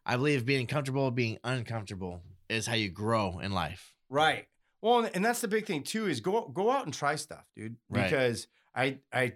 I 0.08 0.16
believe 0.16 0.44
being 0.46 0.66
comfortable, 0.66 1.10
being 1.10 1.38
uncomfortable 1.44 2.22
is 2.48 2.66
how 2.66 2.74
you 2.74 2.88
grow 2.90 3.38
in 3.38 3.52
life. 3.52 3.94
right. 4.08 4.46
Well, 4.80 5.10
and 5.12 5.24
that's 5.24 5.40
the 5.40 5.48
big 5.48 5.66
thing 5.66 5.82
too 5.82 6.06
is 6.06 6.20
go 6.20 6.48
go 6.48 6.70
out 6.70 6.84
and 6.84 6.94
try 6.94 7.16
stuff, 7.16 7.44
dude. 7.56 7.76
Right. 7.90 8.04
Because 8.04 8.46
I 8.74 8.98
I 9.12 9.32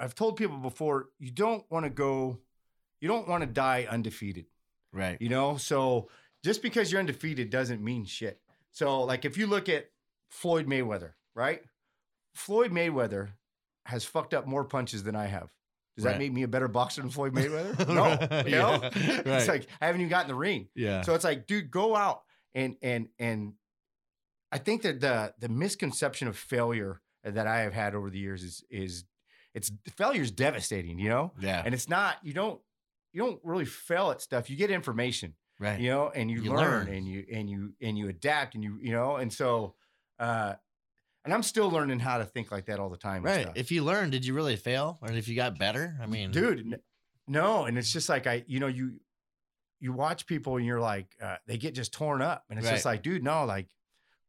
I've 0.00 0.14
told 0.14 0.36
people 0.36 0.56
before, 0.56 1.10
you 1.18 1.30
don't 1.30 1.64
want 1.70 1.84
to 1.84 1.90
go, 1.90 2.38
you 3.00 3.08
don't 3.08 3.28
want 3.28 3.42
to 3.42 3.46
die 3.46 3.86
undefeated. 3.88 4.46
Right. 4.92 5.20
You 5.20 5.28
know, 5.28 5.56
so 5.56 6.08
just 6.42 6.62
because 6.62 6.90
you're 6.90 7.00
undefeated 7.00 7.50
doesn't 7.50 7.82
mean 7.82 8.04
shit. 8.06 8.40
So, 8.70 9.02
like, 9.02 9.24
if 9.24 9.36
you 9.36 9.46
look 9.46 9.68
at 9.68 9.90
Floyd 10.30 10.66
Mayweather, 10.66 11.12
right? 11.34 11.62
Floyd 12.34 12.70
Mayweather 12.70 13.30
has 13.86 14.04
fucked 14.04 14.32
up 14.34 14.46
more 14.46 14.64
punches 14.64 15.02
than 15.02 15.16
I 15.16 15.26
have. 15.26 15.50
Does 15.98 16.04
Right. 16.04 16.12
that 16.12 16.18
make 16.18 16.32
me 16.32 16.44
a 16.44 16.48
better 16.48 16.68
boxer 16.68 17.00
than 17.02 17.10
Floyd 17.10 17.34
Mayweather? 17.34 17.76
No, 17.88 18.42
you 18.46 18.52
know. 18.52 18.80
Yeah, 18.82 18.90
It's 18.94 19.26
right. 19.26 19.48
like 19.48 19.66
I 19.80 19.86
haven't 19.86 20.00
even 20.00 20.08
gotten 20.10 20.28
the 20.28 20.34
ring. 20.36 20.68
Yeah. 20.74 21.02
So 21.02 21.14
it's 21.14 21.24
like, 21.24 21.46
dude, 21.46 21.70
go 21.70 21.94
out 21.96 22.22
and 22.54 22.76
and 22.82 23.08
and 23.18 23.54
I 24.52 24.58
think 24.58 24.82
that 24.82 25.00
the 25.00 25.34
the 25.38 25.48
misconception 25.48 26.28
of 26.28 26.36
failure 26.36 27.02
that 27.24 27.46
I 27.46 27.60
have 27.62 27.72
had 27.74 27.94
over 27.94 28.10
the 28.10 28.18
years 28.18 28.42
is 28.44 28.64
is 28.70 29.04
it's 29.54 29.72
failure 29.96 30.22
is 30.22 30.30
devastating, 30.30 30.98
you 31.00 31.08
know, 31.08 31.32
yeah. 31.40 31.62
and 31.64 31.74
it's 31.74 31.88
not 31.88 32.18
you 32.22 32.32
don't 32.32 32.60
you 33.12 33.22
don't 33.22 33.40
really 33.42 33.64
fail 33.64 34.10
at 34.12 34.22
stuff. 34.22 34.48
You 34.48 34.56
get 34.56 34.70
information 34.70 35.34
right. 35.58 35.80
you 35.80 35.90
know 35.90 36.10
and 36.14 36.30
you, 36.30 36.42
You 36.42 36.52
learn, 36.52 36.86
learn. 36.86 36.94
and 36.94 37.06
you 37.08 37.24
and 37.32 37.50
you 37.50 37.72
and 37.82 37.98
you 37.98 38.08
adapt 38.08 38.54
and 38.54 38.62
you 38.62 38.78
you 38.80 38.92
know 38.92 39.16
and 39.16 39.32
so 39.32 39.74
uh 40.20 40.54
and 41.28 41.34
i'm 41.34 41.42
still 41.42 41.70
learning 41.70 41.98
how 41.98 42.16
to 42.18 42.24
think 42.24 42.50
like 42.50 42.64
that 42.66 42.78
all 42.80 42.88
the 42.88 42.96
time 42.96 43.22
Right. 43.22 43.48
If 43.54 43.70
you 43.70 43.84
learn, 43.84 44.08
did 44.10 44.24
you 44.24 44.32
really 44.34 44.56
fail, 44.56 44.98
or 45.02 45.12
if 45.12 45.28
you 45.28 45.36
got 45.36 45.58
better? 45.58 45.96
I 46.02 46.06
mean, 46.06 46.30
dude 46.30 46.60
n- 46.60 46.80
no 47.26 47.66
and 47.66 47.76
it's 47.76 47.92
just 47.92 48.08
like 48.08 48.26
i 48.26 48.42
you 48.46 48.58
know 48.60 48.66
you 48.68 48.98
you 49.80 49.92
watch 49.92 50.26
people 50.26 50.56
and 50.56 50.64
you're 50.66 50.80
like 50.80 51.08
uh, 51.22 51.36
they 51.46 51.58
get 51.58 51.74
just 51.74 51.92
torn 51.92 52.22
up 52.22 52.44
and 52.48 52.58
it's 52.58 52.68
just 52.68 52.84
like 52.86 53.02
dude 53.02 53.22
no 53.22 53.44
like 53.44 53.68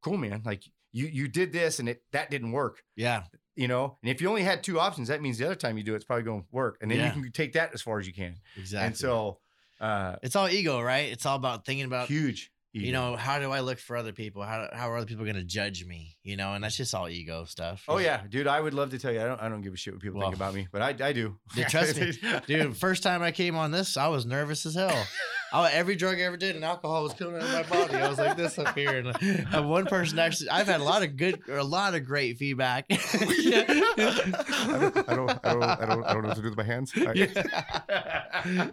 cool 0.03 0.17
man 0.17 0.41
like 0.45 0.63
you 0.91 1.07
you 1.07 1.27
did 1.29 1.53
this 1.53 1.79
and 1.79 1.87
it 1.87 2.03
that 2.11 2.29
didn't 2.29 2.51
work 2.51 2.83
Yeah. 2.97 3.23
you 3.55 3.67
know 3.69 3.97
and 4.03 4.11
if 4.11 4.21
you 4.21 4.27
only 4.29 4.43
had 4.43 4.61
two 4.63 4.79
options 4.79 5.07
that 5.07 5.21
means 5.21 5.37
the 5.37 5.45
other 5.45 5.55
time 5.55 5.77
you 5.77 5.83
do 5.83 5.93
it, 5.93 5.97
it's 5.97 6.05
probably 6.05 6.23
going 6.23 6.41
to 6.41 6.47
work 6.51 6.77
and 6.81 6.91
then 6.91 6.97
Yeah. 6.99 7.15
you 7.15 7.21
can 7.23 7.31
take 7.31 7.53
that 7.53 7.73
as 7.73 7.81
far 7.81 7.99
as 7.99 8.05
you 8.07 8.13
can 8.13 8.35
Exactly. 8.57 8.85
and 8.87 8.97
so 8.97 9.39
uh 9.79 10.17
it's 10.21 10.35
all 10.35 10.49
ego, 10.49 10.81
right? 10.81 11.09
It's 11.11 11.25
all 11.25 11.37
about 11.37 11.65
thinking 11.65 11.85
about 11.85 12.09
huge 12.09 12.51
you 12.71 12.91
know 12.91 13.15
how 13.15 13.39
do 13.39 13.51
I 13.51 13.61
look 13.61 13.79
for 13.79 13.97
other 13.97 14.11
people? 14.11 14.43
How 14.43 14.69
how 14.71 14.91
are 14.91 14.97
other 14.97 15.05
people 15.05 15.25
going 15.25 15.35
to 15.35 15.43
judge 15.43 15.85
me? 15.85 16.17
You 16.23 16.37
know, 16.37 16.53
and 16.53 16.63
that's 16.63 16.77
just 16.77 16.93
all 16.93 17.09
ego 17.09 17.45
stuff. 17.45 17.83
Oh 17.87 17.97
yeah, 17.97 18.21
dude. 18.29 18.47
I 18.47 18.59
would 18.61 18.73
love 18.73 18.91
to 18.91 18.99
tell 18.99 19.11
you. 19.11 19.21
I 19.21 19.25
don't. 19.25 19.41
I 19.41 19.49
don't 19.49 19.61
give 19.61 19.73
a 19.73 19.77
shit 19.77 19.93
what 19.93 20.01
people 20.01 20.19
Well, 20.19 20.29
think 20.29 20.37
about 20.37 20.53
me, 20.53 20.67
but 20.71 20.81
I, 20.81 21.07
I 21.07 21.13
do. 21.13 21.37
Dude, 21.55 21.67
trust 21.67 21.99
me. 21.99 22.11
dude. 22.47 22.77
First 22.77 23.03
time 23.03 23.21
I 23.21 23.31
came 23.31 23.55
on 23.55 23.71
this, 23.71 23.97
I 23.97 24.07
was 24.07 24.25
nervous 24.25 24.65
as 24.65 24.75
hell. 24.75 25.05
I, 25.51 25.71
every 25.71 25.95
drug 25.95 26.17
I 26.17 26.21
ever 26.21 26.37
did, 26.37 26.55
and 26.55 26.63
alcohol 26.63 27.03
was 27.03 27.13
coming 27.13 27.35
out 27.35 27.43
of 27.43 27.51
my 27.51 27.63
body. 27.63 27.95
I 27.95 28.07
was 28.07 28.17
like 28.17 28.37
this 28.37 28.57
up 28.59 28.77
here, 28.77 28.97
and 28.97 29.07
uh, 29.55 29.63
one 29.63 29.85
person 29.85 30.19
actually. 30.19 30.49
I've 30.49 30.67
had 30.67 30.79
a 30.81 30.83
lot 30.83 31.03
of 31.03 31.17
good, 31.17 31.41
or 31.49 31.57
a 31.57 31.63
lot 31.63 31.95
of 31.95 32.05
great 32.05 32.37
feedback. 32.37 32.85
I 32.89 32.95
don't, 33.97 35.09
I 35.09 35.15
don't. 35.15 35.39
I 35.43 35.53
don't. 35.53 35.63
I 35.63 35.85
don't. 35.85 36.03
I 36.03 36.13
don't 36.13 36.21
know 36.23 36.27
what 36.29 36.35
to 36.37 36.41
do 36.41 36.49
with 36.49 36.57
my 36.57 36.63
hands. 36.63 36.91
I- 36.95 38.71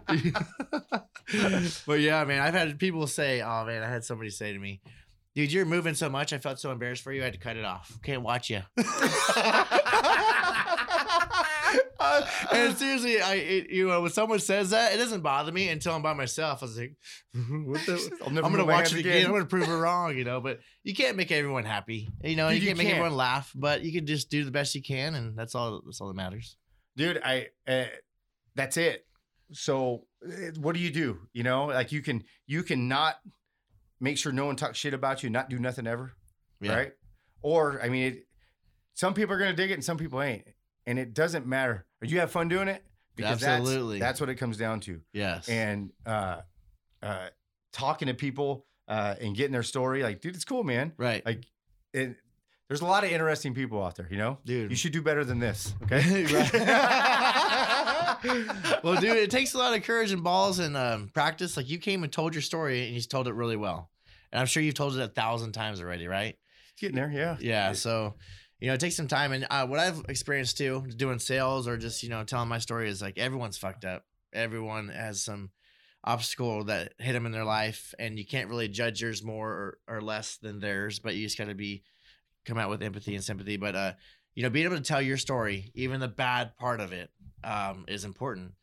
but 1.85 1.99
yeah, 1.99 2.23
man, 2.25 2.41
I've 2.41 2.53
had 2.53 2.79
people 2.79 3.07
say, 3.07 3.41
"Oh 3.41 3.65
man, 3.65 3.83
I 3.83 3.89
had 3.89 4.03
somebody 4.03 4.29
say 4.29 4.53
to 4.53 4.59
me, 4.59 4.81
Dude, 5.35 5.51
you're 5.51 5.65
moving 5.65 5.93
so 5.93 6.09
much. 6.09 6.33
I 6.33 6.39
felt 6.39 6.59
so 6.59 6.71
embarrassed 6.71 7.03
for 7.03 7.11
you. 7.13 7.21
I 7.21 7.25
had 7.25 7.33
to 7.33 7.39
cut 7.39 7.57
it 7.57 7.65
off. 7.65 7.99
Can't 8.01 8.23
watch 8.23 8.49
you. 8.49 8.61
And 12.53 12.77
seriously, 12.77 13.21
I 13.21 13.35
it, 13.35 13.69
you 13.69 13.87
know 13.87 14.01
when 14.01 14.11
someone 14.11 14.39
says 14.39 14.69
that, 14.71 14.93
it 14.93 14.97
doesn't 14.97 15.21
bother 15.21 15.51
me 15.51 15.69
until 15.69 15.93
I'm 15.93 16.01
by 16.01 16.13
myself. 16.13 16.61
I 16.61 16.65
was 16.65 16.77
like, 16.77 16.95
what 17.65 17.85
the? 17.85 18.17
I'll 18.21 18.27
I'm 18.29 18.51
gonna 18.51 18.65
watch 18.65 18.93
it 18.93 18.99
again. 18.99 19.25
I'm 19.25 19.31
gonna 19.31 19.45
prove 19.45 19.65
her 19.67 19.77
wrong, 19.79 20.15
you 20.17 20.23
know. 20.23 20.41
But 20.41 20.59
you 20.83 20.93
can't 20.93 21.17
make 21.17 21.31
everyone 21.31 21.65
happy, 21.65 22.09
you 22.23 22.35
know. 22.35 22.49
Dude, 22.49 22.57
you 22.57 22.61
you 22.61 22.67
can't 22.69 22.77
make 22.77 22.87
can't. 22.87 22.97
everyone 22.99 23.17
laugh, 23.17 23.51
but 23.55 23.81
you 23.83 23.91
can 23.91 24.05
just 24.05 24.29
do 24.29 24.43
the 24.45 24.51
best 24.51 24.73
you 24.75 24.81
can, 24.81 25.15
and 25.15 25.37
that's 25.37 25.55
all. 25.55 25.81
That's 25.85 25.99
all 26.01 26.07
that 26.07 26.15
matters. 26.15 26.57
dude 26.95 27.19
i 27.23 27.47
uh, 27.67 27.85
that's 28.55 28.75
it 28.77 29.05
so 29.53 30.05
uh, 30.25 30.29
what 30.59 30.73
do 30.75 30.81
you 30.81 30.89
do 30.91 31.19
you 31.33 31.43
know 31.43 31.65
like 31.67 31.91
you 31.91 32.01
can 32.01 32.23
you 32.47 32.63
can 32.63 32.87
not 32.87 33.15
make 33.99 34.17
sure 34.17 34.31
no 34.31 34.45
one 34.45 34.55
talks 34.55 34.77
shit 34.77 34.93
about 34.93 35.23
you 35.23 35.29
not 35.29 35.49
do 35.49 35.57
nothing 35.59 35.87
ever 35.87 36.13
Yeah. 36.61 36.75
right 36.75 36.91
or 37.41 37.81
i 37.83 37.89
mean 37.89 38.03
it, 38.13 38.27
some 38.93 39.13
people 39.13 39.33
are 39.35 39.39
gonna 39.39 39.53
dig 39.55 39.71
it 39.71 39.75
and 39.75 39.83
some 39.83 39.97
people 39.97 40.21
ain't 40.21 40.45
and 40.85 40.97
it 40.99 41.13
doesn't 41.13 41.45
matter 41.45 41.85
But 41.99 42.09
you 42.09 42.19
have 42.19 42.31
fun 42.31 42.47
doing 42.47 42.67
it 42.67 42.83
because 43.15 43.43
Absolutely. 43.43 43.99
that's, 43.99 44.11
that's 44.11 44.21
what 44.21 44.29
it 44.29 44.35
comes 44.35 44.57
down 44.57 44.79
to 44.81 45.01
Yes. 45.13 45.49
and 45.49 45.91
uh 46.05 46.41
uh 47.01 47.27
talking 47.73 48.07
to 48.07 48.13
people 48.13 48.65
uh 48.87 49.15
and 49.19 49.35
getting 49.35 49.51
their 49.53 49.63
story 49.63 50.03
like 50.03 50.21
dude 50.21 50.35
it's 50.35 50.45
cool 50.45 50.63
man 50.63 50.93
right, 50.97 51.25
like 51.25 51.45
it, 51.93 52.15
there's 52.69 52.81
a 52.81 52.85
lot 52.85 53.03
of 53.03 53.11
interesting 53.11 53.53
people 53.55 53.83
out 53.83 53.95
there 53.95 54.07
you 54.11 54.17
know 54.17 54.37
dude. 54.45 54.69
you 54.69 54.77
should 54.77 54.91
do 54.91 55.01
better 55.01 55.23
than 55.25 55.39
this 55.39 55.73
okay 55.83 56.25
well, 58.83 58.95
dude, 58.99 59.17
it 59.17 59.31
takes 59.31 59.53
a 59.53 59.57
lot 59.57 59.75
of 59.75 59.83
courage 59.83 60.11
and 60.11 60.23
balls 60.23 60.59
and 60.59 60.75
um, 60.75 61.09
practice. 61.13 61.57
Like 61.57 61.69
you 61.69 61.77
came 61.77 62.03
and 62.03 62.11
told 62.11 62.33
your 62.33 62.41
story, 62.41 62.85
and 62.85 62.95
you 62.95 63.01
told 63.01 63.27
it 63.27 63.33
really 63.33 63.55
well. 63.55 63.89
And 64.31 64.39
I'm 64.39 64.47
sure 64.47 64.61
you've 64.63 64.73
told 64.75 64.95
it 64.95 65.01
a 65.01 65.07
thousand 65.07 65.51
times 65.53 65.81
already, 65.81 66.07
right? 66.07 66.35
Getting 66.79 66.95
there, 66.95 67.11
yeah. 67.11 67.37
Yeah. 67.39 67.73
So, 67.73 68.15
you 68.59 68.67
know, 68.67 68.73
it 68.73 68.79
takes 68.79 68.95
some 68.95 69.07
time. 69.07 69.31
And 69.31 69.45
uh, 69.49 69.67
what 69.67 69.79
I've 69.79 70.03
experienced 70.09 70.57
too, 70.57 70.85
doing 70.95 71.19
sales 71.19 71.67
or 71.67 71.77
just 71.77 72.03
you 72.03 72.09
know 72.09 72.23
telling 72.23 72.49
my 72.49 72.59
story 72.59 72.89
is 72.89 73.01
like 73.01 73.17
everyone's 73.17 73.57
fucked 73.57 73.85
up. 73.85 74.05
Everyone 74.33 74.89
has 74.89 75.23
some 75.23 75.51
obstacle 76.03 76.63
that 76.65 76.93
hit 76.99 77.13
them 77.13 77.25
in 77.25 77.31
their 77.31 77.45
life, 77.45 77.93
and 77.99 78.17
you 78.17 78.25
can't 78.25 78.49
really 78.49 78.67
judge 78.67 79.01
yours 79.01 79.23
more 79.23 79.49
or, 79.49 79.77
or 79.95 80.01
less 80.01 80.37
than 80.37 80.59
theirs. 80.59 80.99
But 80.99 81.15
you 81.15 81.25
just 81.25 81.37
got 81.37 81.47
to 81.47 81.55
be 81.55 81.83
come 82.45 82.57
out 82.57 82.69
with 82.69 82.81
empathy 82.81 83.15
and 83.15 83.23
sympathy. 83.23 83.57
But 83.57 83.75
uh, 83.75 83.93
you 84.35 84.43
know, 84.43 84.49
being 84.49 84.65
able 84.65 84.77
to 84.77 84.83
tell 84.83 85.01
your 85.01 85.17
story, 85.17 85.71
even 85.75 85.99
the 85.99 86.07
bad 86.07 86.55
part 86.57 86.79
of 86.79 86.91
it, 86.91 87.09
um, 87.43 87.85
is 87.87 88.05
important. 88.05 88.53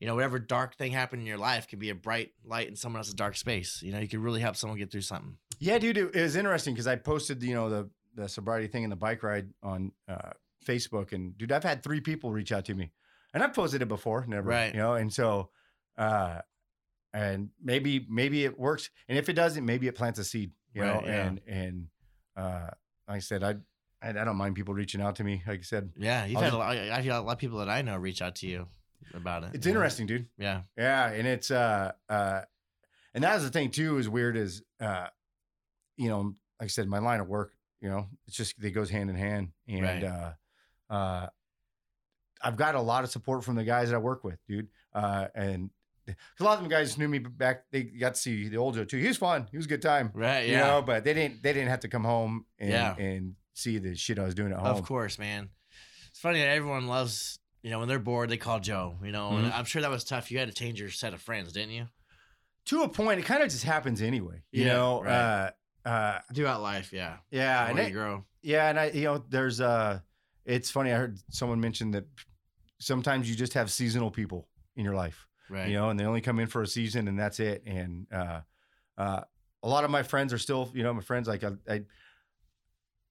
You 0.00 0.08
know, 0.08 0.14
whatever 0.16 0.38
dark 0.38 0.76
thing 0.76 0.92
happened 0.92 1.22
in 1.22 1.28
your 1.28 1.38
life 1.38 1.68
can 1.68 1.78
be 1.78 1.90
a 1.90 1.94
bright 1.94 2.32
light 2.44 2.68
in 2.68 2.74
someone 2.74 2.98
else's 2.98 3.14
dark 3.14 3.36
space. 3.36 3.80
You 3.82 3.92
know, 3.92 4.00
you 4.00 4.08
can 4.08 4.20
really 4.20 4.40
help 4.40 4.56
someone 4.56 4.78
get 4.78 4.90
through 4.90 5.02
something. 5.02 5.36
Yeah, 5.60 5.78
dude, 5.78 5.96
it, 5.96 6.14
it 6.14 6.22
was 6.22 6.34
interesting 6.34 6.74
because 6.74 6.88
I 6.88 6.96
posted, 6.96 7.42
you 7.42 7.54
know, 7.54 7.70
the 7.70 7.90
the 8.14 8.28
sobriety 8.28 8.66
thing 8.66 8.84
and 8.84 8.92
the 8.92 8.96
bike 8.96 9.22
ride 9.22 9.48
on 9.62 9.92
uh, 10.08 10.30
Facebook, 10.66 11.12
and 11.12 11.36
dude, 11.38 11.52
I've 11.52 11.64
had 11.64 11.82
three 11.82 12.00
people 12.00 12.30
reach 12.32 12.52
out 12.52 12.64
to 12.66 12.74
me, 12.74 12.92
and 13.34 13.42
I've 13.42 13.52
posted 13.54 13.82
it 13.82 13.88
before, 13.88 14.24
never, 14.28 14.48
Right. 14.48 14.72
You 14.74 14.80
know, 14.80 14.94
and 14.94 15.12
so, 15.12 15.50
uh, 15.98 16.40
and 17.12 17.50
maybe 17.62 18.06
maybe 18.08 18.44
it 18.44 18.58
works, 18.58 18.90
and 19.08 19.18
if 19.18 19.28
it 19.28 19.34
doesn't, 19.34 19.64
maybe 19.64 19.86
it 19.86 19.94
plants 19.94 20.18
a 20.18 20.24
seed, 20.24 20.52
you 20.74 20.82
know, 20.82 21.02
yeah. 21.04 21.26
and 21.26 21.40
and 21.46 21.86
uh, 22.36 22.68
like 23.08 23.16
I 23.16 23.18
said, 23.20 23.42
I, 23.42 23.56
I 24.02 24.08
I 24.10 24.12
don't 24.12 24.36
mind 24.36 24.54
people 24.54 24.72
reaching 24.74 25.00
out 25.00 25.16
to 25.16 25.24
me, 25.24 25.42
like 25.46 25.60
I 25.60 25.62
said, 25.62 25.90
Yeah, 25.96 26.24
you've 26.24 26.36
I'll 26.38 26.42
had 26.42 26.48
just- 26.48 26.56
a 26.56 26.58
lot. 26.58 26.76
I 26.76 27.02
feel 27.02 27.18
a 27.18 27.20
lot 27.20 27.32
of 27.32 27.38
people 27.38 27.58
that 27.58 27.68
I 27.68 27.82
know 27.82 27.96
reach 27.96 28.22
out 28.22 28.36
to 28.36 28.46
you 28.46 28.66
about 29.14 29.42
it. 29.44 29.50
it's 29.54 29.66
interesting, 29.66 30.06
dude. 30.06 30.26
Yeah, 30.38 30.62
Yeah, 30.76 31.10
and 31.10 31.26
it's 31.26 31.50
uh 31.50 31.92
uh 32.08 32.42
and 33.14 33.22
that's 33.24 33.42
the 33.42 33.50
thing 33.50 33.70
too 33.70 33.98
is 33.98 34.08
weird 34.08 34.36
is 34.36 34.62
uh 34.80 35.08
you 35.98 36.08
know, 36.08 36.34
like 36.58 36.64
I 36.64 36.66
said, 36.68 36.88
my 36.88 36.98
line 37.00 37.20
of 37.20 37.28
work, 37.28 37.52
you 37.82 37.88
know, 37.90 38.08
it's 38.26 38.36
just 38.36 38.54
it 38.62 38.70
goes 38.70 38.88
hand 38.88 39.10
in 39.10 39.16
hand. 39.16 39.48
And 39.68 39.82
Right. 39.82 40.04
uh 40.04 40.32
uh 40.88 41.26
I've 42.40 42.56
got 42.56 42.74
a 42.74 42.80
lot 42.80 43.04
of 43.04 43.10
support 43.10 43.44
from 43.44 43.54
the 43.56 43.64
guys 43.64 43.90
that 43.90 43.96
I 43.96 43.98
work 43.98 44.24
with, 44.24 44.38
dude. 44.48 44.68
Uh 44.94 45.28
and 45.34 45.70
'cause 46.06 46.16
a 46.40 46.44
lot 46.44 46.54
of 46.54 46.60
them 46.60 46.68
guys 46.70 46.98
knew 46.98 47.08
me 47.08 47.18
back. 47.20 47.64
They 47.70 47.82
got 47.84 48.14
to 48.14 48.20
see 48.20 48.48
the 48.48 48.56
old 48.56 48.74
Joe 48.74 48.84
too. 48.84 48.98
He 48.98 49.06
was 49.08 49.16
fun. 49.16 49.46
He 49.50 49.56
was 49.56 49.66
a 49.66 49.68
good 49.68 49.82
time. 49.82 50.10
right. 50.14 50.46
You 50.46 50.52
Yeah, 50.54 50.66
know, 50.66 50.82
but 50.82 51.04
they 51.04 51.14
didn't. 51.14 51.42
They 51.42 51.52
didn't 51.52 51.68
have 51.68 51.80
to 51.80 51.88
come 51.88 52.04
home 52.04 52.46
and 52.58 52.70
Yeah. 52.70 52.96
and 52.96 53.36
see 53.54 53.78
the 53.78 53.94
shit 53.94 54.18
I 54.18 54.24
was 54.24 54.34
doing 54.34 54.52
at 54.52 54.58
home. 54.58 54.66
of 54.76 54.82
course, 54.84 55.18
man. 55.18 55.50
It's 56.10 56.18
funny 56.20 56.40
that 56.40 56.48
everyone 56.48 56.86
loves. 56.86 57.38
You 57.62 57.70
know, 57.70 57.78
when 57.78 57.86
they're 57.86 58.00
bored, 58.00 58.28
they 58.28 58.36
call 58.38 58.58
Joe. 58.58 58.98
You 59.04 59.12
know, 59.12 59.36
and 59.36 59.46
Mhm. 59.52 59.56
I'm 59.56 59.64
sure 59.64 59.82
that 59.82 59.90
was 59.90 60.02
tough. 60.02 60.32
You 60.32 60.38
had 60.40 60.48
to 60.48 60.54
change 60.54 60.80
your 60.80 60.90
set 60.90 61.14
of 61.14 61.22
friends, 61.22 61.52
didn't 61.52 61.70
you? 61.70 61.88
To 62.66 62.82
a 62.82 62.88
point, 62.88 63.20
it 63.20 63.22
kind 63.24 63.40
of 63.42 63.50
just 63.50 63.62
happens 63.62 64.02
anyway. 64.02 64.42
You 64.50 64.64
Yeah, 64.64 64.72
know, 64.72 65.02
right. 65.02 65.12
uh, 65.12 65.50
uh, 65.84 66.18
Throughout 66.34 66.62
life, 66.62 66.92
yeah. 66.92 67.16
yeah, 67.30 67.68
and 67.68 67.78
it- 67.78 67.88
you 67.88 67.94
grow. 67.94 68.24
Yeah, 68.42 68.68
and 68.70 68.78
I, 68.80 68.86
you 68.90 69.04
know, 69.04 69.24
there's 69.28 69.60
uh 69.60 70.00
it's 70.44 70.70
funny. 70.70 70.92
I 70.92 70.96
heard 70.96 71.18
someone 71.30 71.60
mention 71.60 71.92
that 71.92 72.04
sometimes 72.80 73.30
you 73.30 73.36
just 73.36 73.54
have 73.54 73.70
seasonal 73.70 74.10
people 74.10 74.48
in 74.74 74.84
your 74.84 74.94
life, 74.96 75.28
Right. 75.48 75.68
you 75.68 75.74
know, 75.74 75.90
and 75.90 76.00
they 76.00 76.04
only 76.04 76.20
come 76.20 76.40
in 76.40 76.48
for 76.48 76.62
a 76.62 76.66
season 76.66 77.06
and 77.06 77.16
that's 77.18 77.38
it. 77.38 77.62
And 77.66 78.06
uh, 78.12 78.40
uh, 78.98 79.20
a 79.62 79.68
lot 79.68 79.84
of 79.84 79.90
my 79.92 80.02
friends 80.02 80.32
are 80.32 80.38
still, 80.38 80.68
you 80.74 80.82
know, 80.82 80.92
my 80.92 81.00
friends 81.02 81.28
like 81.28 81.44
I, 81.44 81.52
I 81.68 81.72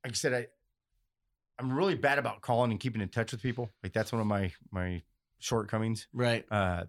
like 0.04 0.10
I 0.10 0.12
said, 0.12 0.34
I, 0.34 0.48
I'm 1.60 1.72
really 1.72 1.96
bad 1.96 2.20
about 2.20 2.42
calling 2.42 2.72
and 2.72 2.80
keeping 2.80 3.02
in 3.02 3.08
touch 3.10 3.32
with 3.32 3.42
people. 3.42 3.70
Like 3.84 3.94
that's 3.94 4.12
one 4.12 4.20
of 4.20 4.28
my 4.28 4.52
my 4.72 5.02
shortcomings. 5.40 6.08
Right. 6.12 6.44
Uh, 6.52 6.86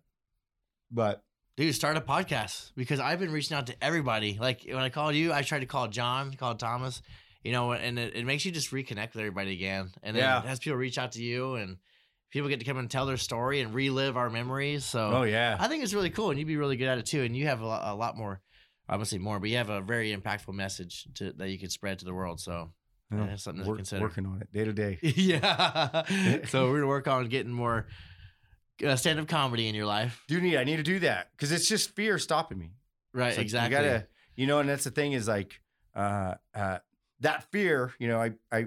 but 0.91 1.23
Dude, 1.57 1.75
start 1.75 1.99
a 1.99 2.01
podcast 2.01 2.71
because 2.77 2.99
I've 2.99 3.19
been 3.21 3.31
reaching 3.31 3.57
out 3.57 3.67
to 3.67 3.75
everybody. 3.85 4.39
Like 4.41 4.63
when 4.67 4.79
I 4.79 4.89
called 4.89 5.15
you, 5.15 5.33
I 5.35 5.43
tried 5.43 5.61
to 5.61 5.67
call 5.67 5.87
John, 5.89 6.33
called 6.33 6.59
Thomas, 6.59 7.03
you 7.45 7.53
know, 7.53 7.73
and 7.73 7.99
it, 7.99 8.17
it 8.17 8.25
makes 8.25 8.47
you 8.47 8.53
just 8.53 8.71
reconnect 8.71 9.09
with 9.13 9.17
everybody 9.19 9.53
again. 9.53 9.91
And 10.03 10.17
then 10.17 10.23
Yeah. 10.23 10.39
it 10.39 10.47
has 10.47 10.61
people 10.61 10.79
reach 10.79 10.97
out 10.97 11.13
to 11.13 11.23
you 11.23 11.57
and 11.57 11.77
people 12.31 12.49
get 12.49 12.61
to 12.61 12.65
come 12.65 12.79
and 12.79 12.91
tell 12.91 13.05
their 13.05 13.19
story 13.19 13.61
and 13.61 13.75
relive 13.75 14.17
our 14.17 14.31
memories. 14.31 14.87
So 14.87 15.11
oh 15.13 15.23
yeah, 15.25 15.59
I 15.61 15.69
think 15.69 15.85
it's 15.85 15.93
really 15.93 16.09
cool, 16.09 16.31
and 16.31 16.39
you'd 16.39 16.49
be 16.49 16.57
really 16.57 16.77
good 16.77 16.89
at 16.89 16.97
it 16.97 17.05
too. 17.05 17.21
And 17.23 17.37
you 17.37 17.47
have 17.47 17.61
a 17.61 17.67
lot, 17.67 17.83
a 17.85 17.95
lot 17.95 18.17
more. 18.17 18.41
I 18.89 18.97
would 18.97 19.07
say 19.07 19.19
more, 19.19 19.39
but 19.39 19.51
you 19.51 19.59
have 19.59 19.69
a 19.71 19.83
very 19.83 20.17
impactful 20.17 20.55
message 20.55 21.07
to 21.17 21.33
that 21.35 21.51
you 21.51 21.59
can 21.59 21.69
spread 21.69 21.99
to 21.99 22.07
the 22.07 22.15
world. 22.15 22.41
So 22.41 22.73
Yeah, 23.13 23.37
something 23.37 23.63
to 23.63 23.69
work- 23.69 23.79
consider. 23.79 24.01
working 24.01 24.25
on 24.25 24.41
it 24.41 24.51
day 24.55 24.65
to 24.65 24.73
day. 24.73 24.99
yeah. 25.03 26.03
so 26.49 26.69
we're 26.71 26.77
gonna 26.79 26.87
work 26.87 27.09
on 27.09 27.29
getting 27.29 27.53
more 27.53 27.89
uh, 28.85 28.97
stand-up 28.97 29.29
comedy 29.29 29.69
in 29.69 29.75
your 29.75 29.87
life. 29.87 30.23
Do 30.29 30.41
need 30.41 30.57
I 30.57 30.65
need 30.65 30.77
to 30.77 30.83
do 30.83 30.99
that 31.01 31.29
because 31.33 31.53
it's 31.53 31.69
just 31.69 31.95
fear 31.95 32.19
stopping 32.19 32.59
me. 32.59 32.73
Right. 33.15 33.31
Like, 33.37 33.39
exactly. 33.41 33.77
You 33.77 33.83
gotta, 33.85 34.07
you 34.37 34.47
know, 34.47 34.59
and 34.61 34.69
that's 34.69 34.85
the 34.85 34.91
thing 34.91 35.13
is 35.13 35.29
like, 35.29 35.61
uh, 35.95 36.35
uh, 36.55 36.79
that 37.21 37.51
fear, 37.53 37.93
you 37.99 38.09
know, 38.09 38.19
I, 38.21 38.33
I, 38.51 38.67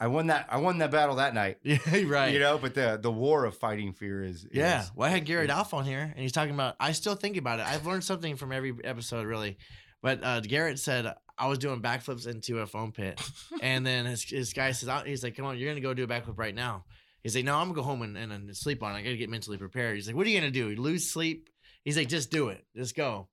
I 0.00 0.06
won 0.08 0.28
that, 0.28 0.46
I 0.48 0.58
won 0.58 0.78
that 0.78 0.90
battle 0.90 1.16
that 1.16 1.34
night, 1.34 1.58
yeah. 1.62 1.78
Right. 2.06 2.32
you 2.32 2.38
know, 2.38 2.56
but 2.58 2.74
the, 2.74 2.98
the 3.00 3.10
war 3.10 3.44
of 3.44 3.56
fighting 3.56 3.92
fear 3.92 4.22
is, 4.22 4.46
Yeah. 4.52 4.82
is- 4.82 4.92
Well, 4.94 5.08
I 5.08 5.12
had 5.12 5.24
Gary 5.24 5.46
Dolph 5.46 5.74
on 5.74 5.84
here, 5.84 6.00
and 6.02 6.18
he's 6.18 6.32
talking 6.32 6.54
about. 6.54 6.76
I 6.78 6.92
still 6.92 7.14
think 7.16 7.36
about 7.36 7.58
it. 7.60 7.66
I've 7.66 7.86
learned 7.86 8.04
something 8.04 8.36
from 8.36 8.52
every 8.52 8.74
episode, 8.84 9.26
really. 9.26 9.58
But 10.02 10.22
uh, 10.22 10.40
Garrett 10.40 10.78
said 10.78 11.12
I 11.36 11.48
was 11.48 11.58
doing 11.58 11.82
backflips 11.82 12.28
into 12.28 12.58
a 12.60 12.66
foam 12.66 12.92
pit, 12.92 13.20
and 13.62 13.84
then 13.84 14.06
his, 14.06 14.22
his 14.22 14.52
guy 14.52 14.70
says, 14.70 14.88
"He's 15.04 15.24
like, 15.24 15.34
come 15.36 15.44
on, 15.46 15.58
you're 15.58 15.68
gonna 15.70 15.80
go 15.80 15.94
do 15.94 16.04
a 16.04 16.06
backflip 16.08 16.38
right 16.38 16.54
now." 16.54 16.84
He's 17.28 17.36
like, 17.36 17.44
"No, 17.44 17.56
I'm 17.56 17.68
gonna 17.68 17.74
go 17.74 17.82
home 17.82 18.02
and, 18.02 18.16
and, 18.16 18.32
and 18.32 18.56
sleep 18.56 18.82
on. 18.82 18.94
it. 18.94 18.98
I 18.98 19.02
gotta 19.02 19.16
get 19.16 19.30
mentally 19.30 19.58
prepared." 19.58 19.96
He's 19.96 20.06
like, 20.06 20.16
"What 20.16 20.26
are 20.26 20.30
you 20.30 20.38
gonna 20.40 20.50
do? 20.50 20.68
Lose 20.76 21.10
sleep?" 21.12 21.48
He's 21.84 21.96
like, 21.96 22.08
"Just 22.08 22.30
do 22.30 22.48
it. 22.48 22.64
Just 22.76 22.94
go." 22.96 23.28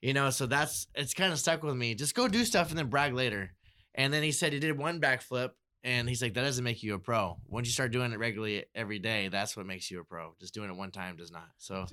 You 0.00 0.12
know, 0.12 0.30
so 0.30 0.46
that's 0.46 0.86
it's 0.94 1.14
kind 1.14 1.32
of 1.32 1.38
stuck 1.38 1.62
with 1.62 1.76
me. 1.76 1.94
Just 1.94 2.14
go 2.14 2.28
do 2.28 2.44
stuff 2.44 2.70
and 2.70 2.78
then 2.78 2.88
brag 2.88 3.14
later. 3.14 3.54
And 3.94 4.12
then 4.12 4.22
he 4.22 4.32
said 4.32 4.52
he 4.52 4.58
did 4.58 4.76
one 4.76 5.00
backflip, 5.00 5.50
and 5.84 6.08
he's 6.08 6.20
like, 6.20 6.34
that 6.34 6.42
doesn't 6.42 6.64
make 6.64 6.82
you 6.82 6.94
a 6.94 6.98
pro. 6.98 7.36
Once 7.46 7.68
you 7.68 7.72
start 7.72 7.92
doing 7.92 8.10
it 8.12 8.18
regularly 8.18 8.64
every 8.74 8.98
day, 8.98 9.28
that's 9.28 9.56
what 9.56 9.66
makes 9.66 9.90
you 9.90 10.00
a 10.00 10.04
pro. 10.04 10.34
Just 10.40 10.52
doing 10.52 10.68
it 10.68 10.74
one 10.76 10.90
time 10.90 11.16
does 11.16 11.30
not. 11.30 11.46
So 11.58 11.86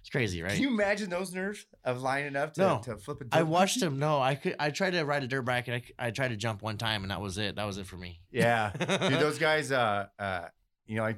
it's 0.00 0.08
crazy, 0.10 0.40
right? 0.40 0.52
Can 0.52 0.62
you 0.62 0.68
imagine 0.68 1.10
those 1.10 1.34
nerves 1.34 1.66
of 1.84 2.00
lining 2.00 2.36
up 2.36 2.54
to, 2.54 2.60
No. 2.60 2.80
to 2.84 2.96
flip 2.98 3.20
a 3.22 3.24
I 3.24 3.38
dirt 3.38 3.40
I 3.40 3.42
watched 3.42 3.82
him. 3.82 3.98
No, 3.98 4.20
I 4.20 4.34
could. 4.36 4.54
I 4.60 4.70
tried 4.70 4.90
to 4.90 5.02
ride 5.02 5.24
a 5.24 5.26
dirt 5.26 5.42
bike, 5.42 5.66
and 5.68 5.82
I, 5.98 6.06
I 6.06 6.10
tried 6.12 6.28
to 6.28 6.36
jump 6.36 6.62
one 6.62 6.78
time, 6.78 7.02
and 7.02 7.10
that 7.10 7.20
was 7.20 7.38
it. 7.38 7.56
That 7.56 7.64
was 7.64 7.76
it 7.78 7.86
for 7.86 7.96
me. 7.96 8.20
Yeah. 8.30 8.70
Dude, 8.78 9.18
those 9.18 9.38
guys, 9.38 9.72
uh, 9.72 10.06
uh, 10.18 10.44
you 10.88 10.96
know, 10.96 11.04
I 11.04 11.16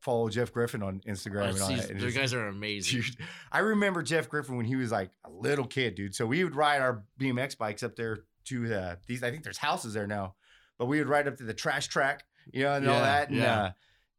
follow 0.00 0.28
Jeff 0.28 0.52
Griffin 0.52 0.82
on 0.82 1.00
Instagram 1.06 1.50
and 1.50 1.60
all 1.60 1.68
that. 1.68 1.90
and 1.90 2.00
those 2.00 2.16
guys 2.16 2.32
are 2.34 2.48
amazing. 2.48 3.02
Dude, 3.02 3.16
I 3.52 3.60
remember 3.60 4.02
Jeff 4.02 4.28
Griffin 4.28 4.56
when 4.56 4.66
he 4.66 4.76
was 4.76 4.90
like 4.90 5.10
a 5.24 5.30
little 5.30 5.66
kid, 5.66 5.94
dude. 5.94 6.14
So 6.14 6.26
we 6.26 6.42
would 6.42 6.56
ride 6.56 6.80
our 6.80 7.04
BMX 7.20 7.56
bikes 7.56 7.82
up 7.82 7.96
there 7.96 8.20
to 8.46 8.74
uh, 8.74 8.96
these. 9.06 9.22
I 9.22 9.30
think 9.30 9.44
there's 9.44 9.58
houses 9.58 9.94
there 9.94 10.06
now, 10.06 10.34
but 10.78 10.86
we 10.86 10.98
would 10.98 11.08
ride 11.08 11.28
up 11.28 11.36
to 11.36 11.44
the 11.44 11.54
trash 11.54 11.88
track, 11.88 12.24
you 12.52 12.64
know, 12.64 12.74
and 12.74 12.88
all 12.88 13.00
that. 13.00 13.28
And 13.28 13.38
yeah. 13.38 13.62
uh, 13.62 13.70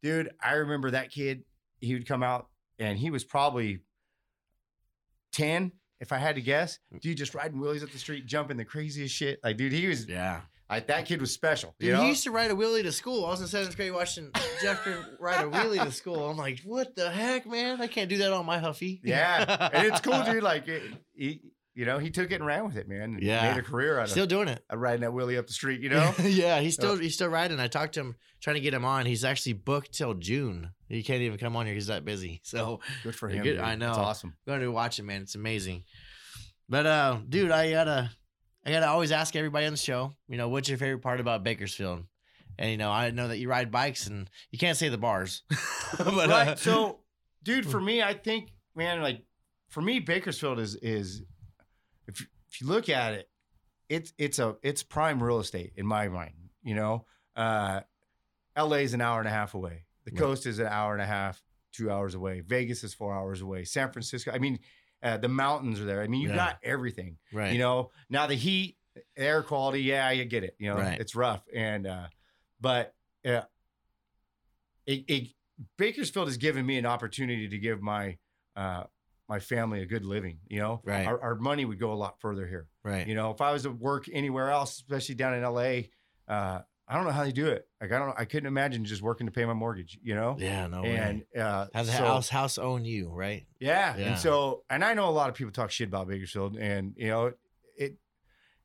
dude, 0.04 0.30
I 0.41 0.54
remember 0.54 0.91
that 0.91 1.12
kid. 1.12 1.43
He 1.80 1.93
would 1.95 2.08
come 2.08 2.22
out, 2.22 2.47
and 2.78 2.97
he 2.97 3.10
was 3.10 3.24
probably 3.24 3.80
ten, 5.32 5.72
if 5.99 6.12
I 6.12 6.18
had 6.18 6.36
to 6.36 6.41
guess. 6.41 6.78
Dude, 7.02 7.18
just 7.18 7.34
riding 7.34 7.60
wheelies 7.60 7.84
up 7.84 7.89
the 7.89 7.97
street, 7.97 8.28
jumping 8.28 8.58
the 8.58 8.66
craziest 8.66 9.16
shit. 9.16 9.39
Like, 9.43 9.58
dude, 9.58 9.72
he 9.72 9.88
was 9.88 10.08
Yeah, 10.08 10.41
like 10.72 10.88
that 10.88 11.05
kid 11.05 11.19
was 11.22 11.32
special. 11.32 11.76
dude, 11.80 11.88
you 11.89 11.93
know? 11.93 12.01
he 12.03 12.09
used 12.09 12.24
to 12.24 12.32
ride 12.32 12.49
a 12.51 12.53
wheelie 12.55 12.82
to 12.84 12.91
school. 12.91 13.26
I 13.26 13.30
was 13.30 13.41
in 13.41 13.47
seventh 13.47 13.76
grade 13.76 13.93
watching 13.93 14.32
Jeff 14.61 14.86
ride 15.19 15.45
a 15.45 15.49
wheelie 15.49 15.84
to 15.84 15.91
school. 15.91 16.30
I'm 16.30 16.38
like, 16.38 16.61
what 16.65 16.95
the 16.95 17.09
heck, 17.11 17.45
man? 17.45 17.82
I 17.82 17.88
can't 17.88 18.09
do 18.09 18.17
that 18.19 18.32
on 18.34 18.45
my 18.45 18.57
Huffy. 18.59 19.01
yeah, 19.03 19.69
and 19.74 19.88
it's 19.88 20.01
cool, 20.01 20.24
dude. 20.24 20.41
Like, 20.43 20.67
it, 20.67 20.82
he, 21.13 21.41
You 21.74 21.86
know, 21.86 21.99
he 21.99 22.09
took 22.09 22.32
it 22.32 22.36
and 22.36 22.45
ran 22.45 22.65
with 22.65 22.76
it, 22.78 22.88
man. 22.89 23.17
Yeah. 23.22 23.51
made 23.53 23.59
a 23.59 23.63
career 23.63 23.97
out 23.99 24.03
of 24.03 24.07
it. 24.09 24.11
Still 24.11 24.26
doing 24.28 24.47
it. 24.47 24.61
riding 24.72 25.01
that 25.01 25.11
wheelie 25.11 25.38
up 25.38 25.47
the 25.47 25.53
street. 25.53 25.82
You 25.82 25.89
know, 25.89 26.13
yeah, 26.24 26.59
he's 26.59 26.74
still 26.74 26.97
he's 26.97 27.13
still 27.15 27.30
riding. 27.30 27.59
I 27.59 27.67
talked 27.67 27.93
to 27.93 28.01
him 28.01 28.15
trying 28.41 28.55
to 28.55 28.61
get 28.61 28.74
him 28.74 28.86
on. 28.86 29.05
He's 29.05 29.24
actually 29.24 29.53
booked 29.53 29.93
till 29.93 30.13
June. 30.15 30.72
He 30.89 31.03
can't 31.03 31.22
even 31.22 31.38
come 31.38 31.55
on 31.55 31.65
here. 31.65 31.76
He's 31.76 31.88
that 31.88 32.03
busy. 32.05 32.41
So 32.45 32.80
good 33.03 33.15
for 33.15 33.28
Good- 33.30 33.38
him. 33.38 33.43
dude. 33.43 33.59
I 33.59 33.76
know. 33.76 33.89
It's 33.89 33.97
awesome. 33.97 34.34
going 34.45 34.59
to 34.61 34.72
watch 34.72 34.99
it, 34.99 35.03
man. 35.03 35.22
It's 35.22 35.36
amazing. 35.36 35.84
But 36.67 36.86
uh, 36.86 37.19
dude, 37.28 37.51
I 37.51 37.72
gotta 37.72 38.11
I 38.66 38.72
gotta 38.72 38.88
always 38.88 39.12
ask 39.12 39.36
everybody 39.36 39.66
on 39.66 39.74
the 39.74 39.78
show, 39.78 40.14
you 40.28 40.38
know, 40.38 40.49
what's 40.49 40.70
your 40.70 40.78
favorite 40.78 41.01
part 41.01 41.20
about 41.20 41.43
Bakersfield? 41.43 42.03
And 42.59 42.70
you 42.70 42.78
know, 42.78 42.91
I 42.91 43.09
know 43.12 43.28
that 43.28 43.38
you 43.39 43.49
ride 43.49 43.72
bikes 43.72 44.07
and 44.07 44.30
you 44.51 44.59
can't 44.59 44.78
say 44.78 44.89
the 44.89 44.97
bars. 44.97 45.43
but 45.97 46.30
right. 46.30 46.47
uh, 46.49 46.55
so, 46.55 46.99
dude, 47.43 47.66
for 47.66 47.80
me, 47.89 48.03
I 48.03 48.14
think, 48.14 48.51
man, 48.76 49.01
like 49.01 49.24
for 49.70 49.82
me, 49.82 49.99
Bakersfield 49.99 50.59
is 50.59 50.76
is 50.76 51.24
if 52.07 52.22
if 52.49 52.62
you 52.62 52.68
look 52.68 52.89
at 52.89 53.14
it, 53.14 53.30
it's 53.89 54.14
it's 54.18 54.38
a 54.38 54.57
it's 54.62 54.84
prime 54.84 55.24
real 55.24 55.39
estate 55.39 55.74
in 55.76 55.86
my 55.88 56.07
mind. 56.07 56.34
You 56.64 56.76
know, 56.76 57.05
uh, 57.36 57.82
L.A. 58.55 58.82
is 58.82 58.93
an 58.93 59.01
hour 59.01 59.20
and 59.20 59.28
a 59.28 59.32
half 59.32 59.53
away. 59.55 59.86
The 60.05 60.12
Right. 60.12 60.20
coast 60.20 60.45
is 60.45 60.59
an 60.59 60.68
hour 60.68 60.93
and 60.93 61.01
a 61.01 61.05
half, 61.05 61.41
two 61.74 61.89
hours 61.89 62.14
away. 62.16 62.41
Vegas 62.41 62.84
is 62.84 62.93
four 62.93 63.14
hours 63.16 63.41
away. 63.41 63.64
San 63.64 63.91
Francisco. 63.91 64.32
I 64.32 64.38
mean, 64.39 64.59
uh, 65.04 65.18
the 65.18 65.28
mountains 65.28 65.80
are 65.80 65.86
there. 65.86 66.02
I 66.02 66.08
mean, 66.08 66.22
you 66.22 66.30
Yeah. 66.30 66.36
got 66.36 66.60
everything. 66.64 67.18
right. 67.34 67.52
You 67.54 67.60
know, 67.60 67.91
now 68.10 68.28
the 68.28 68.36
heat, 68.36 68.78
air 69.18 69.41
quality, 69.43 69.82
yeah, 69.82 70.12
you 70.12 70.26
get 70.26 70.43
it. 70.43 70.56
You 70.60 70.70
know, 70.70 70.78
Right. 70.78 70.99
it's 70.99 71.16
rough, 71.16 71.43
and 71.54 71.88
uh, 71.88 72.08
but 72.60 72.93
uh, 73.26 73.41
it, 74.86 75.06
it 75.08 75.28
Bakersfield 75.78 76.28
has 76.28 76.38
given 76.38 76.66
me 76.66 76.78
an 76.78 76.86
opportunity 76.86 77.47
to 77.47 77.58
give 77.58 77.82
my 77.82 78.18
uh, 78.56 78.84
my 79.30 79.39
family 79.39 79.82
a 79.82 79.86
good 79.86 80.06
living. 80.06 80.39
You 80.47 80.60
know, 80.60 80.82
Right. 80.84 81.06
Our, 81.08 81.22
our 81.22 81.36
money 81.36 81.66
would 81.66 81.80
go 81.80 81.93
a 81.93 81.95
lot 81.95 82.20
further 82.20 82.45
here. 82.47 82.68
right. 82.84 83.08
You 83.08 83.16
know, 83.16 83.32
if 83.32 83.41
I 83.41 83.52
was 83.54 83.64
to 83.64 83.70
work 83.72 84.06
anywhere 84.12 84.49
else, 84.49 84.76
especially 84.78 85.16
down 85.16 85.34
in 85.36 85.43
LA, 85.43 85.84
uh, 86.28 86.62
I 86.91 86.95
don't 86.95 87.05
know 87.05 87.11
how 87.11 87.23
they 87.23 87.31
do 87.31 87.47
it. 87.47 87.65
Like 87.79 87.91
I 87.93 87.99
don't, 87.99 88.13
I 88.19 88.25
couldn't 88.25 88.47
imagine 88.47 88.83
just 88.83 89.01
working 89.01 89.25
to 89.27 89.31
pay 89.31 89.45
my 89.45 89.53
mortgage. 89.53 89.97
You 90.03 90.13
know, 90.13 90.35
yeah, 90.37 90.67
no 90.67 90.83
and 90.83 91.23
way. 91.33 91.41
uh, 91.41 91.67
Has 91.73 91.87
the 91.87 91.93
so- 91.93 92.03
house 92.05 92.27
house 92.29 92.57
own 92.57 92.83
you, 92.83 93.09
right? 93.09 93.45
yeah. 93.59 93.95
Yeah. 93.97 94.09
And 94.09 94.19
so, 94.19 94.63
and 94.69 94.83
I 94.83 94.93
know 94.93 95.07
a 95.07 95.11
lot 95.11 95.29
of 95.29 95.35
people 95.35 95.53
talk 95.53 95.71
shit 95.71 95.87
about 95.87 96.07
Bakersfield, 96.09 96.57
and 96.57 96.93
you 96.97 97.07
know, 97.07 97.31
it 97.77 97.95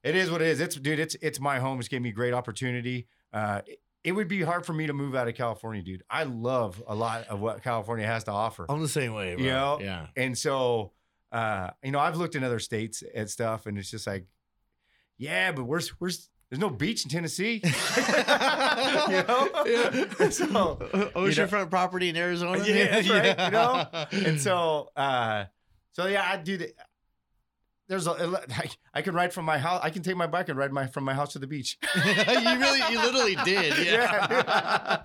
it 0.02 0.14
is 0.16 0.30
what 0.30 0.42
it 0.42 0.48
is. 0.48 0.60
It's 0.60 0.74
dude, 0.74 0.98
it's 0.98 1.14
it's 1.22 1.38
my 1.38 1.60
home. 1.60 1.78
It's 1.78 1.88
gave 1.88 2.02
me 2.02 2.10
great 2.10 2.34
opportunity. 2.34 3.06
Uh, 3.32 3.62
it, 3.64 3.78
it 4.02 4.12
would 4.12 4.28
be 4.28 4.42
hard 4.42 4.64
for 4.66 4.72
me 4.72 4.86
to 4.86 4.92
move 4.92 5.14
out 5.14 5.26
of 5.28 5.34
California, 5.34 5.82
dude. 5.82 6.02
I 6.10 6.24
love 6.24 6.82
a 6.86 6.94
lot 6.94 7.26
of 7.28 7.40
what 7.40 7.62
California 7.62 8.06
has 8.06 8.24
to 8.24 8.30
offer, 8.32 8.66
I'm 8.68 8.80
the 8.82 8.88
same 8.88 9.14
way, 9.14 9.34
bro. 9.34 9.44
You 9.44 9.50
know? 9.50 9.78
yeah. 9.80 10.06
and 10.16 10.36
so, 10.38 10.92
uh, 11.32 11.70
you 11.82 11.90
know, 11.90 11.98
I've 11.98 12.16
looked 12.16 12.36
in 12.36 12.44
other 12.44 12.60
states 12.60 13.02
at 13.14 13.30
stuff, 13.30 13.66
and 13.66 13.76
it's 13.78 13.90
just 13.90 14.06
like, 14.06 14.26
yeah, 15.18 15.50
but 15.52 15.64
where's 15.64 15.88
where's 15.98 16.28
there's 16.50 16.60
no 16.60 16.70
beach 16.70 17.04
in 17.04 17.10
Tennessee, 17.10 17.60
you 17.64 17.70
know. 17.72 19.48
Yeah. 19.66 20.28
so, 20.30 20.78
Oceanfront 21.16 21.70
property 21.70 22.08
in 22.08 22.16
Arizona. 22.16 22.62
Yeah, 22.64 23.00
that's 23.00 23.10
right, 23.10 23.38
you 23.46 23.50
know? 23.50 24.28
and 24.28 24.40
so 24.40 24.90
uh 24.96 25.44
so 25.92 26.06
yeah 26.06 26.28
i 26.30 26.36
do 26.36 26.56
the 26.58 26.72
there's 27.88 28.06
a 28.06 28.10
I, 28.50 28.68
I 28.94 29.02
can 29.02 29.14
ride 29.14 29.32
from 29.32 29.44
my 29.46 29.58
house 29.58 29.80
i 29.82 29.90
can 29.90 30.02
take 30.02 30.16
my 30.16 30.26
bike 30.26 30.48
and 30.50 30.58
ride 30.58 30.72
my 30.72 30.86
from 30.88 31.04
my 31.04 31.14
house 31.14 31.32
to 31.32 31.38
the 31.38 31.46
beach 31.46 31.78
you 31.94 32.02
really, 32.02 32.80
you 32.90 33.00
literally 33.00 33.36
did. 33.44 33.78
Yeah. 33.78 35.02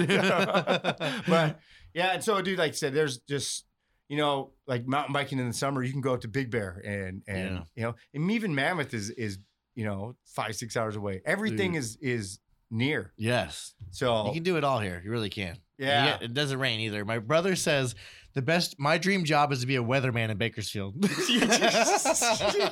Yeah. 0.00 1.20
but 1.28 1.60
yeah 1.94 2.12
and 2.14 2.22
so 2.24 2.40
dude 2.42 2.58
like 2.58 2.72
i 2.72 2.74
said 2.74 2.92
there's 2.94 3.18
just 3.18 3.64
you 4.08 4.16
know 4.16 4.52
like 4.66 4.86
mountain 4.86 5.12
biking 5.12 5.38
in 5.38 5.46
the 5.48 5.54
summer 5.54 5.82
you 5.82 5.92
can 5.92 6.00
go 6.00 6.14
up 6.14 6.20
to 6.20 6.28
big 6.28 6.50
bear 6.50 6.82
and 6.84 7.22
and 7.26 7.54
Yeah. 7.56 7.62
you 7.74 7.82
know 7.84 7.94
and 8.14 8.30
even 8.30 8.54
mammoth 8.54 8.92
is 8.94 9.10
is 9.10 9.38
you 9.76 9.84
know 9.84 10.16
five 10.24 10.56
six 10.56 10.76
hours 10.76 10.96
away 10.96 11.22
everything 11.24 11.72
Dude. 11.72 11.78
is 11.82 11.96
is 12.00 12.38
near 12.68 13.12
yes, 13.16 13.74
so 13.92 14.26
you 14.26 14.32
can 14.32 14.42
do 14.42 14.56
it 14.56 14.64
all 14.64 14.80
here. 14.80 15.00
You 15.04 15.10
really 15.12 15.30
can. 15.30 15.56
yeah 15.78 16.12
get- 16.18 16.22
it 16.22 16.34
doesn't 16.34 16.58
rain 16.58 16.80
either. 16.80 17.04
My 17.04 17.20
brother 17.20 17.54
says 17.54 17.94
the 18.34 18.42
best. 18.42 18.74
My 18.78 18.98
dream 18.98 19.24
job 19.24 19.52
is 19.52 19.60
to 19.60 19.66
be 19.66 19.76
a 19.76 19.82
weatherman 19.82 20.30
in 20.30 20.36
Bakersfield. 20.36 20.94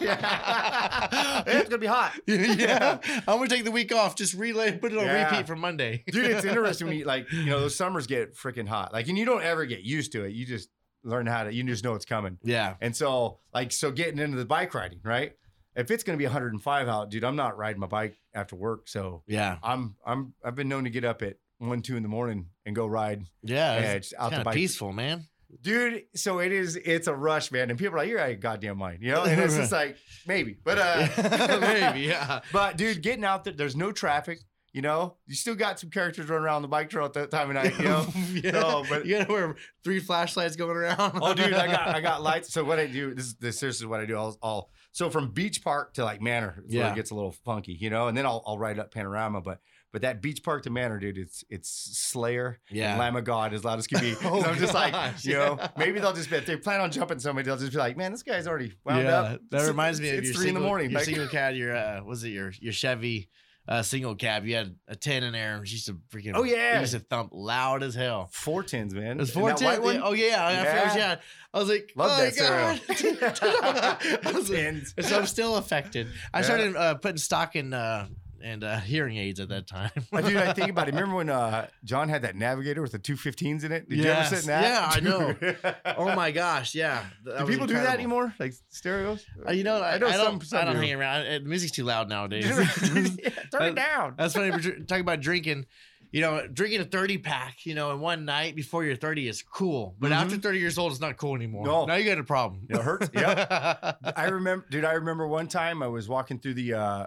yeah. 0.00 1.42
it's 1.46 1.68
gonna 1.68 1.78
be 1.78 1.86
hot 1.86 2.12
yeah, 2.26 2.98
I'm 3.28 3.36
gonna 3.38 3.48
take 3.48 3.64
the 3.64 3.70
week 3.70 3.94
off. 3.94 4.16
Just 4.16 4.34
relay, 4.34 4.76
put 4.76 4.92
it 4.92 4.98
on 4.98 5.04
Yeah. 5.06 5.30
repeat 5.30 5.46
for 5.46 5.56
Monday. 5.56 6.04
dude 6.06 6.26
it's 6.26 6.44
interesting 6.44 6.88
when 6.88 6.96
you 6.98 7.04
like 7.04 7.30
you 7.32 7.46
know 7.46 7.60
those 7.60 7.76
summers 7.76 8.06
get 8.06 8.34
freaking 8.36 8.68
hot 8.68 8.92
like 8.92 9.08
and 9.08 9.16
you 9.18 9.24
don't 9.24 9.42
ever 9.42 9.64
get 9.66 9.80
used 9.82 10.12
to 10.12 10.24
it 10.24 10.32
you 10.32 10.44
just 10.46 10.68
learn 11.04 11.26
how 11.26 11.44
to 11.44 11.52
you 11.52 11.62
just 11.64 11.84
know 11.84 11.94
it's 11.94 12.04
coming 12.06 12.38
Yeah, 12.42 12.74
and 12.80 12.94
so 12.96 13.38
like 13.52 13.72
so 13.72 13.90
getting 13.90 14.18
into 14.18 14.36
the 14.38 14.44
bike 14.46 14.74
riding 14.74 15.00
right 15.04 15.34
if 15.76 15.90
it's 15.90 16.04
going 16.04 16.16
to 16.16 16.18
be 16.18 16.24
105 16.26 16.88
out 16.88 17.10
dude 17.10 17.24
i'm 17.24 17.36
not 17.36 17.56
riding 17.56 17.80
my 17.80 17.86
bike 17.86 18.16
after 18.34 18.56
work 18.56 18.88
so 18.88 19.22
yeah, 19.26 19.58
i'm 19.62 19.96
i'm 20.06 20.34
i've 20.44 20.54
been 20.54 20.68
known 20.68 20.84
to 20.84 20.90
get 20.90 21.04
up 21.04 21.22
at 21.22 21.36
one 21.58 21.82
two 21.82 21.96
in 21.96 22.02
the 22.02 22.08
morning 22.08 22.46
and 22.66 22.74
go 22.76 22.86
ride 22.86 23.24
yeah. 23.42 23.78
yeah, 23.80 23.92
It's, 23.92 24.12
out 24.18 24.32
the 24.32 24.40
bike 24.44 24.54
peaceful, 24.54 24.92
man. 24.92 25.24
dude 25.62 26.02
so 26.14 26.40
it 26.40 26.52
is 26.52 26.76
it's 26.76 27.06
a 27.06 27.14
rush 27.14 27.50
man 27.52 27.70
and 27.70 27.78
people 27.78 27.94
are 27.94 27.98
like 27.98 28.08
you're 28.08 28.18
out 28.20 28.30
of 28.30 28.40
goddamn 28.40 28.76
mind 28.78 29.02
you 29.02 29.12
know 29.12 29.22
and 29.24 29.40
it's 29.40 29.56
just 29.56 29.72
like 29.80 29.96
maybe 30.26 30.56
but 30.64 30.78
uh 30.78 31.58
Maybe, 31.60 32.00
yeah. 32.02 32.40
but 32.52 32.76
dude 32.76 33.02
getting 33.02 33.24
out 33.24 33.44
there 33.44 33.52
there's 33.52 33.76
no 33.76 33.92
traffic 33.92 34.40
you 34.72 34.82
know 34.82 35.14
you 35.28 35.36
still 35.36 35.54
got 35.54 35.78
some 35.78 35.90
characters 35.90 36.28
running 36.28 36.44
around 36.44 36.62
the 36.62 36.68
bike 36.68 36.90
trail 36.90 37.04
at 37.04 37.12
that 37.12 37.30
time 37.30 37.48
of 37.48 37.54
night 37.54 37.78
you 37.78 37.84
know 37.84 38.04
yeah. 38.32 38.50
No, 38.50 38.84
but- 38.88 39.06
you 39.06 39.16
gotta 39.18 39.32
wear 39.32 39.54
three 39.84 40.00
flashlights 40.00 40.56
going 40.56 40.76
around. 40.76 41.18
Oh, 41.22 41.32
dude, 41.32 41.52
I 41.52 41.68
got 41.68 41.86
I 41.94 42.00
got 42.00 42.20
lights. 42.22 42.52
So 42.52 42.64
what 42.64 42.80
I 42.80 42.86
do 42.86 43.14
this 43.14 43.26
is 43.26 43.34
this, 43.36 43.60
this 43.60 43.76
is 43.76 43.86
what 43.86 44.00
I 44.00 44.06
do. 44.06 44.16
I'll, 44.16 44.36
I'll 44.42 44.70
so 44.94 45.10
from 45.10 45.32
Beach 45.32 45.62
Park 45.62 45.92
to 45.94 46.04
like 46.04 46.22
Manor, 46.22 46.54
where 46.66 46.78
Yeah. 46.78 46.92
it 46.92 46.94
gets 46.94 47.10
a 47.10 47.14
little 47.14 47.32
funky, 47.44 47.72
you 47.74 47.90
know, 47.90 48.06
and 48.08 48.16
then 48.16 48.24
I'll 48.24 48.42
I'll 48.46 48.58
ride 48.58 48.78
up 48.78 48.92
Panorama, 48.94 49.40
but 49.42 49.58
but 49.92 50.02
that 50.02 50.22
Beach 50.22 50.42
Park 50.42 50.62
to 50.64 50.70
Manor, 50.70 50.98
dude, 50.98 51.18
it's 51.18 51.44
it's 51.50 51.68
Slayer, 51.98 52.58
Yeah. 52.70 52.90
and 52.90 52.98
Lamb 53.00 53.16
of 53.16 53.24
God 53.24 53.52
as 53.54 53.64
loud 53.64 53.78
as 53.78 53.86
can 53.86 54.00
be. 54.00 54.14
Oh, 54.24 54.40
so 54.42 54.48
I'm 54.50 54.56
just 54.58 54.72
like, 54.74 54.92
gosh, 54.92 55.24
you 55.24 55.34
know, 55.34 55.56
yeah. 55.58 55.68
maybe 55.76 55.98
they'll 56.00 56.12
just 56.12 56.30
be 56.30 56.36
if 56.36 56.46
they 56.46 56.56
plan 56.56 56.80
on 56.80 56.90
jumping 56.90 57.18
somebody, 57.18 57.46
they'll 57.46 57.56
just 57.56 57.72
be 57.72 57.78
like, 57.78 57.96
man, 57.96 58.12
this 58.12 58.22
guy's 58.22 58.46
already 58.46 58.72
wound 58.84 59.04
yeah, 59.04 59.18
up. 59.20 59.40
that 59.50 59.56
It's- 59.58 59.68
reminds 59.68 60.00
me 60.00 60.08
of 60.10 60.14
it's 60.18 60.26
your 60.28 60.34
three 60.36 60.44
single, 60.46 60.56
in 60.58 60.62
the 60.62 60.68
morning. 60.68 60.90
Your 60.90 61.00
Like, 61.00 61.06
single 61.06 61.28
cab, 61.28 61.54
your 61.56 61.76
uh, 61.76 62.02
was 62.04 62.24
it 62.24 62.30
your 62.30 62.52
your 62.60 62.72
Chevy 62.72 63.28
uh, 63.68 63.82
single 63.82 64.14
cab? 64.14 64.44
You 64.46 64.56
had 64.56 64.74
a 64.88 64.96
ten 64.96 65.22
in 65.22 65.32
there, 65.32 65.64
she 65.64 65.74
used 65.74 65.86
to 65.86 65.94
freaking 66.10 66.32
Oh, 66.34 66.44
yeah. 66.44 66.78
it 66.78 66.80
used 66.80 66.92
to 66.94 67.00
thump 67.00 67.30
loud 67.32 67.82
as 67.82 67.94
hell. 67.94 68.28
four 68.32 68.62
tens, 68.62 68.94
man. 68.94 69.12
It 69.18 69.20
was 69.20 69.30
four 69.32 69.48
that 69.50 69.60
white 69.60 69.74
ten. 69.74 69.82
one? 69.82 70.00
Oh 70.02 70.12
yeah, 70.12 70.36
I 70.46 70.56
forgot- 70.58 70.74
Yeah. 70.74 70.96
yeah. 70.96 71.16
I 71.52 71.58
was 71.58 71.68
like, 71.68 71.92
Love 71.96 72.10
oh, 72.12 72.24
that 72.24 72.36
God. 72.36 72.80
I 74.26 74.32
was 74.32 74.50
like- 74.50 75.04
so 75.06 75.18
I'm 75.18 75.26
still 75.26 75.56
affected. 75.56 76.08
I 76.32 76.38
Yeah. 76.38 76.42
started 76.42 76.76
uh, 76.76 76.94
putting 76.96 77.16
stock 77.18 77.54
in 77.56 77.72
uh, 77.72 78.06
and 78.44 78.62
uh, 78.62 78.78
hearing 78.78 79.16
aids 79.16 79.40
at 79.40 79.48
that 79.48 79.66
time. 79.66 79.90
Uh, 80.12 80.20
Dude, 80.20 80.36
I 80.36 80.52
think 80.52 80.68
about 80.70 80.86
it. 80.88 80.94
Remember 80.94 81.16
when 81.16 81.30
uh, 81.30 81.66
John 81.82 82.08
had 82.08 82.22
that 82.22 82.36
Navigator 82.36 82.82
with 82.82 82.92
the 82.92 82.98
two 82.98 83.16
fifteens 83.16 83.64
in 83.64 83.72
it? 83.72 83.88
Did 83.88 83.98
you 83.98 84.04
ever 84.04 84.24
sit 84.28 84.40
in 84.42 84.46
that? 84.48 84.62
Yes. 84.62 85.00
Yeah, 85.02 85.64
I 85.64 85.64
know. 85.64 85.74
Oh 85.96 86.14
my 86.14 86.30
gosh, 86.30 86.74
yeah. 86.74 87.04
That 87.24 87.38
Do 87.40 87.46
people 87.46 87.66
do 87.66 87.74
that 87.74 87.94
anymore? 87.94 88.34
Like 88.38 88.52
stereos? 88.68 89.24
Uh, 89.48 89.52
you 89.52 89.64
know, 89.64 89.76
I, 89.80 89.94
I, 89.94 89.98
know 89.98 90.10
don't. 90.10 90.24
some- 90.24 90.40
some 90.42 90.60
I 90.60 90.64
don't 90.66 90.74
do. 90.74 90.80
hang 90.82 90.92
around. 90.94 91.26
Uh, 91.26 91.38
The 91.38 91.48
music's 91.48 91.72
too 91.72 91.84
loud 91.84 92.08
nowadays. 92.08 92.46
Yeah, 93.24 93.30
Turn 93.50 93.62
it 93.62 93.74
down. 93.76 94.14
That's 94.18 94.34
funny. 94.34 94.50
We're 94.50 94.58
talking 94.60 95.00
about 95.00 95.20
drinking. 95.20 95.66
You 96.12 96.20
know, 96.20 96.46
drinking 96.46 96.80
a 96.80 96.84
30 96.84 97.18
pack, 97.18 97.66
you 97.66 97.74
know, 97.74 97.90
in 97.90 97.98
one 97.98 98.24
night 98.24 98.54
before 98.54 98.84
you're 98.84 98.94
30 98.94 99.26
is 99.26 99.42
cool. 99.42 99.96
But 99.98 100.12
Mhm. 100.12 100.14
after 100.14 100.36
30 100.36 100.60
years 100.60 100.78
old, 100.78 100.92
it's 100.92 101.00
not 101.00 101.16
cool 101.16 101.34
anymore. 101.34 101.66
No. 101.66 101.86
Now 101.86 101.96
you 101.96 102.04
got 102.08 102.18
a 102.20 102.22
problem. 102.24 102.68
It 102.70 102.76
hurts. 102.76 103.10
yeah. 103.12 103.94
I 104.14 104.26
remember, 104.26 104.64
dude. 104.70 104.84
I 104.84 104.92
remember 104.92 105.26
one 105.26 105.48
time 105.48 105.82
I 105.82 105.88
was 105.88 106.08
walking 106.08 106.38
through 106.38 106.54
the 106.54 106.74
uh, 106.74 107.06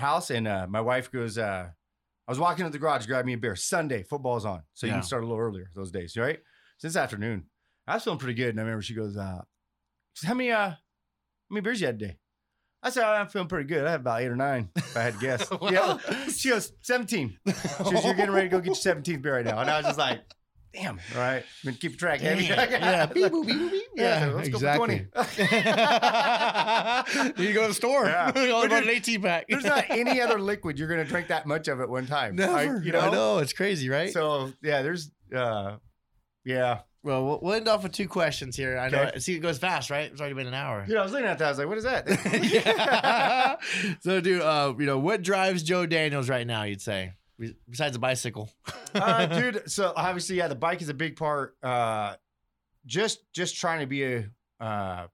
house 0.00 0.30
and 0.30 0.48
uh, 0.48 0.66
my 0.68 0.80
wife 0.80 1.10
goes, 1.12 1.38
uh, 1.38 1.68
I 2.28 2.30
was 2.30 2.38
walking 2.38 2.64
to 2.64 2.70
the 2.70 2.78
garage, 2.78 3.06
grab 3.06 3.24
me 3.24 3.32
a 3.34 3.38
beer. 3.38 3.56
Sunday, 3.56 4.02
football's 4.02 4.44
on, 4.44 4.62
so 4.74 4.86
you 4.86 4.92
Yeah. 4.92 4.98
can 4.98 5.02
start 5.06 5.22
a 5.22 5.26
little 5.26 5.40
earlier 5.40 5.70
those 5.74 5.90
days, 5.90 6.16
right? 6.16 6.38
Since 6.78 6.96
afternoon, 6.96 7.44
I 7.86 7.94
was 7.94 8.04
feeling 8.04 8.18
pretty 8.18 8.34
good, 8.34 8.50
and 8.50 8.60
I 8.60 8.62
remember 8.62 8.82
she 8.82 8.94
goes, 8.94 9.16
uh, 9.16 9.42
she 10.14 10.20
said, 10.22 10.28
"How 10.28 10.34
many, 10.34 10.50
uh, 10.50 10.70
how 10.70 10.76
many 11.50 11.62
beers 11.62 11.80
you 11.80 11.86
had 11.86 11.98
today?" 11.98 12.16
I 12.82 12.90
said, 12.90 13.04
"I'm 13.04 13.28
feeling 13.28 13.48
pretty 13.48 13.68
good. 13.68 13.86
I 13.86 13.90
had 13.90 14.00
about 14.00 14.22
eight 14.22 14.28
or 14.28 14.36
nine, 14.36 14.70
if 14.76 14.96
I 14.96 15.02
had 15.02 15.14
to 15.14 15.20
guess." 15.20 15.50
Yeah. 15.70 15.98
She 16.28 16.48
goes, 16.50 16.72
17. 16.82 17.38
She 17.46 17.52
goes, 17.52 18.04
"You're 18.04 18.14
getting 18.14 18.30
ready 18.34 18.48
to 18.48 18.56
go 18.56 18.60
get 18.60 18.66
your 18.84 18.94
17th 18.94 19.22
beer 19.22 19.34
right 19.36 19.44
now," 19.44 19.58
and 19.60 19.68
I 19.70 19.78
was 19.78 19.86
just 19.86 19.98
like. 19.98 20.20
Damn. 20.72 21.00
All 21.14 21.20
right. 21.20 21.44
Been 21.64 21.74
keeping 21.74 21.98
track. 21.98 22.20
Damn. 22.20 22.38
Yeah. 22.40 23.06
Beep, 23.06 23.26
boop, 23.32 23.46
beep, 23.46 23.56
boop, 23.56 23.70
beep. 23.70 23.84
Yeah, 23.96 24.26
Yeah, 24.26 24.32
let's 24.32 24.48
exactly. 24.48 25.08
go 25.12 25.22
for 25.22 25.34
20. 25.46 27.42
you 27.48 27.52
go 27.54 27.62
to 27.62 27.68
the 27.68 27.74
store. 27.74 28.04
Yeah. 28.06 28.32
All 28.52 28.62
about 28.64 28.82
an 28.82 28.88
dude, 28.88 28.96
18 28.96 29.22
pack. 29.22 29.46
There's 29.48 29.64
not 29.64 29.86
any 29.90 30.20
other 30.20 30.38
liquid 30.40 30.78
you're 30.78 30.88
gonna 30.88 31.04
drink 31.04 31.28
that 31.28 31.46
much 31.46 31.66
of 31.68 31.80
at 31.80 31.88
one 31.88 32.06
time. 32.06 32.36
Never. 32.36 32.52
Like, 32.52 32.84
you 32.84 32.92
know? 32.92 33.00
I 33.00 33.10
know. 33.10 33.38
It's 33.38 33.52
crazy, 33.52 33.88
right? 33.88 34.12
So 34.12 34.52
yeah, 34.62 34.82
there's 34.82 35.10
uh 35.34 35.76
yeah. 36.44 36.80
well, 37.02 37.24
we'll, 37.26 37.40
we'll 37.42 37.54
end 37.54 37.68
off 37.68 37.82
with 37.82 37.92
two 37.92 38.08
questions 38.08 38.56
here. 38.56 38.78
I 38.78 38.88
know. 38.88 39.02
Okay. 39.02 39.18
See, 39.18 39.34
it 39.34 39.40
goes 39.40 39.58
fast, 39.58 39.90
right? 39.90 40.10
It's 40.10 40.20
already 40.20 40.34
been 40.34 40.46
an 40.46 40.54
hour. 40.54 40.86
Dude, 40.86 40.96
I 40.96 41.02
was 41.02 41.12
looking 41.12 41.26
at 41.26 41.38
that. 41.38 41.46
I 41.46 41.48
was 41.50 41.58
like, 41.58 41.68
what 41.68 41.78
is 41.78 41.84
that? 41.84 43.58
so, 44.00 44.20
dude, 44.20 44.40
uh, 44.42 44.74
you 44.78 44.86
know, 44.86 44.98
what 44.98 45.22
drives 45.22 45.62
Joe 45.62 45.84
Daniels 45.86 46.28
right 46.28 46.46
now? 46.46 46.62
You'd 46.62 46.80
say, 46.80 47.12
besides 47.68 47.92
the 47.94 47.98
bicycle. 47.98 48.50
uh, 48.94 49.26
dude, 49.26 49.70
so 49.70 49.92
obviously, 49.96 50.36
yeah, 50.36 50.48
the 50.48 50.54
bike 50.54 50.82
is 50.82 50.88
a 50.88 50.94
big 50.94 51.16
part. 51.16 51.56
Uh 51.62 52.14
just 52.86 53.30
just 53.32 53.56
trying 53.56 53.80
to 53.80 53.86
be 53.86 54.04
a 54.04 54.30
uh 54.60 55.06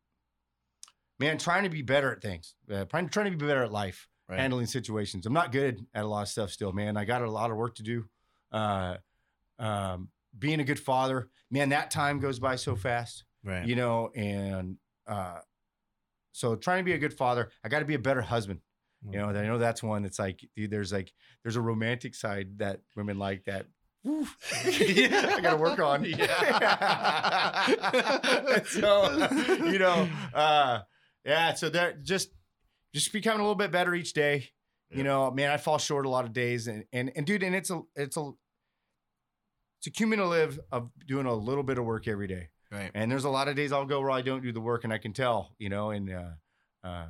man, 1.19 1.39
trying 1.39 1.65
to 1.65 1.71
be 1.71 1.83
better 1.83 2.13
at 2.13 2.21
things, 2.23 2.55
uh, 2.71 2.85
trying, 2.85 3.09
trying 3.09 3.27
to 3.33 3.37
be 3.37 3.45
better 3.47 3.63
at 3.63 3.73
life, 3.73 4.09
Right. 4.29 4.41
handling 4.41 4.67
situations. 4.67 5.25
I'm 5.27 5.33
not 5.33 5.53
good 5.53 5.87
at 5.95 6.05
a 6.05 6.07
lot 6.09 6.23
of 6.23 6.29
stuff 6.29 6.51
still, 6.51 6.73
man. 6.73 6.97
I 6.97 7.05
got 7.05 7.23
a 7.23 7.31
lot 7.31 7.51
of 7.51 7.57
work 7.57 7.77
to 7.77 7.83
do. 7.83 8.05
Uh, 8.53 8.97
um, 9.59 10.09
being 10.39 10.61
a 10.61 10.65
good 10.65 10.81
father, 10.81 11.29
man, 11.51 11.69
that 11.71 11.91
time 11.91 12.19
goes 12.19 12.39
by 12.39 12.57
so 12.57 12.75
fast, 12.77 13.25
Right. 13.45 13.65
you 13.67 13.77
know, 13.77 14.11
and 14.15 14.77
uh, 15.07 15.39
so 16.33 16.57
trying 16.57 16.81
to 16.81 16.85
be 16.85 16.93
a 16.93 16.99
good 16.99 17.15
father, 17.15 17.51
I 17.65 17.69
got 17.69 17.79
to 17.79 17.85
be 17.87 17.95
a 17.95 17.99
better 18.01 18.21
husband. 18.21 18.61
You 19.05 19.19
know, 19.19 19.29
I 19.29 19.47
know 19.47 19.59
that's 19.59 19.83
one 19.83 20.03
that's 20.03 20.19
like, 20.19 20.45
dude, 20.57 20.71
there's 20.71 20.93
like, 20.93 21.13
there's 21.43 21.57
a 21.57 21.61
romantic 21.61 22.15
side 22.15 22.59
that 22.59 22.81
women 22.97 23.19
like 23.19 23.45
that. 23.45 23.67
I 24.05 25.41
got 25.43 25.51
to 25.51 25.57
work 25.57 25.79
on. 25.79 26.05
Yeah. 26.05 27.67
so, 28.67 29.29
you 29.65 29.79
know, 29.79 30.09
uh, 30.35 30.81
yeah. 31.25 31.55
So 31.55 31.69
that 31.71 32.03
just, 32.03 32.31
just 32.95 33.13
becoming 33.13 33.41
a 33.41 33.43
little 33.43 33.55
bit 33.55 33.71
better 33.71 33.95
each 33.95 34.13
day. 34.13 34.51
Yeah. 34.91 34.99
You 34.99 35.05
know, 35.05 35.31
man, 35.31 35.51
I 35.51 35.57
fall 35.57 35.79
short 35.79 36.07
a 36.07 36.09
lot 36.09 36.25
of 36.25 36.33
days, 36.33 36.69
and 36.69 36.85
and 36.93 37.11
and 37.17 37.27
dude, 37.27 37.43
and 37.43 37.57
it's 37.57 37.71
a, 37.71 37.83
it's 37.97 38.17
a, 38.17 38.31
it's 39.81 39.89
a 39.89 39.91
cumulative 39.91 40.61
of 40.71 40.91
doing 41.07 41.27
a 41.27 41.35
little 41.35 41.65
bit 41.65 41.79
of 41.79 41.85
work 41.85 42.07
every 42.07 42.29
day. 42.29 42.51
Right. 42.71 42.91
And 42.95 43.11
there's 43.11 43.25
a 43.25 43.31
lot 43.31 43.49
of 43.49 43.57
days 43.57 43.73
I'll 43.73 43.85
go 43.85 44.01
where 44.01 44.11
I 44.11 44.23
don't 44.23 44.43
do 44.43 44.53
the 44.53 44.61
work, 44.61 44.85
and 44.85 44.93
I 44.93 44.99
can 44.99 45.13
tell, 45.13 45.55
you 45.59 45.69
know, 45.69 45.91
and 45.91 46.11
uh, 46.11 46.31
uh, 46.85 47.07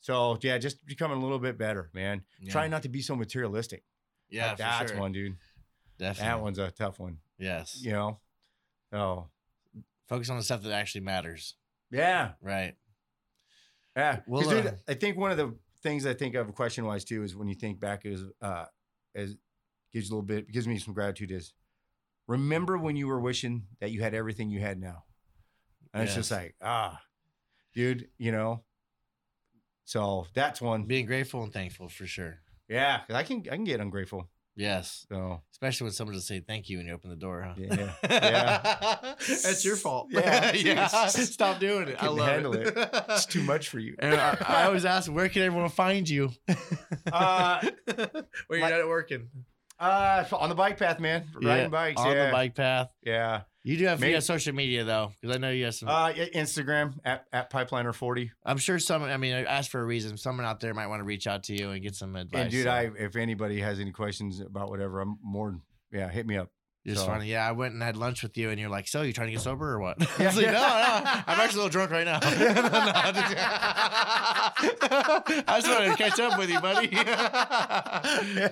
so 0.00 0.38
yeah, 0.42 0.58
just 0.58 0.84
becoming 0.86 1.18
a 1.18 1.20
little 1.20 1.38
bit 1.38 1.58
better, 1.58 1.90
man. 1.94 2.22
Yeah. 2.40 2.52
Trying 2.52 2.70
not 2.70 2.82
to 2.82 2.88
be 2.88 3.00
so 3.00 3.16
materialistic. 3.16 3.84
Yeah, 4.30 4.48
Like, 4.48 4.58
that's 4.58 4.90
sure. 4.92 5.00
one, 5.00 5.12
dude. 5.12 5.36
Definitely. 5.98 6.28
That 6.28 6.42
one's 6.42 6.58
a 6.58 6.70
tough 6.70 6.98
one. 7.00 7.18
Yes. 7.38 7.80
You 7.82 7.92
know. 7.92 8.20
Oh 8.92 9.28
Focus 10.08 10.30
on 10.30 10.38
the 10.38 10.42
stuff 10.42 10.62
that 10.62 10.72
actually 10.72 11.02
matters. 11.02 11.54
yeah, 11.90 12.32
Right. 12.40 12.74
Yeah. 13.96 14.20
Well, 14.26 14.48
dude, 14.48 14.66
uh, 14.66 14.72
I 14.86 14.94
think 14.94 15.16
one 15.16 15.32
of 15.32 15.36
the 15.36 15.56
things 15.82 16.06
I 16.06 16.14
think 16.14 16.34
of 16.34 16.54
question 16.54 16.84
wise 16.84 17.04
too 17.04 17.24
is 17.24 17.34
when 17.34 17.48
you 17.48 17.54
think 17.54 17.80
back 17.80 18.06
is 18.06 18.22
uh, 18.40 18.66
as 19.14 19.36
gives 19.92 20.08
you 20.08 20.14
a 20.14 20.14
little 20.14 20.22
bit 20.22 20.50
gives 20.50 20.68
me 20.68 20.78
some 20.78 20.94
gratitude 20.94 21.30
is 21.32 21.52
remember 22.26 22.78
when 22.78 22.96
you 22.96 23.08
were 23.08 23.20
wishing 23.20 23.64
that 23.80 23.90
you 23.90 24.00
had 24.00 24.14
everything 24.14 24.50
you 24.50 24.60
had 24.60 24.80
now, 24.80 25.04
and 25.92 26.04
it's 26.04 26.14
just 26.14 26.30
like 26.30 26.54
ah, 26.62 27.00
dude, 27.74 28.08
you 28.18 28.32
know. 28.32 28.62
So 29.88 30.26
that's 30.34 30.60
one. 30.60 30.84
Being 30.84 31.06
grateful 31.06 31.42
and 31.42 31.50
thankful 31.52 31.88
for 31.88 32.04
sure. 32.06 32.40
Yeah, 32.68 32.98
'cause 33.06 33.16
I 33.16 33.22
can 33.22 33.38
I 33.50 33.54
can 33.56 33.64
get 33.64 33.80
ungrateful. 33.80 34.28
Yes. 34.54 35.06
So 35.08 35.40
Especially 35.52 35.84
when 35.86 35.92
someone 35.92 36.14
just 36.14 36.26
say 36.26 36.40
thank 36.40 36.68
you 36.68 36.76
when 36.76 36.86
you 36.86 36.92
open 36.92 37.08
the 37.08 37.16
door, 37.16 37.40
huh? 37.42 37.54
Yeah. 37.56 37.92
Yeah. 38.10 39.14
That's 39.26 39.64
your 39.64 39.76
fault. 39.76 40.08
Yeah. 40.12 40.52
yeah. 40.54 40.86
Stop 40.88 41.58
doing 41.60 41.88
it. 41.88 41.94
I 41.96 42.00
Couldn't 42.00 42.16
love 42.16 42.28
handle 42.28 42.54
it. 42.56 42.66
it. 42.76 43.04
it's 43.08 43.24
too 43.24 43.42
much 43.42 43.68
for 43.70 43.78
you. 43.78 43.94
And 43.98 44.14
I, 44.14 44.36
I 44.46 44.64
always 44.64 44.84
ask, 44.84 45.10
where 45.10 45.28
can 45.30 45.42
everyone 45.42 45.70
find 45.70 46.06
you? 46.08 46.30
Uh, 47.10 47.60
where 48.48 48.58
you're 48.58 48.60
like- 48.60 48.74
not 48.74 48.88
working. 48.88 49.28
Uh, 49.80 50.24
on 50.32 50.48
the 50.48 50.56
bike 50.56 50.76
path, 50.76 50.98
man. 51.00 51.24
Riding 51.40 51.70
bikes. 51.70 52.00
on 52.00 52.14
yeah. 52.14 52.26
the 52.26 52.32
bike 52.32 52.54
path. 52.56 52.88
Yeah. 53.02 53.42
You 53.68 53.76
do 53.76 53.84
have, 53.84 54.02
you 54.02 54.14
have 54.14 54.24
social 54.24 54.54
media 54.54 54.82
though, 54.84 55.12
because 55.20 55.36
I 55.36 55.38
know 55.38 55.50
you 55.50 55.66
have 55.66 55.74
some. 55.74 55.90
Uh, 55.90 56.08
Instagram 56.34 56.94
at, 57.04 57.26
at 57.34 57.52
pipeliner 57.52 57.94
forty. 57.94 58.32
I'm 58.42 58.56
sure 58.56 58.78
someone. 58.78 59.10
I 59.10 59.18
mean, 59.18 59.34
I 59.34 59.42
asked 59.44 59.70
for 59.70 59.80
a 59.80 59.84
reason. 59.84 60.16
Someone 60.16 60.46
out 60.46 60.60
there 60.60 60.72
might 60.72 60.86
want 60.86 61.00
to 61.00 61.04
reach 61.04 61.26
out 61.26 61.42
to 61.44 61.54
you 61.54 61.68
and 61.70 61.82
get 61.82 61.94
some 61.94 62.16
advice. 62.16 62.40
And 62.44 62.50
dude, 62.50 62.64
so 62.64 62.70
I 62.70 62.90
if 62.98 63.14
anybody 63.16 63.60
has 63.60 63.78
any 63.78 63.92
questions 63.92 64.40
about 64.40 64.70
whatever, 64.70 65.00
I'm 65.00 65.18
more. 65.22 65.60
Yeah, 65.92 66.08
hit 66.08 66.26
me 66.26 66.38
up. 66.38 66.48
just 66.86 67.00
so- 67.00 67.06
funny. 67.08 67.28
Yeah, 67.30 67.46
I 67.46 67.52
went 67.52 67.74
and 67.74 67.82
had 67.82 67.98
lunch 67.98 68.22
with 68.22 68.38
you, 68.38 68.48
and 68.48 68.58
you're 68.58 68.70
like, 68.70 68.88
"So, 68.88 69.02
you 69.02 69.12
trying 69.12 69.26
to 69.28 69.32
get 69.32 69.42
sober 69.42 69.70
or 69.70 69.80
what?" 69.80 70.00
I 70.00 70.06
Yeah. 70.18 70.26
was 70.28 70.36
like, 70.36 70.46
"No, 70.46 70.52
no, 70.52 70.60
I'm 71.26 71.40
actually 71.40 71.60
a 71.60 71.64
little 71.64 71.68
drunk 71.68 71.90
right 71.90 72.06
now." 72.06 72.20
No, 72.38 72.52
no, 72.54 72.92
I'm 72.94 73.14
just- 73.14 73.36
I 75.46 75.60
just 75.60 75.68
wanted 75.68 75.90
to 75.90 75.96
catch 75.96 76.18
up 76.20 76.38
with 76.38 76.50
you, 76.50 76.60
buddy. 76.60 76.88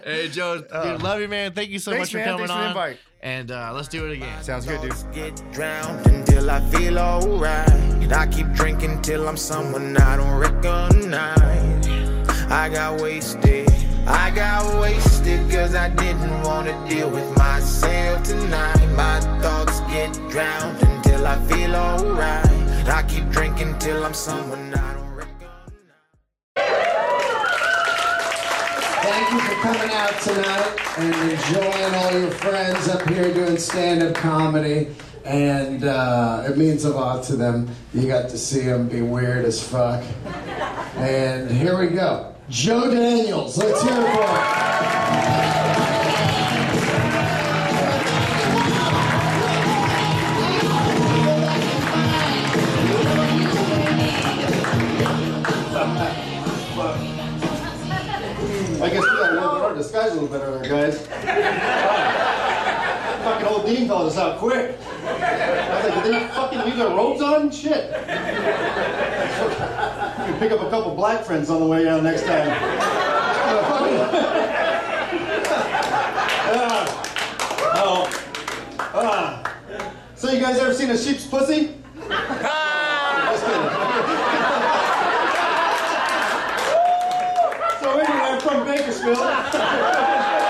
hey, 0.05 0.29
Joe, 0.29 0.59
dude, 0.59 0.67
Uh, 0.71 0.99
love 1.01 1.21
you, 1.21 1.29
man. 1.29 1.53
Thank 1.53 1.71
you 1.71 1.79
so 1.79 1.93
Thanks, 1.93 2.09
much 2.09 2.13
for 2.13 2.19
man. 2.19 2.27
coming 2.29 2.47
Thanks 2.49 2.53
for 2.53 2.59
the 2.59 2.65
on. 2.65 2.69
invite. 2.71 2.99
And 3.27 3.51
uh, 3.51 3.73
let's 3.75 3.89
do 3.89 4.07
it 4.07 4.13
again. 4.13 4.41
Sounds 4.41 4.67
good, 4.67 4.81
dude. 4.81 4.95
Get 5.13 5.53
drowned 5.53 6.07
until 6.07 6.49
I 6.49 6.61
feel 6.71 6.97
alright. 6.97 8.13
I 8.13 8.25
keep 8.29 8.53
drinking 8.53 9.03
till 9.03 9.29
I'm 9.29 9.37
someone 9.37 9.97
I 9.97 10.17
don't 10.17 10.39
recognize. 10.39 11.89
I 12.49 12.69
got 12.69 13.01
wasted. 13.01 13.69
I 14.07 14.31
got 14.31 14.81
wasted 14.81 15.51
cause 15.51 15.75
I 15.75 15.89
didn't 15.89 16.43
wanna 16.43 16.75
deal 16.89 17.11
with 17.11 17.29
myself 17.37 18.23
tonight. 18.23 18.87
My 18.95 19.19
thoughts 19.43 19.81
get 19.93 20.13
drowned 20.31 20.81
until 20.85 21.27
I 21.27 21.37
feel 21.47 21.75
alright. 21.75 22.89
I 22.89 23.03
keep 23.09 23.29
drinking 23.31 23.77
till 23.81 24.05
I'm 24.05 24.15
someone 24.15 24.73
I 24.73 24.96
Thank 29.09 29.31
you 29.35 29.39
for 29.39 29.55
coming 29.63 29.91
out 29.93 30.21
tonight 30.21 30.99
and 30.99 31.31
enjoying 31.31 31.95
all 31.95 32.21
your 32.21 32.31
friends 32.33 32.89
up 32.89 33.09
here 33.09 33.33
doing 33.33 33.57
stand-up 33.57 34.17
comedy. 34.17 34.89
And 35.25 35.85
uh, 35.85 36.43
it 36.49 36.59
means 36.59 36.85
a 36.85 36.91
lot 36.91 37.23
to 37.27 37.37
them. 37.37 37.71
You 37.95 38.09
got 38.09 38.29
to 38.31 38.37
see 38.37 38.63
them 38.63 38.89
be 38.89 39.03
weird 39.03 39.45
as 39.45 39.63
fuck. 39.63 40.03
And 40.97 41.49
here 41.49 41.79
we 41.79 41.87
go. 41.87 42.35
Joe 42.51 42.91
Daniels. 42.91 43.57
Let's 43.57 43.81
hear 43.81 43.93
it 43.93 44.17
for 44.17 45.51
him. 45.51 45.56
Little 60.21 60.39
better 60.39 60.59
there, 60.59 60.69
guys. 60.69 61.07
fucking 63.23 63.47
old 63.47 63.67
Dean 63.67 63.87
called 63.89 64.09
us 64.09 64.17
out 64.17 64.39
quick. 64.39 64.79
I 65.05 65.83
was 65.83 65.91
like, 65.91 66.05
did 66.05 66.15
they 66.15 66.29
fucking 66.29 66.61
leave 66.61 66.77
their 66.77 66.89
robes 66.89 67.21
on? 67.21 67.51
Shit. 67.51 67.91
you 67.91 67.97
can 70.25 70.39
pick 70.39 70.53
up 70.53 70.61
a 70.61 70.71
couple 70.71 70.95
black 70.95 71.25
friends 71.25 71.51
on 71.51 71.61
the 71.61 71.67
way 71.67 71.85
down 71.85 72.03
next 72.03 72.23
time. 72.23 72.49
Ah. 76.49 76.85
oh. 77.75 78.09
Ah. 78.95 79.43
So 80.15 80.31
you 80.33 80.41
guys 80.41 80.59
ever 80.59 80.73
seen 80.73 80.91
a 80.91 80.97
sheep's 80.97 81.27
pussy? 81.27 81.75
Just 81.97 83.45
kidding. 83.45 83.71
So 87.81 87.91
anyway, 87.99 88.21
I'm 88.21 88.36
from 88.47 88.65
Bakersfield. 88.65 89.19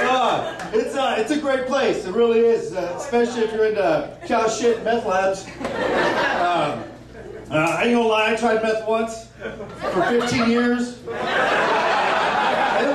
Uh, 0.00 0.70
it's 0.72 0.94
uh, 0.94 1.16
it's 1.18 1.32
a 1.32 1.38
great 1.38 1.66
place. 1.66 2.06
It 2.06 2.14
really 2.14 2.40
is, 2.40 2.72
uh, 2.72 2.94
especially 2.96 3.42
if 3.42 3.52
you're 3.52 3.66
into 3.66 4.16
cow 4.26 4.48
shit 4.48 4.82
meth 4.84 5.04
labs. 5.04 5.44
Um, 5.46 6.84
uh, 7.50 7.76
I 7.78 7.84
ain't 7.84 7.94
gonna 7.94 8.08
lie, 8.08 8.32
I 8.32 8.36
tried 8.36 8.62
meth 8.62 8.86
once 8.88 9.26
for 9.80 10.02
15 10.04 10.48
years. 10.50 10.98
It 10.98 11.04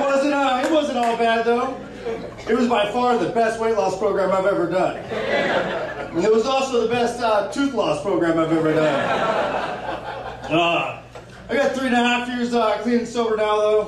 wasn't 0.00 0.34
uh, 0.34 0.62
it 0.64 0.72
wasn't 0.72 0.98
all 0.98 1.16
bad 1.16 1.44
though. 1.44 1.83
It 2.46 2.54
was 2.54 2.68
by 2.68 2.92
far 2.92 3.16
the 3.16 3.30
best 3.30 3.58
weight 3.58 3.74
loss 3.74 3.98
program 3.98 4.30
I've 4.30 4.44
ever 4.44 4.68
done. 4.70 4.98
And 4.98 6.22
it 6.22 6.30
was 6.30 6.44
also 6.44 6.82
the 6.82 6.88
best 6.88 7.18
uh, 7.20 7.50
tooth 7.50 7.72
loss 7.72 8.02
program 8.02 8.38
I've 8.38 8.52
ever 8.52 8.74
done. 8.74 9.10
Uh, 10.52 11.02
I 11.48 11.54
got 11.54 11.72
three 11.72 11.86
and 11.86 11.94
a 11.94 11.98
half 11.98 12.28
years 12.28 12.52
uh, 12.52 12.76
clean 12.82 12.98
and 12.98 13.08
sober 13.08 13.38
now, 13.38 13.56
though. 13.56 13.86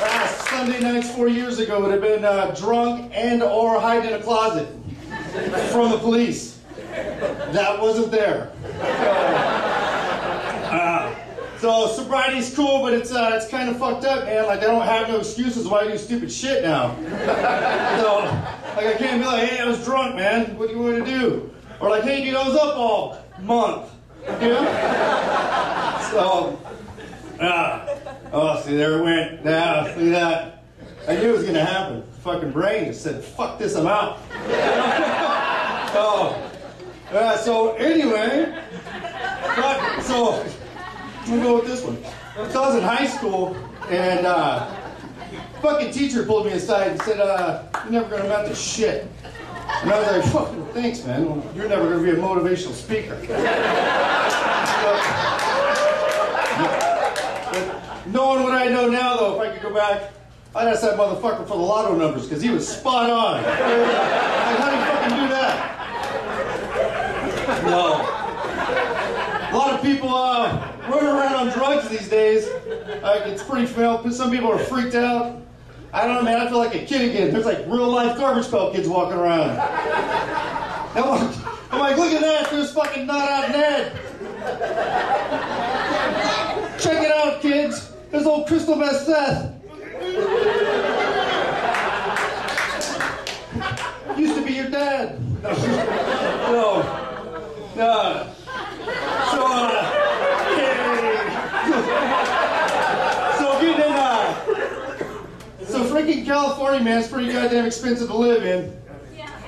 Last 0.00 0.48
Sunday 0.48 0.80
nights 0.80 1.10
four 1.16 1.26
years 1.26 1.58
ago 1.58 1.80
would 1.80 1.90
have 1.90 2.00
been 2.00 2.24
uh, 2.24 2.52
drunk 2.52 3.10
and 3.14 3.42
or 3.42 3.80
hiding 3.80 4.12
in 4.12 4.20
a 4.20 4.22
closet 4.22 4.68
from 5.72 5.90
the 5.90 5.98
police. 5.98 6.60
That 6.92 7.80
wasn't 7.80 8.12
there. 8.12 8.52
So 11.60 11.88
sobriety's 11.88 12.54
cool, 12.54 12.82
but 12.82 12.92
it's 12.92 13.12
uh, 13.12 13.32
it's 13.34 13.48
kind 13.48 13.68
of 13.68 13.78
fucked 13.80 14.04
up, 14.04 14.26
man. 14.26 14.46
Like 14.46 14.60
I 14.60 14.66
don't 14.66 14.82
have 14.82 15.08
no 15.08 15.18
excuses 15.18 15.66
why 15.66 15.80
I 15.80 15.88
do 15.88 15.98
stupid 15.98 16.30
shit 16.30 16.62
now. 16.62 16.94
so 18.00 18.18
like 18.76 18.86
I 18.86 18.94
can't 18.96 19.20
be 19.20 19.26
like, 19.26 19.48
hey, 19.48 19.58
I 19.58 19.66
was 19.66 19.84
drunk, 19.84 20.14
man. 20.14 20.56
What 20.56 20.68
do 20.68 20.76
you 20.76 20.80
want 20.80 21.04
to 21.04 21.18
do? 21.18 21.52
Or 21.80 21.90
like, 21.90 22.04
hey, 22.04 22.24
dude, 22.24 22.36
I 22.36 22.46
was 22.46 22.56
up 22.56 22.76
all 22.76 23.24
month. 23.40 23.90
You 24.40 24.50
know? 24.50 24.64
so, 26.12 26.60
ah, 27.40 27.88
oh, 28.32 28.62
see, 28.64 28.76
there 28.76 28.98
it 28.98 29.02
went. 29.02 29.44
Now, 29.44 29.92
see 29.96 30.10
that? 30.10 30.62
I 31.08 31.16
knew 31.16 31.30
it 31.30 31.38
was 31.38 31.44
gonna 31.44 31.64
happen. 31.64 32.04
Fucking 32.22 32.52
brain 32.52 32.84
just 32.86 33.02
said, 33.02 33.24
fuck 33.24 33.58
this, 33.58 33.74
I'm 33.74 33.88
out. 33.88 34.20
oh, 35.94 36.52
uh, 37.10 37.36
so 37.38 37.74
anyway, 37.74 38.62
fuck, 39.56 40.02
so. 40.02 40.46
I'm 41.20 41.30
gonna 41.30 41.42
go 41.42 41.54
with 41.56 41.66
this 41.66 41.84
one. 41.84 41.98
So 42.50 42.62
I 42.62 42.66
was 42.68 42.76
in 42.76 42.82
high 42.82 43.06
school, 43.06 43.56
and 43.88 44.26
uh, 44.26 44.66
fucking 45.60 45.92
teacher 45.92 46.24
pulled 46.24 46.46
me 46.46 46.52
aside 46.52 46.92
and 46.92 47.02
said, 47.02 47.20
uh, 47.20 47.64
"You're 47.84 47.92
never 47.92 48.10
gonna 48.10 48.24
amount 48.24 48.48
to 48.48 48.54
shit." 48.54 49.06
And 49.82 49.92
I 49.92 49.98
was 49.98 50.06
like, 50.10 50.32
"Fucking 50.32 50.66
thanks, 50.72 51.04
man. 51.04 51.26
Well, 51.26 51.44
you're 51.54 51.68
never 51.68 51.90
gonna 51.90 52.02
be 52.02 52.10
a 52.10 52.16
motivational 52.22 52.72
speaker." 52.72 53.16
But 54.78 55.28
Knowing 58.06 58.42
what 58.42 58.54
I 58.54 58.68
know 58.68 58.88
now, 58.88 59.16
though, 59.16 59.42
if 59.42 59.50
I 59.50 59.52
could 59.52 59.62
go 59.62 59.74
back, 59.74 60.12
I'd 60.54 60.68
ask 60.68 60.80
that 60.80 60.96
motherfucker 60.96 61.46
for 61.46 61.56
the 61.56 61.62
lotto 61.62 61.94
numbers 61.94 62.26
because 62.26 62.42
he 62.42 62.48
was 62.48 62.66
spot 62.66 63.10
on. 63.10 63.42
like, 63.42 63.54
how 63.54 64.70
do 64.70 64.76
you 64.76 64.82
fucking 64.84 65.16
do 65.18 65.28
that? 65.28 65.78
No. 67.64 68.17
A 69.58 69.60
lot 69.60 69.74
of 69.74 69.82
people 69.82 70.14
uh, 70.14 70.72
running 70.88 71.08
around 71.08 71.34
on 71.34 71.48
drugs 71.48 71.88
these 71.88 72.08
days. 72.08 72.46
Like, 73.02 73.22
it's 73.22 73.42
pretty 73.42 73.66
fail. 73.66 74.08
Some 74.12 74.30
people 74.30 74.52
are 74.52 74.58
freaked 74.58 74.94
out. 74.94 75.42
I 75.92 76.06
don't 76.06 76.14
know, 76.14 76.22
man. 76.22 76.36
I 76.40 76.48
feel 76.48 76.58
like 76.58 76.76
a 76.76 76.86
kid 76.86 77.10
again. 77.10 77.32
There's 77.32 77.44
like 77.44 77.66
real 77.66 77.90
life 77.90 78.16
garbage 78.16 78.48
pail 78.48 78.70
kids 78.72 78.86
walking 78.86 79.18
around. 79.18 79.58
I'm 80.94 81.08
like, 81.08 81.36
I'm 81.72 81.80
like, 81.80 81.96
look 81.96 82.12
at 82.12 82.20
that. 82.20 82.50
There's 82.52 82.70
fucking 82.70 83.04
not 83.08 83.28
out 83.28 83.50
Ned. 83.50 83.92
Check 86.78 87.02
it 87.02 87.10
out, 87.10 87.42
kids. 87.42 87.92
There's 88.12 88.26
old 88.26 88.46
crystal 88.46 88.76
meth 88.76 89.06
Seth. 89.06 89.54
Used 94.16 94.34
to 94.36 94.46
be 94.46 94.52
your 94.52 94.70
dad. 94.70 95.20
No, 95.42 95.52
no. 97.74 97.74
no. 97.74 98.34
So, 99.30 99.44
uh, 99.46 99.94
getting 103.60 103.84
in, 103.84 103.92
uh, 103.92 104.34
so 105.66 105.84
freaking 105.84 106.24
California, 106.24 106.82
man, 106.82 106.98
it's 106.98 107.08
pretty 107.08 107.32
goddamn 107.32 107.66
expensive 107.66 108.08
to 108.08 108.16
live 108.16 108.44
in. 108.44 108.76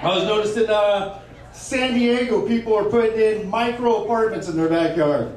I 0.03 0.07
was 0.15 0.25
noticing, 0.25 0.69
uh, 0.69 1.21
San 1.53 1.95
Diego, 1.95 2.47
people 2.47 2.75
are 2.75 2.85
putting 2.85 3.21
in 3.21 3.49
micro 3.49 4.05
apartments 4.05 4.49
in 4.49 4.57
their 4.57 4.69
backyard. 4.69 5.33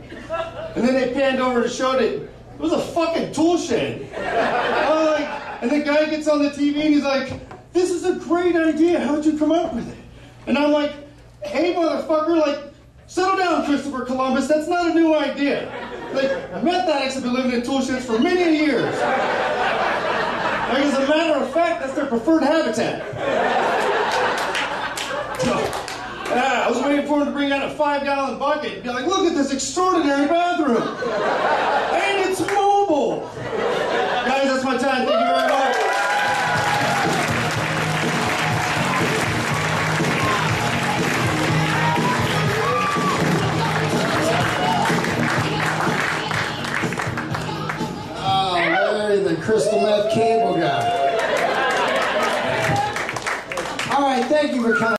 And 0.75 0.87
then 0.87 0.93
they 0.95 1.13
panned 1.13 1.39
over 1.39 1.63
and 1.63 1.71
showed 1.71 2.01
it. 2.01 2.21
It 2.23 2.59
was 2.59 2.71
a 2.71 2.79
fucking 2.81 3.33
tool 3.33 3.57
shed. 3.57 4.01
Like, 4.11 5.27
and 5.61 5.71
the 5.71 5.81
guy 5.83 6.09
gets 6.09 6.27
on 6.27 6.41
the 6.43 6.49
TV 6.49 6.81
and 6.85 6.93
he's 6.93 7.03
like, 7.03 7.33
this 7.73 7.91
is 7.91 8.05
a 8.05 8.15
great 8.15 8.55
idea. 8.55 8.99
How'd 8.99 9.25
you 9.25 9.37
come 9.37 9.51
up 9.51 9.73
with 9.73 9.89
it? 9.89 9.97
And 10.47 10.57
I'm 10.57 10.71
like, 10.71 10.93
hey, 11.43 11.73
motherfucker, 11.73 12.39
like, 12.39 12.72
settle 13.13 13.37
down, 13.37 13.63
Christopher 13.65 14.05
Columbus. 14.05 14.47
That's 14.47 14.67
not 14.67 14.89
a 14.89 14.93
new 14.95 15.13
idea. 15.13 15.69
Like, 16.13 16.31
addicts 16.31 17.13
have 17.13 17.23
been 17.23 17.33
living 17.33 17.51
in 17.51 17.61
tool 17.61 17.81
sheds 17.81 18.05
for 18.05 18.17
many 18.17 18.57
years. 18.57 18.91
Like, 18.95 20.81
as 20.81 20.95
a 20.95 21.07
matter 21.07 21.43
of 21.43 21.53
fact, 21.53 21.81
that's 21.81 21.93
their 21.93 22.07
preferred 22.07 22.41
habitat. 22.41 23.05
Yeah, 26.25 26.63
I 26.65 26.69
was 26.71 26.81
waiting 26.81 27.05
for 27.05 27.19
him 27.19 27.27
to 27.27 27.31
bring 27.31 27.51
out 27.51 27.71
a 27.71 27.75
five 27.75 28.03
gallon 28.03 28.39
bucket 28.39 28.73
and 28.73 28.83
be 28.83 28.89
like, 28.89 29.05
look 29.05 29.27
at 29.27 29.35
this 29.35 29.53
extraordinary 29.53 30.27
bathroom. 30.27 30.81
And 30.81 32.31
it's 32.31 32.39
mobile. 32.39 33.29
Guys, 34.25 34.45
that's 34.45 34.63
my 34.63 34.77
time. 34.77 35.05
Thank 35.05 35.11
you 35.11 35.35
very 35.35 35.49
much. 35.49 35.62
Larry, 49.13 49.35
the 49.35 49.41
crystal 49.41 49.79
meth 49.81 50.11
cable 50.11 50.55
guy. 50.55 50.89
All 53.93 54.01
right, 54.01 54.25
thank 54.25 54.53
you 54.53 54.63
for 54.63 54.73
coming. 54.75 54.83